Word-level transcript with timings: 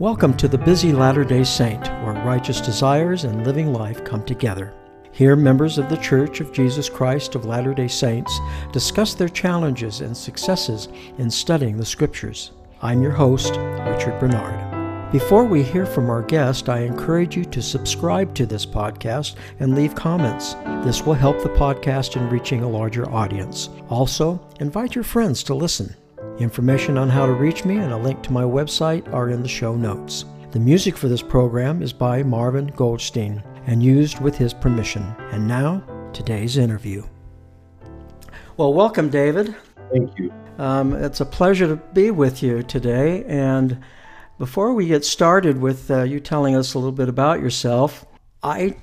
Welcome 0.00 0.36
to 0.38 0.48
the 0.48 0.58
Busy 0.58 0.90
Latter 0.90 1.22
day 1.22 1.44
Saint, 1.44 1.86
where 2.02 2.14
righteous 2.24 2.60
desires 2.60 3.22
and 3.22 3.46
living 3.46 3.72
life 3.72 4.02
come 4.02 4.24
together. 4.24 4.74
Here, 5.12 5.36
members 5.36 5.78
of 5.78 5.88
the 5.88 5.98
Church 5.98 6.40
of 6.40 6.52
Jesus 6.52 6.88
Christ 6.88 7.36
of 7.36 7.44
Latter 7.44 7.72
day 7.72 7.86
Saints 7.86 8.40
discuss 8.72 9.14
their 9.14 9.28
challenges 9.28 10.00
and 10.00 10.16
successes 10.16 10.88
in 11.18 11.30
studying 11.30 11.76
the 11.76 11.84
Scriptures. 11.84 12.50
I'm 12.82 13.04
your 13.04 13.12
host, 13.12 13.50
Richard 13.86 14.18
Bernard. 14.18 15.12
Before 15.12 15.44
we 15.44 15.62
hear 15.62 15.86
from 15.86 16.10
our 16.10 16.22
guest, 16.22 16.68
I 16.68 16.80
encourage 16.80 17.36
you 17.36 17.44
to 17.44 17.62
subscribe 17.62 18.34
to 18.34 18.46
this 18.46 18.66
podcast 18.66 19.36
and 19.60 19.76
leave 19.76 19.94
comments. 19.94 20.54
This 20.84 21.06
will 21.06 21.14
help 21.14 21.40
the 21.40 21.50
podcast 21.50 22.16
in 22.16 22.28
reaching 22.30 22.64
a 22.64 22.68
larger 22.68 23.08
audience. 23.12 23.70
Also, 23.88 24.44
invite 24.58 24.96
your 24.96 25.04
friends 25.04 25.44
to 25.44 25.54
listen. 25.54 25.94
Information 26.38 26.98
on 26.98 27.08
how 27.08 27.26
to 27.26 27.32
reach 27.32 27.64
me 27.64 27.76
and 27.76 27.92
a 27.92 27.96
link 27.96 28.20
to 28.24 28.32
my 28.32 28.42
website 28.42 29.10
are 29.12 29.30
in 29.30 29.40
the 29.40 29.48
show 29.48 29.76
notes. 29.76 30.24
The 30.50 30.58
music 30.58 30.96
for 30.96 31.06
this 31.06 31.22
program 31.22 31.80
is 31.80 31.92
by 31.92 32.24
Marvin 32.24 32.66
Goldstein 32.66 33.40
and 33.68 33.80
used 33.80 34.18
with 34.18 34.36
his 34.36 34.52
permission. 34.52 35.14
And 35.30 35.46
now, 35.46 35.84
today's 36.12 36.56
interview. 36.56 37.04
Well, 38.56 38.74
welcome, 38.74 39.10
David. 39.10 39.54
Thank 39.92 40.18
you. 40.18 40.32
Um, 40.58 40.92
it's 40.94 41.20
a 41.20 41.24
pleasure 41.24 41.68
to 41.68 41.76
be 41.76 42.10
with 42.10 42.42
you 42.42 42.64
today. 42.64 43.24
And 43.26 43.78
before 44.36 44.74
we 44.74 44.88
get 44.88 45.04
started 45.04 45.60
with 45.60 45.88
uh, 45.88 46.02
you 46.02 46.18
telling 46.18 46.56
us 46.56 46.74
a 46.74 46.78
little 46.78 46.90
bit 46.90 47.08
about 47.08 47.40
yourself, 47.40 48.06
I 48.42 48.76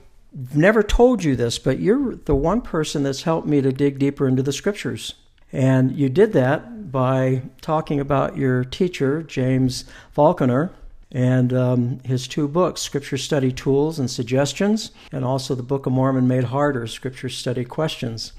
never 0.56 0.84
told 0.84 1.22
you 1.22 1.36
this, 1.36 1.60
but 1.60 1.80
you're 1.80 2.16
the 2.16 2.36
one 2.36 2.62
person 2.62 3.04
that's 3.04 3.24
helped 3.24 3.46
me 3.46 3.62
to 3.62 3.74
dig 3.74 4.00
deeper 4.00 4.26
into 4.26 4.42
the 4.42 4.54
scriptures. 4.54 5.16
And 5.52 5.92
you 5.92 6.08
did 6.08 6.32
that 6.34 6.81
by 6.92 7.44
talking 7.62 8.00
about 8.00 8.38
your 8.38 8.64
teacher, 8.64 9.24
James 9.24 9.86
Faulconer, 10.16 10.72
and 11.12 11.54
um, 11.54 12.00
his 12.04 12.28
two 12.28 12.48
books, 12.48 12.82
Scripture 12.82 13.18
Study 13.18 13.52
Tools 13.52 14.00
and 14.00 14.10
Suggestions, 14.10 14.92
and 15.12 15.26
also 15.26 15.56
the 15.56 15.64
Book 15.64 15.86
of 15.86 15.94
Mormon 15.94 16.28
Made 16.28 16.46
Harder, 16.46 16.88
Scripture 16.88 17.30
Study 17.30 17.66
Questions. 17.66 18.34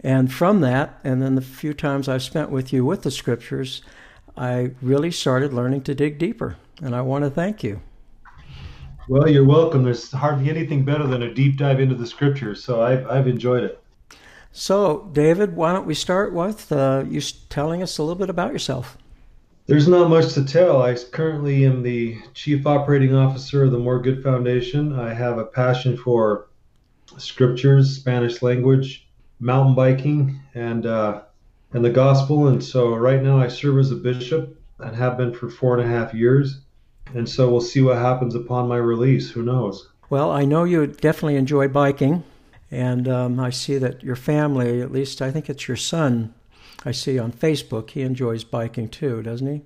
And 0.00 0.32
from 0.32 0.60
that, 0.60 0.98
and 1.04 1.22
then 1.22 1.34
the 1.34 1.42
few 1.42 1.74
times 1.74 2.08
I've 2.08 2.22
spent 2.22 2.50
with 2.50 2.72
you 2.72 2.84
with 2.84 3.02
the 3.02 3.10
Scriptures, 3.10 3.82
I 4.36 4.72
really 4.82 5.10
started 5.10 5.52
learning 5.52 5.82
to 5.82 5.94
dig 5.94 6.18
deeper. 6.18 6.56
And 6.82 6.94
I 6.94 7.02
want 7.02 7.24
to 7.24 7.30
thank 7.30 7.62
you. 7.62 7.80
Well, 9.08 9.28
you're 9.28 9.44
welcome. 9.44 9.82
There's 9.82 10.10
hardly 10.10 10.48
anything 10.48 10.84
better 10.84 11.06
than 11.06 11.22
a 11.22 11.34
deep 11.34 11.56
dive 11.56 11.80
into 11.80 11.94
the 11.94 12.06
Scriptures, 12.06 12.62
so 12.62 12.82
I've, 12.82 13.06
I've 13.06 13.26
enjoyed 13.26 13.64
it. 13.64 13.79
So, 14.52 15.08
David, 15.12 15.54
why 15.54 15.72
don't 15.72 15.86
we 15.86 15.94
start 15.94 16.32
with 16.32 16.72
uh, 16.72 17.04
you 17.08 17.20
telling 17.48 17.82
us 17.82 17.98
a 17.98 18.02
little 18.02 18.18
bit 18.18 18.30
about 18.30 18.52
yourself? 18.52 18.98
There's 19.66 19.86
not 19.86 20.10
much 20.10 20.32
to 20.34 20.44
tell. 20.44 20.82
I 20.82 20.96
currently 20.96 21.64
am 21.64 21.82
the 21.82 22.18
Chief 22.34 22.66
Operating 22.66 23.14
Officer 23.14 23.62
of 23.62 23.70
the 23.70 23.78
More 23.78 24.00
Good 24.00 24.22
Foundation. 24.24 24.98
I 24.98 25.14
have 25.14 25.38
a 25.38 25.44
passion 25.44 25.96
for 25.96 26.48
scriptures, 27.18 27.94
Spanish 27.94 28.42
language, 28.42 29.08
mountain 29.38 29.76
biking, 29.76 30.40
and 30.54 30.86
uh, 30.86 31.22
and 31.72 31.84
the 31.84 31.90
gospel. 31.90 32.48
And 32.48 32.62
so, 32.62 32.92
right 32.94 33.22
now, 33.22 33.38
I 33.38 33.46
serve 33.46 33.78
as 33.78 33.92
a 33.92 33.96
bishop 33.96 34.60
and 34.80 34.96
have 34.96 35.16
been 35.16 35.32
for 35.32 35.48
four 35.48 35.78
and 35.78 35.88
a 35.88 35.88
half 35.88 36.12
years. 36.12 36.62
And 37.14 37.28
so, 37.28 37.48
we'll 37.48 37.60
see 37.60 37.82
what 37.82 37.98
happens 37.98 38.34
upon 38.34 38.66
my 38.66 38.78
release. 38.78 39.30
Who 39.30 39.42
knows? 39.42 39.88
Well, 40.08 40.32
I 40.32 40.44
know 40.44 40.64
you 40.64 40.88
definitely 40.88 41.36
enjoy 41.36 41.68
biking. 41.68 42.24
And 42.70 43.08
um, 43.08 43.40
I 43.40 43.50
see 43.50 43.78
that 43.78 44.02
your 44.02 44.16
family, 44.16 44.80
at 44.80 44.92
least 44.92 45.20
I 45.20 45.30
think 45.30 45.50
it's 45.50 45.66
your 45.66 45.76
son, 45.76 46.34
I 46.84 46.92
see 46.92 47.18
on 47.18 47.32
Facebook, 47.32 47.90
he 47.90 48.02
enjoys 48.02 48.44
biking 48.44 48.88
too, 48.88 49.22
doesn't 49.22 49.46
he? 49.46 49.62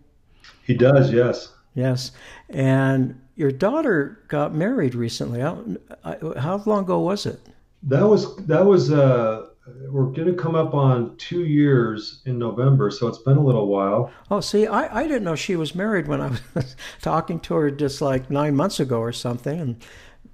He 0.65 0.75
does, 0.75 1.13
yes. 1.13 1.53
Yes. 1.75 2.13
And 2.49 3.21
your 3.37 3.51
daughter 3.51 4.23
got 4.29 4.55
married 4.55 4.95
recently. 4.95 5.41
How, 5.41 5.65
how 6.39 6.63
long 6.67 6.85
ago 6.85 7.01
was 7.01 7.27
it? 7.27 7.41
That 7.83 8.07
was, 8.07 8.37
that 8.47 8.65
was, 8.65 8.91
uh, 8.91 9.49
we're 9.91 10.07
going 10.07 10.29
to 10.29 10.35
come 10.35 10.55
up 10.55 10.75
on 10.75 11.17
two 11.17 11.45
years 11.45 12.23
in 12.27 12.39
November, 12.39 12.91
so 12.91 13.07
it's 13.09 13.19
been 13.19 13.37
a 13.37 13.45
little 13.45 13.67
while. 13.67 14.11
Oh, 14.31 14.41
see, 14.41 14.67
I, 14.67 15.01
I 15.01 15.03
didn't 15.05 15.25
know 15.25 15.35
she 15.35 15.57
was 15.57 15.75
married 15.75 16.07
when 16.07 16.21
I 16.21 16.39
was 16.55 16.77
talking 17.03 17.41
to 17.41 17.55
her 17.55 17.71
just 17.71 18.01
like 18.01 18.31
nine 18.31 18.55
months 18.55 18.81
ago 18.81 18.99
or 18.99 19.13
something. 19.13 19.61
And 19.61 19.77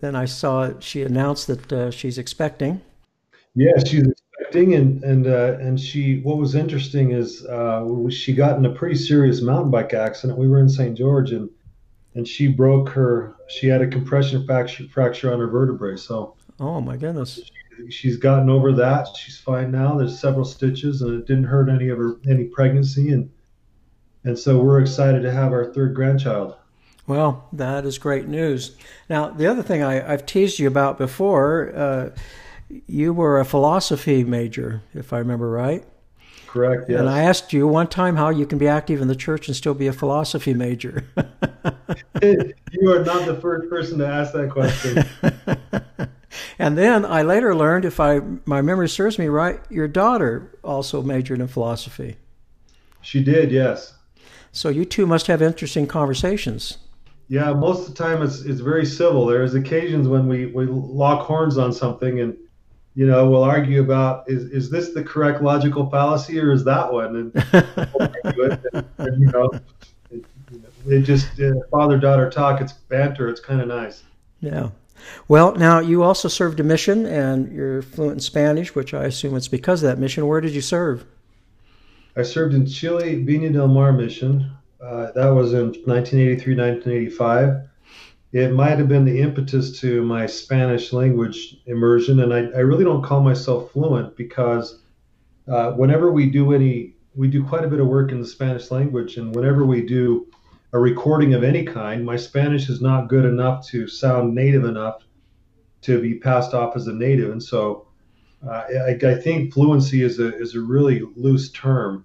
then 0.00 0.16
I 0.16 0.25
saw 0.25 0.72
she 0.81 1.03
announced 1.03 1.47
that 1.47 1.72
uh, 1.72 1.91
she's 1.91 2.19
expecting. 2.19 2.81
Yeah, 3.55 3.78
she's 3.84 4.06
expecting, 4.09 4.75
and 4.75 5.03
and 5.05 5.27
uh, 5.27 5.59
and 5.61 5.78
she. 5.78 6.21
What 6.21 6.38
was 6.38 6.55
interesting 6.55 7.11
is 7.11 7.44
uh, 7.47 7.87
she 8.11 8.33
got 8.33 8.59
in 8.59 8.65
a 8.65 8.71
pretty 8.71 8.97
serious 8.97 9.43
mountain 9.43 9.71
bike 9.71 9.93
accident. 9.93 10.38
We 10.38 10.49
were 10.49 10.61
in 10.61 10.69
St. 10.69 10.97
George, 10.97 11.33
and 11.33 11.50
and 12.15 12.27
she 12.27 12.49
broke 12.49 12.88
her. 12.91 13.34
She 13.49 13.66
had 13.66 13.83
a 13.83 13.87
compression 13.87 14.44
fracture 14.47 14.84
fracture 14.88 15.33
on 15.33 15.38
her 15.38 15.49
vertebrae. 15.49 15.97
So. 15.97 16.37
Oh 16.59 16.81
my 16.81 16.97
goodness. 16.97 17.41
She, 17.77 17.91
she's 17.91 18.17
gotten 18.17 18.50
over 18.50 18.72
that. 18.72 19.09
She's 19.17 19.38
fine 19.38 19.71
now. 19.71 19.97
There's 19.97 20.19
several 20.19 20.44
stitches, 20.44 21.03
and 21.03 21.15
it 21.15 21.27
didn't 21.27 21.44
hurt 21.44 21.69
any 21.69 21.88
of 21.88 21.99
her 21.99 22.17
any 22.28 22.44
pregnancy, 22.44 23.12
and 23.12 23.31
and 24.25 24.38
so 24.38 24.59
we're 24.62 24.81
excited 24.81 25.22
to 25.22 25.32
have 25.32 25.53
our 25.53 25.72
third 25.72 25.94
grandchild. 25.94 26.56
Well, 27.10 27.48
that 27.54 27.84
is 27.84 27.98
great 27.98 28.28
news. 28.28 28.76
Now, 29.09 29.31
the 29.31 29.48
other 29.48 29.65
thing 29.65 29.82
I, 29.82 29.94
have 29.94 30.26
teased 30.26 30.60
you 30.60 30.69
about 30.69 30.97
before, 30.97 31.72
uh, 31.75 32.10
you 32.87 33.12
were 33.12 33.41
a 33.41 33.44
philosophy 33.44 34.22
major, 34.22 34.82
if 34.94 35.12
I 35.12 35.19
remember 35.19 35.50
right. 35.50 35.84
Correct. 36.47 36.88
Yes. 36.88 37.00
And 37.00 37.09
I 37.09 37.22
asked 37.22 37.53
you 37.53 37.66
one 37.66 37.88
time 37.88 38.15
how 38.15 38.28
you 38.28 38.47
can 38.47 38.59
be 38.59 38.69
active 38.69 39.00
in 39.00 39.09
the 39.09 39.16
church 39.16 39.49
and 39.49 39.56
still 39.56 39.75
be 39.75 39.88
a 39.88 39.93
philosophy 39.93 40.54
major. 40.54 41.04
you 42.22 42.93
are 42.93 43.04
not 43.04 43.26
the 43.26 43.38
first 43.43 43.69
person 43.69 43.99
to 43.99 44.06
ask 44.06 44.32
that 44.32 44.50
question. 44.53 45.03
and 46.60 46.78
then 46.78 47.04
I 47.04 47.22
later 47.22 47.56
learned, 47.56 47.87
if 47.87 47.99
I 47.99 48.20
my 48.44 48.62
memory 48.62 48.88
serves 48.88 49.19
me 49.19 49.26
right, 49.26 49.59
your 49.69 49.88
daughter 49.88 50.56
also 50.62 51.03
majored 51.03 51.41
in 51.41 51.49
philosophy. 51.49 52.19
She 53.00 53.20
did, 53.20 53.50
yes. 53.50 53.94
So 54.53 54.69
you 54.69 54.84
two 54.84 55.06
must 55.06 55.26
have 55.26 55.43
interesting 55.43 55.88
conversations. 55.88 56.78
Yeah, 57.31 57.53
most 57.53 57.89
of 57.89 57.95
the 57.95 58.03
time 58.03 58.23
it's 58.23 58.41
it's 58.41 58.61
very 58.61 58.85
civil. 58.85 59.25
There's 59.25 59.55
occasions 59.55 60.09
when 60.09 60.27
we, 60.27 60.47
we 60.47 60.67
lock 60.67 61.25
horns 61.25 61.59
on 61.59 61.73
something 61.73 62.19
and 62.19 62.37
you 62.97 63.07
know 63.07 63.31
we'll 63.31 63.45
argue 63.45 63.81
about 63.81 64.29
is 64.29 64.51
is 64.51 64.69
this 64.69 64.93
the 64.95 65.05
correct 65.05 65.41
logical 65.41 65.89
fallacy 65.89 66.41
or 66.41 66.51
is 66.51 66.65
that 66.65 66.93
one 66.93 67.15
and, 67.15 67.45
and, 68.73 68.85
and 68.99 69.23
you 69.23 69.31
know 69.31 69.49
it, 70.11 70.25
it 70.89 71.03
just 71.03 71.39
uh, 71.39 71.53
father 71.71 71.99
daughter 71.99 72.29
talk. 72.29 72.61
It's 72.61 72.73
banter. 72.73 73.29
It's 73.29 73.41
kind 73.41 73.61
of 73.61 73.69
nice. 73.69 74.03
Yeah. 74.41 74.71
Well, 75.29 75.55
now 75.55 75.79
you 75.79 76.03
also 76.03 76.27
served 76.27 76.59
a 76.59 76.65
mission 76.65 77.07
and 77.07 77.53
you're 77.53 77.83
fluent 77.83 78.15
in 78.15 78.21
Spanish, 78.21 78.75
which 78.75 78.93
I 78.93 79.05
assume 79.05 79.37
it's 79.37 79.47
because 79.47 79.85
of 79.85 79.89
that 79.89 80.01
mission. 80.01 80.27
Where 80.27 80.41
did 80.41 80.51
you 80.51 80.61
serve? 80.61 81.05
I 82.17 82.25
served 82.25 82.55
in 82.55 82.67
Chile, 82.67 83.25
Viña 83.25 83.53
del 83.53 83.69
Mar 83.69 83.93
mission, 83.93 84.51
uh, 84.83 85.13
that 85.13 85.29
was 85.29 85.53
in 85.53 85.73
1983, 85.85 86.57
1985. 86.57 87.69
It 88.33 88.53
might 88.53 88.79
have 88.79 88.89
been 88.89 89.05
the 89.05 89.21
impetus 89.21 89.79
to 89.81 90.03
my 90.03 90.27
Spanish 90.27 90.93
language 90.93 91.57
immersion, 91.67 92.21
and 92.21 92.33
I, 92.33 92.47
I 92.57 92.61
really 92.61 92.85
don't 92.85 93.03
call 93.03 93.21
myself 93.21 93.73
fluent 93.73 94.17
because 94.17 94.81
uh, 95.49 95.73
whenever 95.73 96.13
we 96.13 96.31
do 96.31 96.53
any, 96.53 96.95
we 97.15 97.29
do 97.29 97.45
quite 97.45 97.65
a 97.65 97.69
bit 97.69 97.81
of 97.81 97.89
work 97.89 98.13
in 98.13 98.21
the 98.21 98.27
Spanish 98.27 98.71
language, 98.71 99.17
and 99.17 99.35
whenever 99.35 99.67
we 99.67 99.85
do 99.85 100.27
a 100.73 100.79
recording 100.79 101.35
of 101.35 101.43
any 101.43 101.65
kind, 101.65 102.05
my 102.05 102.17
Spanish 102.17 102.69
is 102.69 102.81
not 102.81 103.09
good 103.09 103.25
enough 103.25 103.67
to 103.67 103.89
sound 103.89 104.35
native 104.35 104.65
enough 104.65 105.03
to 105.83 106.01
be 106.01 106.15
passed 106.15 106.55
off 106.55 106.76
as 106.76 106.87
a 106.87 106.93
native, 106.93 107.33
and 107.33 107.43
so 107.43 107.87
uh, 108.47 108.62
I, 108.88 108.99
I, 109.03 109.15
think 109.17 109.53
fluency 109.53 110.03
is 110.03 110.19
a 110.19 110.35
is 110.38 110.55
a 110.55 110.61
really 110.61 111.03
loose 111.17 111.50
term 111.50 112.05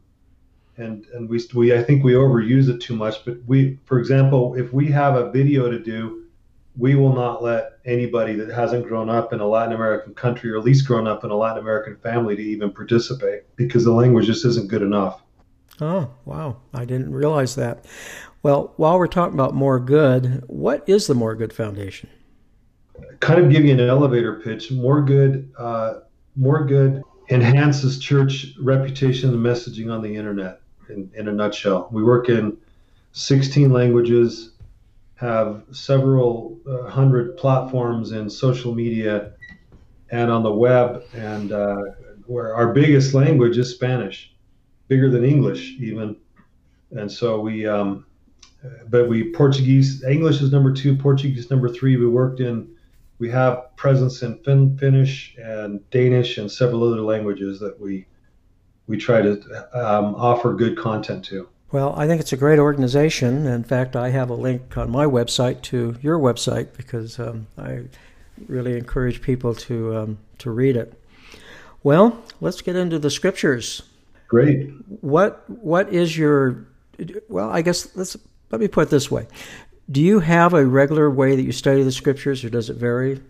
and 0.78 1.06
and 1.14 1.30
we 1.30 1.40
we 1.54 1.74
I 1.74 1.84
think 1.84 2.04
we 2.04 2.14
overuse 2.14 2.70
it 2.70 2.80
too 2.80 2.96
much. 2.96 3.24
But 3.26 3.38
we, 3.46 3.80
for 3.86 4.00
example, 4.00 4.56
if 4.56 4.74
we 4.74 4.88
have 4.88 5.16
a 5.16 5.32
video 5.32 5.70
to 5.70 5.80
do, 5.80 6.26
we 6.78 6.96
will 6.96 7.16
not 7.16 7.42
let 7.42 7.80
anybody 7.86 8.34
that 8.36 8.50
hasn't 8.50 8.88
grown 8.88 9.10
up 9.10 9.32
in 9.34 9.40
a 9.40 9.48
Latin 9.48 9.74
American 9.74 10.14
country 10.14 10.52
or 10.52 10.58
at 10.58 10.64
least 10.64 10.88
grown 10.88 11.08
up 11.08 11.24
in 11.24 11.32
a 11.32 11.36
Latin 11.36 11.60
American 11.60 11.96
family 11.98 12.36
to 12.36 12.42
even 12.42 12.72
participate 12.72 13.44
because 13.56 13.86
the 13.86 13.94
language 13.94 14.26
just 14.26 14.46
isn't 14.46 14.70
good 14.70 14.82
enough. 14.82 15.22
Oh, 15.82 16.10
wow. 16.26 16.58
I 16.74 16.86
didn't 16.86 17.12
realize 17.12 17.56
that. 17.56 17.86
Well, 18.44 18.74
while 18.78 18.98
we're 18.98 19.08
talking 19.08 19.34
about 19.34 19.54
More 19.54 19.80
Good, 19.80 20.44
what 20.48 20.88
is 20.88 21.08
the 21.08 21.16
More 21.16 21.36
Good 21.36 21.52
Foundation? 21.52 22.10
Kind 23.20 23.44
of 23.44 23.52
give 23.52 23.66
you 23.66 23.74
an 23.74 23.80
elevator 23.82 24.40
pitch. 24.42 24.72
More 24.72 25.02
Good, 25.02 25.52
uh, 25.58 25.96
More 26.36 26.64
Good 26.64 27.02
enhances 27.30 28.00
church 28.00 28.54
reputation 28.62 29.32
and 29.32 29.40
messaging 29.40 29.92
on 29.92 30.02
the 30.02 30.16
internet 30.16 30.62
in, 30.90 31.10
in 31.16 31.28
a 31.28 31.32
nutshell. 31.32 31.90
We 31.92 32.04
work 32.04 32.30
in 32.30 32.58
16 33.14 33.72
languages, 33.72 34.52
have 35.16 35.64
several 35.72 36.60
uh, 36.70 36.90
hundred 36.90 37.38
platforms 37.38 38.12
in 38.12 38.30
social 38.30 38.76
media 38.76 39.32
and 40.12 40.30
on 40.30 40.44
the 40.44 40.52
web, 40.52 41.04
and 41.14 41.52
uh, 41.52 41.82
where 42.26 42.54
our 42.54 42.74
biggest 42.74 43.14
language 43.14 43.58
is 43.58 43.74
Spanish, 43.74 44.34
bigger 44.88 45.10
than 45.10 45.24
English 45.24 45.76
even. 45.80 46.16
And 46.92 47.12
so 47.12 47.40
we 47.40 47.66
um, 47.66 48.06
but 48.90 49.08
we 49.08 49.32
Portuguese, 49.32 50.04
English 50.04 50.42
is 50.42 50.52
number 50.52 50.72
two, 50.72 50.96
Portuguese 50.96 51.50
number 51.50 51.70
three. 51.70 51.98
We 51.98 52.08
worked 52.08 52.40
in, 52.40 52.68
we 53.20 53.30
have 53.30 53.76
presence 53.76 54.22
in 54.22 54.38
fin, 54.44 54.78
Finnish 54.78 55.36
and 55.38 55.88
Danish 55.90 56.38
and 56.38 56.52
several 56.52 56.84
other 56.84 57.02
languages 57.02 57.60
that 57.60 57.80
we 57.80 58.06
we 58.88 58.98
try 58.98 59.22
to 59.22 59.34
um, 59.74 60.16
offer 60.16 60.54
good 60.54 60.78
content 60.78 61.26
to. 61.26 61.48
Well, 61.72 61.94
I 61.98 62.08
think 62.08 62.22
it's 62.22 62.32
a 62.32 62.38
great 62.38 62.60
organization. 62.60 63.48
In 63.48 63.64
fact, 63.64 63.96
I 63.96 64.10
have 64.10 64.30
a 64.30 64.36
link 64.36 64.78
on 64.78 64.92
my 64.92 65.06
website 65.06 65.62
to 65.64 65.96
your 66.02 66.20
website 66.20 66.70
because 66.78 67.20
um, 67.20 67.48
I 67.58 67.82
really 68.48 68.78
encourage 68.78 69.22
people 69.22 69.54
to 69.56 69.98
um, 69.98 70.18
to 70.40 70.52
read 70.52 70.76
it. 70.78 70.94
Well, 71.84 72.24
let's 72.42 72.62
get 72.62 72.76
into 72.76 73.00
the 73.00 73.10
scriptures. 73.10 73.82
Great. 74.28 74.72
What 75.02 75.50
what 75.50 75.90
is 75.90 76.18
your 76.18 76.66
well, 77.28 77.50
I 77.50 77.62
guess 77.62 77.96
let's 77.96 78.16
let 78.52 78.62
me 78.62 78.68
put 78.68 78.88
it 78.88 78.90
this 78.90 79.12
way. 79.12 79.28
Do 79.92 80.02
you 80.02 80.20
have 80.20 80.54
a 80.54 80.66
regular 80.66 81.10
way 81.10 81.36
that 81.36 81.44
you 81.44 81.52
study 81.52 81.84
the 81.84 81.92
scriptures 81.92 82.44
or 82.44 82.50
does 82.50 82.70
it 82.70 82.78
vary? 82.78 83.22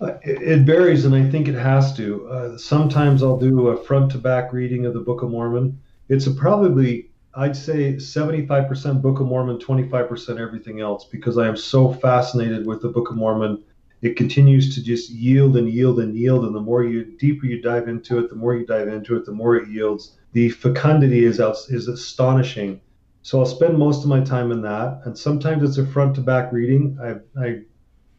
It, 0.00 0.42
it, 0.42 0.60
varies, 0.60 1.04
and 1.04 1.14
I 1.14 1.28
think 1.28 1.48
it 1.48 1.54
has 1.54 1.96
to. 1.96 2.26
Uh, 2.28 2.58
sometimes 2.58 3.22
I'll 3.22 3.38
do 3.38 3.68
a 3.68 3.84
front 3.84 4.10
to 4.12 4.18
back 4.18 4.52
reading 4.52 4.86
of 4.86 4.94
the 4.94 5.00
Book 5.00 5.22
of 5.22 5.30
Mormon. 5.30 5.80
It's 6.08 6.28
probably, 6.28 7.10
I'd 7.34 7.56
say, 7.56 7.94
75% 7.94 9.00
Book 9.00 9.20
of 9.20 9.26
Mormon, 9.26 9.58
25% 9.58 10.38
everything 10.40 10.80
else, 10.80 11.04
because 11.04 11.38
I 11.38 11.46
am 11.46 11.56
so 11.56 11.92
fascinated 11.92 12.66
with 12.66 12.82
the 12.82 12.88
Book 12.88 13.10
of 13.10 13.16
Mormon. 13.16 13.62
It 14.02 14.16
continues 14.16 14.74
to 14.74 14.82
just 14.82 15.10
yield 15.10 15.56
and 15.56 15.68
yield 15.68 16.00
and 16.00 16.14
yield, 16.14 16.44
and 16.44 16.54
the 16.54 16.60
more 16.60 16.84
you 16.84 17.16
deeper 17.18 17.46
you 17.46 17.62
dive 17.62 17.88
into 17.88 18.18
it, 18.18 18.28
the 18.28 18.36
more 18.36 18.54
you 18.54 18.66
dive 18.66 18.88
into 18.88 19.16
it, 19.16 19.24
the 19.24 19.32
more 19.32 19.56
it 19.56 19.68
yields. 19.68 20.18
The 20.32 20.50
fecundity 20.50 21.24
is 21.24 21.40
out, 21.40 21.56
is 21.68 21.88
astonishing. 21.88 22.80
So 23.22 23.38
I'll 23.38 23.46
spend 23.46 23.78
most 23.78 24.02
of 24.02 24.10
my 24.10 24.20
time 24.20 24.52
in 24.52 24.60
that, 24.62 25.00
and 25.06 25.16
sometimes 25.16 25.62
it's 25.62 25.78
a 25.78 25.86
front 25.86 26.16
to 26.16 26.20
back 26.20 26.52
reading. 26.52 26.98
I, 27.02 27.42
I 27.42 27.60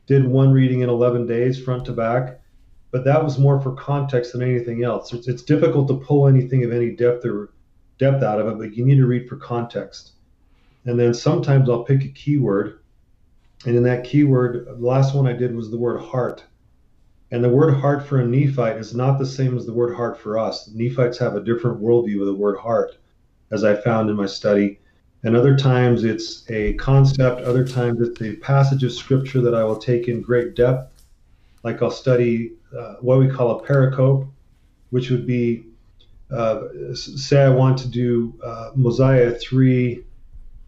did 0.06 0.28
one 0.28 0.52
reading 0.52 0.82
in 0.82 0.90
11 0.90 1.26
days, 1.26 1.62
front 1.62 1.86
to 1.86 1.92
back, 1.92 2.40
but 2.92 3.04
that 3.06 3.24
was 3.24 3.40
more 3.40 3.60
for 3.60 3.74
context 3.74 4.34
than 4.34 4.42
anything 4.42 4.84
else. 4.84 5.12
It's, 5.14 5.28
it's 5.28 5.42
difficult 5.42 5.88
to 5.88 5.98
pull 5.98 6.28
anything 6.28 6.64
of 6.64 6.72
any 6.72 6.92
depth 6.92 7.26
or 7.26 7.52
depth 7.98 8.24
out 8.24 8.40
of 8.40 8.48
it, 8.48 8.58
but 8.58 8.76
you 8.76 8.86
need 8.86 8.98
to 8.98 9.08
read 9.08 9.28
for 9.28 9.38
context. 9.38 10.12
And 10.86 11.00
then 11.00 11.14
sometimes 11.14 11.70
I'll 11.70 11.84
pick 11.84 12.04
a 12.04 12.10
keyword, 12.10 12.80
and 13.66 13.76
in 13.76 13.84
that 13.84 14.04
keyword, 14.04 14.68
the 14.68 14.86
last 14.86 15.16
one 15.16 15.28
I 15.28 15.34
did 15.34 15.56
was 15.56 15.72
the 15.72 15.78
word 15.78 16.00
heart. 16.00 16.44
And 17.32 17.44
the 17.44 17.50
word 17.50 17.74
heart 17.74 18.06
for 18.06 18.20
a 18.20 18.26
Nephite 18.26 18.78
is 18.78 18.94
not 18.94 19.18
the 19.18 19.26
same 19.26 19.58
as 19.58 19.66
the 19.66 19.74
word 19.74 19.96
heart 19.96 20.20
for 20.20 20.38
us. 20.38 20.70
Nephites 20.70 21.18
have 21.18 21.36
a 21.36 21.44
different 21.44 21.82
worldview 21.82 22.20
of 22.20 22.28
the 22.28 22.36
word 22.36 22.58
heart, 22.60 22.98
as 23.50 23.64
I 23.64 23.76
found 23.76 24.10
in 24.10 24.16
my 24.16 24.28
study 24.28 24.80
and 25.26 25.36
other 25.36 25.58
times 25.58 26.04
it's 26.04 26.50
a 26.52 26.76
concept, 26.76 27.42
other 27.42 27.68
times 27.68 28.00
it's 28.00 28.22
a 28.22 28.36
passage 28.36 28.84
of 28.84 28.94
scripture 28.94 29.42
that 29.42 29.56
I 29.56 29.64
will 29.64 29.76
take 29.76 30.08
in 30.08 30.22
great 30.22 30.56
depth. 30.56 31.04
Like 31.64 31.82
I'll 31.82 31.90
study 31.90 32.54
uh, 32.78 32.98
what 33.02 33.18
we 33.18 33.28
call 33.28 33.60
a 33.60 33.68
pericope, 33.68 34.30
which 34.92 35.10
would 35.10 35.26
be, 35.26 35.66
uh, 36.30 36.62
say, 36.94 37.42
I 37.42 37.50
want 37.50 37.80
to 37.80 37.88
do 37.88 38.40
uh, 38.44 38.70
Mosiah 38.76 39.32
3, 39.32 40.04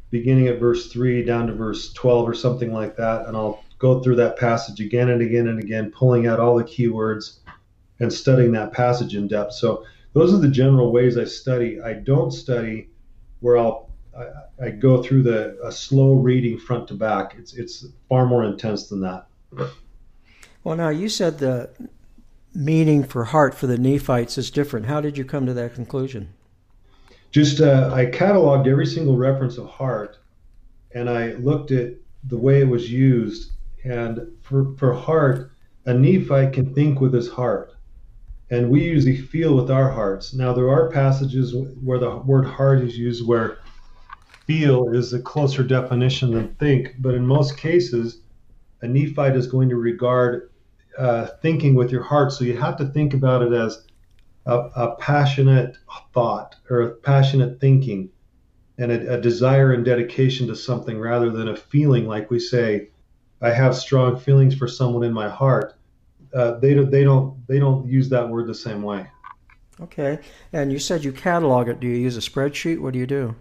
beginning 0.09 0.47
at 0.47 0.59
verse 0.59 0.91
3 0.91 1.23
down 1.23 1.45
to 1.47 1.53
verse 1.53 1.93
12 1.93 2.27
or 2.27 2.33
something 2.33 2.73
like 2.73 2.97
that, 2.97 3.27
and 3.27 3.37
I'll 3.37 3.63
go 3.77 4.01
through 4.01 4.15
that 4.15 4.39
passage 4.39 4.79
again 4.79 5.09
and 5.09 5.21
again 5.21 5.49
and 5.49 5.59
again, 5.59 5.91
pulling 5.91 6.25
out 6.25 6.39
all 6.39 6.55
the 6.55 6.63
keywords 6.63 7.37
and 7.99 8.11
studying 8.11 8.53
that 8.53 8.73
passage 8.73 9.13
in 9.13 9.27
depth. 9.27 9.53
So 9.53 9.85
those 10.13 10.33
are 10.33 10.37
the 10.37 10.47
general 10.47 10.91
ways 10.91 11.15
I 11.15 11.25
study. 11.25 11.79
I 11.79 11.93
don't 11.93 12.31
study 12.31 12.89
where 13.41 13.59
I'll 13.59 13.86
I, 14.17 14.65
I 14.65 14.69
go 14.71 15.03
through 15.03 15.23
the 15.23 15.57
a 15.63 15.71
slow 15.71 16.13
reading 16.13 16.57
front 16.57 16.87
to 16.89 16.93
back. 16.93 17.35
It's 17.37 17.53
it's 17.53 17.85
far 18.09 18.25
more 18.25 18.43
intense 18.43 18.87
than 18.87 19.01
that. 19.01 19.27
Well, 20.63 20.75
now 20.75 20.89
you 20.89 21.09
said 21.09 21.39
the 21.39 21.69
meaning 22.53 23.03
for 23.03 23.25
heart 23.25 23.53
for 23.53 23.67
the 23.67 23.77
Nephites 23.77 24.37
is 24.37 24.49
different. 24.51 24.87
How 24.87 25.01
did 25.01 25.17
you 25.17 25.23
come 25.23 25.45
to 25.45 25.53
that 25.53 25.75
conclusion? 25.75 26.33
Just 27.31 27.61
uh, 27.61 27.91
I 27.93 28.07
cataloged 28.07 28.67
every 28.67 28.87
single 28.87 29.15
reference 29.15 29.57
of 29.57 29.67
heart, 29.67 30.17
and 30.93 31.09
I 31.09 31.33
looked 31.33 31.71
at 31.71 31.93
the 32.23 32.37
way 32.37 32.61
it 32.61 32.67
was 32.67 32.91
used. 32.91 33.51
And 33.83 34.31
for 34.41 34.75
for 34.77 34.93
heart, 34.93 35.51
a 35.85 35.93
Nephite 35.93 36.53
can 36.53 36.73
think 36.73 36.99
with 36.99 37.13
his 37.13 37.29
heart 37.29 37.73
and 38.49 38.69
we 38.69 38.83
usually 38.83 39.17
feel 39.17 39.55
with 39.55 39.69
our 39.69 39.89
hearts. 39.89 40.33
Now, 40.33 40.53
there 40.53 40.69
are 40.69 40.89
passages 40.89 41.53
where 41.83 41.99
the 41.99 42.15
word 42.17 42.45
heart 42.45 42.79
is 42.79 42.97
used 42.97 43.27
where 43.27 43.59
feel 44.47 44.89
is 44.93 45.13
a 45.13 45.21
closer 45.21 45.61
definition 45.61 46.31
than 46.31 46.55
think, 46.55 46.95
but 46.99 47.13
in 47.13 47.27
most 47.27 47.57
cases, 47.57 48.21
a 48.81 48.87
Nephite 48.87 49.35
is 49.35 49.45
going 49.45 49.69
to 49.69 49.75
regard 49.75 50.49
uh, 50.97 51.27
thinking 51.41 51.75
with 51.75 51.91
your 51.91 52.01
heart. 52.01 52.31
So 52.31 52.45
you 52.45 52.57
have 52.57 52.77
to 52.77 52.85
think 52.85 53.13
about 53.13 53.43
it 53.43 53.51
as 53.51 53.85
a, 54.45 54.57
a 54.75 54.95
passionate 54.95 55.77
thought 56.13 56.55
or 56.69 56.81
a 56.81 56.89
passionate 56.91 57.59
thinking 57.59 58.09
and 58.77 58.91
a, 58.91 59.15
a, 59.15 59.21
desire 59.21 59.73
and 59.73 59.83
dedication 59.83 60.47
to 60.47 60.55
something 60.55 60.99
rather 60.99 61.29
than 61.29 61.49
a 61.49 61.55
feeling 61.55 62.07
like 62.07 62.31
we 62.31 62.39
say, 62.39 62.89
I 63.41 63.51
have 63.51 63.75
strong 63.75 64.17
feelings 64.17 64.55
for 64.55 64.67
someone 64.67 65.03
in 65.03 65.13
my 65.13 65.29
heart. 65.29 65.75
Uh, 66.33 66.53
they, 66.59 66.73
don't, 66.73 66.89
they, 66.89 67.03
don't, 67.03 67.45
they 67.47 67.59
don't 67.59 67.87
use 67.87 68.09
that 68.09 68.29
word 68.29 68.47
the 68.47 68.55
same 68.55 68.81
way. 68.81 69.07
Okay. 69.81 70.19
And 70.53 70.71
you 70.71 70.79
said 70.79 71.03
you 71.03 71.11
catalog 71.11 71.67
it. 71.67 71.79
Do 71.79 71.87
you 71.87 71.95
use 71.95 72.17
a 72.17 72.21
spreadsheet? 72.21 72.79
What 72.79 72.93
do 72.93 72.99
you 72.99 73.07
do? 73.07 73.35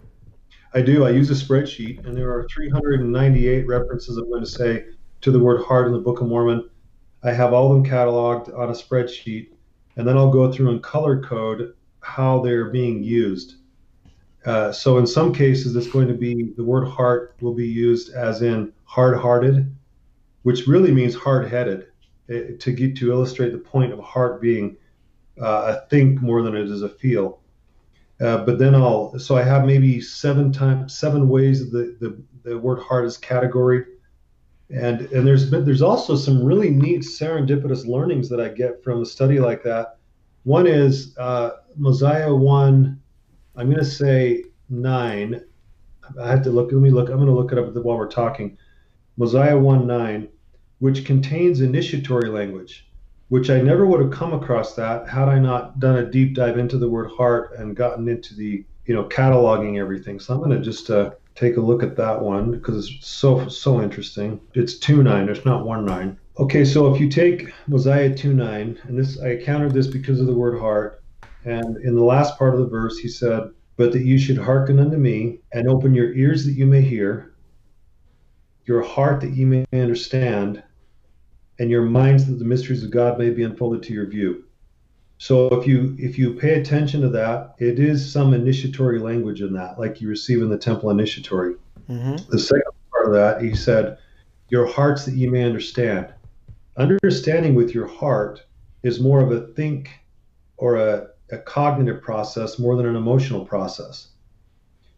I 0.77 0.81
do. 0.81 1.05
I 1.05 1.09
use 1.09 1.31
a 1.31 1.33
spreadsheet, 1.33 2.05
and 2.05 2.15
there 2.15 2.29
are 2.29 2.47
398 2.53 3.65
references, 3.65 4.15
I'm 4.17 4.29
going 4.29 4.43
to 4.43 4.47
say, 4.47 4.85
to 5.21 5.31
the 5.31 5.39
word 5.39 5.63
heart 5.63 5.87
in 5.87 5.91
the 5.91 5.97
Book 5.97 6.21
of 6.21 6.27
Mormon. 6.27 6.69
I 7.23 7.31
have 7.31 7.51
all 7.51 7.71
of 7.71 7.81
them 7.81 7.91
cataloged 7.91 8.55
on 8.55 8.69
a 8.69 8.73
spreadsheet, 8.73 9.49
and 9.95 10.07
then 10.07 10.15
I'll 10.15 10.29
go 10.29 10.51
through 10.51 10.69
and 10.69 10.83
color 10.83 11.19
code 11.19 11.73
how 12.01 12.43
they're 12.43 12.69
being 12.69 13.03
used. 13.03 13.55
Uh, 14.45 14.71
so 14.71 14.99
in 14.99 15.07
some 15.07 15.33
cases, 15.33 15.75
it's 15.75 15.87
going 15.87 16.07
to 16.09 16.13
be 16.13 16.53
the 16.55 16.63
word 16.63 16.87
heart 16.87 17.35
will 17.41 17.55
be 17.55 17.67
used 17.67 18.13
as 18.13 18.43
in 18.43 18.71
hard-hearted, 18.83 19.75
which 20.43 20.67
really 20.67 20.91
means 20.91 21.15
hard-headed, 21.15 21.87
eh, 22.29 22.51
to 22.59 22.71
get 22.71 22.95
to 22.97 23.11
illustrate 23.11 23.51
the 23.51 23.57
point 23.57 23.93
of 23.93 23.99
heart 23.99 24.39
being 24.39 24.77
uh, 25.41 25.75
a 25.75 25.89
think 25.89 26.21
more 26.21 26.43
than 26.43 26.55
it 26.55 26.69
is 26.69 26.83
a 26.83 26.89
feel. 26.89 27.39
Uh, 28.19 28.37
but 28.45 28.57
then 28.57 28.73
I'll 28.73 29.17
so 29.19 29.37
I 29.37 29.43
have 29.43 29.65
maybe 29.65 30.01
seven 30.01 30.51
times 30.51 30.97
seven 30.97 31.29
ways 31.29 31.69
the, 31.71 31.95
the 31.99 32.21
the 32.43 32.57
word 32.57 32.79
heart 32.79 33.05
is 33.05 33.17
category, 33.17 33.85
and 34.69 35.01
and 35.01 35.27
there's 35.27 35.49
been, 35.49 35.63
there's 35.63 35.83
also 35.83 36.15
some 36.15 36.43
really 36.43 36.71
neat 36.71 37.01
serendipitous 37.01 37.85
learnings 37.85 38.27
that 38.29 38.39
I 38.39 38.49
get 38.49 38.83
from 38.83 39.01
a 39.01 39.05
study 39.05 39.39
like 39.39 39.61
that. 39.63 39.97
One 40.45 40.65
is 40.65 41.15
uh, 41.17 41.57
Mosiah 41.75 42.33
one, 42.33 42.99
I'm 43.57 43.67
going 43.67 43.83
to 43.83 43.85
say 43.85 44.45
nine. 44.69 45.43
I 46.21 46.29
have 46.29 46.43
to 46.43 46.51
look. 46.51 46.71
Let 46.71 46.81
me 46.81 46.91
look. 46.91 47.09
I'm 47.09 47.15
going 47.15 47.27
to 47.27 47.33
look 47.33 47.51
it 47.51 47.57
up 47.57 47.73
while 47.75 47.97
we're 47.97 48.07
talking. 48.07 48.57
Mosiah 49.17 49.57
one 49.57 49.87
nine, 49.87 50.29
which 50.79 51.05
contains 51.05 51.61
initiatory 51.61 52.29
language 52.29 52.86
which 53.29 53.49
I 53.49 53.61
never 53.61 53.85
would 53.85 53.99
have 53.99 54.11
come 54.11 54.33
across 54.33 54.75
that 54.75 55.07
had 55.07 55.27
I 55.27 55.39
not 55.39 55.79
done 55.79 55.97
a 55.97 56.09
deep 56.09 56.33
dive 56.33 56.57
into 56.57 56.77
the 56.77 56.89
word 56.89 57.11
heart 57.11 57.53
and 57.57 57.75
gotten 57.75 58.07
into 58.07 58.35
the 58.35 58.65
you 58.85 58.93
know 58.93 59.03
cataloging 59.05 59.79
everything. 59.79 60.19
So 60.19 60.33
I'm 60.33 60.39
going 60.39 60.51
to 60.57 60.61
just 60.61 60.89
uh, 60.89 61.11
take 61.35 61.57
a 61.57 61.61
look 61.61 61.83
at 61.83 61.95
that 61.97 62.21
one 62.21 62.51
because 62.51 62.89
it's 62.89 63.07
so 63.07 63.47
so 63.47 63.81
interesting. 63.81 64.39
It's 64.53 64.79
two 64.79 65.03
nine. 65.03 65.29
It's 65.29 65.45
not 65.45 65.65
one 65.65 65.85
nine. 65.85 66.17
Okay, 66.39 66.63
so 66.63 66.93
if 66.93 67.01
you 67.01 67.09
take 67.09 67.53
Mosiah 67.67 68.15
two 68.15 68.33
nine, 68.33 68.79
and 68.83 68.97
this 68.97 69.19
I 69.19 69.37
countered 69.37 69.73
this 69.73 69.87
because 69.87 70.19
of 70.19 70.27
the 70.27 70.35
word 70.35 70.59
heart, 70.59 71.03
and 71.45 71.77
in 71.77 71.95
the 71.95 72.03
last 72.03 72.37
part 72.37 72.53
of 72.53 72.59
the 72.59 72.67
verse 72.67 72.97
he 72.97 73.07
said, 73.09 73.49
"But 73.75 73.91
that 73.91 74.03
you 74.03 74.17
should 74.17 74.37
hearken 74.37 74.79
unto 74.79 74.97
me 74.97 75.39
and 75.51 75.67
open 75.67 75.93
your 75.93 76.13
ears 76.13 76.45
that 76.45 76.53
you 76.53 76.65
may 76.65 76.81
hear, 76.81 77.33
your 78.65 78.81
heart 78.81 79.19
that 79.21 79.35
you 79.35 79.47
may 79.47 79.65
understand." 79.73 80.63
And 81.59 81.69
your 81.69 81.83
minds 81.83 82.25
that 82.25 82.39
the 82.39 82.45
mysteries 82.45 82.83
of 82.83 82.91
God 82.91 83.17
may 83.17 83.29
be 83.29 83.43
unfolded 83.43 83.83
to 83.83 83.93
your 83.93 84.07
view. 84.07 84.43
So 85.17 85.47
if 85.59 85.65
you 85.65 85.95
if 85.97 86.17
you 86.17 86.33
pay 86.33 86.59
attention 86.59 87.01
to 87.01 87.09
that, 87.09 87.55
it 87.57 87.79
is 87.79 88.11
some 88.11 88.33
initiatory 88.33 88.99
language 88.99 89.41
in 89.41 89.53
that, 89.53 89.79
like 89.79 89.99
you 89.99 90.07
receive 90.07 90.41
in 90.41 90.49
the 90.49 90.57
temple 90.57 90.91
initiatory. 90.91 91.55
Mm-hmm. 91.89 92.29
The 92.29 92.39
second 92.39 92.71
part 92.91 93.07
of 93.07 93.13
that, 93.13 93.41
he 93.41 93.55
said, 93.55 93.97
"Your 94.49 94.67
hearts 94.67 95.05
that 95.05 95.15
ye 95.15 95.27
may 95.27 95.43
understand." 95.43 96.13
Understanding 96.77 97.55
with 97.55 97.73
your 97.73 97.87
heart 97.87 98.45
is 98.83 98.99
more 98.99 99.19
of 99.19 99.31
a 99.31 99.47
think 99.53 99.89
or 100.57 100.75
a, 100.75 101.07
a 101.31 101.39
cognitive 101.39 102.03
process 102.03 102.59
more 102.59 102.75
than 102.75 102.85
an 102.85 102.95
emotional 102.95 103.43
process. 103.43 104.09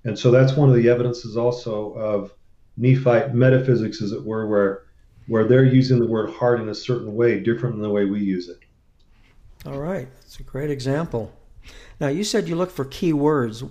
And 0.04 0.20
so 0.20 0.32
that's 0.32 0.58
one 0.58 0.70
of 0.70 0.76
the 0.76 0.90
evidences 0.90 1.38
also 1.38 1.94
of 1.94 2.34
Nephite 2.78 3.34
metaphysics, 3.34 4.02
as 4.02 4.12
it 4.12 4.26
were, 4.26 4.48
where 4.48 4.84
where 5.30 5.46
they're 5.46 5.64
using 5.64 6.00
the 6.00 6.08
word 6.08 6.32
heart 6.32 6.60
in 6.60 6.68
a 6.70 6.76
certain 6.76 7.16
way, 7.16 7.40
different 7.40 7.76
than 7.76 7.84
the 7.84 7.90
way 7.90 8.04
we 8.06 8.20
use 8.20 8.50
it. 8.50 8.60
All 9.66 9.80
right, 9.80 10.08
that's 10.16 10.40
a 10.40 10.44
great 10.44 10.72
example. 10.72 11.32
Now, 12.02 12.08
you 12.08 12.24
said 12.24 12.48
you 12.48 12.56
look 12.56 12.72
for 12.72 12.86
key 12.86 13.14
words. 13.14 13.64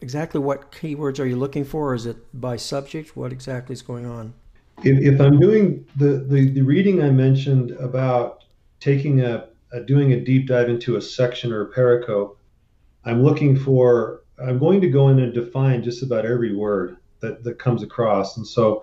Exactly 0.00 0.40
what 0.40 0.72
keywords 0.72 1.20
are 1.20 1.26
you 1.26 1.36
looking 1.36 1.64
for? 1.64 1.94
Is 1.94 2.06
it 2.06 2.16
by 2.38 2.56
subject? 2.56 3.16
What 3.16 3.32
exactly 3.32 3.74
is 3.74 3.82
going 3.82 4.06
on? 4.06 4.34
If, 4.82 5.14
if 5.14 5.20
I'm 5.20 5.38
doing 5.38 5.86
the, 5.96 6.24
the, 6.28 6.50
the 6.50 6.62
reading 6.62 7.02
I 7.02 7.10
mentioned 7.10 7.70
about 7.72 8.42
taking 8.80 9.20
a, 9.20 9.46
a 9.72 9.80
doing 9.80 10.12
a 10.12 10.20
deep 10.20 10.48
dive 10.48 10.68
into 10.68 10.96
a 10.96 11.00
section 11.00 11.52
or 11.52 11.60
a 11.62 11.72
pericope, 11.72 12.36
I'm 13.04 13.22
looking 13.22 13.56
for 13.56 14.22
I'm 14.42 14.58
going 14.58 14.80
to 14.80 14.88
go 14.88 15.10
in 15.10 15.20
and 15.20 15.32
define 15.32 15.84
just 15.84 16.02
about 16.02 16.26
every 16.26 16.56
word 16.56 16.96
that, 17.20 17.44
that 17.44 17.58
comes 17.58 17.84
across. 17.84 18.36
And 18.36 18.46
so 18.46 18.82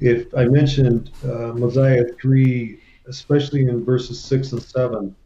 if 0.00 0.34
I 0.34 0.44
mentioned 0.44 1.10
uh, 1.24 1.52
Mosiah 1.52 2.04
3, 2.20 2.80
especially 3.06 3.62
in 3.62 3.84
verses 3.84 4.22
6 4.22 4.52
and 4.52 4.62
7, 4.62 5.16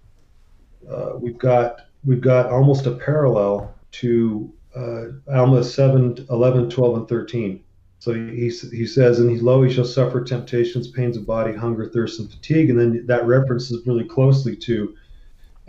uh, 0.91 1.11
we've 1.17 1.39
got 1.39 1.83
we've 2.05 2.21
got 2.21 2.47
almost 2.47 2.87
a 2.87 2.93
parallel 2.93 3.75
to 3.91 4.53
uh, 4.77 5.05
Alma 5.33 5.65
7, 5.65 6.27
11, 6.31 6.71
12, 6.71 6.97
and 6.97 7.09
13. 7.09 7.65
So 8.01 8.15
he, 8.15 8.49
he 8.49 8.87
says, 8.87 9.19
and 9.19 9.31
he 9.31 9.39
lo, 9.39 9.63
he 9.63 9.73
shall 9.73 9.85
suffer 9.85 10.23
temptations, 10.23 10.89
pains 10.89 11.17
of 11.17 11.27
body, 11.27 11.53
hunger, 11.53 11.87
thirst, 11.87 12.21
and 12.21 12.31
fatigue. 12.31 12.71
And 12.71 12.79
then 12.79 13.07
that 13.07 13.27
references 13.27 13.85
really 13.87 14.05
closely 14.05 14.55
to 14.57 14.95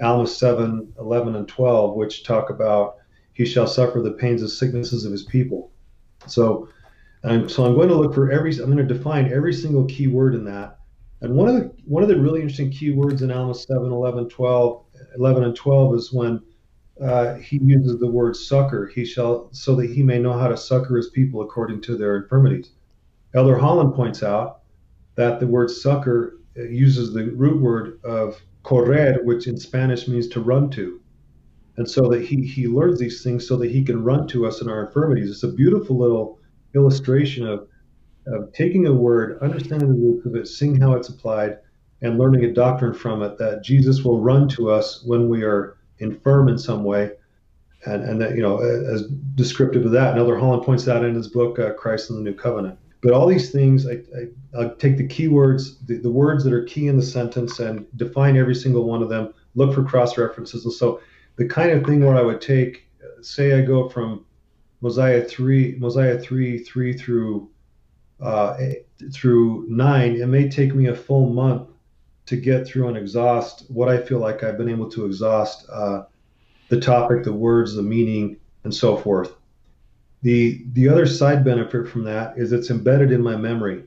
Alma 0.02 0.28
7, 0.28 0.94
11, 1.00 1.36
and 1.36 1.48
12, 1.48 1.96
which 1.96 2.24
talk 2.24 2.52
about 2.52 2.98
he 3.34 3.46
shall 3.46 3.68
suffer 3.68 4.02
the 4.02 4.12
pains 4.12 4.42
and 4.42 4.52
sicknesses 4.52 5.06
of 5.06 5.12
his 5.12 5.24
people. 5.24 5.72
So, 6.28 6.70
um, 7.24 7.50
so 7.50 7.66
I'm 7.66 7.76
going 7.76 7.90
to 7.90 7.96
look 7.96 8.14
for 8.14 8.32
every. 8.32 8.52
I'm 8.54 8.72
going 8.72 8.78
to 8.78 8.94
define 8.94 9.32
every 9.32 9.54
single 9.54 9.86
keyword 9.86 10.36
in 10.36 10.46
that. 10.46 10.80
And 11.22 11.36
one 11.36 11.50
of 11.50 11.56
the 11.56 11.72
one 11.86 12.02
of 12.02 12.10
the 12.10 12.20
really 12.20 12.42
interesting 12.42 12.72
keywords 12.72 13.22
in 13.22 13.32
Alma 13.32 13.54
7, 13.54 13.92
11, 13.92 14.30
12, 14.30 14.86
11 15.18 15.44
and 15.44 15.56
12 15.56 15.96
is 15.96 16.14
when 16.14 16.42
uh, 17.04 17.36
he 17.36 17.60
uses 17.62 18.00
the 18.00 18.10
word 18.10 18.36
succor. 18.36 18.90
He 18.94 19.04
shall 19.04 19.50
so 19.52 19.76
that 19.76 19.90
he 19.90 20.02
may 20.02 20.20
know 20.20 20.38
how 20.38 20.48
to 20.48 20.56
succor 20.56 20.96
his 20.96 21.10
people 21.10 21.42
according 21.42 21.82
to 21.82 21.98
their 21.98 22.16
infirmities. 22.18 22.72
Elder 23.34 23.58
Holland 23.58 23.94
points 23.94 24.24
out 24.24 24.62
that 25.16 25.40
the 25.40 25.48
word 25.48 25.70
succor 25.70 26.40
uh, 26.58 26.64
uses 26.64 27.14
the 27.14 27.32
root 27.32 27.62
word 27.62 28.00
of 28.04 28.42
correr, 28.64 29.24
which 29.26 29.48
in 29.48 29.58
Spanish 29.58 30.08
means 30.08 30.28
to 30.30 30.40
run 30.40 30.70
to 30.72 31.02
and 31.80 31.90
so 31.90 32.10
that 32.10 32.22
he 32.22 32.46
he 32.46 32.68
learns 32.68 33.00
these 33.00 33.24
things 33.24 33.48
so 33.48 33.56
that 33.56 33.72
he 33.72 33.82
can 33.82 34.04
run 34.04 34.28
to 34.28 34.46
us 34.46 34.62
in 34.62 34.70
our 34.70 34.86
infirmities. 34.86 35.32
It's 35.32 35.44
a 35.44 35.48
beautiful 35.48 35.98
little 35.98 36.39
illustration 36.76 37.48
of 37.48 37.68
of 38.28 38.54
taking 38.54 38.86
a 38.86 38.94
word, 38.94 39.40
understanding 39.42 39.90
the 39.90 40.00
roots 40.00 40.26
of 40.26 40.36
it, 40.36 40.48
seeing 40.48 40.80
how 40.80 40.94
it's 40.94 41.10
applied, 41.10 41.58
and 42.02 42.20
learning 42.20 42.46
a 42.46 42.54
doctrine 42.54 42.94
from 42.94 43.24
it 43.24 43.38
that 43.38 43.64
Jesus 43.64 44.04
will 44.04 44.22
run 44.22 44.48
to 44.50 44.70
us 44.70 45.04
when 45.04 45.30
we 45.30 45.44
are 45.44 45.78
infirm 46.00 46.48
in 46.48 46.58
some 46.58 46.84
way. 46.84 47.12
And, 47.86 48.04
and 48.04 48.22
that, 48.22 48.36
you 48.36 48.42
know, 48.42 48.60
as 48.60 49.04
descriptive 49.36 49.86
of 49.86 49.92
that, 49.92 50.14
Another 50.14 50.38
Holland 50.38 50.64
points 50.64 50.84
that 50.86 51.04
in 51.04 51.16
his 51.16 51.30
book, 51.30 51.60
uh, 51.60 51.72
Christ 51.74 52.10
in 52.10 52.18
the 52.18 52.22
New 52.22 52.34
Covenant. 52.36 52.78
But 53.02 53.14
all 53.14 53.26
these 53.26 53.52
things, 53.52 53.88
I, 53.88 54.02
I, 54.18 54.62
I 54.66 54.72
take 54.78 54.98
the 54.98 55.08
keywords, 55.08 55.78
the, 55.88 55.98
the 55.98 56.12
words 56.12 56.44
that 56.44 56.54
are 56.54 56.66
key 56.66 56.88
in 56.88 56.98
the 56.98 57.04
sentence, 57.04 57.60
and 57.60 57.86
define 57.96 58.36
every 58.36 58.56
single 58.56 58.84
one 58.84 59.02
of 59.02 59.08
them, 59.08 59.34
look 59.56 59.74
for 59.74 59.84
cross 59.84 60.18
references. 60.18 60.66
And 60.66 60.74
so 60.74 61.00
the 61.38 61.48
kind 61.48 61.72
of 61.72 61.86
thing 61.86 62.06
where 62.06 62.18
I 62.18 62.22
would 62.22 62.42
take, 62.42 62.86
say, 63.22 63.58
I 63.58 63.62
go 63.62 63.88
from 63.88 64.26
Mosiah 64.82 65.24
three, 65.24 65.76
Mosiah 65.78 66.18
three, 66.18 66.60
three 66.60 66.94
through 66.94 67.50
uh, 68.22 68.58
through 69.14 69.66
nine. 69.70 70.16
It 70.16 70.28
may 70.28 70.50
take 70.50 70.74
me 70.76 70.88
a 70.88 70.96
full 70.96 71.30
month 71.30 71.70
to 72.26 72.38
get 72.38 72.68
through 72.68 72.88
and 72.88 72.98
exhaust 72.98 73.66
what 73.70 73.90
I 73.90 73.98
feel 73.98 74.20
like 74.20 74.44
I've 74.44 74.58
been 74.58 74.70
able 74.70 74.90
to 74.92 75.06
exhaust 75.06 75.68
uh, 75.72 76.04
the 76.70 76.80
topic, 76.80 77.24
the 77.24 77.34
words, 77.34 77.74
the 77.74 77.82
meaning, 77.82 78.38
and 78.64 78.74
so 78.74 78.98
forth. 78.98 79.34
The 80.22 80.64
the 80.74 80.90
other 80.90 81.06
side 81.06 81.44
benefit 81.44 81.88
from 81.88 82.04
that 82.04 82.38
is 82.38 82.52
it's 82.52 82.70
embedded 82.70 83.12
in 83.12 83.22
my 83.22 83.36
memory, 83.36 83.84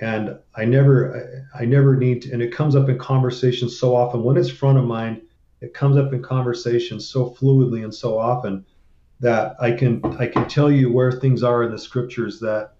and 0.00 0.38
I 0.54 0.64
never 0.64 1.46
I, 1.54 1.62
I 1.62 1.64
never 1.64 1.96
need 1.96 2.22
to, 2.22 2.32
and 2.32 2.42
it 2.42 2.52
comes 2.52 2.76
up 2.76 2.88
in 2.88 2.98
conversation 2.98 3.68
so 3.68 3.96
often 3.96 4.22
when 4.22 4.36
it's 4.36 4.50
front 4.50 4.78
of 4.78 4.84
mind 4.84 5.22
it 5.62 5.72
comes 5.72 5.96
up 5.96 6.12
in 6.12 6.22
conversation 6.22 7.00
so 7.00 7.30
fluidly 7.30 7.82
and 7.82 7.94
so 7.94 8.18
often 8.18 8.64
that 9.20 9.56
I 9.60 9.72
can 9.72 10.04
I 10.18 10.26
can 10.26 10.48
tell 10.48 10.70
you 10.70 10.92
where 10.92 11.12
things 11.12 11.42
are 11.42 11.62
in 11.62 11.70
the 11.70 11.78
scriptures 11.78 12.38
that 12.40 12.72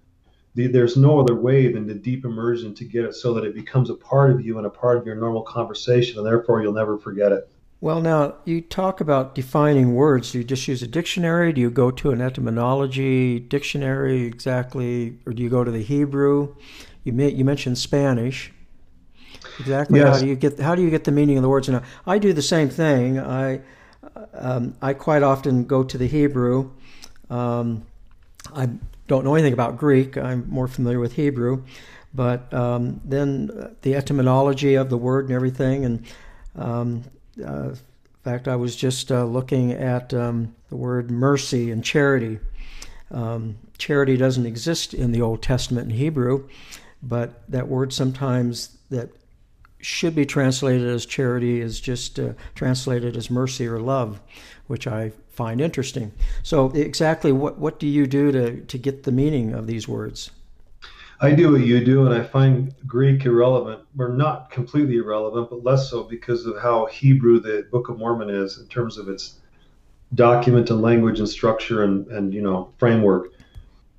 the, 0.54 0.66
there's 0.66 0.96
no 0.96 1.20
other 1.20 1.34
way 1.34 1.72
than 1.72 1.86
the 1.86 1.94
deep 1.94 2.24
immersion 2.24 2.74
to 2.74 2.84
get 2.84 3.04
it 3.04 3.14
so 3.14 3.34
that 3.34 3.44
it 3.44 3.54
becomes 3.54 3.90
a 3.90 3.94
part 3.94 4.30
of 4.30 4.44
you 4.44 4.58
and 4.58 4.66
a 4.66 4.70
part 4.70 4.98
of 4.98 5.06
your 5.06 5.14
normal 5.14 5.42
conversation 5.42 6.18
and 6.18 6.26
therefore 6.26 6.62
you'll 6.62 6.72
never 6.72 6.98
forget 6.98 7.32
it. 7.32 7.48
Well, 7.80 8.00
now 8.00 8.36
you 8.46 8.62
talk 8.62 9.00
about 9.00 9.34
defining 9.34 9.94
words. 9.94 10.32
Do 10.32 10.38
you 10.38 10.44
just 10.44 10.66
use 10.66 10.82
a 10.82 10.86
dictionary? 10.86 11.52
Do 11.52 11.60
you 11.60 11.70
go 11.70 11.90
to 11.90 12.10
an 12.10 12.22
etymology 12.22 13.38
dictionary 13.38 14.22
exactly, 14.22 15.18
or 15.26 15.34
do 15.34 15.42
you 15.42 15.50
go 15.50 15.62
to 15.62 15.70
the 15.70 15.82
Hebrew? 15.82 16.56
You 17.04 17.12
may, 17.12 17.28
you 17.30 17.44
mentioned 17.44 17.76
Spanish. 17.76 18.50
Exactly. 19.60 20.00
Yes. 20.00 20.16
How 20.16 20.20
do 20.22 20.26
you 20.26 20.36
get 20.36 20.58
how 20.58 20.74
do 20.74 20.82
you 20.82 20.90
get 20.90 21.04
the 21.04 21.12
meaning 21.12 21.36
of 21.36 21.42
the 21.42 21.48
words? 21.48 21.68
Now, 21.68 21.82
I 22.06 22.18
do 22.18 22.32
the 22.32 22.42
same 22.42 22.68
thing. 22.70 23.18
I 23.18 23.60
um, 24.34 24.74
I 24.80 24.94
quite 24.94 25.22
often 25.22 25.64
go 25.64 25.82
to 25.82 25.98
the 25.98 26.06
Hebrew. 26.06 26.70
Um, 27.30 27.84
I 28.54 28.68
don't 29.08 29.24
know 29.24 29.34
anything 29.34 29.52
about 29.52 29.76
Greek. 29.76 30.16
I'm 30.16 30.48
more 30.48 30.68
familiar 30.68 31.00
with 31.00 31.14
Hebrew, 31.14 31.64
but 32.14 32.52
um, 32.52 33.00
then 33.04 33.76
the 33.82 33.94
etymology 33.94 34.74
of 34.74 34.90
the 34.90 34.96
word 34.96 35.26
and 35.26 35.34
everything. 35.34 35.84
And 35.84 36.04
um, 36.56 37.04
uh, 37.44 37.70
in 37.70 37.78
fact, 38.24 38.48
I 38.48 38.56
was 38.56 38.74
just 38.74 39.12
uh, 39.12 39.24
looking 39.24 39.72
at 39.72 40.12
um, 40.12 40.54
the 40.68 40.76
word 40.76 41.10
mercy 41.10 41.70
and 41.70 41.84
charity. 41.84 42.38
Um, 43.10 43.56
charity 43.78 44.16
doesn't 44.16 44.46
exist 44.46 44.94
in 44.94 45.12
the 45.12 45.22
Old 45.22 45.42
Testament 45.42 45.90
in 45.90 45.96
Hebrew, 45.96 46.48
but 47.02 47.48
that 47.48 47.68
word 47.68 47.92
sometimes 47.92 48.76
that 48.90 49.10
should 49.80 50.14
be 50.14 50.26
translated 50.26 50.86
as 50.86 51.06
charity 51.06 51.60
is 51.60 51.80
just 51.80 52.18
uh, 52.18 52.32
translated 52.54 53.16
as 53.16 53.30
mercy 53.30 53.66
or 53.66 53.78
love, 53.78 54.20
which 54.66 54.86
I 54.86 55.12
find 55.30 55.60
interesting. 55.60 56.12
So, 56.42 56.70
exactly 56.70 57.32
what, 57.32 57.58
what 57.58 57.78
do 57.78 57.86
you 57.86 58.06
do 58.06 58.32
to, 58.32 58.60
to 58.60 58.78
get 58.78 59.02
the 59.02 59.12
meaning 59.12 59.52
of 59.52 59.66
these 59.66 59.86
words? 59.86 60.30
I 61.20 61.32
do 61.32 61.52
what 61.52 61.62
you 61.62 61.82
do, 61.82 62.04
and 62.04 62.14
I 62.14 62.22
find 62.22 62.74
Greek 62.86 63.24
irrelevant, 63.24 63.80
or 63.98 64.10
not 64.10 64.50
completely 64.50 64.96
irrelevant, 64.96 65.48
but 65.48 65.64
less 65.64 65.88
so 65.88 66.02
because 66.02 66.44
of 66.44 66.60
how 66.60 66.86
Hebrew 66.86 67.40
the 67.40 67.66
Book 67.70 67.88
of 67.88 67.98
Mormon 67.98 68.28
is 68.28 68.58
in 68.58 68.66
terms 68.66 68.98
of 68.98 69.08
its 69.08 69.36
document 70.14 70.70
and 70.70 70.82
language 70.82 71.18
and 71.18 71.28
structure 71.28 71.84
and, 71.84 72.06
and 72.08 72.34
you 72.34 72.42
know 72.42 72.72
framework. 72.78 73.32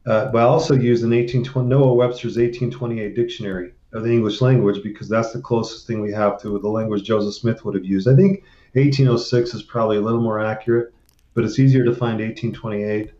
Uh, 0.05 0.31
but 0.31 0.39
I 0.39 0.43
also 0.43 0.75
use 0.75 1.03
an 1.03 1.09
1820 1.09 1.67
Noah 1.67 1.93
Webster's 1.93 2.37
1828 2.37 3.15
dictionary, 3.15 3.73
of 3.93 4.03
the 4.03 4.11
English 4.11 4.41
language 4.41 4.83
because 4.83 5.07
that's 5.07 5.31
the 5.31 5.41
closest 5.41 5.87
thing 5.87 6.01
we 6.01 6.11
have 6.11 6.41
to 6.41 6.59
the 6.59 6.67
language 6.67 7.03
Joseph 7.03 7.33
Smith 7.33 7.63
would 7.63 7.75
have 7.75 7.85
used. 7.85 8.07
I 8.07 8.15
think 8.15 8.43
1806 8.73 9.53
is 9.53 9.63
probably 9.63 9.97
a 9.97 10.01
little 10.01 10.21
more 10.21 10.39
accurate, 10.39 10.93
but 11.33 11.43
it's 11.43 11.59
easier 11.59 11.85
to 11.85 11.95
find 11.95 12.19
1828 12.19 13.11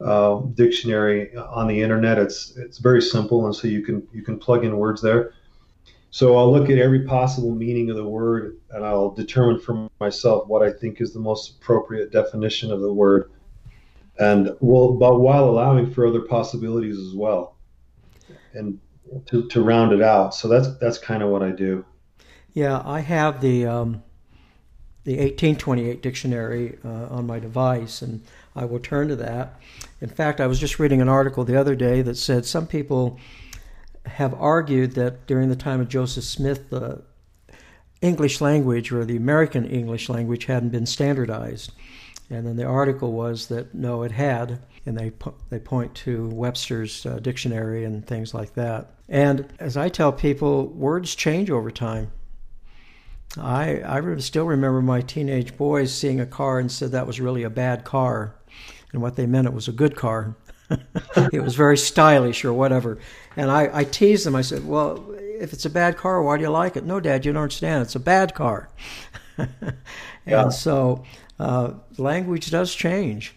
uh, 0.00 0.40
dictionary 0.54 1.34
on 1.36 1.68
the 1.68 1.80
internet. 1.80 2.18
It's 2.18 2.56
it's 2.56 2.78
very 2.78 3.02
simple, 3.02 3.46
and 3.46 3.54
so 3.54 3.68
you 3.68 3.82
can 3.82 4.06
you 4.12 4.22
can 4.22 4.38
plug 4.38 4.64
in 4.64 4.76
words 4.76 5.02
there. 5.02 5.32
So 6.10 6.36
I'll 6.36 6.50
look 6.50 6.70
at 6.70 6.78
every 6.78 7.04
possible 7.04 7.54
meaning 7.54 7.90
of 7.90 7.96
the 7.96 8.06
word, 8.06 8.58
and 8.70 8.84
I'll 8.84 9.10
determine 9.10 9.60
for 9.60 9.88
myself 10.00 10.48
what 10.48 10.62
I 10.62 10.72
think 10.72 11.00
is 11.00 11.12
the 11.12 11.20
most 11.20 11.56
appropriate 11.56 12.10
definition 12.10 12.72
of 12.72 12.80
the 12.80 12.92
word, 12.92 13.30
and 14.18 14.56
will 14.60 14.94
but 14.94 15.20
while 15.20 15.44
allowing 15.44 15.92
for 15.92 16.06
other 16.06 16.22
possibilities 16.22 16.98
as 16.98 17.14
well. 17.14 17.56
And 18.54 18.80
to, 19.26 19.48
to 19.48 19.62
round 19.62 19.92
it 19.92 20.02
out. 20.02 20.34
So 20.34 20.48
that's 20.48 20.76
that's 20.78 20.98
kind 20.98 21.22
of 21.22 21.30
what 21.30 21.42
I 21.42 21.50
do. 21.50 21.84
Yeah, 22.52 22.82
I 22.84 23.00
have 23.00 23.40
the 23.40 23.66
um, 23.66 24.02
the 25.04 25.12
1828 25.12 26.02
dictionary 26.02 26.78
uh, 26.84 27.06
on 27.06 27.26
my 27.26 27.38
device, 27.38 28.02
and 28.02 28.22
I 28.54 28.64
will 28.64 28.80
turn 28.80 29.08
to 29.08 29.16
that. 29.16 29.60
In 30.00 30.08
fact, 30.08 30.40
I 30.40 30.46
was 30.46 30.58
just 30.58 30.78
reading 30.78 31.00
an 31.00 31.08
article 31.08 31.44
the 31.44 31.58
other 31.58 31.74
day 31.74 32.02
that 32.02 32.16
said 32.16 32.44
some 32.44 32.66
people 32.66 33.18
have 34.06 34.34
argued 34.34 34.92
that 34.92 35.26
during 35.26 35.48
the 35.48 35.56
time 35.56 35.80
of 35.80 35.88
Joseph 35.88 36.24
Smith, 36.24 36.70
the 36.70 37.02
English 38.00 38.40
language 38.40 38.92
or 38.92 39.04
the 39.04 39.16
American 39.16 39.64
English 39.64 40.08
language 40.08 40.46
hadn't 40.46 40.70
been 40.70 40.86
standardized. 40.86 41.72
And 42.28 42.46
then 42.46 42.56
the 42.56 42.64
article 42.64 43.12
was 43.12 43.46
that 43.48 43.74
no, 43.74 44.02
it 44.02 44.12
had, 44.12 44.60
and 44.84 44.98
they 44.98 45.12
they 45.48 45.60
point 45.60 45.94
to 45.96 46.28
Webster's 46.28 47.06
uh, 47.06 47.20
dictionary 47.20 47.84
and 47.84 48.04
things 48.04 48.34
like 48.34 48.54
that. 48.54 48.90
And 49.08 49.46
as 49.60 49.76
I 49.76 49.88
tell 49.88 50.12
people, 50.12 50.66
words 50.66 51.14
change 51.14 51.50
over 51.50 51.70
time. 51.70 52.10
I 53.38 53.82
I 53.84 54.16
still 54.18 54.46
remember 54.46 54.82
my 54.82 55.02
teenage 55.02 55.56
boys 55.56 55.94
seeing 55.94 56.20
a 56.20 56.26
car 56.26 56.58
and 56.58 56.70
said 56.70 56.92
that 56.92 57.06
was 57.06 57.20
really 57.20 57.44
a 57.44 57.50
bad 57.50 57.84
car, 57.84 58.34
and 58.92 59.00
what 59.00 59.14
they 59.14 59.26
meant 59.26 59.46
it 59.46 59.52
was 59.52 59.68
a 59.68 59.72
good 59.72 59.94
car. 59.94 60.36
it 61.32 61.42
was 61.44 61.54
very 61.54 61.78
stylish 61.78 62.44
or 62.44 62.52
whatever. 62.52 62.98
And 63.36 63.52
I, 63.52 63.70
I 63.72 63.84
teased 63.84 64.26
them. 64.26 64.34
I 64.34 64.42
said, 64.42 64.66
"Well, 64.66 65.14
if 65.16 65.52
it's 65.52 65.64
a 65.64 65.70
bad 65.70 65.96
car, 65.96 66.20
why 66.22 66.38
do 66.38 66.42
you 66.42 66.50
like 66.50 66.76
it?" 66.76 66.84
No, 66.84 66.98
Dad, 66.98 67.24
you 67.24 67.32
don't 67.32 67.42
understand. 67.42 67.82
It's 67.82 67.94
a 67.94 68.00
bad 68.00 68.34
car. 68.34 68.68
and 69.38 69.76
yeah. 70.26 70.48
so 70.48 71.04
uh, 71.38 71.72
language 71.96 72.50
does 72.50 72.74
change. 72.74 73.34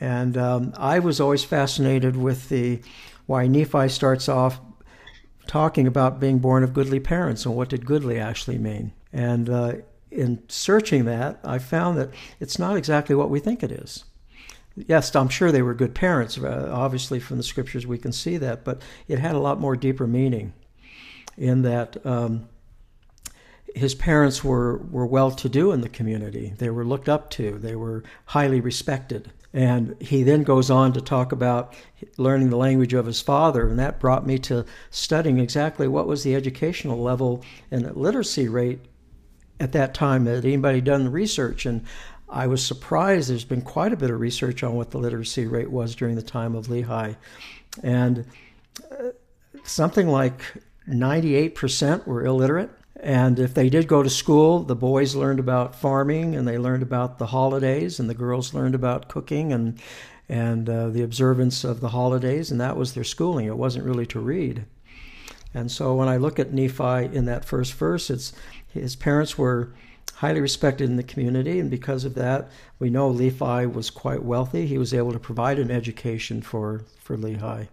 And 0.00 0.36
um, 0.36 0.72
I 0.76 0.98
was 1.00 1.20
always 1.20 1.44
fascinated 1.44 2.16
with 2.16 2.48
the 2.48 2.80
why 3.26 3.46
Nephi 3.46 3.88
starts 3.88 4.28
off 4.28 4.60
talking 5.46 5.86
about 5.86 6.20
being 6.20 6.38
born 6.38 6.62
of 6.62 6.72
goodly 6.72 7.00
parents 7.00 7.44
and 7.44 7.56
what 7.56 7.70
did 7.70 7.84
goodly 7.84 8.18
actually 8.18 8.58
mean. 8.58 8.92
And 9.12 9.50
uh, 9.50 9.72
in 10.10 10.42
searching 10.48 11.04
that, 11.06 11.40
I 11.42 11.58
found 11.58 11.98
that 11.98 12.10
it's 12.38 12.58
not 12.58 12.76
exactly 12.76 13.14
what 13.14 13.30
we 13.30 13.40
think 13.40 13.62
it 13.62 13.72
is. 13.72 14.04
Yes, 14.76 15.14
I'm 15.16 15.28
sure 15.28 15.50
they 15.50 15.62
were 15.62 15.74
good 15.74 15.94
parents. 15.94 16.38
Uh, 16.38 16.70
obviously, 16.72 17.18
from 17.18 17.38
the 17.38 17.42
scriptures, 17.42 17.86
we 17.86 17.98
can 17.98 18.12
see 18.12 18.36
that, 18.36 18.64
but 18.64 18.80
it 19.08 19.18
had 19.18 19.34
a 19.34 19.40
lot 19.40 19.58
more 19.58 19.74
deeper 19.74 20.06
meaning 20.06 20.52
in 21.36 21.62
that 21.62 21.96
um, 22.06 22.48
his 23.74 23.94
parents 23.94 24.42
were, 24.42 24.78
were 24.78 25.06
well 25.06 25.30
to 25.30 25.48
do 25.48 25.72
in 25.72 25.80
the 25.80 25.88
community. 25.88 26.54
They 26.58 26.70
were 26.70 26.84
looked 26.84 27.08
up 27.08 27.30
to, 27.30 27.58
they 27.58 27.76
were 27.76 28.04
highly 28.26 28.60
respected. 28.60 29.30
And 29.52 29.96
he 30.00 30.22
then 30.22 30.42
goes 30.42 30.70
on 30.70 30.92
to 30.92 31.00
talk 31.00 31.32
about 31.32 31.74
learning 32.18 32.50
the 32.50 32.56
language 32.56 32.92
of 32.92 33.06
his 33.06 33.20
father, 33.20 33.66
and 33.66 33.78
that 33.78 33.98
brought 33.98 34.26
me 34.26 34.38
to 34.40 34.64
studying 34.90 35.38
exactly 35.38 35.88
what 35.88 36.06
was 36.06 36.22
the 36.22 36.34
educational 36.34 37.00
level 37.00 37.42
and 37.70 37.96
literacy 37.96 38.48
rate 38.48 38.80
at 39.58 39.72
that 39.72 39.94
time. 39.94 40.26
Had 40.26 40.44
anybody 40.44 40.80
done 40.80 41.04
the 41.04 41.10
research? 41.10 41.64
And 41.64 41.84
I 42.28 42.46
was 42.46 42.64
surprised. 42.64 43.30
There's 43.30 43.44
been 43.44 43.62
quite 43.62 43.92
a 43.92 43.96
bit 43.96 44.10
of 44.10 44.20
research 44.20 44.62
on 44.62 44.74
what 44.74 44.90
the 44.90 44.98
literacy 44.98 45.46
rate 45.46 45.70
was 45.70 45.94
during 45.94 46.14
the 46.14 46.22
time 46.22 46.54
of 46.54 46.66
Lehi, 46.66 47.16
and 47.82 48.26
uh, 48.92 49.08
something 49.64 50.08
like 50.08 50.42
98% 50.88 52.06
were 52.06 52.24
illiterate. 52.24 52.70
And 53.00 53.38
if 53.38 53.54
they 53.54 53.70
did 53.70 53.86
go 53.86 54.02
to 54.02 54.10
school, 54.10 54.64
the 54.64 54.74
boys 54.74 55.14
learned 55.14 55.38
about 55.38 55.76
farming 55.76 56.34
and 56.34 56.48
they 56.48 56.58
learned 56.58 56.82
about 56.82 57.18
the 57.18 57.26
holidays, 57.26 58.00
and 58.00 58.10
the 58.10 58.14
girls 58.14 58.54
learned 58.54 58.74
about 58.74 59.08
cooking 59.08 59.52
and 59.52 59.80
and 60.28 60.68
uh, 60.68 60.88
the 60.90 61.02
observance 61.02 61.64
of 61.64 61.80
the 61.80 61.88
holidays, 61.88 62.50
and 62.50 62.60
that 62.60 62.76
was 62.76 62.92
their 62.92 63.04
schooling. 63.04 63.46
It 63.46 63.56
wasn't 63.56 63.86
really 63.86 64.04
to 64.06 64.20
read. 64.20 64.66
And 65.54 65.70
so 65.72 65.94
when 65.94 66.08
I 66.08 66.18
look 66.18 66.38
at 66.38 66.52
Nephi 66.52 67.16
in 67.16 67.24
that 67.24 67.46
first 67.46 67.72
verse, 67.72 68.10
it's 68.10 68.34
his 68.68 68.94
parents 68.94 69.38
were 69.38 69.72
highly 70.16 70.40
respected 70.40 70.90
in 70.90 70.96
the 70.96 71.02
community, 71.02 71.58
and 71.58 71.70
because 71.70 72.04
of 72.04 72.14
that, 72.16 72.50
we 72.78 72.90
know 72.90 73.10
Lehi 73.10 73.72
was 73.72 73.88
quite 73.88 74.22
wealthy. 74.22 74.66
He 74.66 74.76
was 74.76 74.92
able 74.92 75.12
to 75.12 75.18
provide 75.18 75.58
an 75.58 75.70
education 75.70 76.42
for 76.42 76.82
for 76.98 77.16
Lehi. 77.16 77.68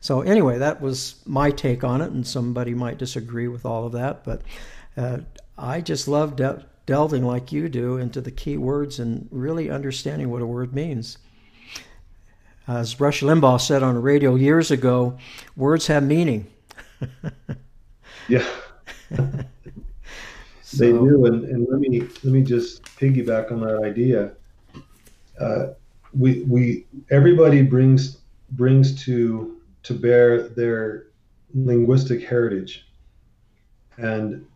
So 0.00 0.22
anyway, 0.22 0.58
that 0.58 0.80
was 0.80 1.16
my 1.26 1.50
take 1.50 1.84
on 1.84 2.00
it, 2.00 2.10
and 2.10 2.26
somebody 2.26 2.74
might 2.74 2.98
disagree 2.98 3.48
with 3.48 3.66
all 3.66 3.86
of 3.86 3.92
that, 3.92 4.24
but 4.24 4.40
uh, 4.96 5.18
I 5.58 5.82
just 5.82 6.08
love 6.08 6.36
de- 6.36 6.64
delving 6.86 7.24
like 7.24 7.52
you 7.52 7.68
do 7.68 7.98
into 7.98 8.20
the 8.20 8.30
key 8.30 8.56
words 8.56 8.98
and 8.98 9.28
really 9.30 9.70
understanding 9.70 10.30
what 10.30 10.42
a 10.42 10.46
word 10.46 10.74
means. 10.74 11.18
As 12.66 12.98
Rush 12.98 13.20
Limbaugh 13.20 13.60
said 13.60 13.82
on 13.82 13.94
the 13.94 14.00
radio 14.00 14.36
years 14.36 14.70
ago, 14.70 15.18
words 15.54 15.86
have 15.88 16.02
meaning. 16.02 16.46
yeah. 18.28 18.46
so, 20.62 20.76
they 20.76 20.92
do, 20.92 21.26
and, 21.26 21.44
and 21.44 21.66
let 21.68 21.80
me 21.80 22.00
let 22.00 22.32
me 22.32 22.42
just 22.42 22.82
piggyback 22.84 23.52
on 23.52 23.60
that 23.60 23.82
idea. 23.82 24.32
Uh, 25.38 25.68
we 26.16 26.42
we 26.42 26.86
everybody 27.10 27.62
brings 27.62 28.18
brings 28.52 29.04
to 29.04 29.59
to 29.84 29.94
bear 29.94 30.48
their 30.48 31.06
linguistic 31.54 32.22
heritage. 32.22 32.86
And 33.96 34.46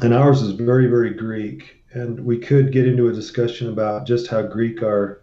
and 0.00 0.14
ours 0.14 0.40
is 0.40 0.52
very, 0.52 0.86
very 0.86 1.12
Greek. 1.12 1.82
And 1.92 2.24
we 2.24 2.38
could 2.38 2.72
get 2.72 2.86
into 2.86 3.08
a 3.08 3.12
discussion 3.12 3.68
about 3.68 4.06
just 4.06 4.28
how 4.28 4.42
Greek 4.42 4.82
our 4.82 5.20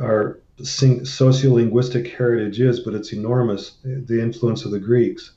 our 0.00 0.40
sociolinguistic 0.58 2.10
heritage 2.16 2.60
is, 2.60 2.80
but 2.80 2.94
it's 2.94 3.12
enormous, 3.12 3.76
the 3.84 4.20
influence 4.20 4.64
of 4.64 4.70
the 4.70 4.78
Greeks, 4.78 5.32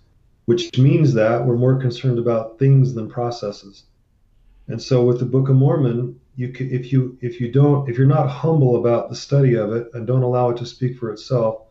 which 0.46 0.78
means 0.78 1.14
that 1.14 1.46
we're 1.46 1.58
more 1.58 1.80
concerned 1.80 2.20
about 2.20 2.60
things 2.60 2.94
than 2.94 3.10
processes. 3.10 3.84
And 4.68 4.82
so 4.82 5.04
with 5.04 5.20
the 5.20 5.26
Book 5.26 5.50
of 5.50 5.56
Mormon, 5.56 6.20
you 6.36 6.50
can, 6.50 6.72
if 6.72 6.92
you 6.92 7.18
if 7.22 7.42
you 7.42 7.52
don't 7.52 7.90
if 7.90 7.98
you're 7.98 8.06
not 8.06 8.30
humble 8.30 8.78
about 8.78 9.10
the 9.10 9.16
study 9.16 9.56
of 9.56 9.72
it 9.74 9.90
and 9.94 10.06
don't 10.06 10.24
allow 10.24 10.50
it 10.50 10.58
to 10.58 10.66
speak 10.66 10.98
for 10.98 11.12
itself, 11.12 11.62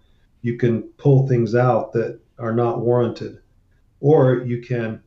you 0.47 0.57
can 0.57 0.83
pull 0.97 1.27
things 1.27 1.57
out 1.57 1.93
that 1.93 2.21
are 2.39 2.55
not 2.55 2.81
warranted, 2.81 3.41
or 3.99 4.45
you 4.45 4.63
can 4.63 5.03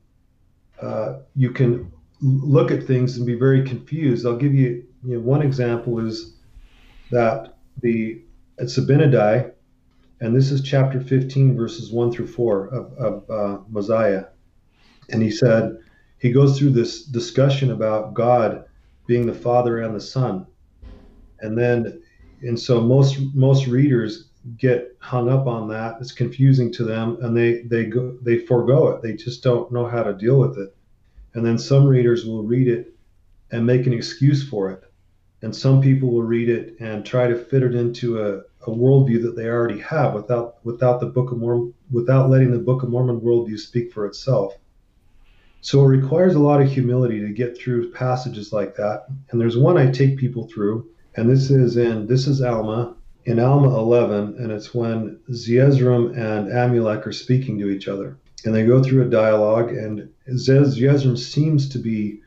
uh, 0.81 1.19
you 1.33 1.51
can 1.51 1.89
look 2.21 2.71
at 2.71 2.83
things 2.83 3.15
and 3.15 3.25
be 3.25 3.35
very 3.35 3.63
confused. 3.63 4.25
I'll 4.25 4.35
give 4.35 4.53
you, 4.53 4.85
you 5.01 5.13
know, 5.13 5.21
one 5.21 5.41
example 5.41 6.05
is 6.05 6.35
that 7.11 7.57
the 7.81 8.21
it's 8.57 8.77
Abinadi, 8.77 9.49
and 10.19 10.35
this 10.35 10.51
is 10.51 10.61
chapter 10.61 10.99
15, 10.99 11.55
verses 11.55 11.89
1 11.89 12.11
through 12.11 12.27
4 12.27 12.67
of, 12.67 12.93
of 12.97 13.29
uh, 13.29 13.61
Mosiah. 13.69 14.25
And 15.09 15.23
he 15.23 15.31
said, 15.31 15.77
he 16.17 16.33
goes 16.33 16.59
through 16.59 16.71
this 16.71 17.05
discussion 17.05 17.71
about 17.71 18.13
God 18.13 18.65
being 19.07 19.25
the 19.25 19.33
Father 19.33 19.79
and 19.79 19.95
the 19.95 20.01
Son. 20.01 20.45
And 21.39 21.57
then, 21.57 22.01
and 22.41 22.59
so 22.59 22.81
most 22.81 23.17
most 23.33 23.67
readers 23.67 24.28
get 24.57 24.95
hung 24.99 25.29
up 25.29 25.47
on 25.47 25.67
that. 25.69 25.97
It's 25.99 26.11
confusing 26.11 26.71
to 26.73 26.83
them, 26.83 27.17
and 27.21 27.35
they 27.35 27.61
they 27.63 27.85
go 27.85 28.17
they 28.21 28.39
forego 28.39 28.89
it. 28.89 29.01
They 29.01 29.13
just 29.13 29.43
don't 29.43 29.71
know 29.71 29.85
how 29.85 30.03
to 30.03 30.13
deal 30.13 30.39
with 30.39 30.57
it. 30.57 30.75
And 31.33 31.45
then 31.45 31.57
some 31.57 31.85
readers 31.85 32.25
will 32.25 32.43
read 32.43 32.67
it 32.67 32.93
and 33.51 33.65
make 33.65 33.85
an 33.85 33.93
excuse 33.93 34.47
for 34.47 34.71
it, 34.71 34.83
and 35.41 35.55
some 35.55 35.81
people 35.81 36.11
will 36.11 36.23
read 36.23 36.49
it 36.49 36.79
and 36.79 37.05
try 37.05 37.27
to 37.27 37.35
fit 37.35 37.63
it 37.63 37.75
into 37.75 38.21
a, 38.21 38.37
a 38.67 38.73
worldview 38.73 39.21
that 39.23 39.35
they 39.35 39.47
already 39.47 39.79
have 39.79 40.13
without 40.13 40.63
without 40.65 40.99
the 40.99 41.07
Book 41.07 41.31
of 41.31 41.37
Mormon 41.37 41.73
without 41.91 42.29
letting 42.29 42.51
the 42.51 42.59
Book 42.59 42.83
of 42.83 42.89
Mormon 42.89 43.19
worldview 43.19 43.59
speak 43.59 43.91
for 43.91 44.05
itself. 44.05 44.57
So 45.61 45.81
it 45.83 45.87
requires 45.87 46.35
a 46.35 46.39
lot 46.39 46.61
of 46.61 46.71
humility 46.71 47.19
to 47.19 47.33
get 47.33 47.57
through 47.57 47.91
passages 47.91 48.53
like 48.53 48.75
that. 48.75 49.07
And 49.29 49.41
there's 49.41 49.57
one 49.57 49.77
I 49.77 49.91
take 49.91 50.17
people 50.17 50.47
through, 50.47 50.87
and 51.15 51.29
this 51.29 51.51
is 51.51 51.75
in 51.75 52.07
this 52.07 52.27
is 52.27 52.41
Alma 52.41 52.95
in 53.25 53.39
Alma 53.39 53.77
11, 53.77 54.35
and 54.39 54.51
it's 54.51 54.73
when 54.73 55.19
Zeezrom 55.29 56.17
and 56.17 56.49
Amulek 56.49 57.05
are 57.05 57.11
speaking 57.11 57.59
to 57.59 57.69
each 57.69 57.87
other. 57.87 58.17
And 58.45 58.55
they 58.55 58.65
go 58.65 58.81
through 58.81 59.05
a 59.05 59.09
dialogue, 59.09 59.71
and 59.71 60.09
Zeezrom 60.29 61.17
seems 61.17 61.67
to 61.69 61.79
be 61.79 62.21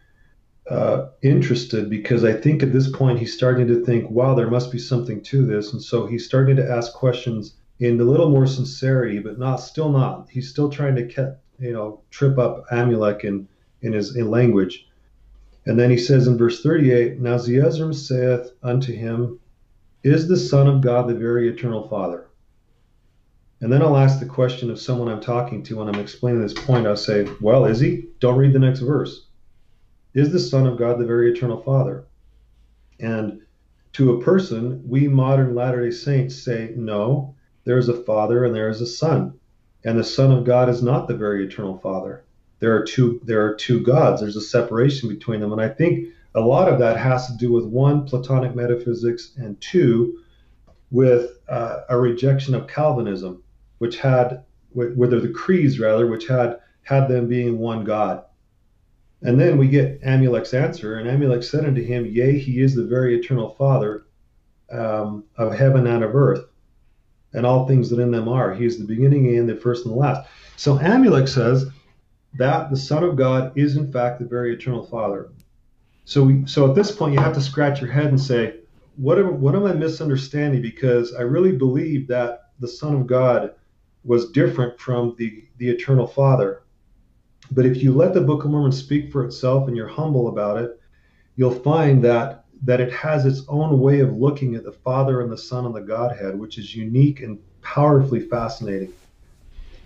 uh, 0.71 1.09
interested 1.23 1.91
because 1.91 2.25
I 2.25 2.33
think 2.33 2.63
at 2.63 2.73
this 2.73 2.91
point 2.91 3.19
he's 3.19 3.35
starting 3.35 3.67
to 3.69 3.85
think, 3.85 4.09
wow, 4.11 4.35
there 4.35 4.51
must 4.51 4.71
be 4.71 4.79
something 4.79 5.23
to 5.25 5.45
this. 5.45 5.73
And 5.73 5.83
so 5.83 6.07
he's 6.07 6.25
starting 6.25 6.57
to 6.57 6.71
ask 6.71 6.93
questions 6.93 7.55
in 7.81 8.01
a 8.01 8.05
little 8.05 8.31
more 8.31 8.47
sincerity, 8.47 9.19
but 9.19 9.39
not 9.39 9.57
still 9.57 9.91
not. 9.91 10.29
He's 10.31 10.49
still 10.49 10.71
trying 10.71 10.95
to 10.97 11.03
get, 11.03 11.41
you 11.59 11.73
know, 11.73 12.03
trip 12.11 12.39
up 12.39 12.65
Amulek 12.71 13.25
in, 13.25 13.49
in 13.81 13.93
his 13.93 14.15
in 14.15 14.31
language. 14.31 14.87
And 15.67 15.79
then 15.79 15.91
he 15.91 15.97
says 15.97 16.27
in 16.27 16.39
verse 16.39 16.63
38, 16.63 17.21
Now 17.21 17.37
Zeezrom 17.37 17.95
saith 17.95 18.53
unto 18.63 18.93
him, 18.93 19.41
is 20.03 20.29
the 20.29 20.37
Son 20.37 20.67
of 20.67 20.81
God 20.81 21.09
the 21.09 21.15
very 21.15 21.49
eternal 21.49 21.89
Father? 21.89 22.27
And 23.61 23.73
then 23.73 23.81
I'll 23.81 23.97
ask 23.97 24.19
the 24.19 24.27
question 24.27 24.71
of 24.71 24.81
someone 24.81 25.09
I'm 25.09 25.21
talking 25.21 25.63
to 25.65 25.77
when 25.77 25.89
I'm 25.89 26.01
explaining 26.01 26.43
this 26.43 26.53
point. 26.53 26.87
I'll 26.87 26.97
say, 26.97 27.29
Well, 27.41 27.65
is 27.65 27.79
he? 27.79 28.09
Don't 28.19 28.37
read 28.37 28.53
the 28.53 28.59
next 28.59 28.81
verse. 28.81 29.27
Is 30.15 30.33
the 30.33 30.41
Son 30.41 30.67
of 30.67 30.77
God 30.77 30.99
the 30.99 31.07
very 31.07 31.31
eternal 31.31 31.61
Father? 31.61 32.05
And 32.99 33.43
to 33.95 34.13
a 34.13 34.23
person, 34.23 34.83
we 34.89 35.07
modern 35.07 35.55
Latter 35.55 35.85
day 35.85 35.91
Saints 35.93 36.43
say, 36.43 36.73
No, 36.77 37.37
there 37.65 37.79
is 37.79 37.89
a 37.89 38.03
Father 38.03 38.45
and 38.45 38.55
there 38.55 38.69
is 38.69 38.81
a 38.81 38.87
Son. 38.87 39.39
And 39.85 39.99
the 39.99 40.05
Son 40.05 40.33
of 40.33 40.45
God 40.45 40.69
is 40.69 40.83
not 40.83 41.07
the 41.07 41.17
very 41.17 41.45
eternal 41.45 41.79
Father. 41.79 42.25
There 42.59 42.77
are 42.77 42.85
two 42.85 43.21
there 43.25 43.45
are 43.47 43.55
two 43.55 43.81
gods. 43.81 44.21
There's 44.21 44.37
a 44.37 44.41
separation 44.41 45.09
between 45.09 45.41
them. 45.41 45.53
And 45.53 45.61
I 45.61 45.69
think 45.69 46.09
a 46.35 46.41
lot 46.41 46.69
of 46.69 46.79
that 46.79 46.97
has 46.97 47.27
to 47.27 47.37
do 47.37 47.53
with 47.53 47.65
one, 47.65 48.07
Platonic 48.07 48.55
metaphysics, 48.55 49.33
and 49.37 49.61
two, 49.61 50.19
with 50.91 51.39
uh, 51.49 51.81
a 51.89 51.99
rejection 51.99 52.55
of 52.55 52.67
Calvinism, 52.67 53.43
which 53.79 53.99
had, 53.99 54.45
whether 54.73 55.21
the 55.21 55.29
creeds 55.29 55.79
rather, 55.79 56.07
which 56.07 56.27
had 56.27 56.59
had 56.83 57.09
them 57.09 57.29
being 57.29 57.59
one 57.59 57.85
God. 57.85 58.25
And 59.23 59.41
then 59.41 59.57
we 59.57 59.69
get 59.69 60.03
Amulek's 60.03 60.53
answer, 60.53 60.97
and 60.97 61.09
Amulek 61.09 61.45
said 61.45 61.65
unto 61.65 61.83
him, 61.83 62.07
Yea, 62.07 62.39
he 62.39 62.61
is 62.61 62.75
the 62.75 62.85
very 62.85 63.17
eternal 63.17 63.55
Father 63.55 64.05
um, 64.73 65.25
of 65.37 65.55
heaven 65.55 65.87
and 65.87 66.03
of 66.03 66.15
earth, 66.17 66.45
and 67.33 67.47
all 67.47 67.67
things 67.67 67.89
that 67.91 68.01
in 68.01 68.11
them 68.11 68.29
are. 68.29 68.53
He 68.53 68.65
is 68.65 68.79
the 68.79 68.85
beginning 68.85 69.37
and 69.37 69.49
the 69.49 69.57
first 69.57 69.87
and 69.87 69.95
the 69.95 69.99
last. 69.99 70.29
So 70.57 70.77
Amulek 70.77 71.29
says 71.29 71.67
that 72.35 72.71
the 72.71 72.77
Son 72.77 73.05
of 73.05 73.17
God 73.17 73.57
is 73.57 73.77
in 73.77 73.93
fact 73.93 74.19
the 74.19 74.27
very 74.27 74.55
eternal 74.55 74.85
Father. 74.87 75.31
So 76.05 76.25
we, 76.25 76.47
so 76.47 76.69
at 76.69 76.75
this 76.75 76.91
point, 76.91 77.15
you 77.15 77.21
have 77.21 77.35
to 77.35 77.41
scratch 77.41 77.81
your 77.81 77.91
head 77.91 78.07
and 78.07 78.21
say, 78.21 78.57
what 78.97 79.19
am, 79.19 79.41
what 79.41 79.55
am 79.55 79.65
I 79.65 79.73
misunderstanding? 79.73 80.61
Because 80.61 81.15
I 81.15 81.23
really 81.23 81.57
believe 81.57 82.09
that 82.09 82.51
the 82.59 82.69
Son 82.69 82.95
of 82.95 83.07
God 83.07 83.55
was 84.05 84.31
different 84.31 84.79
from 84.81 85.15
the, 85.19 85.45
the 85.59 85.69
eternal 85.69 86.07
Father. 86.07 86.63
But 87.51 87.67
if 87.67 87.83
you 87.83 87.93
let 87.93 88.15
the 88.15 88.21
Book 88.21 88.45
of 88.45 88.51
Mormon 88.51 88.73
speak 88.73 89.13
for 89.13 89.25
itself 89.25 89.69
and 89.69 89.77
you're 89.77 89.87
humble 89.87 90.29
about 90.29 90.59
it, 90.59 90.81
you'll 91.37 91.61
find 91.61 92.05
that 92.05 92.45
that 92.65 92.81
it 92.81 92.93
has 92.93 93.27
its 93.27 93.43
own 93.49 93.81
way 93.81 93.99
of 93.99 94.17
looking 94.17 94.55
at 94.55 94.63
the 94.63 94.71
Father 94.71 95.21
and 95.21 95.33
the 95.33 95.37
Son 95.37 95.67
and 95.67 95.75
the 95.75 95.81
Godhead, 95.81 96.39
which 96.39 96.59
is 96.59 96.77
unique 96.77 97.21
and 97.21 97.39
powerfully 97.61 98.21
fascinating. 98.21 98.93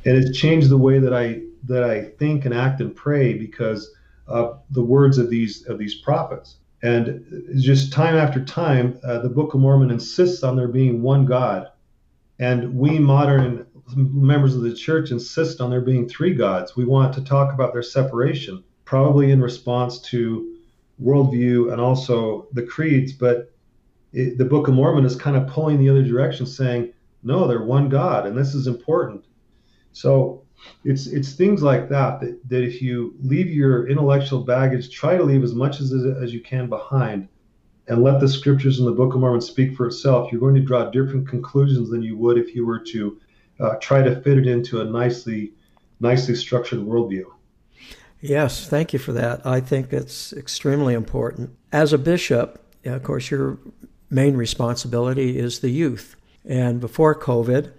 And 0.04 0.16
it's 0.16 0.38
changed 0.38 0.68
the 0.68 0.76
way 0.76 0.98
that 0.98 1.14
I 1.14 1.40
that 1.64 1.84
I 1.84 2.04
think 2.04 2.44
and 2.44 2.54
act 2.54 2.80
and 2.80 2.94
pray 2.94 3.32
because 3.32 3.95
of 4.26 4.62
the 4.70 4.82
words 4.82 5.18
of 5.18 5.30
these 5.30 5.66
of 5.66 5.78
these 5.78 5.94
prophets. 5.94 6.56
And 6.82 7.24
just 7.56 7.92
time 7.92 8.16
after 8.16 8.44
time, 8.44 9.00
uh, 9.02 9.18
the 9.20 9.28
Book 9.28 9.54
of 9.54 9.60
Mormon 9.60 9.90
insists 9.90 10.42
on 10.42 10.56
there 10.56 10.68
being 10.68 11.02
one 11.02 11.24
God, 11.24 11.68
and 12.38 12.76
we 12.76 12.98
modern 12.98 13.66
members 13.96 14.54
of 14.54 14.62
the 14.62 14.74
church 14.74 15.10
insist 15.10 15.60
on 15.60 15.70
there 15.70 15.80
being 15.80 16.08
three 16.08 16.34
gods. 16.34 16.76
We 16.76 16.84
want 16.84 17.14
to 17.14 17.24
talk 17.24 17.54
about 17.54 17.72
their 17.72 17.82
separation, 17.82 18.62
probably 18.84 19.30
in 19.30 19.40
response 19.40 20.00
to 20.00 20.56
worldview 21.02 21.72
and 21.72 21.80
also 21.80 22.48
the 22.52 22.62
creeds. 22.62 23.12
But 23.12 23.52
it, 24.12 24.38
the 24.38 24.44
Book 24.44 24.68
of 24.68 24.74
Mormon 24.74 25.04
is 25.04 25.16
kind 25.16 25.36
of 25.36 25.46
pulling 25.46 25.78
the 25.78 25.88
other 25.88 26.02
direction, 26.02 26.46
saying, 26.46 26.92
no, 27.22 27.46
they're 27.46 27.64
one 27.64 27.88
God, 27.88 28.26
and 28.26 28.36
this 28.36 28.54
is 28.54 28.66
important. 28.66 29.24
So 29.92 30.45
it's 30.84 31.06
it's 31.06 31.32
things 31.32 31.62
like 31.62 31.88
that, 31.88 32.20
that 32.20 32.48
that 32.48 32.62
if 32.62 32.80
you 32.82 33.14
leave 33.22 33.48
your 33.48 33.88
intellectual 33.88 34.42
baggage, 34.42 34.90
try 34.90 35.16
to 35.16 35.22
leave 35.22 35.44
as 35.44 35.54
much 35.54 35.80
as 35.80 35.92
as 35.92 36.32
you 36.32 36.40
can 36.40 36.68
behind, 36.68 37.28
and 37.88 38.02
let 38.02 38.20
the 38.20 38.28
scriptures 38.28 38.78
in 38.78 38.86
the 38.86 38.92
Book 38.92 39.14
of 39.14 39.20
Mormon 39.20 39.40
speak 39.40 39.76
for 39.76 39.86
itself. 39.86 40.30
You're 40.30 40.40
going 40.40 40.54
to 40.54 40.60
draw 40.60 40.90
different 40.90 41.28
conclusions 41.28 41.90
than 41.90 42.02
you 42.02 42.16
would 42.16 42.38
if 42.38 42.54
you 42.54 42.66
were 42.66 42.80
to 42.80 43.20
uh, 43.60 43.74
try 43.80 44.02
to 44.02 44.20
fit 44.20 44.38
it 44.38 44.46
into 44.46 44.80
a 44.80 44.84
nicely 44.84 45.52
nicely 46.00 46.34
structured 46.34 46.80
worldview. 46.80 47.24
Yes, 48.20 48.68
thank 48.68 48.92
you 48.92 48.98
for 48.98 49.12
that. 49.12 49.46
I 49.46 49.60
think 49.60 49.92
it's 49.92 50.32
extremely 50.32 50.94
important. 50.94 51.50
As 51.72 51.92
a 51.92 51.98
bishop, 51.98 52.62
of 52.84 53.02
course, 53.02 53.30
your 53.30 53.58
main 54.10 54.36
responsibility 54.36 55.38
is 55.38 55.60
the 55.60 55.70
youth. 55.70 56.16
And 56.44 56.80
before 56.80 57.18
COVID, 57.18 57.72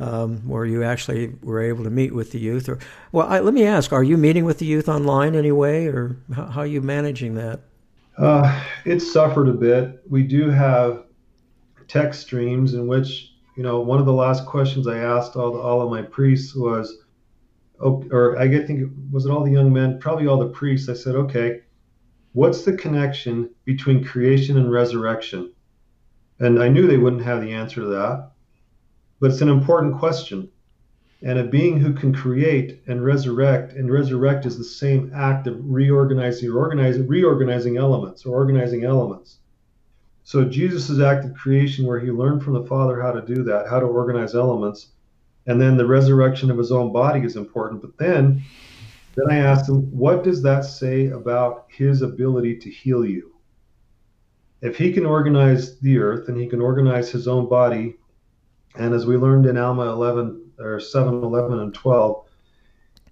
um, 0.00 0.38
where 0.48 0.64
you 0.64 0.82
actually 0.82 1.34
were 1.42 1.60
able 1.60 1.84
to 1.84 1.90
meet 1.90 2.14
with 2.14 2.32
the 2.32 2.38
youth, 2.38 2.68
or 2.68 2.78
well, 3.12 3.26
I, 3.28 3.40
let 3.40 3.54
me 3.54 3.64
ask: 3.64 3.92
Are 3.92 4.02
you 4.02 4.16
meeting 4.16 4.44
with 4.44 4.58
the 4.58 4.66
youth 4.66 4.88
online 4.88 5.34
anyway, 5.34 5.86
or 5.86 6.16
how, 6.34 6.46
how 6.46 6.60
are 6.62 6.66
you 6.66 6.80
managing 6.80 7.34
that? 7.34 7.60
Uh, 8.18 8.62
it's 8.84 9.12
suffered 9.12 9.48
a 9.48 9.52
bit. 9.52 10.02
We 10.08 10.22
do 10.22 10.50
have 10.50 11.04
text 11.86 12.22
streams 12.22 12.74
in 12.74 12.86
which 12.86 13.32
you 13.56 13.62
know 13.62 13.80
one 13.80 14.00
of 14.00 14.06
the 14.06 14.12
last 14.12 14.46
questions 14.46 14.86
I 14.86 14.98
asked 14.98 15.36
all 15.36 15.52
the, 15.52 15.58
all 15.58 15.82
of 15.82 15.90
my 15.90 16.02
priests 16.02 16.54
was 16.56 16.98
oh, 17.80 18.04
or 18.10 18.38
I 18.38 18.46
get 18.46 18.66
think 18.66 18.90
was 19.10 19.26
it 19.26 19.30
all 19.30 19.44
the 19.44 19.50
young 19.50 19.72
men, 19.72 19.98
probably 19.98 20.26
all 20.26 20.38
the 20.38 20.48
priests. 20.48 20.88
I 20.88 20.94
said, 20.94 21.14
okay, 21.14 21.60
what's 22.32 22.64
the 22.64 22.72
connection 22.74 23.50
between 23.64 24.04
creation 24.04 24.56
and 24.56 24.70
resurrection? 24.70 25.52
And 26.38 26.62
I 26.62 26.68
knew 26.68 26.86
they 26.86 26.96
wouldn't 26.96 27.24
have 27.24 27.42
the 27.42 27.52
answer 27.52 27.82
to 27.82 27.86
that, 27.88 28.30
but 29.20 29.30
it's 29.30 29.42
an 29.42 29.48
important 29.48 29.98
question. 29.98 30.48
And 31.22 31.38
a 31.38 31.44
being 31.44 31.78
who 31.78 31.92
can 31.92 32.14
create 32.14 32.80
and 32.86 33.04
resurrect, 33.04 33.74
and 33.74 33.92
resurrect 33.92 34.46
is 34.46 34.56
the 34.56 34.64
same 34.64 35.12
act 35.14 35.46
of 35.46 35.58
reorganizing 35.60 36.48
or 36.48 36.56
organizing, 36.56 37.06
reorganizing 37.06 37.76
elements 37.76 38.24
or 38.24 38.34
organizing 38.34 38.84
elements. 38.84 39.36
So 40.24 40.44
Jesus' 40.44 41.00
act 41.00 41.26
of 41.26 41.34
creation, 41.34 41.86
where 41.86 42.00
he 42.00 42.10
learned 42.10 42.42
from 42.42 42.54
the 42.54 42.64
Father 42.64 43.02
how 43.02 43.12
to 43.12 43.20
do 43.20 43.42
that, 43.44 43.68
how 43.68 43.80
to 43.80 43.86
organize 43.86 44.34
elements, 44.34 44.88
and 45.46 45.60
then 45.60 45.76
the 45.76 45.86
resurrection 45.86 46.50
of 46.50 46.56
his 46.56 46.72
own 46.72 46.92
body 46.92 47.20
is 47.20 47.36
important. 47.36 47.82
But 47.82 47.98
then, 47.98 48.42
then 49.16 49.26
I 49.30 49.38
asked 49.38 49.68
him, 49.68 49.90
what 49.90 50.22
does 50.24 50.42
that 50.42 50.64
say 50.64 51.08
about 51.08 51.66
his 51.68 52.00
ability 52.00 52.58
to 52.58 52.70
heal 52.70 53.04
you? 53.04 53.32
If 54.62 54.76
he 54.76 54.92
can 54.92 55.04
organize 55.04 55.78
the 55.80 55.98
earth 55.98 56.28
and 56.28 56.38
he 56.38 56.46
can 56.46 56.60
organize 56.60 57.10
his 57.10 57.26
own 57.26 57.48
body, 57.48 57.96
and 58.76 58.94
as 58.94 59.06
we 59.06 59.16
learned 59.16 59.46
in 59.46 59.56
Alma 59.56 59.90
11 59.90 60.52
or 60.58 60.80
7, 60.80 61.22
11, 61.22 61.58
and 61.58 61.74
12, 61.74 62.24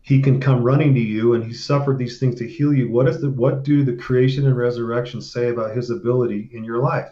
he 0.03 0.23
can 0.23 0.41
come 0.41 0.63
running 0.63 0.95
to 0.95 1.01
you 1.01 1.35
and 1.35 1.45
he 1.45 1.53
suffered 1.53 1.99
these 1.99 2.19
things 2.19 2.37
to 2.37 2.49
heal 2.49 2.73
you. 2.73 2.91
What 2.91 3.09
is 3.09 3.21
the 3.21 3.31
what 3.31 3.63
do 3.63 3.85
the 3.85 3.97
creation 3.97 4.47
and 4.47 4.57
resurrection 4.57 5.21
say 5.21 5.51
about 5.51 5.77
his 5.77 5.91
ability 5.91 6.49
in 6.53 6.65
your 6.65 6.79
life? 6.79 7.11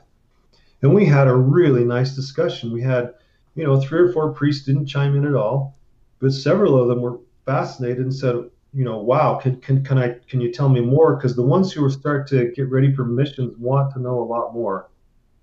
And 0.82 0.94
we 0.94 1.04
had 1.04 1.28
a 1.28 1.34
really 1.34 1.84
nice 1.84 2.14
discussion. 2.14 2.72
We 2.72 2.82
had 2.82 3.14
you 3.56 3.64
know, 3.64 3.80
three 3.80 4.00
or 4.00 4.12
four 4.12 4.32
priests 4.32 4.66
didn't 4.66 4.86
chime 4.86 5.16
in 5.16 5.26
at 5.26 5.34
all, 5.34 5.76
but 6.20 6.32
several 6.32 6.80
of 6.80 6.88
them 6.88 7.00
were 7.00 7.18
fascinated 7.46 8.00
and 8.00 8.14
said, 8.14 8.36
you 8.72 8.84
know, 8.84 8.98
wow, 8.98 9.36
can 9.36 9.56
can 9.60 9.82
can 9.82 9.98
I 9.98 10.16
can 10.28 10.40
you 10.40 10.52
tell 10.52 10.68
me 10.68 10.80
more? 10.80 11.16
Because 11.16 11.34
the 11.34 11.42
ones 11.42 11.72
who 11.72 11.88
start 11.88 12.26
to 12.28 12.52
get 12.52 12.70
ready 12.70 12.94
for 12.94 13.04
missions 13.04 13.56
want 13.56 13.94
to 13.94 14.00
know 14.00 14.20
a 14.20 14.24
lot 14.24 14.52
more, 14.52 14.90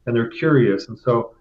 and 0.05 0.15
they're 0.15 0.29
curious, 0.29 0.87
and 0.87 0.97
so. 0.97 1.33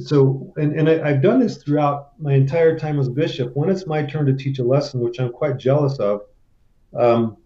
So, 0.00 0.52
and, 0.56 0.78
and 0.78 0.88
I, 0.88 1.08
I've 1.08 1.22
done 1.22 1.40
this 1.40 1.56
throughout 1.56 2.20
my 2.20 2.34
entire 2.34 2.78
time 2.78 2.98
as 2.98 3.08
bishop. 3.08 3.56
When 3.56 3.70
it's 3.70 3.86
my 3.86 4.02
turn 4.02 4.26
to 4.26 4.34
teach 4.34 4.58
a 4.58 4.64
lesson, 4.64 5.00
which 5.00 5.20
I'm 5.20 5.32
quite 5.32 5.58
jealous 5.58 5.98
of, 5.98 6.22
um, 6.94 7.36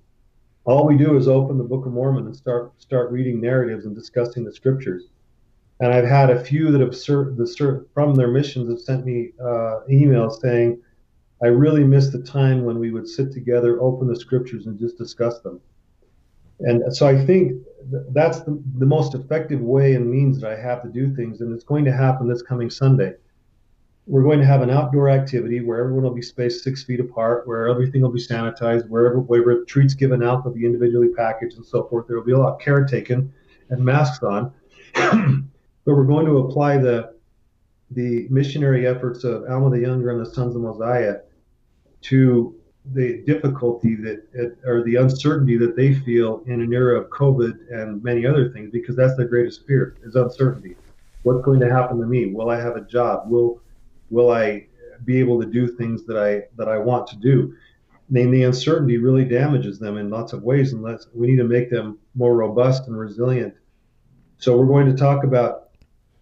all 0.64 0.86
we 0.86 0.96
do 0.96 1.16
is 1.16 1.28
open 1.28 1.58
the 1.58 1.64
Book 1.64 1.86
of 1.86 1.92
Mormon 1.92 2.26
and 2.26 2.36
start 2.36 2.72
start 2.78 3.10
reading 3.10 3.40
narratives 3.40 3.86
and 3.86 3.94
discussing 3.94 4.44
the 4.44 4.52
scriptures 4.52 5.04
and 5.80 5.92
I've 5.92 6.06
had 6.06 6.30
a 6.30 6.44
few 6.44 6.70
that 6.70 6.80
have 6.80 6.94
served 6.94 7.38
the 7.38 7.86
from 7.94 8.14
their 8.14 8.28
missions 8.28 8.70
have 8.70 8.80
sent 8.80 9.06
me 9.06 9.30
uh, 9.40 9.80
emails 9.90 10.40
saying, 10.40 10.80
"I 11.42 11.46
really 11.46 11.84
miss 11.84 12.10
the 12.10 12.22
time 12.22 12.64
when 12.64 12.78
we 12.78 12.90
would 12.90 13.08
sit 13.08 13.32
together, 13.32 13.80
open 13.80 14.06
the 14.06 14.16
scriptures, 14.16 14.66
and 14.66 14.78
just 14.78 14.98
discuss 14.98 15.40
them." 15.40 15.60
And 16.60 16.94
so 16.94 17.06
I 17.06 17.24
think 17.24 17.62
that's 18.12 18.40
the, 18.40 18.62
the 18.78 18.86
most 18.86 19.14
effective 19.14 19.60
way 19.60 19.94
and 19.94 20.10
means 20.10 20.40
that 20.40 20.50
I 20.50 20.60
have 20.60 20.82
to 20.82 20.88
do 20.88 21.14
things, 21.14 21.40
and 21.40 21.52
it's 21.54 21.64
going 21.64 21.84
to 21.86 21.92
happen 21.92 22.28
this 22.28 22.42
coming 22.42 22.70
Sunday. 22.70 23.14
We're 24.06 24.22
going 24.22 24.40
to 24.40 24.46
have 24.46 24.62
an 24.62 24.70
outdoor 24.70 25.08
activity 25.08 25.60
where 25.60 25.78
everyone 25.78 26.02
will 26.02 26.14
be 26.14 26.22
spaced 26.22 26.64
six 26.64 26.82
feet 26.82 27.00
apart, 27.00 27.46
where 27.46 27.68
everything 27.68 28.02
will 28.02 28.12
be 28.12 28.20
sanitized, 28.20 28.88
wherever 28.88 29.64
treats 29.64 29.94
given 29.94 30.22
out 30.22 30.44
will 30.44 30.52
be 30.52 30.66
individually 30.66 31.10
packaged 31.16 31.56
and 31.56 31.64
so 31.64 31.84
forth. 31.84 32.06
There 32.06 32.16
will 32.16 32.24
be 32.24 32.32
a 32.32 32.38
lot 32.38 32.54
of 32.54 32.60
care 32.60 32.84
taken 32.84 33.32
and 33.70 33.84
masks 33.84 34.22
on. 34.24 34.52
but 34.94 35.94
we're 35.94 36.04
going 36.04 36.26
to 36.26 36.38
apply 36.38 36.78
the 36.78 37.14
the 37.92 38.28
missionary 38.30 38.86
efforts 38.86 39.24
of 39.24 39.44
Alma 39.50 39.70
the 39.70 39.80
Younger 39.80 40.10
and 40.10 40.24
the 40.24 40.30
Sons 40.30 40.54
of 40.54 40.62
Mosiah 40.62 41.16
to 42.02 42.59
the 42.92 43.22
difficulty 43.26 43.94
that 43.96 44.56
or 44.64 44.82
the 44.84 44.96
uncertainty 44.96 45.56
that 45.56 45.76
they 45.76 45.94
feel 45.94 46.42
in 46.46 46.60
an 46.60 46.72
era 46.72 47.00
of 47.00 47.08
COVID 47.10 47.70
and 47.70 48.02
many 48.02 48.26
other 48.26 48.50
things, 48.50 48.70
because 48.70 48.96
that's 48.96 49.16
their 49.16 49.28
greatest 49.28 49.66
fear 49.66 49.96
is 50.02 50.16
uncertainty. 50.16 50.76
What's 51.22 51.44
going 51.44 51.60
to 51.60 51.70
happen 51.70 52.00
to 52.00 52.06
me? 52.06 52.26
Will 52.26 52.50
I 52.50 52.60
have 52.60 52.76
a 52.76 52.80
job? 52.82 53.30
Will 53.30 53.60
will 54.10 54.30
I 54.30 54.66
be 55.04 55.18
able 55.18 55.40
to 55.40 55.46
do 55.46 55.68
things 55.68 56.04
that 56.06 56.18
I 56.18 56.48
that 56.56 56.68
I 56.68 56.78
want 56.78 57.06
to 57.08 57.16
do? 57.16 57.54
And 58.12 58.34
the 58.34 58.42
uncertainty 58.42 58.96
really 58.98 59.24
damages 59.24 59.78
them 59.78 59.96
in 59.96 60.10
lots 60.10 60.32
of 60.32 60.42
ways, 60.42 60.72
and 60.72 60.84
we 61.14 61.28
need 61.28 61.36
to 61.36 61.44
make 61.44 61.70
them 61.70 61.98
more 62.16 62.34
robust 62.34 62.88
and 62.88 62.98
resilient. 62.98 63.54
So 64.38 64.56
we're 64.56 64.66
going 64.66 64.86
to 64.86 64.96
talk 64.96 65.22
about 65.22 65.68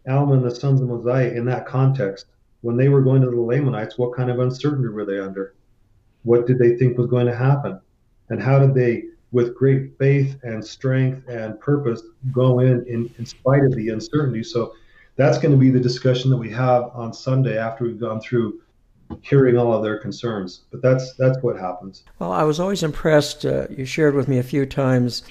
Alma 0.07 0.35
and 0.35 0.44
the 0.44 0.54
sons 0.54 0.83
of 0.83 0.88
Mosiah 0.88 1.31
in 1.31 1.46
that 1.46 1.66
context. 1.66 2.26
When 2.61 2.76
they 2.76 2.88
were 2.88 3.00
going 3.00 3.22
to 3.22 3.31
the 3.31 3.40
Lamanites, 3.40 3.96
what 3.96 4.16
kind 4.16 4.31
of 4.31 4.40
uncertainty 4.40 4.88
were 4.88 5.07
they 5.07 5.18
under? 5.18 5.54
What 6.29 6.47
did 6.47 6.59
they 6.59 6.77
think 6.77 6.99
was 6.99 7.07
going 7.07 7.25
to 7.25 7.35
happen? 7.35 7.81
And 8.29 8.43
how 8.43 8.59
did 8.59 8.75
they, 8.75 9.05
with 9.33 9.55
great 9.55 9.97
faith 9.99 10.37
and 10.43 10.62
strength 10.62 11.27
and 11.27 11.59
purpose, 11.59 12.03
go 12.33 12.59
in 12.59 12.85
in, 12.87 13.11
in 13.19 13.25
spite 13.25 13.64
of 13.64 13.75
the 13.75 13.88
uncertainty? 13.88 14.43
So 14.43 14.75
that's 15.17 15.38
going 15.38 15.53
to 15.53 15.57
be 15.57 15.71
the 15.71 15.81
discussion 15.81 16.31
that 16.31 16.37
we 16.37 16.51
have 16.51 16.91
on 16.93 17.14
Sunday 17.14 17.57
after 17.57 17.85
we've 17.85 17.99
gone 17.99 18.21
through 18.21 18.61
hearing 19.23 19.57
all 19.57 19.73
of 19.73 19.83
their 19.83 19.97
concerns. 19.97 20.64
But 20.71 20.83
that's 20.83 21.14
that's 21.14 21.38
what 21.41 21.59
happens. 21.59 22.05
Well, 22.19 22.33
I 22.33 22.43
was 22.43 22.61
always 22.61 22.83
impressed. 22.83 23.47
Uh, 23.47 23.67
you 23.71 23.87
shared 23.87 24.14
with 24.14 24.29
me 24.29 24.37
a 24.37 24.43
few 24.43 24.67
times 24.67 25.23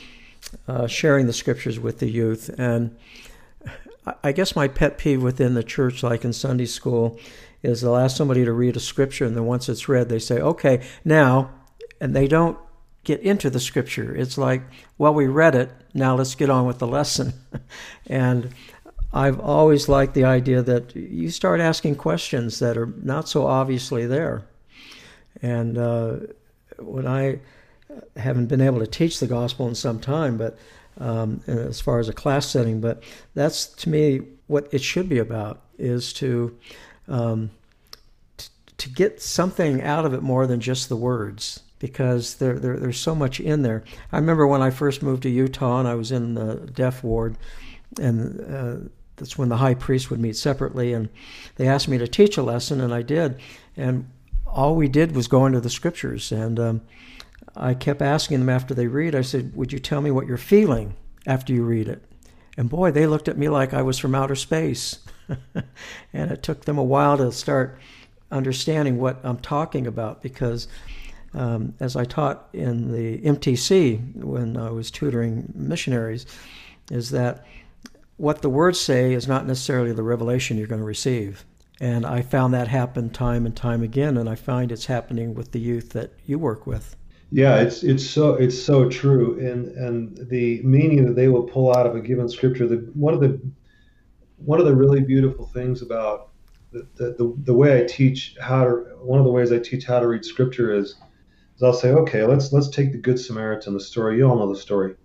uh, 0.68 0.88
sharing 0.88 1.28
the 1.28 1.34
scriptures 1.34 1.80
with 1.80 2.00
the 2.00 2.10
youth, 2.10 2.50
and 2.58 2.98
I 4.24 4.32
guess 4.32 4.56
my 4.56 4.68
pet 4.68 4.98
peeve 4.98 5.22
within 5.22 5.54
the 5.54 5.64
church, 5.64 6.02
like 6.02 6.26
in 6.26 6.34
Sunday 6.34 6.66
school, 6.66 7.20
is 7.64 7.82
they'll 7.82 7.96
ask 7.96 8.16
somebody 8.16 8.46
to 8.46 8.54
read 8.54 8.76
a 8.76 8.80
scripture, 8.80 9.26
and 9.26 9.36
then 9.36 9.46
once 9.46 9.70
it's 9.70 9.90
read, 9.90 10.10
they 10.10 10.20
say, 10.20 10.40
okay, 10.40 10.86
now, 11.04 11.52
and 12.00 12.16
they 12.16 12.28
don't 12.28 12.58
get 13.04 13.22
into 13.22 13.50
the 13.50 13.60
scripture. 13.60 14.16
It's 14.16 14.38
like, 14.38 14.62
well, 14.98 15.14
we 15.14 15.28
read 15.28 15.56
it, 15.56 15.72
now 15.94 16.16
let's 16.16 16.36
get 16.36 16.50
on 16.50 16.66
with 16.66 16.80
the 16.80 16.88
lesson. 16.88 17.34
and 18.08 18.54
I've 19.14 19.40
always 19.40 19.88
liked 19.88 20.14
the 20.14 20.26
idea 20.26 20.62
that 20.62 20.96
you 20.96 21.30
start 21.30 21.60
asking 21.60 21.96
questions 21.96 22.60
that 22.60 22.78
are 22.78 22.94
not 23.02 23.30
so 23.30 23.48
obviously 23.48 24.06
there. 24.06 24.44
And 25.42 25.78
uh, 25.78 26.18
when 26.78 27.08
I 27.08 27.40
haven't 28.16 28.48
been 28.48 28.62
able 28.62 28.80
to 28.80 28.88
teach 28.88 29.20
the 29.20 29.28
gospel 29.28 29.68
in 29.68 29.76
some 29.76 30.00
time, 30.00 30.38
but 30.38 30.58
um, 31.00 31.42
as 31.48 31.80
far 31.80 32.00
as 32.00 32.10
a 32.10 32.14
class 32.14 32.48
setting. 32.48 32.82
But 32.82 33.04
that's 33.34 33.68
to 33.68 33.90
me 33.90 34.22
what 34.48 34.68
it 34.72 34.82
should 34.82 35.10
be 35.10 35.20
about 35.20 35.62
is 35.78 36.14
to 36.14 36.58
um, 37.08 37.52
t- 38.38 38.50
to 38.78 38.90
get 38.90 39.22
something 39.22 39.82
out 39.82 40.06
of 40.06 40.14
it 40.14 40.22
more 40.22 40.48
than 40.48 40.60
just 40.60 40.90
the 40.90 40.96
words. 40.96 41.62
because 41.80 42.36
there, 42.36 42.58
there, 42.58 42.78
there's 42.78 43.00
so 43.00 43.14
much 43.14 43.40
in 43.40 43.62
there. 43.62 43.84
I 44.12 44.18
remember 44.18 44.48
when 44.48 44.62
I 44.64 44.72
first 44.72 45.04
moved 45.04 45.24
to 45.24 45.30
Utah 45.30 45.80
and 45.80 45.88
I 45.88 45.94
was 45.96 46.12
in 46.12 46.34
the 46.34 46.56
deaf 46.74 47.04
ward, 47.04 47.38
and 48.00 48.42
uh, 48.42 48.90
that's 49.16 49.38
when 49.38 49.50
the 49.50 49.58
high 49.58 49.76
priest 49.76 50.10
would 50.10 50.20
meet 50.20 50.36
separately, 50.36 50.94
and 50.94 51.10
they 51.56 51.68
asked 51.68 51.88
me 51.88 51.98
to 51.98 52.08
teach 52.08 52.38
a 52.38 52.44
lesson, 52.44 52.82
and 52.82 52.94
I 52.94 53.02
did. 53.02 53.40
And 53.76 54.10
all 54.46 54.76
we 54.76 54.88
did 54.88 55.16
was 55.16 55.28
go 55.28 55.46
into 55.46 55.60
the 55.60 55.70
scriptures, 55.70 56.32
and 56.32 56.60
um, 56.60 56.82
I 57.56 57.74
kept 57.74 58.02
asking 58.02 58.40
them 58.40 58.50
after 58.50 58.74
they 58.74 58.88
read. 58.88 59.16
I 59.16 59.22
said, 59.22 59.56
"Would 59.56 59.72
you 59.74 59.80
tell 59.80 60.02
me 60.02 60.12
what 60.12 60.28
you're 60.28 60.38
feeling 60.38 60.96
after 61.26 61.54
you 61.54 61.64
read 61.64 61.88
it?" 61.88 62.04
And 62.58 62.70
boy, 62.70 62.92
they 62.92 63.08
looked 63.08 63.28
at 63.28 63.38
me 63.38 63.50
like 63.50 63.74
I 63.74 63.82
was 63.82 64.00
from 64.00 64.16
outer 64.16 64.36
space, 64.36 65.00
and 66.14 66.32
it 66.32 66.44
took 66.44 66.66
them 66.66 66.78
a 66.78 66.84
while 66.84 67.18
to 67.18 67.32
start 67.32 67.80
understanding 68.32 68.98
what 69.00 69.20
I'm 69.24 69.40
talking 69.40 69.88
about 69.88 70.22
because. 70.22 70.68
Um, 71.34 71.76
as 71.82 71.96
I 71.96 72.06
taught 72.06 72.48
in 72.54 72.92
the 72.92 73.20
MTC 73.20 74.16
when 74.16 74.56
I 74.56 74.72
was 74.72 74.90
tutoring 74.90 75.52
missionaries, 75.54 76.26
is 76.90 77.12
that 77.12 77.46
what 78.18 78.42
the 78.42 78.50
words 78.50 78.80
say 78.80 79.14
is 79.14 79.28
not 79.28 79.46
necessarily 79.46 79.94
the 79.94 80.04
revelation 80.04 80.58
you're 80.58 80.68
going 80.68 80.82
to 80.82 80.86
receive. 80.86 81.46
And 81.80 82.06
I 82.06 82.24
found 82.24 82.54
that 82.54 82.68
happen 82.68 83.12
time 83.12 83.46
and 83.46 83.56
time 83.56 83.84
again, 83.84 84.18
and 84.18 84.28
I 84.28 84.36
find 84.36 84.72
it's 84.72 84.88
happening 84.88 85.36
with 85.36 85.52
the 85.52 85.60
youth 85.60 85.92
that 85.92 86.12
you 86.26 86.40
work 86.40 86.66
with. 86.66 86.96
Yeah, 87.32 87.58
it's 87.58 87.84
it's 87.84 88.06
so 88.06 88.34
it's 88.34 88.60
so 88.60 88.90
true, 88.90 89.38
and 89.40 89.68
and 89.78 90.30
the 90.30 90.62
meaning 90.64 91.06
that 91.06 91.16
they 91.16 91.28
will 91.28 91.44
pull 91.44 91.76
out 91.76 91.86
of 91.86 91.96
a 91.96 92.00
given 92.00 92.30
scripture. 92.30 92.68
The 92.68 92.78
one 92.94 93.14
of 93.14 93.20
the 93.20 93.40
one 94.38 94.60
of 94.60 94.66
the 94.66 94.76
really 94.76 95.02
beautiful 95.02 95.48
things 95.48 95.82
about 95.82 96.30
the, 96.72 96.88
the, 96.96 97.36
the, 97.44 97.54
way 97.54 97.82
I 97.82 97.86
teach 97.86 98.36
how 98.42 98.66
to 98.66 98.72
one 99.00 99.20
of 99.20 99.26
the 99.26 99.32
ways 99.32 99.52
I 99.52 99.60
teach 99.60 99.86
how 99.86 100.00
to 100.00 100.08
read 100.08 100.26
scripture 100.26 100.74
is 100.74 100.96
is 101.56 101.64
I'll 101.64 101.74
say, 101.74 101.92
okay, 101.92 102.24
let's 102.24 102.52
let's 102.52 102.70
take 102.70 102.92
the 102.92 102.98
Good 102.98 103.20
Samaritan, 103.20 103.74
the 103.74 103.80
story. 103.80 104.18
You 104.18 104.30
all 104.30 104.38
know 104.38 104.52
the 104.52 104.60
story, 104.60 104.96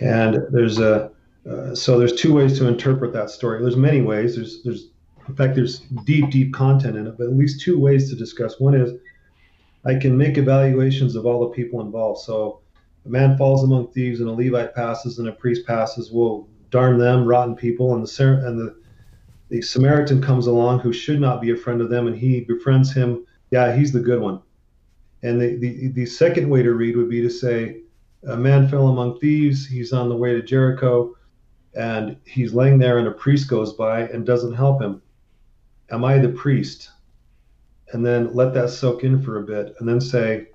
and 0.00 0.46
there's 0.50 0.78
a 0.78 1.10
uh, 1.48 1.74
so 1.74 1.98
there's 1.98 2.14
two 2.14 2.32
ways 2.32 2.58
to 2.58 2.68
interpret 2.68 3.12
that 3.12 3.30
story. 3.30 3.60
There's 3.60 3.76
many 3.76 4.00
ways. 4.00 4.36
There's 4.36 4.62
there's 4.62 4.88
in 5.28 5.34
fact 5.34 5.54
there's 5.54 5.80
deep 6.04 6.30
deep 6.30 6.54
content 6.54 6.96
in 6.96 7.06
it, 7.06 7.18
but 7.18 7.26
at 7.26 7.36
least 7.36 7.60
two 7.60 7.78
ways 7.78 8.08
to 8.10 8.16
discuss. 8.16 8.60
One 8.60 8.74
is 8.74 8.92
I 9.84 9.96
can 9.96 10.16
make 10.16 10.38
evaluations 10.38 11.16
of 11.16 11.26
all 11.26 11.40
the 11.40 11.54
people 11.54 11.80
involved. 11.80 12.20
So 12.20 12.60
a 13.04 13.08
man 13.08 13.36
falls 13.36 13.64
among 13.64 13.88
thieves, 13.88 14.20
and 14.20 14.28
a 14.28 14.32
Levite 14.32 14.74
passes, 14.74 15.18
and 15.18 15.28
a 15.28 15.32
priest 15.32 15.66
passes. 15.66 16.12
We'll 16.12 16.48
darn 16.72 16.98
them, 16.98 17.24
rotten 17.24 17.54
people, 17.54 17.94
and 17.94 18.04
the 18.04 18.42
and 18.44 18.58
the 18.58 18.74
the 19.50 19.62
Samaritan 19.62 20.20
comes 20.20 20.48
along 20.48 20.80
who 20.80 20.92
should 20.92 21.20
not 21.20 21.40
be 21.40 21.50
a 21.50 21.56
friend 21.56 21.80
of 21.80 21.90
them, 21.90 22.08
and 22.08 22.16
he 22.16 22.40
befriends 22.40 22.92
him. 22.92 23.24
Yeah, 23.50 23.76
he's 23.76 23.92
the 23.92 24.00
good 24.00 24.20
one. 24.20 24.40
And 25.22 25.40
the, 25.40 25.56
the, 25.56 25.88
the 25.88 26.06
second 26.06 26.48
way 26.48 26.62
to 26.62 26.72
read 26.72 26.96
would 26.96 27.10
be 27.10 27.20
to 27.20 27.30
say, 27.30 27.82
a 28.26 28.36
man 28.36 28.68
fell 28.68 28.88
among 28.88 29.20
thieves. 29.20 29.66
He's 29.66 29.92
on 29.92 30.08
the 30.08 30.16
way 30.16 30.32
to 30.32 30.42
Jericho 30.42 31.14
and 31.74 32.16
he's 32.24 32.54
laying 32.54 32.78
there 32.78 32.98
and 32.98 33.08
a 33.08 33.12
priest 33.12 33.48
goes 33.48 33.72
by 33.72 34.02
and 34.02 34.26
doesn't 34.26 34.54
help 34.54 34.80
him. 34.80 35.02
Am 35.90 36.04
I 36.04 36.18
the 36.18 36.28
priest? 36.28 36.90
And 37.92 38.04
then 38.04 38.34
let 38.34 38.54
that 38.54 38.70
soak 38.70 39.04
in 39.04 39.22
for 39.22 39.38
a 39.38 39.42
bit 39.42 39.74
and 39.78 39.88
then 39.88 40.00
say, 40.00 40.48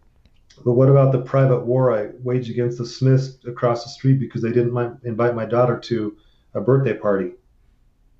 but 0.63 0.74
what 0.74 0.89
about 0.89 1.12
the 1.12 1.22
private 1.22 1.65
war 1.65 1.98
I 1.98 2.10
waged 2.24 2.50
against 2.50 2.78
the 2.78 2.86
Smiths 2.86 3.38
across 3.46 3.84
the 3.84 3.89
street 3.89 4.20
because 4.20 4.41
they 4.41 4.52
didn't 4.52 5.00
invite 5.04 5.36
my 5.36 5.46
daughter 5.46 5.78
to 5.80 6.17
a 6.54 6.62
birthday 6.62 6.93
party? 6.93 7.34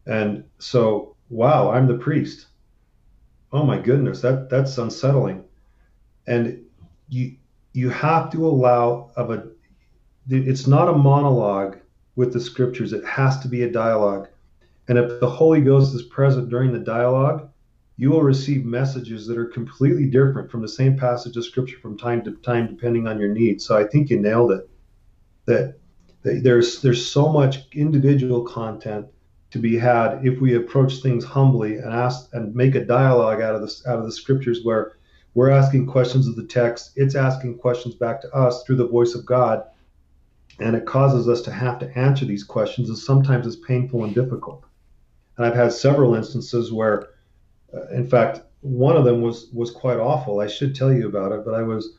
And 0.06 0.43
so, 0.60 1.15
wow, 1.30 1.71
I'm 1.71 1.88
the 1.88 1.97
priest. 1.97 2.47
Oh 3.52 3.63
my 3.63 3.80
goodness, 3.80 4.21
that 4.21 4.50
that's 4.50 4.78
unsettling. 4.78 5.43
And 6.28 6.63
you 7.10 7.36
you 7.73 7.89
have 7.89 8.32
to 8.32 8.45
allow 8.45 9.12
of 9.15 9.32
a 9.32 9.47
it's 10.30 10.67
not 10.67 10.89
a 10.89 10.93
monologue 10.93 11.78
with 12.15 12.34
the 12.34 12.39
scriptures. 12.39 12.91
It 12.91 13.06
has 13.06 13.39
to 13.39 13.47
be 13.47 13.63
a 13.63 13.71
dialogue. 13.71 14.28
And 14.88 14.97
if 14.97 15.19
the 15.19 15.30
Holy 15.30 15.62
Ghost 15.62 15.95
is 15.95 16.04
present 16.04 16.50
during 16.50 16.73
the 16.73 16.80
dialogue, 16.80 17.50
you 17.97 18.12
will 18.12 18.21
receive 18.21 18.63
messages 18.63 19.25
that 19.27 19.38
are 19.38 19.45
completely 19.45 20.05
different 20.05 20.51
from 20.51 20.62
the 20.62 20.67
same 20.67 20.97
passage 20.97 21.36
of 21.36 21.43
scripture 21.43 21.79
from 21.79 21.97
time 21.97 22.23
to 22.23 22.31
time, 22.31 22.67
depending 22.67 23.07
on 23.07 23.19
your 23.19 23.29
needs. 23.29 23.65
So 23.65 23.75
I 23.75 23.86
think 23.86 24.10
you 24.10 24.19
nailed 24.19 24.51
it. 24.51 24.69
That, 25.45 25.75
that 26.23 26.43
there's 26.43 26.81
there's 26.81 27.05
so 27.05 27.29
much 27.29 27.67
individual 27.71 28.43
content 28.43 29.07
to 29.49 29.60
be 29.60 29.77
had 29.77 30.25
if 30.25 30.41
we 30.41 30.55
approach 30.55 30.97
things 30.97 31.23
humbly 31.23 31.77
and 31.77 31.93
ask 31.93 32.29
and 32.33 32.53
make 32.53 32.75
a 32.75 32.86
dialogue 32.86 33.41
out 33.41 33.55
of 33.55 33.62
this 33.62 33.86
out 33.88 33.97
of 33.97 34.05
the 34.05 34.12
scriptures 34.12 34.60
where 34.63 34.97
we're 35.33 35.49
asking 35.49 35.86
questions 35.86 36.27
of 36.27 36.36
the 36.36 36.45
text, 36.45 36.91
it's 36.95 37.15
asking 37.15 37.57
questions 37.60 37.95
back 37.95 38.19
to 38.21 38.31
us 38.33 38.63
through 38.63 38.75
the 38.75 38.88
voice 38.88 39.15
of 39.15 39.25
God 39.25 39.63
and 40.60 40.75
it 40.75 40.86
causes 40.86 41.29
us 41.29 41.41
to 41.41 41.51
have 41.51 41.79
to 41.79 41.97
answer 41.97 42.25
these 42.25 42.43
questions 42.43 42.89
and 42.89 42.97
sometimes 42.97 43.45
it's 43.45 43.55
painful 43.55 44.03
and 44.03 44.15
difficult 44.15 44.63
and 45.38 45.45
i've 45.45 45.55
had 45.55 45.71
several 45.71 46.15
instances 46.15 46.71
where 46.71 47.10
in 47.91 48.08
fact 48.08 48.41
one 48.62 48.97
of 48.97 49.06
them 49.06 49.21
was 49.21 49.49
was 49.53 49.71
quite 49.71 49.99
awful. 49.99 50.39
I 50.39 50.47
should 50.47 50.75
tell 50.75 50.91
you 50.91 51.08
about 51.08 51.32
it 51.32 51.45
but 51.45 51.53
i 51.53 51.62
was 51.62 51.97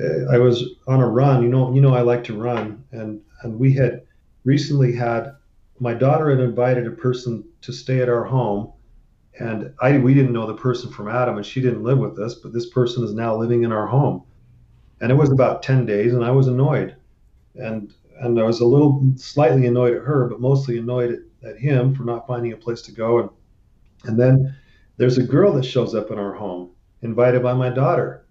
uh, 0.00 0.24
i 0.30 0.38
was 0.38 0.64
on 0.86 1.00
a 1.00 1.08
run. 1.08 1.42
You 1.42 1.48
know 1.48 1.72
you 1.74 1.80
know 1.80 1.94
i 1.94 2.00
like 2.00 2.24
to 2.24 2.36
run. 2.36 2.84
And 2.92 3.20
and 3.42 3.58
we 3.58 3.72
had 3.72 4.02
recently 4.44 4.94
had 4.94 5.34
my 5.78 5.94
daughter 5.94 6.30
had 6.30 6.40
invited 6.40 6.86
a 6.86 6.90
person 6.90 7.44
to 7.62 7.72
stay 7.72 8.00
at 8.00 8.08
our 8.08 8.24
home. 8.24 8.72
And 9.38 9.72
I 9.80 9.98
we 9.98 10.14
didn't 10.14 10.32
know 10.32 10.46
the 10.46 10.54
person 10.54 10.90
from 10.90 11.08
Adam 11.08 11.36
and 11.36 11.46
she 11.46 11.60
didn't 11.60 11.84
live 11.84 11.98
with 11.98 12.18
us 12.18 12.34
but 12.34 12.52
this 12.52 12.66
person 12.66 13.04
is 13.04 13.14
now 13.14 13.36
living 13.36 13.64
in 13.64 13.72
our 13.72 13.86
home. 13.86 14.22
And 15.00 15.12
it 15.12 15.16
was 15.16 15.30
about 15.30 15.62
10 15.62 15.84
days 15.86 16.14
and 16.14 16.24
I 16.24 16.30
was 16.30 16.48
annoyed. 16.48 16.96
And 17.54 17.92
and 18.18 18.40
I 18.40 18.44
was 18.44 18.60
a 18.60 18.66
little 18.66 19.04
slightly 19.16 19.66
annoyed 19.66 19.94
at 19.94 20.02
her, 20.02 20.26
but 20.26 20.40
mostly 20.40 20.78
annoyed 20.78 21.12
at, 21.42 21.50
at 21.50 21.58
him 21.58 21.94
for 21.94 22.04
not 22.04 22.26
finding 22.26 22.52
a 22.52 22.56
place 22.56 22.80
to 22.82 22.92
go. 22.92 23.18
And 23.18 23.30
and 24.04 24.18
then 24.18 24.56
there's 24.96 25.18
a 25.18 25.22
girl 25.22 25.52
that 25.54 25.64
shows 25.64 25.94
up 25.94 26.10
in 26.10 26.18
our 26.18 26.32
home, 26.32 26.70
invited 27.02 27.42
by 27.42 27.52
my 27.52 27.70
daughter, 27.70 28.24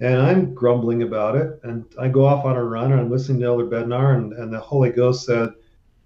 and 0.00 0.20
I'm 0.20 0.54
grumbling 0.54 1.02
about 1.02 1.36
it. 1.36 1.60
And 1.62 1.84
I 1.98 2.08
go 2.08 2.26
off 2.26 2.44
on 2.44 2.56
a 2.56 2.64
run, 2.64 2.92
and 2.92 3.00
I'm 3.00 3.10
listening 3.10 3.40
to 3.40 3.46
Elder 3.46 3.66
Bednar, 3.66 4.16
and, 4.16 4.32
and 4.32 4.52
the 4.52 4.60
Holy 4.60 4.90
Ghost 4.90 5.24
said, 5.24 5.50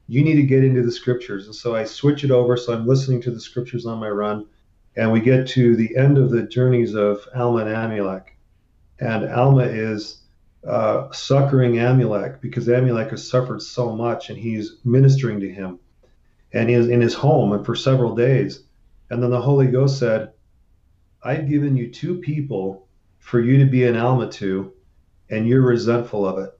"You 0.07 0.23
need 0.23 0.37
to 0.37 0.43
get 0.43 0.65
into 0.65 0.83
the 0.83 0.93
scriptures." 0.93 1.47
And 1.47 1.55
so 1.55 1.75
I 1.75 1.85
switch 1.85 2.25
it 2.25 2.31
over, 2.31 2.57
so 2.57 2.73
I'm 2.73 2.87
listening 2.87 3.21
to 3.23 3.31
the 3.31 3.41
scriptures 3.41 3.87
on 3.87 3.99
my 3.99 4.11
run, 4.11 4.47
and 4.97 5.13
we 5.13 5.21
get 5.21 5.49
to 5.49 5.77
the 5.77 5.97
end 5.97 6.19
of 6.19 6.31
the 6.31 6.43
journeys 6.43 6.95
of 6.95 7.27
Alma 7.35 7.65
and 7.65 7.71
Amulek, 7.71 8.25
and 9.01 9.29
Alma 9.29 9.65
is 9.65 10.19
uh, 10.67 11.11
succoring 11.13 11.75
Amulek 11.75 12.41
because 12.41 12.67
Amulek 12.67 13.11
has 13.11 13.29
suffered 13.29 13.63
so 13.63 13.95
much 13.95 14.29
and 14.29 14.39
he's 14.39 14.77
ministering 14.85 15.41
to 15.41 15.51
him 15.51 15.79
and 16.53 16.69
he 16.69 16.75
is 16.75 16.89
in 16.89 17.01
his 17.01 17.15
home 17.15 17.53
and 17.53 17.65
for 17.65 17.75
several 17.75 18.15
days. 18.15 18.65
And 19.11 19.23
then 19.23 19.31
the 19.31 19.41
Holy 19.41 19.67
Ghost 19.67 19.99
said, 19.99 20.33
I've 21.23 21.49
given 21.49 21.77
you 21.77 21.91
two 21.91 22.19
people 22.19 22.89
for 23.19 23.41
you 23.41 23.59
to 23.59 23.67
be 23.67 23.85
an 23.85 23.97
Alma 23.97 24.31
to, 24.33 24.73
and 25.31 25.47
you're 25.47 25.63
resentful 25.63 26.27
of 26.27 26.39
it. 26.39 26.51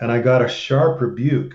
And 0.00 0.10
I 0.10 0.20
got 0.20 0.44
a 0.44 0.48
sharp 0.48 1.00
rebuke 1.00 1.54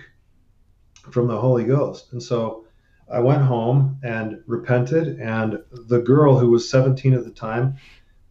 from 1.10 1.26
the 1.26 1.38
Holy 1.38 1.64
Ghost. 1.64 2.12
And 2.12 2.22
so 2.22 2.64
I 3.10 3.20
went 3.20 3.42
home 3.42 3.98
and 4.02 4.42
repented. 4.46 5.18
And 5.20 5.62
the 5.70 6.00
girl 6.00 6.38
who 6.38 6.50
was 6.50 6.68
17 6.70 7.14
at 7.14 7.24
the 7.24 7.30
time, 7.30 7.76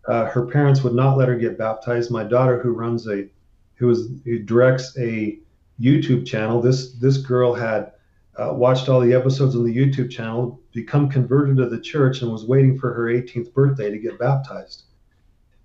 uh, 0.07 0.25
her 0.25 0.45
parents 0.45 0.83
would 0.83 0.93
not 0.93 1.17
let 1.17 1.27
her 1.27 1.37
get 1.37 1.57
baptized. 1.57 2.11
My 2.11 2.23
daughter, 2.23 2.61
who 2.61 2.71
runs 2.71 3.07
a 3.07 3.27
who 3.75 3.89
is 3.91 4.07
who 4.25 4.39
directs 4.39 4.97
a 4.97 5.39
YouTube 5.79 6.25
channel. 6.25 6.61
This 6.61 6.93
this 6.93 7.17
girl 7.17 7.53
had 7.53 7.91
uh, 8.37 8.53
watched 8.53 8.89
all 8.89 8.99
the 8.99 9.13
episodes 9.13 9.55
on 9.55 9.65
the 9.65 9.75
YouTube 9.75 10.11
channel, 10.11 10.59
become 10.71 11.09
converted 11.09 11.57
to 11.57 11.67
the 11.67 11.79
church, 11.79 12.21
and 12.21 12.31
was 12.31 12.45
waiting 12.45 12.77
for 12.77 12.93
her 12.93 13.05
18th 13.05 13.53
birthday 13.53 13.89
to 13.89 13.97
get 13.97 14.19
baptized. 14.19 14.83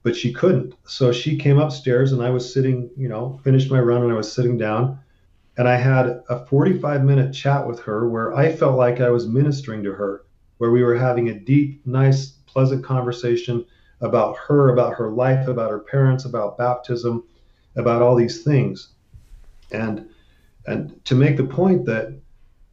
But 0.02 0.16
she 0.16 0.32
couldn't. 0.32 0.74
So 0.84 1.12
she 1.12 1.36
came 1.36 1.58
upstairs, 1.58 2.12
and 2.12 2.22
I 2.22 2.30
was 2.30 2.52
sitting, 2.52 2.90
you 2.96 3.08
know, 3.08 3.40
finished 3.44 3.70
my 3.70 3.80
run, 3.80 4.02
and 4.02 4.12
I 4.12 4.16
was 4.16 4.32
sitting 4.32 4.56
down. 4.56 4.98
And 5.58 5.68
I 5.68 5.76
had 5.76 6.22
a 6.30 6.46
45 6.46 7.04
minute 7.04 7.34
chat 7.34 7.66
with 7.66 7.80
her 7.80 8.08
where 8.08 8.34
I 8.34 8.50
felt 8.52 8.78
like 8.78 9.00
I 9.00 9.10
was 9.10 9.28
ministering 9.28 9.82
to 9.84 9.92
her, 9.92 10.24
where 10.58 10.70
we 10.70 10.82
were 10.82 10.96
having 10.96 11.28
a 11.28 11.38
deep, 11.38 11.86
nice, 11.86 12.30
pleasant 12.46 12.82
conversation 12.82 13.66
about 14.00 14.36
her, 14.38 14.70
about 14.70 14.94
her 14.94 15.10
life, 15.10 15.46
about 15.46 15.70
her 15.70 15.78
parents, 15.80 16.24
about 16.24 16.56
baptism, 16.56 17.24
about 17.76 18.00
all 18.00 18.16
these 18.16 18.42
things 18.42 18.88
and 19.72 20.08
and 20.66 21.04
to 21.04 21.14
make 21.14 21.36
the 21.36 21.44
point 21.44 21.84
that 21.86 22.16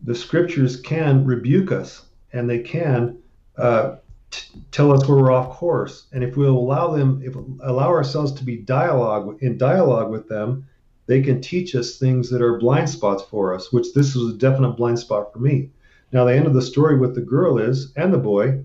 the 0.01 0.15
scriptures 0.15 0.79
can 0.79 1.25
rebuke 1.25 1.71
us 1.71 2.05
and 2.33 2.49
they 2.49 2.59
can 2.59 3.17
uh, 3.57 3.97
t- 4.31 4.61
tell 4.71 4.91
us 4.91 5.07
where 5.07 5.17
we're 5.17 5.31
off 5.31 5.49
course. 5.49 6.07
And 6.11 6.23
if 6.23 6.37
we'll 6.37 6.57
allow 6.57 6.95
them 6.95 7.21
if 7.23 7.35
allow 7.61 7.89
ourselves 7.89 8.31
to 8.33 8.43
be 8.43 8.57
dialogue 8.57 9.41
in 9.41 9.57
dialogue 9.57 10.09
with 10.09 10.27
them 10.27 10.67
they 11.07 11.21
can 11.21 11.41
teach 11.41 11.73
us 11.73 11.97
things 11.97 12.29
that 12.29 12.41
are 12.41 12.59
blind 12.59 12.87
spots 12.87 13.23
for 13.23 13.53
us 13.53 13.73
which 13.73 13.93
this 13.93 14.15
was 14.15 14.33
a 14.33 14.37
definite 14.37 14.73
blind 14.73 14.99
spot 14.99 15.33
for 15.33 15.39
me. 15.39 15.71
Now 16.11 16.25
the 16.25 16.35
end 16.35 16.47
of 16.47 16.53
the 16.53 16.61
story 16.61 16.97
with 16.97 17.15
the 17.15 17.21
girl 17.21 17.57
is 17.57 17.91
and 17.95 18.13
the 18.13 18.17
boy 18.17 18.63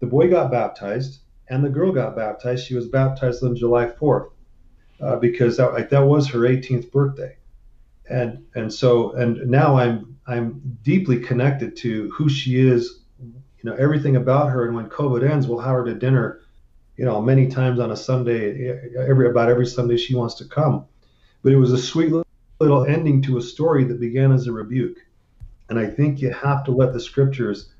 the 0.00 0.06
boy 0.06 0.28
got 0.28 0.50
baptized 0.50 1.20
and 1.48 1.64
the 1.64 1.68
girl 1.68 1.92
got 1.92 2.16
baptized. 2.16 2.66
She 2.66 2.74
was 2.74 2.88
baptized 2.88 3.42
on 3.44 3.56
july 3.56 3.86
4th 3.86 4.30
uh, 5.00 5.16
because 5.16 5.56
that 5.56 5.72
like 5.72 5.90
that 5.90 6.06
was 6.06 6.28
her 6.28 6.40
18th 6.40 6.90
birthday, 6.90 7.36
and 8.08 8.44
and 8.54 8.72
so 8.72 9.12
and 9.12 9.48
now 9.48 9.76
I'm 9.76 10.16
I'm 10.26 10.78
deeply 10.82 11.20
connected 11.20 11.76
to 11.78 12.10
who 12.10 12.28
she 12.28 12.58
is, 12.58 13.00
you 13.20 13.64
know 13.64 13.74
everything 13.74 14.16
about 14.16 14.50
her. 14.50 14.66
And 14.66 14.74
when 14.74 14.88
COVID 14.88 15.28
ends, 15.28 15.46
we'll 15.46 15.60
have 15.60 15.74
her 15.74 15.84
to 15.84 15.94
dinner, 15.94 16.40
you 16.96 17.04
know, 17.04 17.20
many 17.20 17.48
times 17.48 17.80
on 17.80 17.90
a 17.90 17.96
Sunday. 17.96 18.78
Every 18.96 19.28
about 19.28 19.48
every 19.48 19.66
Sunday 19.66 19.96
she 19.96 20.14
wants 20.14 20.34
to 20.36 20.44
come, 20.44 20.84
but 21.42 21.52
it 21.52 21.58
was 21.58 21.72
a 21.72 21.78
sweet 21.78 22.12
little 22.60 22.84
ending 22.84 23.22
to 23.22 23.38
a 23.38 23.42
story 23.42 23.84
that 23.84 24.00
began 24.00 24.32
as 24.32 24.46
a 24.46 24.52
rebuke. 24.52 24.98
And 25.68 25.78
I 25.78 25.86
think 25.86 26.20
you 26.20 26.30
have 26.30 26.64
to 26.64 26.72
let 26.72 26.92
the 26.92 27.00
scriptures 27.00 27.72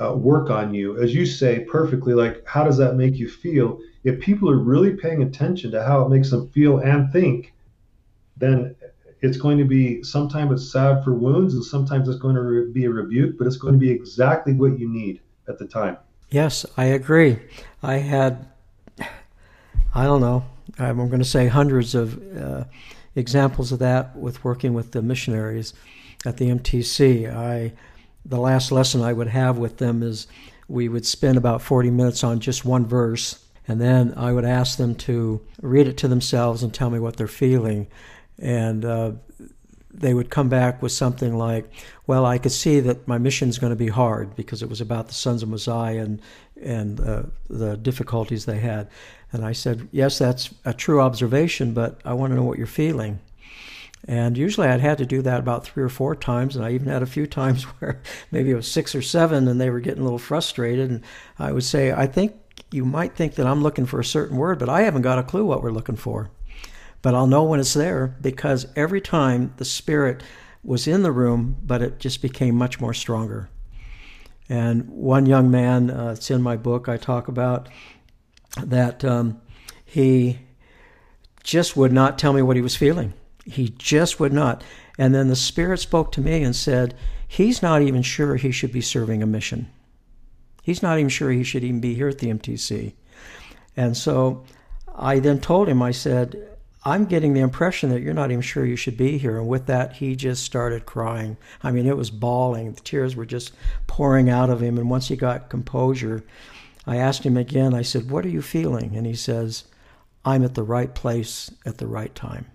uh, 0.00 0.14
work 0.14 0.48
on 0.48 0.72
you, 0.72 1.00
as 1.02 1.14
you 1.14 1.26
say 1.26 1.60
perfectly. 1.60 2.14
Like, 2.14 2.46
how 2.46 2.64
does 2.64 2.78
that 2.78 2.94
make 2.94 3.16
you 3.16 3.28
feel? 3.28 3.80
If 4.04 4.20
people 4.20 4.48
are 4.48 4.56
really 4.56 4.94
paying 4.94 5.22
attention 5.22 5.70
to 5.72 5.84
how 5.84 6.04
it 6.04 6.08
makes 6.08 6.30
them 6.30 6.48
feel 6.50 6.78
and 6.78 7.12
think, 7.12 7.52
then 8.36 8.74
it's 9.22 9.36
going 9.36 9.58
to 9.58 9.64
be 9.64 10.02
sometimes 10.02 10.52
it's 10.52 10.72
sad 10.72 11.04
for 11.04 11.14
wounds 11.14 11.54
and 11.54 11.64
sometimes 11.64 12.08
it's 12.08 12.18
going 12.18 12.34
to 12.34 12.40
re- 12.40 12.72
be 12.72 12.84
a 12.84 12.90
rebuke, 12.90 13.36
but 13.38 13.46
it's 13.46 13.56
going 13.56 13.74
to 13.74 13.78
be 13.78 13.90
exactly 13.90 14.52
what 14.52 14.78
you 14.78 14.88
need 14.88 15.20
at 15.48 15.58
the 15.58 15.66
time. 15.66 15.96
Yes, 16.30 16.64
I 16.76 16.86
agree. 16.86 17.38
I 17.82 17.96
had, 17.96 18.48
I 19.94 20.04
don't 20.04 20.20
know, 20.20 20.44
I'm 20.78 20.96
going 20.96 21.18
to 21.18 21.24
say 21.24 21.48
hundreds 21.48 21.94
of 21.94 22.36
uh, 22.36 22.64
examples 23.14 23.72
of 23.72 23.80
that 23.80 24.16
with 24.16 24.42
working 24.44 24.72
with 24.72 24.92
the 24.92 25.02
missionaries 25.02 25.74
at 26.24 26.36
the 26.36 26.46
MTC. 26.46 27.32
I 27.34 27.72
the 28.24 28.38
last 28.38 28.70
lesson 28.70 29.00
I 29.00 29.12
would 29.12 29.28
have 29.28 29.58
with 29.58 29.78
them 29.78 30.02
is 30.02 30.26
we 30.68 30.88
would 30.88 31.06
spend 31.06 31.38
about 31.38 31.62
40 31.62 31.90
minutes 31.90 32.22
on 32.22 32.38
just 32.38 32.64
one 32.64 32.86
verse, 32.86 33.44
and 33.66 33.80
then 33.80 34.14
I 34.16 34.32
would 34.32 34.44
ask 34.44 34.76
them 34.76 34.94
to 34.96 35.40
read 35.62 35.88
it 35.88 35.96
to 35.98 36.08
themselves 36.08 36.62
and 36.62 36.72
tell 36.72 36.90
me 36.90 36.98
what 36.98 37.16
they're 37.16 37.26
feeling. 37.26 37.88
And 38.40 38.84
uh, 38.84 39.12
they 39.92 40.14
would 40.14 40.30
come 40.30 40.48
back 40.48 40.82
with 40.82 40.92
something 40.92 41.36
like, 41.36 41.70
"Well, 42.06 42.24
I 42.24 42.38
could 42.38 42.52
see 42.52 42.80
that 42.80 43.06
my 43.06 43.18
mission 43.18 43.48
is 43.48 43.58
going 43.58 43.70
to 43.70 43.76
be 43.76 43.88
hard 43.88 44.34
because 44.36 44.62
it 44.62 44.68
was 44.68 44.80
about 44.80 45.08
the 45.08 45.14
sons 45.14 45.42
of 45.42 45.48
Mosiah 45.48 46.00
and 46.00 46.22
and 46.60 47.00
uh, 47.00 47.22
the 47.48 47.76
difficulties 47.76 48.44
they 48.44 48.60
had." 48.60 48.88
And 49.32 49.44
I 49.44 49.52
said, 49.52 49.88
"Yes, 49.92 50.18
that's 50.18 50.54
a 50.64 50.72
true 50.72 51.00
observation, 51.00 51.74
but 51.74 52.00
I 52.04 52.14
want 52.14 52.32
to 52.32 52.36
know 52.36 52.44
what 52.44 52.58
you're 52.58 52.66
feeling." 52.66 53.20
And 54.08 54.38
usually 54.38 54.66
I'd 54.66 54.80
had 54.80 54.98
to 54.98 55.06
do 55.06 55.22
that 55.22 55.40
about 55.40 55.64
three 55.64 55.82
or 55.82 55.88
four 55.88 56.16
times. 56.16 56.56
And 56.56 56.64
I 56.64 56.72
even 56.72 56.88
had 56.88 57.02
a 57.02 57.06
few 57.06 57.26
times 57.40 57.64
where 57.64 58.00
maybe 58.30 58.50
it 58.50 58.54
was 58.54 58.70
six 58.70 58.94
or 58.94 59.02
seven 59.02 59.46
and 59.48 59.60
they 59.60 59.70
were 59.70 59.80
getting 59.80 60.00
a 60.00 60.04
little 60.04 60.18
frustrated. 60.18 60.90
And 60.90 61.02
I 61.38 61.52
would 61.52 61.64
say, 61.64 61.92
I 61.92 62.06
think 62.06 62.34
you 62.70 62.84
might 62.84 63.14
think 63.14 63.34
that 63.34 63.46
I'm 63.46 63.62
looking 63.62 63.86
for 63.86 64.00
a 64.00 64.04
certain 64.04 64.36
word, 64.36 64.58
but 64.58 64.68
I 64.68 64.82
haven't 64.82 65.02
got 65.02 65.18
a 65.18 65.22
clue 65.22 65.44
what 65.44 65.62
we're 65.62 65.70
looking 65.72 65.96
for. 65.96 66.30
But 67.02 67.14
I'll 67.14 67.26
know 67.26 67.44
when 67.44 67.60
it's 67.60 67.74
there 67.74 68.16
because 68.20 68.66
every 68.76 69.00
time 69.00 69.54
the 69.56 69.64
Spirit 69.64 70.22
was 70.62 70.86
in 70.86 71.02
the 71.02 71.12
room, 71.12 71.56
but 71.62 71.80
it 71.80 71.98
just 71.98 72.20
became 72.20 72.54
much 72.54 72.80
more 72.80 72.92
stronger. 72.92 73.48
And 74.48 74.88
one 74.88 75.26
young 75.26 75.50
man, 75.50 75.90
uh, 75.90 76.14
it's 76.16 76.30
in 76.30 76.42
my 76.42 76.56
book, 76.56 76.88
I 76.88 76.96
talk 76.96 77.28
about 77.28 77.68
that 78.62 79.04
um, 79.04 79.40
he 79.84 80.40
just 81.42 81.76
would 81.76 81.92
not 81.92 82.18
tell 82.18 82.32
me 82.32 82.42
what 82.42 82.56
he 82.56 82.62
was 82.62 82.76
feeling 82.76 83.14
he 83.44 83.70
just 83.78 84.20
would 84.20 84.32
not. 84.32 84.62
And 84.98 85.14
then 85.14 85.28
the 85.28 85.36
Spirit 85.36 85.80
spoke 85.80 86.12
to 86.12 86.20
me 86.20 86.42
and 86.42 86.54
said, 86.54 86.94
He's 87.26 87.62
not 87.62 87.82
even 87.82 88.02
sure 88.02 88.36
he 88.36 88.50
should 88.50 88.72
be 88.72 88.80
serving 88.80 89.22
a 89.22 89.26
mission. 89.26 89.70
He's 90.62 90.82
not 90.82 90.98
even 90.98 91.08
sure 91.08 91.30
he 91.30 91.44
should 91.44 91.64
even 91.64 91.80
be 91.80 91.94
here 91.94 92.08
at 92.08 92.18
the 92.18 92.28
MTC. 92.28 92.94
And 93.76 93.96
so 93.96 94.44
I 94.94 95.20
then 95.20 95.40
told 95.40 95.68
him, 95.68 95.80
I 95.80 95.92
said, 95.92 96.58
I'm 96.82 97.04
getting 97.04 97.34
the 97.34 97.40
impression 97.40 97.90
that 97.90 98.00
you're 98.00 98.14
not 98.14 98.30
even 98.30 98.40
sure 98.40 98.64
you 98.64 98.76
should 98.76 98.96
be 98.96 99.18
here. 99.18 99.38
And 99.38 99.48
with 99.48 99.66
that, 99.66 99.96
he 99.96 100.16
just 100.16 100.44
started 100.44 100.86
crying. 100.86 101.36
I 101.62 101.72
mean, 101.72 101.86
it 101.86 101.96
was 101.96 102.10
bawling. 102.10 102.72
The 102.72 102.80
tears 102.80 103.14
were 103.14 103.26
just 103.26 103.52
pouring 103.86 104.30
out 104.30 104.48
of 104.48 104.62
him. 104.62 104.78
And 104.78 104.88
once 104.88 105.08
he 105.08 105.16
got 105.16 105.50
composure, 105.50 106.24
I 106.86 106.96
asked 106.96 107.24
him 107.24 107.36
again, 107.36 107.74
I 107.74 107.82
said, 107.82 108.10
What 108.10 108.24
are 108.24 108.30
you 108.30 108.40
feeling? 108.40 108.96
And 108.96 109.06
he 109.06 109.14
says, 109.14 109.64
I'm 110.24 110.42
at 110.42 110.54
the 110.54 110.62
right 110.62 110.94
place 110.94 111.50
at 111.66 111.78
the 111.78 111.86
right 111.86 112.14
time. 112.14 112.46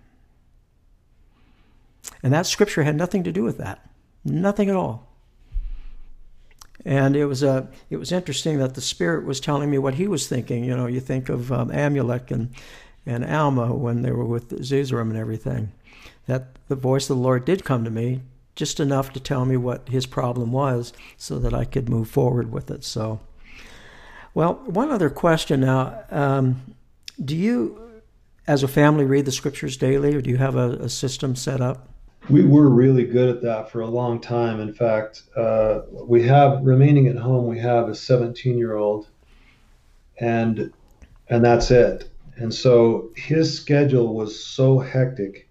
And 2.24 2.34
that 2.34 2.48
scripture 2.48 2.84
had 2.84 2.96
nothing 2.96 3.24
to 3.24 3.32
do 3.32 3.44
with 3.44 3.60
that. 3.60 3.88
Nothing 4.24 4.70
at 4.70 4.76
all. 4.76 5.08
And 6.84 7.16
it 7.16 7.26
was 7.26 7.42
a, 7.42 7.50
uh, 7.50 7.66
it 7.90 7.98
was 7.98 8.12
interesting 8.12 8.60
that 8.60 8.76
the 8.76 8.82
Spirit 8.82 9.26
was 9.26 9.40
telling 9.40 9.72
me 9.72 9.80
what 9.80 9.96
he 9.96 10.08
was 10.08 10.28
thinking. 10.28 10.64
You 10.64 10.76
know, 10.76 10.86
you 10.86 11.00
think 11.00 11.30
of 11.30 11.52
um, 11.52 11.70
Amulek 11.70 12.30
and, 12.30 12.54
and 13.06 13.26
Alma 13.26 13.74
when 13.74 14.02
they 14.02 14.12
were 14.12 14.26
with 14.26 14.50
Zeezrom 14.62 15.10
and 15.10 15.18
everything. 15.18 15.72
That 16.28 16.56
the 16.68 16.76
voice 16.76 17.10
of 17.10 17.18
the 17.18 17.24
Lord 17.24 17.46
did 17.46 17.64
come 17.64 17.84
to 17.84 17.92
me 17.92 18.22
just 18.56 18.80
enough 18.80 19.12
to 19.14 19.20
tell 19.20 19.46
me 19.46 19.58
what 19.58 19.90
his 19.90 20.06
problem 20.06 20.52
was 20.52 20.94
so 21.18 21.40
that 21.40 21.54
I 21.54 21.66
could 21.66 21.90
move 21.90 22.10
forward 22.10 22.52
with 22.52 22.72
it. 22.72 22.84
So, 22.84 23.20
well, 24.34 24.56
one 24.66 24.92
other 24.92 25.10
question 25.10 25.60
now. 25.60 26.04
Um, 26.10 26.76
do 27.24 27.36
you, 27.36 28.02
as 28.48 28.64
a 28.64 28.68
family, 28.68 29.06
read 29.06 29.26
the 29.26 29.32
scriptures 29.32 29.78
daily 29.78 30.16
or 30.16 30.22
do 30.22 30.30
you 30.30 30.38
have 30.38 30.56
a, 30.56 30.72
a 30.72 30.90
system 30.90 31.36
set 31.36 31.62
up? 31.62 31.90
we 32.30 32.44
were 32.44 32.70
really 32.70 33.06
good 33.06 33.30
at 33.30 33.42
that 33.44 33.72
for 33.72 33.82
a 33.82 33.88
long 33.88 34.20
time. 34.20 34.60
In 34.60 34.74
fact, 34.74 35.24
uh, 35.36 35.82
we 35.92 36.24
have 36.24 36.64
remaining 36.64 37.08
at 37.08 37.18
home. 37.18 37.48
We 37.48 37.60
have 37.60 37.88
a 37.88 37.96
17 37.96 38.58
year 38.58 38.76
old, 38.76 39.08
and 40.20 40.74
and 41.30 41.44
that's 41.46 41.72
it. 41.72 42.10
And 42.38 42.54
so 42.54 43.12
his 43.16 43.56
schedule 43.56 44.14
was 44.14 44.44
so 44.44 44.80
hectic 44.80 45.50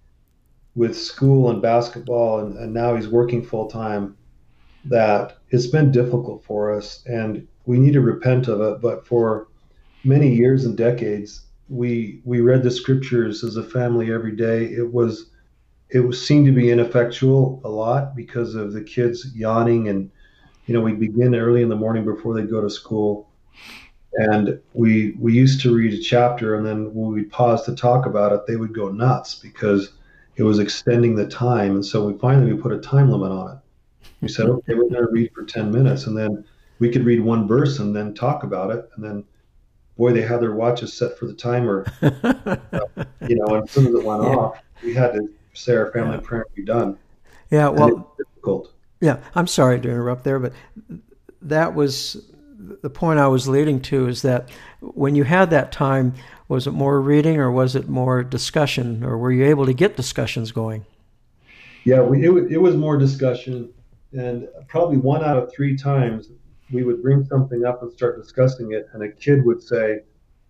with 0.75 0.97
school 0.97 1.51
and 1.51 1.63
basketball, 1.63 2.41
and, 2.41 2.57
and 2.59 2.75
now 2.75 2.97
he's 2.97 3.09
working 3.09 3.43
full 3.43 3.69
time 3.69 4.17
that 4.85 5.39
it's 5.51 5.67
been 5.67 5.91
difficult 5.91 6.45
for 6.45 6.75
us, 6.75 7.03
and 7.07 7.47
we 7.65 7.79
need 7.79 7.93
to 7.93 8.01
repent 8.01 8.49
of 8.49 8.61
it. 8.61 8.83
But 8.83 9.07
for 9.07 9.49
many 10.03 10.35
years 10.35 10.65
and 10.65 10.77
decades, 10.77 11.47
we 11.69 12.21
we 12.25 12.41
read 12.41 12.63
the 12.63 12.71
scriptures 12.71 13.43
as 13.43 13.57
a 13.57 13.63
family 13.63 14.13
every 14.13 14.37
day. 14.37 14.65
It 14.67 14.93
was 14.93 15.31
it 15.91 16.01
was, 16.01 16.27
seemed 16.27 16.47
to 16.47 16.53
be 16.53 16.71
ineffectual 16.71 17.61
a 17.65 17.69
lot 17.69 18.17
because 18.17 18.55
of 18.55 18.73
the 18.73 18.83
kids 18.83 19.35
yawning 19.35 19.89
and 19.89 20.11
you 20.67 20.75
know 20.75 20.81
we 20.81 20.93
begin 20.93 21.35
early 21.35 21.63
in 21.63 21.69
the 21.69 21.77
morning 21.77 22.05
before 22.05 22.35
they 22.35 22.43
go 22.43 22.61
to 22.61 22.69
school 22.69 23.31
and 24.17 24.61
we 24.73 25.13
we 25.19 25.33
used 25.33 25.61
to 25.61 25.75
read 25.75 25.93
a 25.93 26.01
chapter 26.01 26.57
and 26.57 26.65
then 26.65 26.93
when 26.95 27.13
we 27.13 27.25
paused 27.25 27.65
to 27.65 27.75
talk 27.75 28.07
about 28.07 28.33
it 28.33 28.47
they 28.47 28.57
would 28.57 28.75
go 28.75 28.89
nuts 28.89 29.35
because 29.35 29.93
it 30.37 30.43
was 30.43 30.59
extending 30.59 31.15
the 31.15 31.27
time 31.27 31.73
and 31.73 31.85
so 31.85 32.07
we 32.07 32.19
finally 32.19 32.53
we 32.53 32.61
put 32.61 32.73
a 32.73 32.79
time 32.79 33.11
limit 33.11 33.31
on 33.31 33.53
it 33.53 33.59
we 34.21 34.29
said 34.29 34.47
okay 34.47 34.75
we're 34.75 34.89
going 34.89 34.95
to 34.95 35.09
read 35.11 35.31
for 35.35 35.45
10 35.45 35.71
minutes 35.71 36.07
and 36.07 36.17
then 36.17 36.45
we 36.79 36.91
could 36.91 37.05
read 37.05 37.21
one 37.21 37.47
verse 37.47 37.79
and 37.79 37.95
then 37.95 38.15
talk 38.15 38.43
about 38.43 38.71
it 38.71 38.89
and 38.95 39.05
then 39.05 39.25
boy 39.97 40.13
they 40.13 40.23
had 40.23 40.41
their 40.41 40.55
watches 40.55 40.93
set 40.93 41.19
for 41.19 41.27
the 41.27 41.35
timer 41.35 41.87
you 43.29 43.37
know 43.37 43.55
and 43.55 43.65
as 43.65 43.71
soon 43.71 43.87
as 43.87 43.95
it 43.95 44.05
went 44.05 44.23
yeah. 44.23 44.29
off 44.29 44.59
we 44.83 44.95
had 44.95 45.13
to 45.13 45.29
say 45.55 45.77
our 45.77 45.91
family 45.93 46.17
yeah. 46.17 46.23
prayer 46.23 46.47
be 46.55 46.65
done. 46.65 46.99
Yeah, 47.51 47.69
well, 47.69 48.15
difficult. 48.19 48.73
Yeah, 49.01 49.19
I'm 49.35 49.47
sorry 49.47 49.81
to 49.81 49.89
interrupt 49.89 50.25
there, 50.25 50.39
but 50.39 50.53
that 51.43 51.75
was 51.75 52.31
the 52.83 52.91
point 52.91 53.19
I 53.19 53.29
was 53.29 53.49
leading 53.49 53.81
to 53.83 54.09
is 54.09 54.23
that 54.23 54.51
when 54.81 55.15
you 55.15 55.25
had 55.25 55.51
that 55.51 55.73
time, 55.73 56.15
was 56.49 56.67
it 56.67 56.73
more 56.73 57.01
reading 57.01 57.39
or 57.39 57.51
was 57.51 57.75
it 57.75 57.89
more 57.89 58.23
discussion, 58.23 59.05
or 59.05 59.19
were 59.19 59.33
you 59.33 59.45
able 59.45 59.67
to 59.67 59.75
get 59.75 59.97
discussions 59.97 60.53
going? 60.53 60.85
Yeah, 61.85 62.01
we, 62.03 62.27
it, 62.27 62.53
it 62.53 62.59
was 62.59 62.77
more 62.77 62.97
discussion, 62.97 63.73
and 64.13 64.49
probably 64.69 64.97
one 64.97 65.23
out 65.25 65.37
of 65.37 65.53
three 65.53 65.77
times 65.77 66.31
we 66.73 66.83
would 66.83 67.03
bring 67.03 67.25
something 67.27 67.65
up 67.65 67.83
and 67.83 67.93
start 67.93 68.21
discussing 68.21 68.73
it, 68.73 68.89
and 68.93 69.03
a 69.03 69.11
kid 69.11 69.45
would 69.45 69.63
say, 69.63 70.01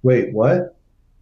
"Wait, 0.03 0.33
what?" 0.33 0.77